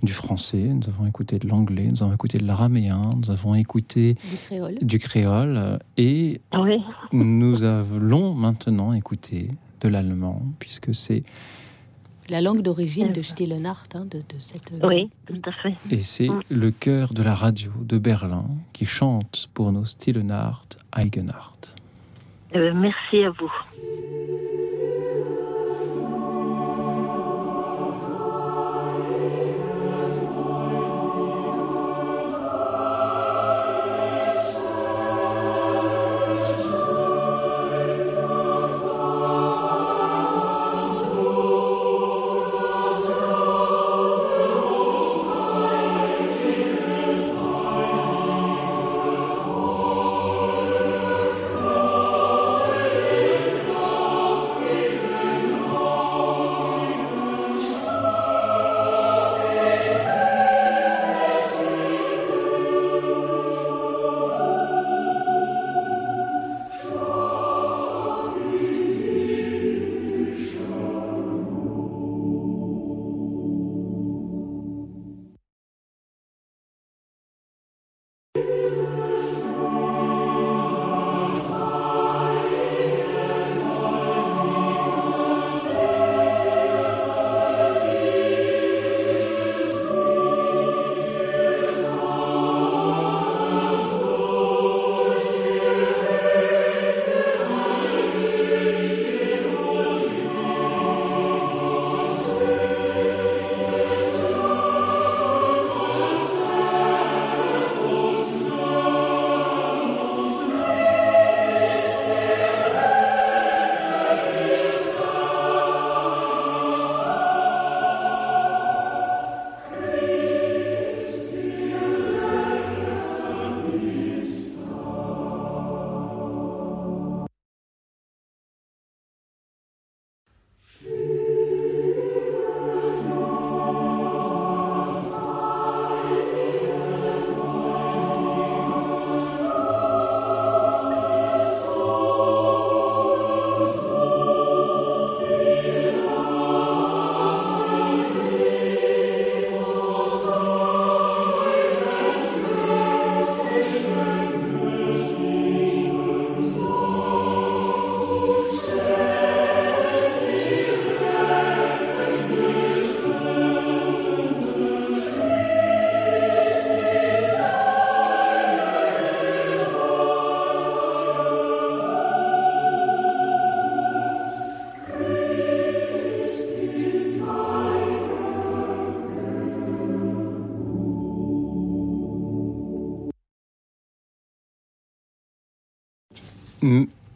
du 0.04 0.14
français, 0.14 0.58
nous 0.58 0.88
avons 0.90 1.06
écouté 1.08 1.40
de 1.40 1.48
l'anglais, 1.48 1.88
nous 1.90 2.04
avons 2.04 2.14
écouté 2.14 2.38
de 2.38 2.46
l'araméen, 2.46 3.10
nous 3.18 3.32
avons 3.32 3.56
écouté 3.56 4.16
Du 4.30 4.38
créole. 4.38 4.78
du 4.82 5.00
créole 5.00 5.80
et 5.98 6.42
Oui. 6.54 6.78
nous 7.14 7.64
allons 7.64 8.34
maintenant 8.34 8.94
écouter 8.94 9.50
de 9.82 9.88
l'allemand 9.88 10.42
puisque 10.60 10.94
c'est 10.94 11.24
La 12.30 12.42
langue 12.42 12.62
d'origine 12.62 13.12
de 13.14 13.22
Stille 13.22 13.58
Nacht, 13.60 13.96
hein, 13.96 14.06
de, 14.06 14.20
de 14.20 14.38
cette. 14.40 14.72
Oui, 14.84 15.10
tout 15.26 15.42
à 15.46 15.52
fait. 15.52 15.76
et 15.90 16.00
c'est 16.02 16.30
le 16.50 16.72
cœur 16.72 17.14
de 17.14 17.24
la 17.24 17.36
radio 17.36 17.72
de 17.82 17.98
Berlin 17.98 18.46
qui 18.74 18.86
chante 18.86 19.50
pour 19.54 19.72
nos 19.72 19.86
Stille 19.86 20.24
Nacht 20.24 20.78
Eigenart. 20.96 21.54
Euh, 22.56 22.72
merci 22.76 23.24
à 23.24 23.30
vous. 23.32 23.52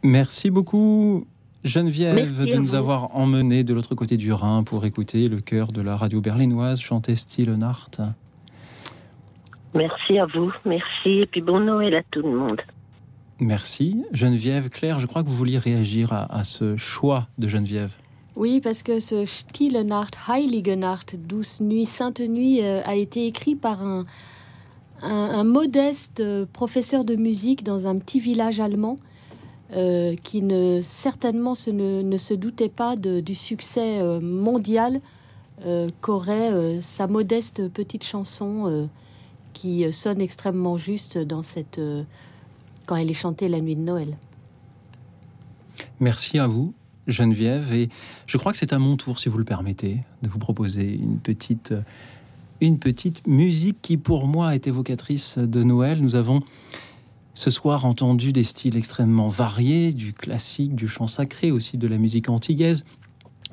Merci 0.08 0.48
beaucoup, 0.48 1.26
Geneviève, 1.64 2.14
Merci 2.14 2.50
de 2.50 2.56
nous 2.56 2.74
avoir 2.74 3.14
emmenés 3.14 3.62
de 3.62 3.74
l'autre 3.74 3.94
côté 3.94 4.16
du 4.16 4.32
Rhin 4.32 4.62
pour 4.62 4.86
écouter 4.86 5.28
le 5.28 5.42
chœur 5.42 5.70
de 5.70 5.82
la 5.82 5.96
radio 5.96 6.22
berlinoise 6.22 6.80
chanter 6.80 7.14
Stille 7.14 7.50
Nacht. 7.50 8.00
Merci 9.76 10.18
à 10.18 10.24
vous, 10.24 10.50
merci, 10.64 11.20
et 11.20 11.26
puis 11.26 11.42
bon 11.42 11.60
Noël 11.60 11.94
à 11.94 12.02
tout 12.10 12.22
le 12.22 12.30
monde. 12.30 12.58
Merci. 13.38 14.02
Geneviève, 14.14 14.70
Claire, 14.70 14.98
je 14.98 15.06
crois 15.06 15.22
que 15.22 15.28
vous 15.28 15.36
vouliez 15.36 15.58
réagir 15.58 16.14
à, 16.14 16.34
à 16.34 16.42
ce 16.42 16.78
choix 16.78 17.26
de 17.36 17.46
Geneviève. 17.46 17.92
Oui, 18.34 18.62
parce 18.62 18.82
que 18.82 19.00
ce 19.00 19.26
Stille 19.26 19.84
Nacht, 19.84 20.16
Heilige 20.26 20.70
Nacht, 20.70 21.16
douce 21.16 21.60
nuit, 21.60 21.84
sainte 21.84 22.20
nuit, 22.20 22.64
euh, 22.64 22.80
a 22.86 22.94
été 22.94 23.26
écrit 23.26 23.56
par 23.56 23.82
un, 23.82 24.06
un, 25.02 25.10
un 25.10 25.44
modeste 25.44 26.20
euh, 26.20 26.46
professeur 26.50 27.04
de 27.04 27.14
musique 27.14 27.62
dans 27.62 27.86
un 27.86 27.98
petit 27.98 28.20
village 28.20 28.58
allemand 28.58 28.98
euh, 29.76 30.16
qui 30.16 30.40
ne 30.40 30.80
certainement 30.82 31.54
se 31.54 31.70
ne, 31.70 32.16
se 32.16 32.32
doutait 32.32 32.70
pas 32.70 32.96
du 32.96 33.34
succès 33.34 34.00
euh, 34.00 34.18
mondial 34.18 35.02
euh, 35.66 35.90
qu'aurait 36.00 36.80
sa 36.80 37.06
modeste 37.06 37.68
petite 37.68 38.02
chanson 38.02 38.88
qui 39.52 39.92
sonne 39.92 40.22
extrêmement 40.22 40.78
juste 40.78 41.18
dans 41.18 41.42
cette 41.42 41.80
quand 42.86 42.96
elle 42.96 43.10
est 43.10 43.14
chantée 43.14 43.50
la 43.50 43.60
nuit 43.60 43.76
de 43.76 43.82
Noël. 43.82 44.16
Merci 46.00 46.38
à 46.38 46.46
vous, 46.46 46.72
Geneviève. 47.06 47.70
Et 47.74 47.90
je 48.26 48.38
crois 48.38 48.52
que 48.52 48.58
c'est 48.58 48.72
à 48.72 48.78
mon 48.78 48.96
tour, 48.96 49.18
si 49.18 49.28
vous 49.28 49.36
le 49.36 49.44
permettez, 49.44 49.98
de 50.22 50.30
vous 50.30 50.38
proposer 50.38 50.94
une 50.94 51.18
petite, 51.18 51.74
une 52.62 52.78
petite 52.78 53.26
musique 53.26 53.82
qui, 53.82 53.98
pour 53.98 54.26
moi, 54.26 54.54
est 54.54 54.66
évocatrice 54.66 55.36
de 55.36 55.62
Noël. 55.62 56.00
Nous 56.00 56.14
avons 56.14 56.42
ce 57.38 57.52
soir 57.52 57.84
entendu 57.84 58.32
des 58.32 58.42
styles 58.42 58.76
extrêmement 58.76 59.28
variés, 59.28 59.92
du 59.92 60.12
classique, 60.12 60.74
du 60.74 60.88
chant 60.88 61.06
sacré, 61.06 61.52
aussi 61.52 61.78
de 61.78 61.86
la 61.86 61.96
musique 61.96 62.28
antillaise 62.28 62.84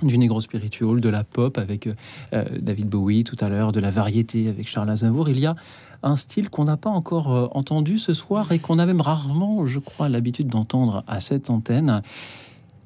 du 0.01 0.17
négro 0.17 0.41
spiritual, 0.41 0.99
de 0.99 1.07
la 1.07 1.23
pop 1.23 1.59
avec 1.59 1.87
euh, 2.33 2.45
David 2.59 2.89
Bowie 2.89 3.23
tout 3.23 3.37
à 3.39 3.47
l'heure, 3.47 3.71
de 3.71 3.79
la 3.79 3.91
variété 3.91 4.49
avec 4.49 4.67
Charles 4.67 4.89
Aznavour. 4.89 5.29
Il 5.29 5.39
y 5.39 5.45
a 5.45 5.55
un 6.01 6.15
style 6.15 6.49
qu'on 6.49 6.63
n'a 6.63 6.77
pas 6.77 6.89
encore 6.89 7.31
euh, 7.31 7.47
entendu 7.51 7.99
ce 7.99 8.13
soir 8.13 8.51
et 8.51 8.57
qu'on 8.57 8.79
a 8.79 8.87
même 8.87 9.01
rarement, 9.01 9.67
je 9.67 9.77
crois, 9.77 10.09
l'habitude 10.09 10.47
d'entendre 10.47 11.03
à 11.05 11.19
cette 11.19 11.51
antenne. 11.51 12.01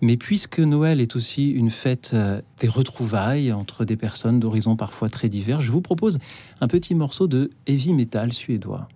Mais 0.01 0.17
puisque 0.17 0.59
Noël 0.59 0.99
est 0.99 1.15
aussi 1.15 1.49
une 1.49 1.69
fête 1.69 2.11
euh, 2.13 2.41
des 2.59 2.67
retrouvailles 2.67 3.53
entre 3.53 3.85
des 3.85 3.95
personnes 3.95 4.41
d'horizons 4.41 4.76
parfois 4.76 5.07
très 5.07 5.30
divers, 5.30 5.61
je 5.61 5.71
vous 5.71 5.81
propose 5.81 6.19
un 6.59 6.67
petit 6.67 6.93
morceau 6.93 7.27
de 7.27 7.51
heavy 7.67 7.93
metal 7.93 8.34
suédois. 8.34 8.89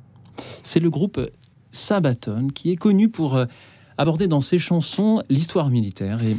C'est 0.63 0.81
le 0.81 0.89
groupe 0.89 1.19
Sabaton 1.73 2.47
qui 2.47 2.71
est 2.71 2.77
connu 2.77 3.09
pour 3.09 3.35
euh, 3.35 3.45
aborder 3.97 4.27
dans 4.29 4.39
ses 4.39 4.59
chansons 4.59 5.21
l'histoire 5.29 5.69
militaire 5.69 6.23
et 6.23 6.37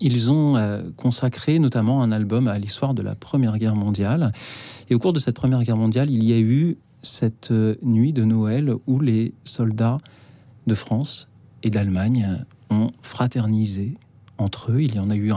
ils 0.00 0.30
ont 0.30 0.56
euh, 0.56 0.82
consacré 0.96 1.58
notamment 1.58 2.02
un 2.02 2.12
album 2.12 2.48
à 2.48 2.58
l'histoire 2.58 2.92
de 2.92 3.00
la 3.00 3.14
Première 3.14 3.56
Guerre 3.56 3.76
mondiale. 3.76 4.32
Et 4.90 4.94
au 4.94 4.98
cours 4.98 5.14
de 5.14 5.18
cette 5.18 5.36
Première 5.36 5.62
Guerre 5.62 5.78
mondiale, 5.78 6.10
il 6.10 6.22
y 6.24 6.34
a 6.34 6.38
eu 6.38 6.76
cette 7.00 7.52
euh, 7.52 7.76
nuit 7.82 8.12
de 8.12 8.24
Noël 8.24 8.74
où 8.86 9.00
les 9.00 9.32
soldats 9.44 9.98
de 10.66 10.74
France 10.74 11.28
et 11.62 11.70
d'Allemagne 11.70 12.44
ont 12.68 12.90
fraternisé 13.00 13.94
entre 14.36 14.72
eux. 14.72 14.82
Il 14.82 14.94
y 14.94 14.98
en 14.98 15.08
a 15.08 15.16
eu 15.16 15.32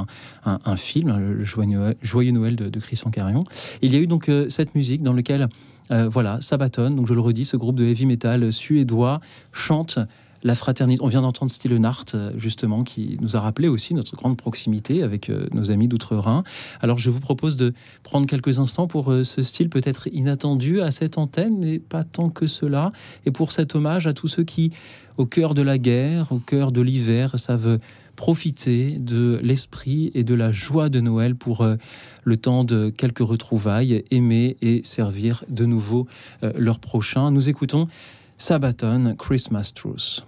un, 0.45 0.75
film, 0.75 1.41
Joyeux 1.43 2.31
Noël, 2.31 2.55
de, 2.55 2.69
de 2.69 2.79
Christian 2.79 3.09
Carion. 3.09 3.43
Il 3.81 3.93
y 3.93 3.95
a 3.95 3.99
eu 3.99 4.05
donc 4.05 4.29
cette 4.49 4.75
musique 4.75 5.01
dans 5.01 5.13
laquelle, 5.13 5.47
euh, 5.91 6.09
voilà, 6.09 6.39
Sabaton, 6.41 6.91
donc 6.91 7.07
je 7.07 7.13
le 7.13 7.21
redis, 7.21 7.45
ce 7.45 7.57
groupe 7.57 7.75
de 7.75 7.85
heavy 7.85 8.05
metal 8.05 8.51
suédois 8.51 9.19
chante 9.51 9.99
la 10.43 10.55
fraternité. 10.55 11.03
On 11.03 11.07
vient 11.07 11.21
d'entendre 11.21 11.51
Stille 11.51 11.79
Nacht, 11.79 12.15
euh, 12.15 12.31
justement, 12.35 12.83
qui 12.83 13.17
nous 13.21 13.35
a 13.35 13.39
rappelé 13.39 13.67
aussi 13.67 13.93
notre 13.93 14.15
grande 14.15 14.37
proximité 14.37 15.03
avec 15.03 15.29
euh, 15.29 15.47
nos 15.53 15.69
amis 15.69 15.87
d'Outre-Rhin. 15.87 16.43
Alors, 16.81 16.97
je 16.97 17.09
vous 17.09 17.19
propose 17.19 17.57
de 17.57 17.73
prendre 18.03 18.25
quelques 18.25 18.59
instants 18.59 18.87
pour 18.87 19.13
ce 19.23 19.43
style 19.43 19.69
peut-être 19.69 20.07
inattendu 20.11 20.81
à 20.81 20.91
cette 20.91 21.17
antenne, 21.17 21.57
mais 21.59 21.79
pas 21.79 22.03
tant 22.03 22.29
que 22.29 22.47
cela. 22.47 22.91
Et 23.25 23.31
pour 23.31 23.51
cet 23.51 23.75
hommage 23.75 24.07
à 24.07 24.13
tous 24.13 24.27
ceux 24.27 24.43
qui, 24.43 24.71
au 25.17 25.25
cœur 25.25 25.53
de 25.53 25.61
la 25.61 25.77
guerre, 25.77 26.31
au 26.31 26.39
cœur 26.39 26.71
de 26.71 26.81
l'hiver, 26.81 27.37
savent 27.37 27.79
profiter 28.21 28.99
de 28.99 29.39
l'esprit 29.41 30.11
et 30.13 30.23
de 30.23 30.35
la 30.35 30.51
joie 30.51 30.89
de 30.89 30.99
Noël 30.99 31.35
pour 31.35 31.61
euh, 31.61 31.77
le 32.23 32.37
temps 32.37 32.63
de 32.63 32.91
quelques 32.91 33.25
retrouvailles, 33.27 34.05
aimer 34.11 34.57
et 34.61 34.81
servir 34.83 35.43
de 35.49 35.65
nouveau 35.65 36.05
euh, 36.43 36.53
leurs 36.55 36.77
prochains. 36.77 37.31
Nous 37.31 37.49
écoutons 37.49 37.87
Sabaton, 38.37 39.15
Christmas 39.17 39.71
Truce. 39.73 40.23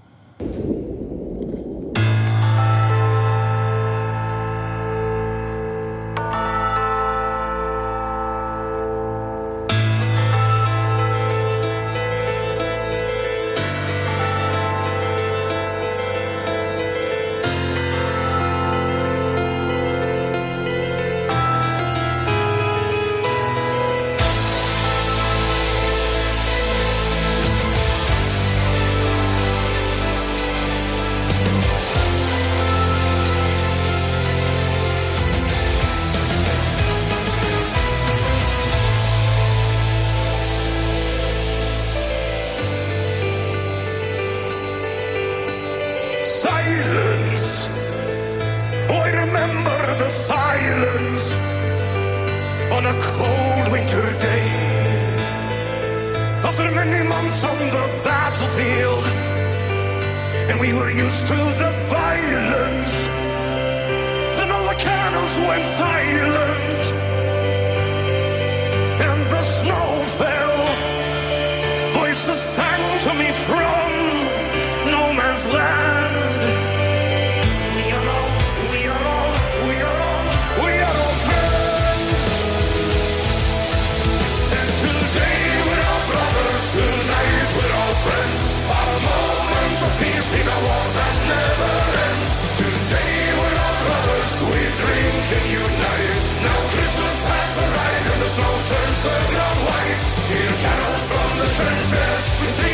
The 99.04 99.16
ground 99.32 99.60
white. 99.68 100.02
Hear 100.32 100.52
carols 100.64 101.04
from 101.12 101.30
the 101.40 101.48
trenches, 101.58 102.24
we 102.40 102.48
sing 102.48 102.73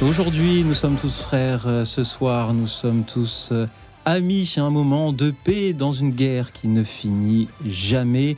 Aujourd'hui, 0.00 0.64
nous 0.64 0.74
sommes 0.74 0.96
tous 0.96 1.22
frères. 1.22 1.64
Euh, 1.66 1.84
ce 1.84 2.04
soir, 2.04 2.54
nous 2.54 2.66
sommes 2.66 3.04
tous 3.04 3.50
euh, 3.52 3.66
amis. 4.04 4.54
Un 4.56 4.70
moment 4.70 5.12
de 5.12 5.30
paix 5.30 5.72
dans 5.72 5.92
une 5.92 6.10
guerre 6.10 6.52
qui 6.52 6.68
ne 6.68 6.82
finit 6.82 7.48
jamais. 7.66 8.36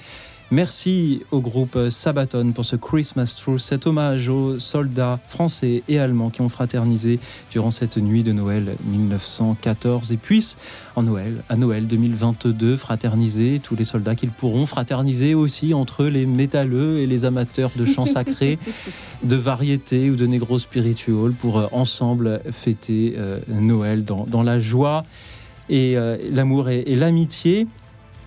Merci 0.53 1.23
au 1.31 1.41
groupe 1.41 1.79
Sabaton 1.91 2.51
pour 2.51 2.65
ce 2.65 2.75
Christmas 2.75 3.35
Truce, 3.37 3.63
cet 3.63 3.87
hommage 3.87 4.29
aux 4.29 4.59
soldats 4.59 5.21
français 5.29 5.85
et 5.87 6.01
allemands 6.01 6.31
qui 6.31 6.41
ont 6.41 6.49
fraternisé 6.49 7.21
durant 7.53 7.71
cette 7.71 7.99
nuit 7.99 8.25
de 8.25 8.33
Noël 8.33 8.75
1914 8.85 10.11
et 10.11 10.17
puissent 10.17 10.59
en 10.97 11.05
Noël, 11.05 11.45
à 11.49 11.55
Noël 11.55 11.87
2022, 11.87 12.77
fraterniser 12.77 13.61
tous 13.61 13.77
les 13.77 13.85
soldats 13.85 14.17
qu'ils 14.17 14.33
pourront 14.33 14.67
fraterniser 14.67 15.35
aussi 15.35 15.73
entre 15.73 16.07
les 16.07 16.27
métalleux 16.27 16.99
et 16.99 17.07
les 17.07 17.25
amateurs 17.25 17.71
de 17.77 17.87
chants 17.87 18.07
sacrés, 18.07 18.59
de 19.23 19.37
variété 19.37 20.11
ou 20.11 20.17
de 20.17 20.27
négro 20.27 20.59
spiritual 20.59 21.31
pour 21.31 21.61
euh, 21.61 21.69
ensemble 21.71 22.41
fêter 22.51 23.15
euh, 23.17 23.39
Noël 23.47 24.05
dans, 24.05 24.43
la 24.43 24.59
joie 24.59 25.05
et 25.69 25.97
euh, 25.97 26.19
l'amour 26.29 26.71
et 26.71 26.97
l'amitié. 26.97 27.69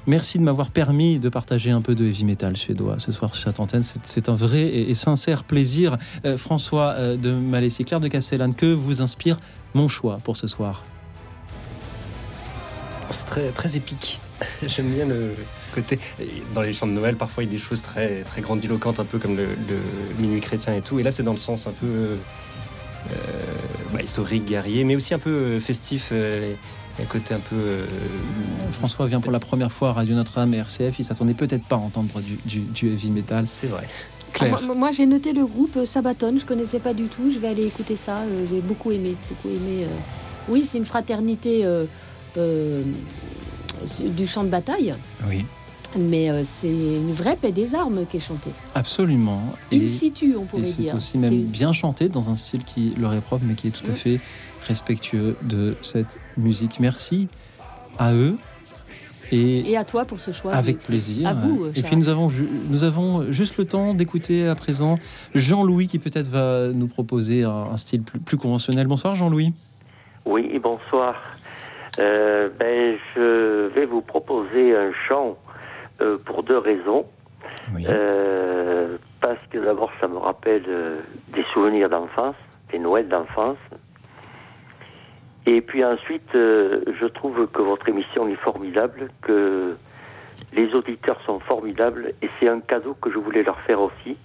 Merci 0.06 0.38
de 0.38 0.44
m'avoir 0.44 0.70
permis 0.70 1.18
de 1.18 1.30
partager 1.30 1.72
un 1.72 1.82
peu 1.82 1.96
de 1.96 2.06
heavy 2.06 2.26
metal 2.26 2.58
suédois 2.58 3.00
ce 3.00 3.14
soir 3.14 3.34
sur 3.34 3.46
cette 3.46 3.62
antenne. 3.62 3.84
C'est- 3.84 4.28
un 4.28 4.36
vrai 4.36 4.62
et, 4.62 4.94
sincère 4.94 5.44
plaisir. 5.44 5.98
Euh, 6.26 6.38
François 6.38 6.96
euh, 6.98 7.16
de 7.16 7.32
Malaisie, 7.32 7.86
Claire 7.86 8.00
de 8.02 8.10
Castellane, 8.10 8.54
que 8.54 8.74
vous 8.74 9.02
inspire 9.02 9.40
mon 9.74 9.88
choix 9.88 10.20
pour 10.24 10.36
ce 10.36 10.48
soir 10.48 10.84
C'est 13.12 13.26
très, 13.26 13.52
très 13.52 13.78
épique. 13.78 14.20
J'aime 14.68 14.92
bien 14.92 15.06
le 15.06 15.36
côté. 15.74 16.00
Dans 16.54 16.62
les 16.62 16.74
chants 16.74 16.88
de 16.88 16.92
Noël, 16.92 17.16
parfois 17.16 17.44
il 17.44 17.48
y 17.48 17.50
a 17.50 17.54
des 17.54 17.64
choses 17.64 17.82
très, 17.82 18.24
très 18.24 18.42
grandiloquentes, 18.42 19.00
un 19.00 19.06
peu 19.06 19.20
comme 19.20 19.38
le, 19.38 19.48
minuit 20.20 20.42
chrétien 20.42 20.74
et 20.74 20.82
tout. 20.82 21.00
Et 21.00 21.04
là, 21.04 21.12
c'est 21.12 21.24
dans 21.24 21.32
le 21.32 21.38
sens 21.38 21.66
un 21.66 21.72
peu 21.72 21.86
euh, 21.88 22.16
bah, 23.94 24.02
historique, 24.02 24.46
guerrier, 24.46 24.84
mais 24.84 24.98
aussi 24.98 25.14
un 25.14 25.20
peu 25.20 25.60
festif. 25.62 26.12
Et 27.00 27.04
un 27.04 27.06
côté 27.06 27.34
un 27.34 27.40
peu. 27.40 27.56
euh, 27.56 27.86
François 28.72 29.08
vient 29.08 29.22
pour 29.22 29.32
la 29.32 29.40
première 29.40 29.72
fois 29.72 29.90
à 29.90 29.94
Radio 29.94 30.16
Notre-Dame 30.16 30.54
et 30.54 30.58
RCF. 30.58 31.00
Il 31.00 31.06
s'attendait 31.06 31.34
peut-être 31.34 31.64
pas 31.64 31.76
à 31.76 31.80
entendre 31.80 32.22
du, 32.22 32.38
du- 32.46 32.60
du 32.62 32.90
heavy 32.92 33.12
metal. 33.12 33.48
C'est 33.48 33.68
vrai. 33.68 33.88
Claire. 34.34 34.58
Ah, 34.62 34.66
moi, 34.66 34.76
moi, 34.76 34.92
j'ai 34.92 35.06
noté 35.06 35.32
le 35.34 35.46
groupe 35.46 35.86
Sabaton, 35.86 36.36
je 36.40 36.46
connaissais 36.46 36.80
pas 36.80 36.94
du 36.94 37.06
tout. 37.06 37.32
Je 37.34 37.38
vais 37.40 37.50
aller 37.50 37.66
écouter 37.66 37.96
ça. 37.96 38.20
euh, 38.22 38.46
j'ai 38.52 38.62
beaucoup 38.62 38.92
aimé, 38.92 39.16
beaucoup 39.30 39.50
aimé. 39.50 39.84
euh. 39.86 39.88
Oui, 40.50 40.66
c'est 40.70 40.78
une 40.78 40.86
fraternité 40.86 41.66
euh, 41.66 41.86
euh, 42.38 42.80
du 44.16 44.28
champ 44.28 44.44
de 44.44 44.50
bataille, 44.50 44.94
Oui, 45.28 45.46
mais 46.00 46.30
euh, 46.30 46.44
c'est 46.46 46.68
une 46.70 47.12
vraie 47.14 47.36
paix 47.36 47.52
des 47.52 47.76
armes 47.76 48.06
qui 48.10 48.18
est 48.18 48.20
chantée. 48.22 48.50
absolument. 48.76 49.42
In 49.72 49.88
situ, 49.88 50.36
on 50.38 50.44
et 50.44 50.46
pourrait 50.46 50.66
c'est 50.66 50.82
dire. 50.82 50.96
aussi 50.96 51.18
même 51.18 51.44
bien 51.44 51.72
chanté 51.74 52.10
dans 52.10 52.30
un 52.30 52.36
style 52.36 52.64
qui 52.64 52.94
leur 52.98 53.14
est 53.14 53.22
propre, 53.22 53.44
mais 53.48 53.54
qui 53.56 53.68
est 53.68 53.72
tout 53.72 53.90
à 53.90 53.94
fait 53.94 54.20
respectueux 54.68 55.36
de 55.42 55.76
cette 55.82 56.20
musique. 56.38 56.80
Merci 56.80 57.28
à 58.00 58.14
eux. 58.14 58.36
Et, 59.32 59.72
Et 59.72 59.78
à 59.78 59.84
toi 59.84 60.06
pour 60.06 60.20
ce 60.20 60.32
choix. 60.32 60.54
Avec 60.54 60.80
plaisir. 60.80 61.28
À 61.28 61.34
vous. 61.34 61.66
euh, 61.66 61.72
Et 61.76 61.80
cher 61.82 61.90
puis 61.90 61.98
nous 61.98 62.10
avons, 62.10 62.30
ju- 62.30 62.48
nous 62.70 62.84
avons 62.84 63.32
juste 63.32 63.58
le 63.58 63.66
temps 63.66 63.94
d'écouter 63.96 64.48
à 64.48 64.54
présent 64.54 65.00
Jean-Louis 65.34 65.88
qui 65.88 65.98
peut-être 65.98 66.28
va 66.30 66.68
nous 66.68 66.88
proposer 66.88 67.44
un, 67.44 67.50
un 67.74 67.78
style 67.78 68.04
plus, 68.04 68.20
plus 68.20 68.38
conventionnel. 68.38 68.86
Bonsoir 68.88 69.16
Jean-Louis. 69.16 69.54
Oui, 70.26 70.60
bonsoir. 70.60 71.16
Euh, 72.00 72.50
ben, 72.60 72.96
je 73.16 73.68
vais 73.74 73.86
vous 73.86 74.02
proposer 74.02 74.76
un 74.76 74.92
chant 75.08 75.38
euh, 76.02 76.18
pour 76.26 76.44
deux 76.44 76.58
raisons. 76.58 77.06
Euh, 77.88 78.98
parce 79.22 79.42
que 79.50 79.58
d'abord, 79.64 79.92
ça 80.02 80.08
me 80.08 80.18
rappelle 80.18 80.64
euh, 80.68 81.00
des 81.34 81.44
souvenirs 81.54 81.90
d'enfance, 81.90 82.36
des 82.72 82.80
Noëls 82.80 83.08
d'enfance. 83.08 83.58
Et 85.46 85.62
puis 85.62 85.84
ensuite, 85.84 86.34
euh, 86.36 86.82
je 87.00 87.06
trouve 87.06 87.48
que 87.48 87.62
votre 87.62 87.90
émission 87.90 88.28
est 88.28 88.36
formidable, 88.36 89.10
que 89.22 89.76
les 90.54 90.74
auditeurs 90.74 91.20
sont 91.26 91.40
formidables, 91.42 92.14
et 92.22 92.30
c'est 92.40 92.48
un 92.48 92.62
cadeau 92.62 92.96
que 93.02 93.12
je 93.12 93.18
voulais 93.18 93.44
leur 93.44 93.60
faire 93.62 93.82
aussi. 93.82 94.18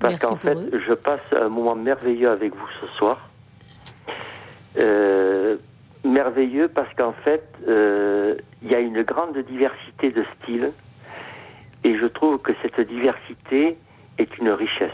Parce 0.00 0.16
qu'en 0.16 0.36
fait, 0.36 0.54
eux. 0.54 0.82
je 0.86 0.94
passe 0.94 1.20
un 1.32 1.48
moment 1.48 1.74
merveilleux 1.74 2.30
avec 2.30 2.54
vous 2.54 2.68
ce 2.80 2.86
soir. 2.96 3.28
Euh, 4.78 5.56
merveilleux 6.04 6.68
parce 6.68 6.92
qu'en 6.94 7.12
fait, 7.12 7.44
euh, 7.66 8.36
il 8.62 8.70
y 8.70 8.74
a 8.74 8.80
une 8.80 9.02
grande 9.02 9.36
diversité 9.38 10.10
de 10.10 10.24
styles 10.36 10.72
et 11.84 11.98
je 11.98 12.06
trouve 12.06 12.38
que 12.38 12.52
cette 12.62 12.80
diversité 12.80 13.76
est 14.18 14.38
une 14.38 14.50
richesse. 14.50 14.90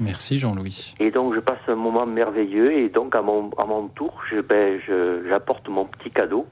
Merci 0.00 0.38
Jean-Louis. 0.38 0.94
Et 1.00 1.10
donc 1.10 1.34
je 1.34 1.40
passe 1.40 1.58
un 1.68 1.74
moment 1.74 2.06
merveilleux 2.06 2.72
et 2.72 2.88
donc 2.88 3.14
à 3.14 3.22
mon, 3.22 3.50
à 3.58 3.64
mon 3.66 3.88
tour, 3.88 4.12
je, 4.30 4.40
ben, 4.40 4.80
je- 4.86 5.26
j'apporte 5.28 5.68
mon 5.68 5.84
petit 5.86 6.10
cadeau. 6.10 6.46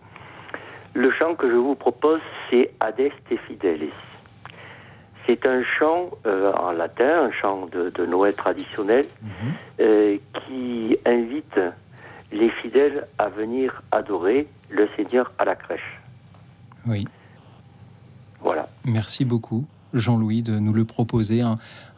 Le 0.95 1.11
chant 1.13 1.35
que 1.35 1.49
je 1.51 1.55
vous 1.57 1.75
propose, 1.75 2.21
c'est 2.51 2.73
Adeste 2.81 3.15
Fidelis. 3.47 3.91
C'est 5.29 5.47
un 5.47 5.63
chant 5.79 6.11
euh, 6.25 6.53
en 6.55 6.71
latin, 6.73 7.25
un 7.25 7.33
chant 7.33 7.67
de, 7.67 7.91
de 7.91 8.07
Noël 8.07 8.35
traditionnel, 8.35 9.07
euh, 9.81 10.17
qui 10.47 10.97
invite 11.05 11.59
les 12.33 12.49
fidèles 12.63 13.07
à 13.19 13.29
venir 13.29 13.83
adorer 13.93 14.47
le 14.71 14.89
Seigneur 14.97 15.33
à 15.39 15.45
la 15.45 15.55
crèche. 15.57 16.01
Oui. 16.87 17.07
Voilà. 18.41 18.69
Merci 18.85 19.25
beaucoup, 19.25 19.65
Jean-Louis, 19.99 20.43
de 20.43 20.59
nous 20.59 20.73
le 20.73 20.85
proposer. 20.85 21.43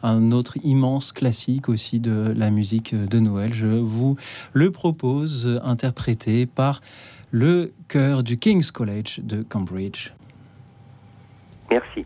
Un, 0.03 0.31
autre 0.31 0.57
immense 0.63 1.11
classique 1.11 1.69
aussi 1.69 1.99
de 1.99 2.33
la 2.35 2.51
musique 2.51 2.95
de 2.95 3.19
Noël. 3.19 3.53
Je 3.53 3.67
vous 3.67 4.15
le 4.53 4.71
propose, 4.71 5.59
interprété 5.63 6.45
par 6.45 6.81
le 7.31 7.73
chœur 7.87 8.23
du 8.23 8.37
King's 8.37 8.71
College 8.71 9.19
de 9.23 9.43
Cambridge. 9.43 10.11
Merci. 11.71 12.05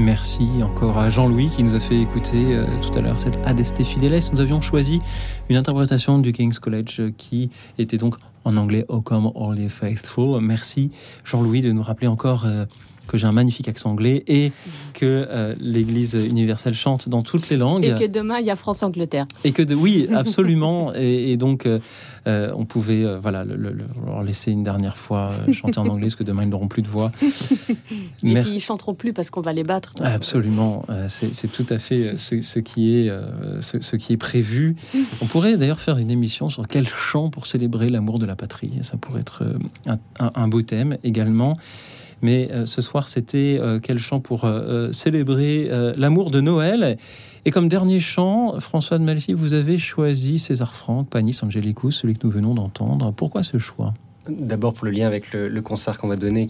Merci 0.00 0.48
encore 0.62 0.96
à 0.96 1.10
Jean-Louis 1.10 1.50
qui 1.50 1.62
nous 1.62 1.74
a 1.74 1.80
fait 1.80 2.00
écouter 2.00 2.54
euh, 2.54 2.64
tout 2.80 2.98
à 2.98 3.02
l'heure 3.02 3.18
cette 3.18 3.38
Adeste 3.44 3.84
Fideles. 3.84 4.22
Nous 4.32 4.40
avions 4.40 4.62
choisi 4.62 4.98
une 5.50 5.56
interprétation 5.56 6.18
du 6.18 6.32
King's 6.32 6.58
College 6.58 7.00
euh, 7.00 7.12
qui 7.18 7.50
était 7.76 7.98
donc 7.98 8.14
en 8.46 8.56
anglais 8.56 8.86
O 8.88 9.02
Come 9.02 9.30
All 9.34 9.58
Ye 9.58 9.68
Faithful. 9.68 10.40
Merci 10.40 10.90
Jean-Louis 11.24 11.60
de 11.60 11.70
nous 11.70 11.82
rappeler 11.82 12.06
encore 12.06 12.46
euh, 12.46 12.64
que 13.10 13.18
j'ai 13.18 13.26
un 13.26 13.32
magnifique 13.32 13.68
accent 13.68 13.90
anglais 13.90 14.22
et 14.26 14.52
que 14.94 15.26
euh, 15.28 15.54
l'Église 15.60 16.14
universelle 16.14 16.74
chante 16.74 17.08
dans 17.08 17.22
toutes 17.22 17.48
les 17.50 17.56
langues. 17.56 17.84
Et 17.84 17.94
que 17.94 18.06
demain, 18.06 18.38
il 18.38 18.46
y 18.46 18.50
a 18.50 18.56
France-Angleterre. 18.56 19.26
Et 19.44 19.52
que 19.52 19.62
de, 19.62 19.74
oui, 19.74 20.08
absolument. 20.14 20.92
et, 20.94 21.32
et 21.32 21.36
donc, 21.36 21.66
euh, 21.66 21.78
euh, 22.26 22.52
on 22.54 22.64
pouvait 22.66 23.04
euh, 23.04 23.18
voilà, 23.18 23.44
le, 23.44 23.56
le- 23.56 23.72
le- 23.72 23.84
leur 24.06 24.22
laisser 24.22 24.50
une 24.52 24.62
dernière 24.62 24.96
fois 24.96 25.32
chanter 25.52 25.78
en 25.78 25.86
anglais, 25.88 26.06
parce 26.06 26.16
que 26.16 26.24
demain, 26.24 26.42
ils 26.44 26.48
n'auront 26.50 26.68
plus 26.68 26.82
de 26.82 26.88
voix. 26.88 27.12
Et 28.22 28.34
puis, 28.42 28.52
ils 28.54 28.60
chanteront 28.60 28.94
plus 28.94 29.12
parce 29.12 29.30
qu'on 29.30 29.40
va 29.40 29.52
les 29.52 29.64
battre. 29.64 29.94
Absolument, 30.02 30.84
Euh, 30.90 31.06
c'est 31.08 31.50
tout 31.50 31.66
à 31.70 31.78
fait 31.78 32.14
ce, 32.18 32.42
ce 32.42 32.58
qui 32.58 32.94
est, 32.94 33.10
ce, 33.60 33.80
ce 33.80 33.96
qui 33.96 34.12
est 34.12 34.16
prévu. 34.16 34.76
On 35.22 35.26
pourrait 35.26 35.56
d'ailleurs 35.56 35.80
faire 35.80 35.98
une 35.98 36.10
émission 36.10 36.48
sur 36.50 36.66
quel 36.68 36.86
chant 36.86 37.30
pour 37.30 37.46
célébrer 37.46 37.88
l'amour 37.90 38.18
de 38.18 38.26
la 38.26 38.36
patrie. 38.36 38.72
Ça 38.82 38.96
pourrait 38.96 39.20
être 39.20 39.42
un, 39.86 39.98
un- 40.18 40.30
un 40.34 40.48
beau 40.48 40.62
thème 40.62 40.96
également. 41.04 41.56
Mais 42.22 42.48
euh, 42.50 42.66
ce 42.66 42.82
soir, 42.82 43.08
c'était 43.08 43.58
euh, 43.60 43.80
quel 43.82 43.98
chant 43.98 44.20
pour 44.20 44.44
euh, 44.44 44.92
célébrer 44.92 45.70
l'amour 45.96 46.30
de 46.30 46.40
Noël? 46.40 46.98
Et 47.44 47.50
comme 47.50 47.68
dernier 47.68 48.00
chant, 48.00 48.60
François 48.60 48.98
de 48.98 49.04
Malcy, 49.04 49.32
vous 49.32 49.54
avez 49.54 49.78
choisi 49.78 50.38
César 50.38 50.74
Franck, 50.74 51.08
Panis 51.08 51.38
Angelicus, 51.42 51.96
celui 51.96 52.14
que 52.14 52.26
nous 52.26 52.32
venons 52.32 52.54
d'entendre. 52.54 53.12
Pourquoi 53.12 53.42
ce 53.42 53.58
choix? 53.58 53.94
D'abord 54.28 54.74
pour 54.74 54.84
le 54.84 54.90
lien 54.90 55.06
avec 55.06 55.32
le, 55.32 55.62
concert 55.62 55.96
qu'on 55.96 56.08
va 56.08 56.16
donner, 56.16 56.46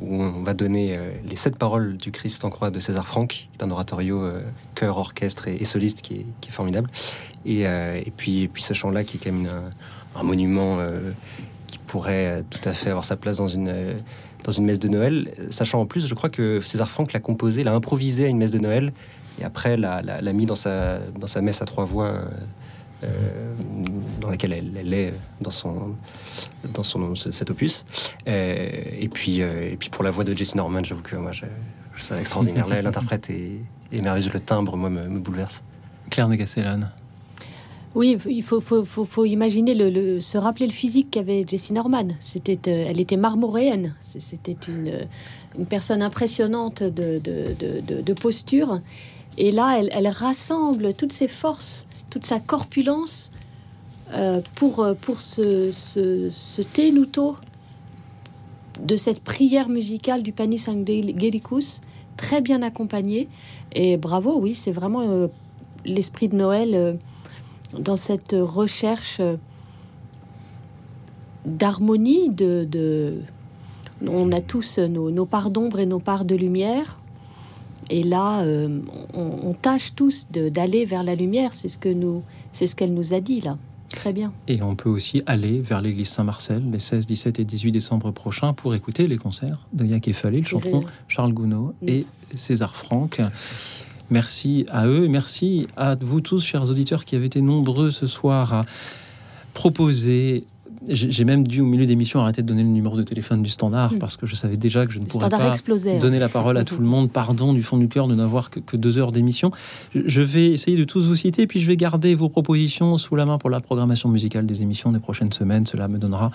où 0.00 0.20
on 0.20 0.42
va 0.42 0.52
donner 0.52 0.98
les 1.24 1.36
sept 1.36 1.56
paroles 1.56 1.96
du 1.96 2.10
Christ 2.10 2.44
en 2.44 2.50
croix 2.50 2.72
de 2.72 2.80
César 2.80 3.06
Franck, 3.06 3.28
qui 3.28 3.48
est 3.58 3.62
un 3.62 3.70
oratorio 3.70 4.28
chœur, 4.74 4.98
orchestre 4.98 5.46
et, 5.46 5.64
soliste 5.64 6.02
qui 6.02 6.26
est, 6.42 6.50
formidable. 6.50 6.90
Et, 7.46 7.64
puis, 8.16 8.50
ce 8.56 8.74
chant-là 8.74 9.04
qui 9.04 9.18
est 9.18 9.20
quand 9.20 9.32
même 9.32 9.48
un, 10.16 10.22
monument 10.24 10.78
qui 11.68 11.78
pourrait 11.78 12.44
tout 12.50 12.68
à 12.68 12.72
fait 12.72 12.90
avoir 12.90 13.04
sa 13.04 13.16
place 13.16 13.36
dans 13.36 13.48
une, 13.48 13.72
dans 14.44 14.52
une 14.52 14.64
messe 14.66 14.78
de 14.78 14.88
Noël. 14.88 15.32
Sachant 15.50 15.80
en 15.80 15.86
plus, 15.86 16.06
je 16.06 16.14
crois 16.14 16.30
que 16.30 16.60
César 16.60 16.88
Franck 16.90 17.12
l'a 17.12 17.20
composé, 17.20 17.64
l'a 17.64 17.72
improvisé 17.74 18.26
à 18.26 18.28
une 18.28 18.38
messe 18.38 18.52
de 18.52 18.58
Noël, 18.58 18.92
et 19.40 19.44
après 19.44 19.76
l'a, 19.76 20.00
l'a- 20.02 20.20
l'a 20.20 20.32
mis 20.32 20.46
dans 20.46 20.54
sa, 20.54 20.98
dans 20.98 21.26
sa 21.26 21.40
messe 21.40 21.60
à 21.62 21.64
trois 21.64 21.84
voix. 21.84 22.14
euh, 23.02 23.54
dans 24.20 24.30
laquelle 24.30 24.52
elle, 24.52 24.70
elle 24.78 24.94
est 24.94 25.12
dans 25.40 25.50
son 25.50 25.94
dans 26.72 26.82
son 26.82 27.14
ce- 27.14 27.32
cet 27.32 27.50
opus 27.50 27.84
Euh, 28.28 28.66
et 28.98 29.08
puis 29.08 29.42
euh, 29.42 29.72
et 29.72 29.76
puis 29.76 29.90
pour 29.90 30.04
la 30.04 30.10
voix 30.10 30.24
de 30.24 30.34
Jessie 30.34 30.56
Norman 30.56 30.82
j'avoue 30.84 31.02
que 31.02 31.16
moi 31.16 31.32
c'est 31.98 32.18
extraordinaire 32.18 32.66
Là, 32.66 32.80
l'interprète 32.80 33.28
est, 33.30 33.58
est 33.92 34.00
merveilleuse 34.02 34.32
le 34.32 34.40
timbre 34.40 34.76
moi 34.78 34.88
me, 34.88 35.06
me 35.08 35.18
bouleverse 35.18 35.62
Claire 36.08 36.28
de 36.28 36.36
Castellane. 36.36 36.88
Oui, 37.94 38.18
il 38.26 38.42
faut, 38.42 39.24
imaginer, 39.24 39.74
se 40.20 40.36
rappeler 40.36 40.66
le 40.66 40.72
physique 40.72 41.12
qu'avait 41.12 41.44
Jessie 41.46 41.72
Norman. 41.72 42.08
C'était, 42.20 42.58
euh, 42.68 42.86
elle 42.88 43.00
était 43.00 43.16
marmoréenne. 43.16 43.94
C'était 44.00 44.56
une, 44.66 44.88
euh, 44.88 45.64
personne 45.68 46.02
impressionnante 46.02 46.82
de, 46.82 48.12
posture. 48.14 48.80
Et 49.38 49.52
là, 49.52 49.78
elle, 49.78 50.08
rassemble 50.08 50.94
toutes 50.94 51.12
ses 51.12 51.28
forces, 51.28 51.86
toute 52.10 52.26
sa 52.26 52.40
corpulence 52.40 53.30
euh, 54.16 54.40
pour, 54.54 54.80
euh, 54.80 54.94
pour 54.94 55.20
ce, 55.20 56.62
tenuto 56.72 57.36
de 58.82 58.96
cette 58.96 59.20
prière 59.20 59.68
musicale 59.68 60.22
du 60.22 60.32
Panis 60.32 60.64
Angelicus, 60.68 61.80
très 62.16 62.40
bien 62.40 62.62
accompagnée. 62.62 63.28
Et 63.72 63.96
bravo, 63.96 64.38
oui, 64.38 64.54
c'est 64.54 64.72
vraiment 64.72 65.02
euh, 65.02 65.28
l'esprit 65.84 66.28
de 66.28 66.36
Noël. 66.36 66.98
Dans 67.78 67.96
cette 67.96 68.34
recherche 68.38 69.18
euh, 69.20 69.36
d'harmonie, 71.46 72.30
de, 72.30 72.66
de- 72.70 73.20
on 74.08 74.32
a 74.32 74.40
tous 74.40 74.78
nos, 74.78 75.10
nos 75.10 75.26
parts 75.26 75.50
d'ombre 75.50 75.78
et 75.78 75.86
nos 75.86 75.98
parts 76.00 76.24
de 76.24 76.34
lumière. 76.34 76.98
Et 77.90 78.02
là, 78.02 78.40
euh, 78.42 78.80
on, 79.12 79.48
on 79.50 79.52
tâche 79.52 79.92
tous 79.94 80.26
d'aller 80.30 80.84
vers 80.86 81.02
la 81.02 81.14
lumière. 81.14 81.52
C'est 81.52 81.68
ce 81.68 81.76
que 81.78 81.88
nous, 81.90 82.22
c'est 82.52 82.66
ce 82.66 82.74
qu'elle 82.74 82.94
nous 82.94 83.12
a 83.14 83.20
dit 83.20 83.40
là. 83.40 83.58
Très 83.90 84.12
bien. 84.12 84.32
Et 84.48 84.60
on 84.62 84.74
peut 84.74 84.88
aussi 84.88 85.22
aller 85.26 85.60
vers 85.60 85.80
l'église 85.80 86.08
Saint-Marcel 86.08 86.62
les 86.72 86.80
16, 86.80 87.06
17 87.06 87.38
et 87.38 87.44
18 87.44 87.70
décembre 87.70 88.10
prochains 88.10 88.52
pour 88.52 88.74
écouter 88.74 89.06
les 89.06 89.18
concerts 89.18 89.66
de 89.72 89.84
Yak 89.84 90.08
et 90.08 90.12
Fallet, 90.12 90.40
le 90.40 90.46
chanteron 90.46 90.80
Thierry. 90.80 90.94
Charles 91.06 91.32
Gounod 91.32 91.74
et 91.86 92.06
César 92.34 92.74
Franck. 92.74 93.20
Merci 94.10 94.66
à 94.70 94.86
eux, 94.86 95.08
merci 95.08 95.66
à 95.76 95.96
vous 96.00 96.20
tous, 96.20 96.44
chers 96.44 96.68
auditeurs, 96.70 97.04
qui 97.04 97.16
avez 97.16 97.26
été 97.26 97.40
nombreux 97.40 97.90
ce 97.90 98.06
soir 98.06 98.52
à 98.52 98.62
proposer. 99.54 100.44
J'ai 100.86 101.24
même 101.24 101.46
dû, 101.48 101.62
au 101.62 101.64
milieu 101.64 101.86
d'émission, 101.86 102.20
arrêter 102.20 102.42
de 102.42 102.46
donner 102.46 102.62
le 102.62 102.68
numéro 102.68 102.94
de 102.98 103.02
téléphone 103.02 103.42
du 103.42 103.48
standard 103.48 103.94
Mm. 103.94 103.98
parce 103.98 104.18
que 104.18 104.26
je 104.26 104.34
savais 104.34 104.58
déjà 104.58 104.84
que 104.84 104.92
je 104.92 104.98
ne 104.98 105.06
pourrais 105.06 105.30
pas 105.30 105.48
explosait, 105.48 105.96
hein. 105.96 106.00
donner 106.00 106.18
la 106.18 106.28
parole 106.28 106.58
à 106.58 106.64
tout 106.64 106.76
le 106.76 106.84
monde. 106.84 107.10
Pardon 107.10 107.54
du 107.54 107.62
fond 107.62 107.78
du 107.78 107.88
cœur 107.88 108.06
de 108.06 108.14
n'avoir 108.14 108.50
que, 108.50 108.60
que 108.60 108.76
deux 108.76 108.98
heures 108.98 109.10
d'émission. 109.10 109.50
Je- 109.94 110.20
vais 110.20 110.50
essayer 110.50 110.76
de 110.76 110.84
tous 110.84 111.06
vous 111.06 111.16
citer, 111.16 111.46
puis 111.46 111.60
je 111.60 111.66
vais 111.66 111.78
garder 111.78 112.14
vos 112.14 112.28
propositions 112.28 112.98
sous 112.98 113.16
la 113.16 113.24
main 113.24 113.38
pour 113.38 113.48
la 113.48 113.60
programmation 113.60 114.10
musicale 114.10 114.44
des 114.44 114.60
émissions 114.60 114.92
des 114.92 114.98
prochaines 114.98 115.32
semaines. 115.32 115.64
Cela 115.66 115.88
me 115.88 115.96
donnera 115.96 116.30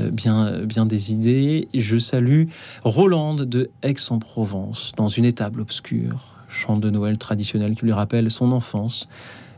euh, 0.00 0.10
bien, 0.10 0.64
bien 0.64 0.84
des 0.84 1.12
idées. 1.12 1.68
Je 1.72 1.98
salue 1.98 2.46
Roland 2.82 3.34
de 3.36 3.70
Aix-en-Provence, 3.84 4.94
dans 4.96 5.06
une 5.06 5.24
étable 5.26 5.60
obscure, 5.60 6.31
chant 6.52 6.76
de 6.76 6.90
Noël 6.90 7.18
traditionnel 7.18 7.74
qui 7.74 7.84
lui 7.84 7.92
rappelle 7.92 8.30
son 8.30 8.52
enfance, 8.52 9.08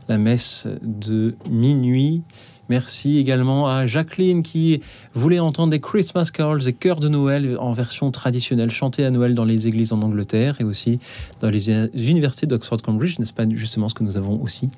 la 0.07 0.17
messe 0.17 0.67
de 0.81 1.35
minuit. 1.49 2.23
Merci 2.67 3.19
également 3.19 3.69
à 3.69 3.85
Jacqueline 3.85 4.41
qui 4.41 4.81
voulait 5.13 5.39
entendre 5.39 5.69
des 5.69 5.79
Christmas 5.79 6.31
carols, 6.33 6.63
des 6.63 6.73
chœurs 6.73 6.99
de 6.99 7.07
Noël 7.07 7.57
en 7.59 7.73
version 7.73 8.09
traditionnelle, 8.09 8.71
chantés 8.71 9.05
à 9.05 9.11
Noël 9.11 9.35
dans 9.35 9.45
les 9.45 9.67
églises 9.67 9.93
en 9.93 10.01
Angleterre 10.01 10.55
et 10.59 10.63
aussi 10.63 10.99
dans 11.41 11.49
les 11.49 11.69
universités 11.69 12.47
d'Oxford 12.47 12.81
Cambridge, 12.81 13.19
n'est-ce 13.19 13.33
pas 13.33 13.47
justement 13.49 13.87
ce 13.87 13.93
que 13.93 14.03
nous 14.03 14.17
avons 14.17 14.41
aussi 14.41 14.69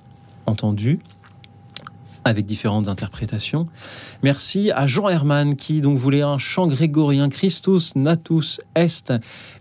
entendu? 0.46 1.00
Avec 2.28 2.46
différentes 2.46 2.88
interprétations. 2.88 3.68
Merci 4.24 4.72
à 4.72 4.88
Jean 4.88 5.10
Herman 5.10 5.56
qui 5.56 5.82
donc 5.82 5.98
voulait 5.98 6.22
un 6.22 6.38
chant 6.38 6.68
grégorien 6.68 7.30
Christus 7.30 7.96
natus 7.96 8.62
est 8.76 9.14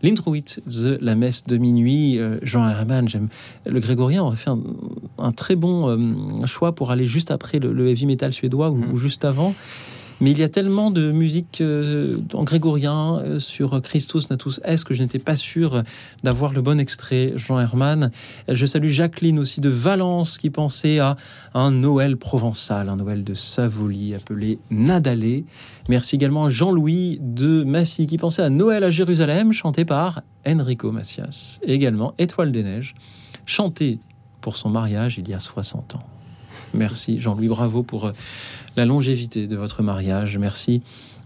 l'introit 0.03 0.37
de 0.67 0.99
la 1.01 1.15
messe 1.15 1.45
de 1.45 1.57
minuit. 1.57 2.19
Euh, 2.19 2.39
Jean 2.43 2.69
Herman, 2.69 3.09
j'aime 3.09 3.29
le 3.65 3.81
grégorien 3.81 4.23
aurait 4.23 4.37
fait 4.37 4.51
un, 4.51 4.61
un 5.19 5.33
très 5.33 5.57
bon 5.57 5.89
euh, 5.89 6.47
choix 6.47 6.75
pour 6.75 6.91
aller 6.91 7.07
juste 7.07 7.31
après 7.31 7.59
le, 7.59 7.73
le 7.73 7.89
heavy 7.89 8.07
metal 8.07 8.33
suédois 8.33 8.71
ou, 8.71 8.85
ou 8.93 8.99
juste 8.99 9.25
avant. 9.25 9.55
Mais 10.21 10.31
il 10.31 10.39
y 10.39 10.43
a 10.43 10.49
tellement 10.49 10.91
de 10.91 11.13
musique 11.13 11.61
euh, 11.61 12.19
en 12.33 12.43
grégorien 12.43 13.19
euh, 13.19 13.39
sur 13.39 13.83
Christus 13.83 14.31
Natus 14.31 14.61
Est 14.65 14.83
que 14.83 14.95
je 14.95 15.03
n'étais 15.03 15.19
pas 15.19 15.37
sûr 15.37 15.83
d'avoir 16.23 16.53
le 16.53 16.63
bon 16.63 16.81
extrait, 16.81 17.35
Jean 17.37 17.61
Herman. 17.61 18.11
Euh, 18.49 18.55
Je 18.55 18.65
salue 18.65 18.89
Jacqueline 18.89 19.39
aussi 19.39 19.61
de 19.61 19.69
Valence 19.69 20.39
qui 20.39 20.49
pensait 20.49 21.01
à 21.01 21.17
un 21.53 21.71
Noël 21.71 22.17
provençal, 22.17 22.89
un 22.89 22.97
Noël 22.97 23.25
de 23.25 23.35
Savoli 23.35 24.15
appelé 24.15 24.59
Nadalé. 24.71 25.45
Merci 25.91 26.17
également 26.17 26.47
à 26.47 26.49
Jean-Louis 26.49 27.19
de 27.21 27.63
Massy 27.65 28.07
qui 28.07 28.17
pensait 28.17 28.43
à 28.43 28.49
Noël 28.49 28.85
à 28.85 28.91
Jérusalem, 28.91 29.53
chanté 29.53 29.85
par 29.85 30.23
Enrico 30.47 30.93
Macias. 30.93 31.59
Et 31.63 31.75
également 31.75 32.15
Étoile 32.17 32.53
des 32.53 32.63
Neiges, 32.63 32.95
chanté 33.45 33.99
pour 34.41 34.57
son 34.57 34.71
mariage 34.71 35.19
il 35.19 35.29
y 35.29 35.35
a 35.35 35.41
60 35.41 35.97
ans. 35.97 36.16
Merci 36.77 37.19
Jean-Louis, 37.19 37.49
bravo 37.49 37.83
pour 37.83 38.07
euh, 38.07 38.13
la 38.77 38.85
longévité 38.85 39.47
de 39.47 39.57
votre 39.57 39.83
mariage. 39.83 40.39
Merci 40.39 40.83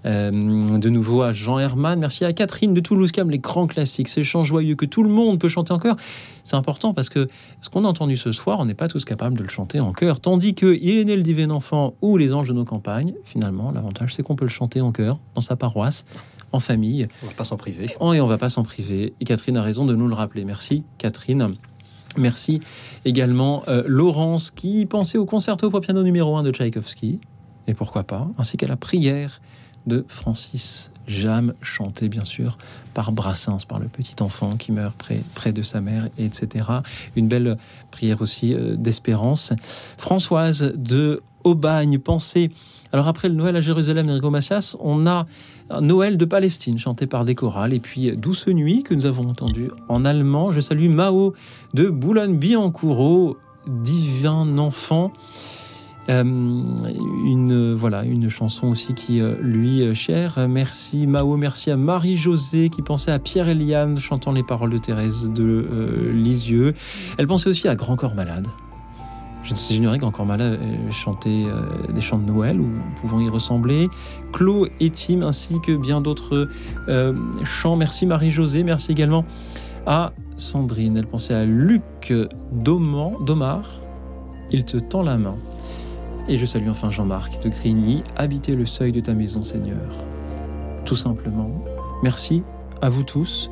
euh, 0.06 0.30
de 0.78 0.88
nouveau 0.88 1.22
à 1.22 1.32
Jean 1.32 1.58
Herman. 1.58 1.98
Merci 1.98 2.24
à 2.24 2.32
Catherine 2.32 2.72
de 2.72 2.80
Toulouse-Cam, 2.80 3.30
les 3.30 3.38
grands 3.38 3.66
classiques, 3.66 4.08
ces 4.08 4.24
chants 4.24 4.44
joyeux 4.44 4.74
que 4.74 4.86
tout 4.86 5.02
le 5.02 5.10
monde 5.10 5.38
peut 5.38 5.48
chanter 5.48 5.72
en 5.72 5.78
chœur. 5.78 5.96
C'est 6.42 6.56
important 6.56 6.94
parce 6.94 7.08
que 7.08 7.28
ce 7.60 7.68
qu'on 7.68 7.84
a 7.84 7.88
entendu 7.88 8.16
ce 8.16 8.32
soir, 8.32 8.60
on 8.60 8.64
n'est 8.64 8.74
pas 8.74 8.88
tous 8.88 9.04
capables 9.04 9.36
de 9.36 9.42
le 9.42 9.48
chanter 9.48 9.80
en 9.80 9.92
chœur. 9.92 10.20
Tandis 10.20 10.54
que 10.54 10.78
Il 10.80 10.96
est 10.96 11.04
né 11.04 11.16
le 11.16 11.22
divin 11.22 11.50
enfant 11.50 11.94
ou 12.00 12.16
Les 12.16 12.32
anges 12.32 12.48
de 12.48 12.54
nos 12.54 12.64
campagnes, 12.64 13.14
finalement, 13.24 13.72
l'avantage 13.72 14.14
c'est 14.14 14.22
qu'on 14.22 14.36
peut 14.36 14.46
le 14.46 14.50
chanter 14.50 14.80
en 14.80 14.92
chœur, 14.92 15.18
dans 15.34 15.42
sa 15.42 15.56
paroisse, 15.56 16.06
en 16.52 16.60
famille. 16.60 17.08
on 17.22 17.26
va 17.26 17.32
pas 17.34 17.44
s'en 17.44 17.56
priver 17.56 17.90
Oh, 18.00 18.12
et 18.12 18.20
on 18.20 18.26
va 18.26 18.38
pas 18.38 18.48
s'en 18.48 18.62
priver. 18.62 19.12
Et 19.20 19.24
Catherine 19.24 19.56
a 19.56 19.62
raison 19.62 19.84
de 19.84 19.94
nous 19.94 20.08
le 20.08 20.14
rappeler. 20.14 20.44
Merci, 20.44 20.82
Catherine. 20.98 21.56
Merci 22.18 22.60
également 23.04 23.62
euh, 23.68 23.84
Laurence 23.86 24.50
qui 24.50 24.84
pensait 24.86 25.18
au 25.18 25.26
concerto 25.26 25.70
pour 25.70 25.80
piano 25.80 26.02
numéro 26.02 26.36
1 26.36 26.42
de 26.42 26.50
Tchaïkovski, 26.50 27.20
et 27.66 27.74
pourquoi 27.74 28.02
pas, 28.02 28.28
ainsi 28.36 28.56
qu'à 28.56 28.66
la 28.66 28.76
prière 28.76 29.40
de 29.86 30.04
Francis 30.08 30.90
Jam, 31.06 31.54
chantée 31.62 32.08
bien 32.08 32.24
sûr 32.24 32.58
par 32.94 33.12
Brassens, 33.12 33.64
par 33.66 33.78
le 33.78 33.88
petit 33.88 34.16
enfant 34.20 34.56
qui 34.56 34.72
meurt 34.72 34.96
près, 35.34 35.52
de 35.52 35.62
sa 35.62 35.80
mère, 35.80 36.08
etc. 36.18 36.66
Une 37.16 37.28
belle 37.28 37.56
prière 37.90 38.20
aussi 38.22 38.54
euh, 38.54 38.76
d'espérance. 38.76 39.52
Françoise 39.96 40.72
de 40.76 41.22
Aubagne 41.44 41.98
pensée. 41.98 42.50
Alors 42.92 43.08
après 43.08 43.28
le 43.28 43.34
Noël 43.34 43.56
à 43.56 43.60
Jérusalem 43.60 44.06
d'Enrico 44.06 44.30
Macias, 44.30 44.76
on 44.80 45.06
a 45.06 45.26
Noël 45.80 46.16
de 46.16 46.24
Palestine 46.24 46.78
chanté 46.78 47.06
par 47.06 47.24
des 47.24 47.34
chorales 47.34 47.72
et 47.72 47.80
puis 47.80 48.10
Douce 48.16 48.46
Nuit 48.48 48.82
que 48.82 48.94
nous 48.94 49.06
avons 49.06 49.28
entendu 49.28 49.70
en 49.88 50.04
allemand. 50.04 50.52
Je 50.52 50.60
salue 50.60 50.88
Mao 50.88 51.34
de 51.74 51.88
Boulogne-Billancourt, 51.88 53.36
divin 53.66 54.58
enfant. 54.58 55.12
Euh, 56.08 56.22
une 56.22 57.74
voilà 57.74 58.04
une 58.04 58.28
chanson 58.30 58.68
aussi 58.68 58.94
qui 58.94 59.20
euh, 59.20 59.34
lui 59.40 59.82
euh, 59.82 59.94
chère. 59.94 60.48
Merci 60.48 61.06
Mao, 61.06 61.36
merci 61.36 61.70
à 61.70 61.76
Marie-Josée 61.76 62.68
qui 62.70 62.82
pensait 62.82 63.12
à 63.12 63.18
Pierre 63.18 63.48
Eliane 63.48 64.00
chantant 64.00 64.32
les 64.32 64.42
paroles 64.42 64.70
de 64.70 64.78
Thérèse 64.78 65.30
de 65.30 65.68
euh, 65.70 66.12
Lisieux. 66.12 66.74
Elle 67.18 67.26
pensait 67.26 67.48
aussi 67.48 67.68
à 67.68 67.76
Grand 67.76 67.96
Corps 67.96 68.14
Malade. 68.14 68.48
Je 69.42 69.54
j'ignorais 69.54 69.96
que 69.96 70.02
Grand 70.02 70.10
Corps 70.10 70.26
Malade 70.26 70.58
euh, 70.60 70.90
chantait 70.90 71.44
euh, 71.46 71.92
des 71.92 72.00
chants 72.00 72.18
de 72.18 72.26
Noël 72.26 72.60
ou 72.60 72.68
pouvant 73.00 73.20
y 73.20 73.28
ressembler. 73.28 73.88
Clos 74.32 74.66
et 74.80 74.90
Tim 74.90 75.22
ainsi 75.22 75.60
que 75.60 75.72
bien 75.72 76.00
d'autres 76.00 76.48
euh, 76.88 77.14
chants. 77.44 77.76
Merci 77.76 78.06
Marie-Josée, 78.06 78.62
merci 78.64 78.92
également 78.92 79.24
à 79.86 80.12
Sandrine. 80.36 80.96
Elle 80.96 81.06
pensait 81.06 81.34
à 81.34 81.44
Luc 81.44 82.12
Domar. 82.52 83.62
Il 84.52 84.64
te 84.64 84.76
tend 84.76 85.02
la 85.02 85.16
main. 85.16 85.36
Et 86.28 86.36
je 86.36 86.44
salue 86.44 86.68
enfin 86.68 86.90
Jean-Marc 86.90 87.42
de 87.42 87.48
Grigny, 87.48 88.02
habiter 88.16 88.54
le 88.54 88.66
seuil 88.66 88.92
de 88.92 89.00
ta 89.00 89.14
maison, 89.14 89.42
Seigneur. 89.42 89.78
Tout 90.84 90.96
simplement. 90.96 91.50
Merci 92.02 92.42
à 92.82 92.88
vous 92.88 93.02
tous. 93.02 93.50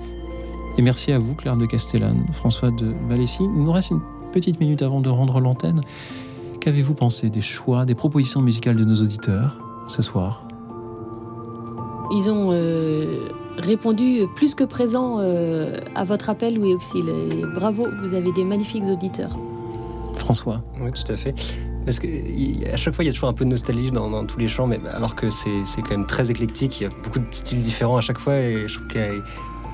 Et 0.77 0.83
merci 0.83 1.13
à 1.13 1.19
vous, 1.19 1.35
Claire 1.35 1.57
de 1.57 1.67
Castellane, 1.67 2.27
François 2.33 2.71
de 2.71 2.95
Malessy. 3.09 3.43
Il 3.43 3.65
nous 3.65 3.73
reste 3.73 3.91
une 3.91 4.01
petite 4.33 4.61
minute 4.61 4.83
avant 4.83 5.01
de 5.01 5.09
rendre 5.09 5.41
l'antenne. 5.41 5.83
Qu'avez-vous 6.61 6.95
pensé 6.95 7.31
des 7.31 7.41
choix, 7.43 7.85
des 7.85 7.95
propositions 7.95 8.41
musicales 8.41 8.77
de 8.77 8.85
nos 8.85 8.97
auditeurs 8.97 9.59
ce 9.87 10.03
soir? 10.03 10.45
Ils 12.11 12.31
ont 12.31 12.51
euh, 12.53 13.29
répondu 13.59 14.23
plus 14.35 14.55
que 14.55 14.65
présent 14.65 15.19
euh, 15.21 15.77
à 15.95 16.05
votre 16.05 16.31
appel, 16.31 16.57
Louis 16.57 16.75
Auxil. 16.75 17.05
Et 17.09 17.45
bravo, 17.55 17.87
vous 18.03 18.15
avez 18.15 18.33
des 18.33 18.45
magnifiques 18.45 18.85
auditeurs. 18.85 19.37
François. 20.15 20.63
Oui, 20.81 20.91
tout 20.93 21.13
à 21.13 21.17
fait. 21.17 21.35
Parce 21.85 22.01
que 22.01 22.07
y- 22.07 22.67
à 22.73 22.77
chaque 22.77 22.95
fois, 22.95 23.05
il 23.05 23.07
y 23.07 23.11
a 23.11 23.13
toujours 23.13 23.29
un 23.29 23.35
peu 23.35 23.45
de 23.45 23.51
nostalgie 23.51 23.91
dans, 23.91 24.11
dans 24.11 24.25
tous 24.27 24.39
les 24.39 24.49
chants, 24.49 24.67
mais 24.67 24.81
alors 24.93 25.15
que 25.15 25.31
c'est 25.31 25.65
c'est 25.65 25.81
quand 25.81 25.93
même 25.93 26.07
très 26.07 26.31
éclectique. 26.31 26.81
Il 26.81 26.85
y 26.85 26.87
a 26.87 26.91
beaucoup 27.05 27.19
de 27.19 27.27
styles 27.31 27.61
différents 27.61 27.97
à 27.97 28.01
chaque 28.03 28.19
fois, 28.19 28.37
et 28.37 28.67
je 28.69 28.75
trouve 28.75 28.89
qu'il 28.89 29.01
y 29.01 29.05
a, 29.05 29.09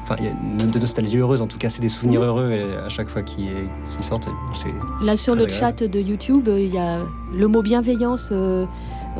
enfin, 0.04 0.14
il 0.20 0.24
y 0.26 0.28
a 0.28 0.30
une 0.30 0.58
note 0.58 0.70
de 0.72 0.78
nostalgie 0.78 1.16
heureuse. 1.18 1.40
En 1.42 1.46
tout 1.48 1.58
cas, 1.58 1.68
c'est 1.68 1.82
des 1.82 1.88
souvenirs 1.88 2.22
heureux 2.22 2.52
à 2.84 2.88
chaque 2.88 3.08
fois 3.08 3.22
qui, 3.22 3.46
qui 3.90 4.02
sortent. 4.02 4.28
Là, 5.02 5.16
sur 5.16 5.34
le 5.34 5.42
agréable. 5.42 5.76
chat 5.78 5.86
de 5.88 6.00
YouTube, 6.00 6.48
euh, 6.48 6.60
il 6.60 6.72
y 6.72 6.78
a 6.78 7.00
le 7.34 7.48
mot 7.48 7.62
bienveillance 7.62 8.28
euh, 8.32 8.64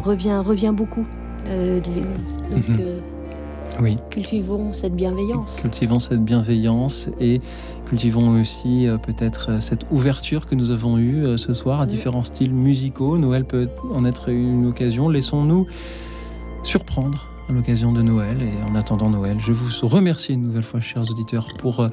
revient, 0.03 0.41
revient 0.45 0.73
beaucoup. 0.75 1.05
Euh, 1.47 1.81
les- 1.95 2.55
donc, 2.55 2.69
Mhm. 2.69 2.77
euh, 2.81 2.99
Oui. 3.81 3.99
cultivons 4.11 4.73
cette 4.73 4.95
bienveillance. 4.95 5.57
Cultivons 5.61 5.99
cette 5.99 6.25
bienveillance 6.25 7.09
et 7.21 7.41
cultivons 7.87 8.41
aussi 8.41 8.87
euh, 8.89 8.99
peut-être 8.99 9.61
cette 9.61 9.85
ouverture 9.91 10.47
que 10.47 10.55
nous 10.55 10.71
avons 10.71 10.97
eue 10.97 11.25
euh, 11.25 11.37
ce 11.37 11.53
soir 11.55 11.81
à 11.81 11.87
différents 11.87 12.23
styles 12.23 12.55
musicaux. 12.55 13.19
Noël 13.19 13.45
peut 13.45 13.69
en 13.93 14.05
être 14.05 14.29
une 14.31 14.67
occasion. 14.67 15.09
Laissons-nous 15.09 15.67
surprendre 16.63 17.27
à 17.49 17.53
l'occasion 17.53 17.93
de 17.93 18.03
Noël 18.03 18.43
et 18.43 18.63
en 18.63 18.75
attendant 18.75 19.11
Noël. 19.11 19.39
Je 19.41 19.53
vous 19.53 19.87
remercie 19.87 20.33
une 20.33 20.43
nouvelle 20.43 20.63
fois, 20.63 20.81
chers 20.81 21.11
auditeurs, 21.11 21.49
pour 21.59 21.81
euh, 21.81 21.89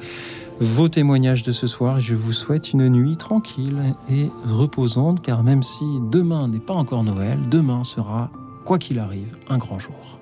vos 0.60 0.88
témoignages 0.88 1.42
de 1.42 1.52
ce 1.52 1.66
soir. 1.66 2.00
Je 2.00 2.14
vous 2.14 2.32
souhaite 2.32 2.72
une 2.72 2.88
nuit 2.88 3.16
tranquille 3.16 3.94
et 4.10 4.28
reposante, 4.46 5.22
car 5.22 5.42
même 5.42 5.62
si 5.62 5.84
demain 6.10 6.48
n'est 6.48 6.60
pas 6.60 6.74
encore 6.74 7.04
Noël, 7.04 7.38
demain 7.50 7.84
sera, 7.84 8.30
quoi 8.64 8.78
qu'il 8.78 8.98
arrive, 8.98 9.36
un 9.48 9.58
grand 9.58 9.78
jour. 9.78 10.18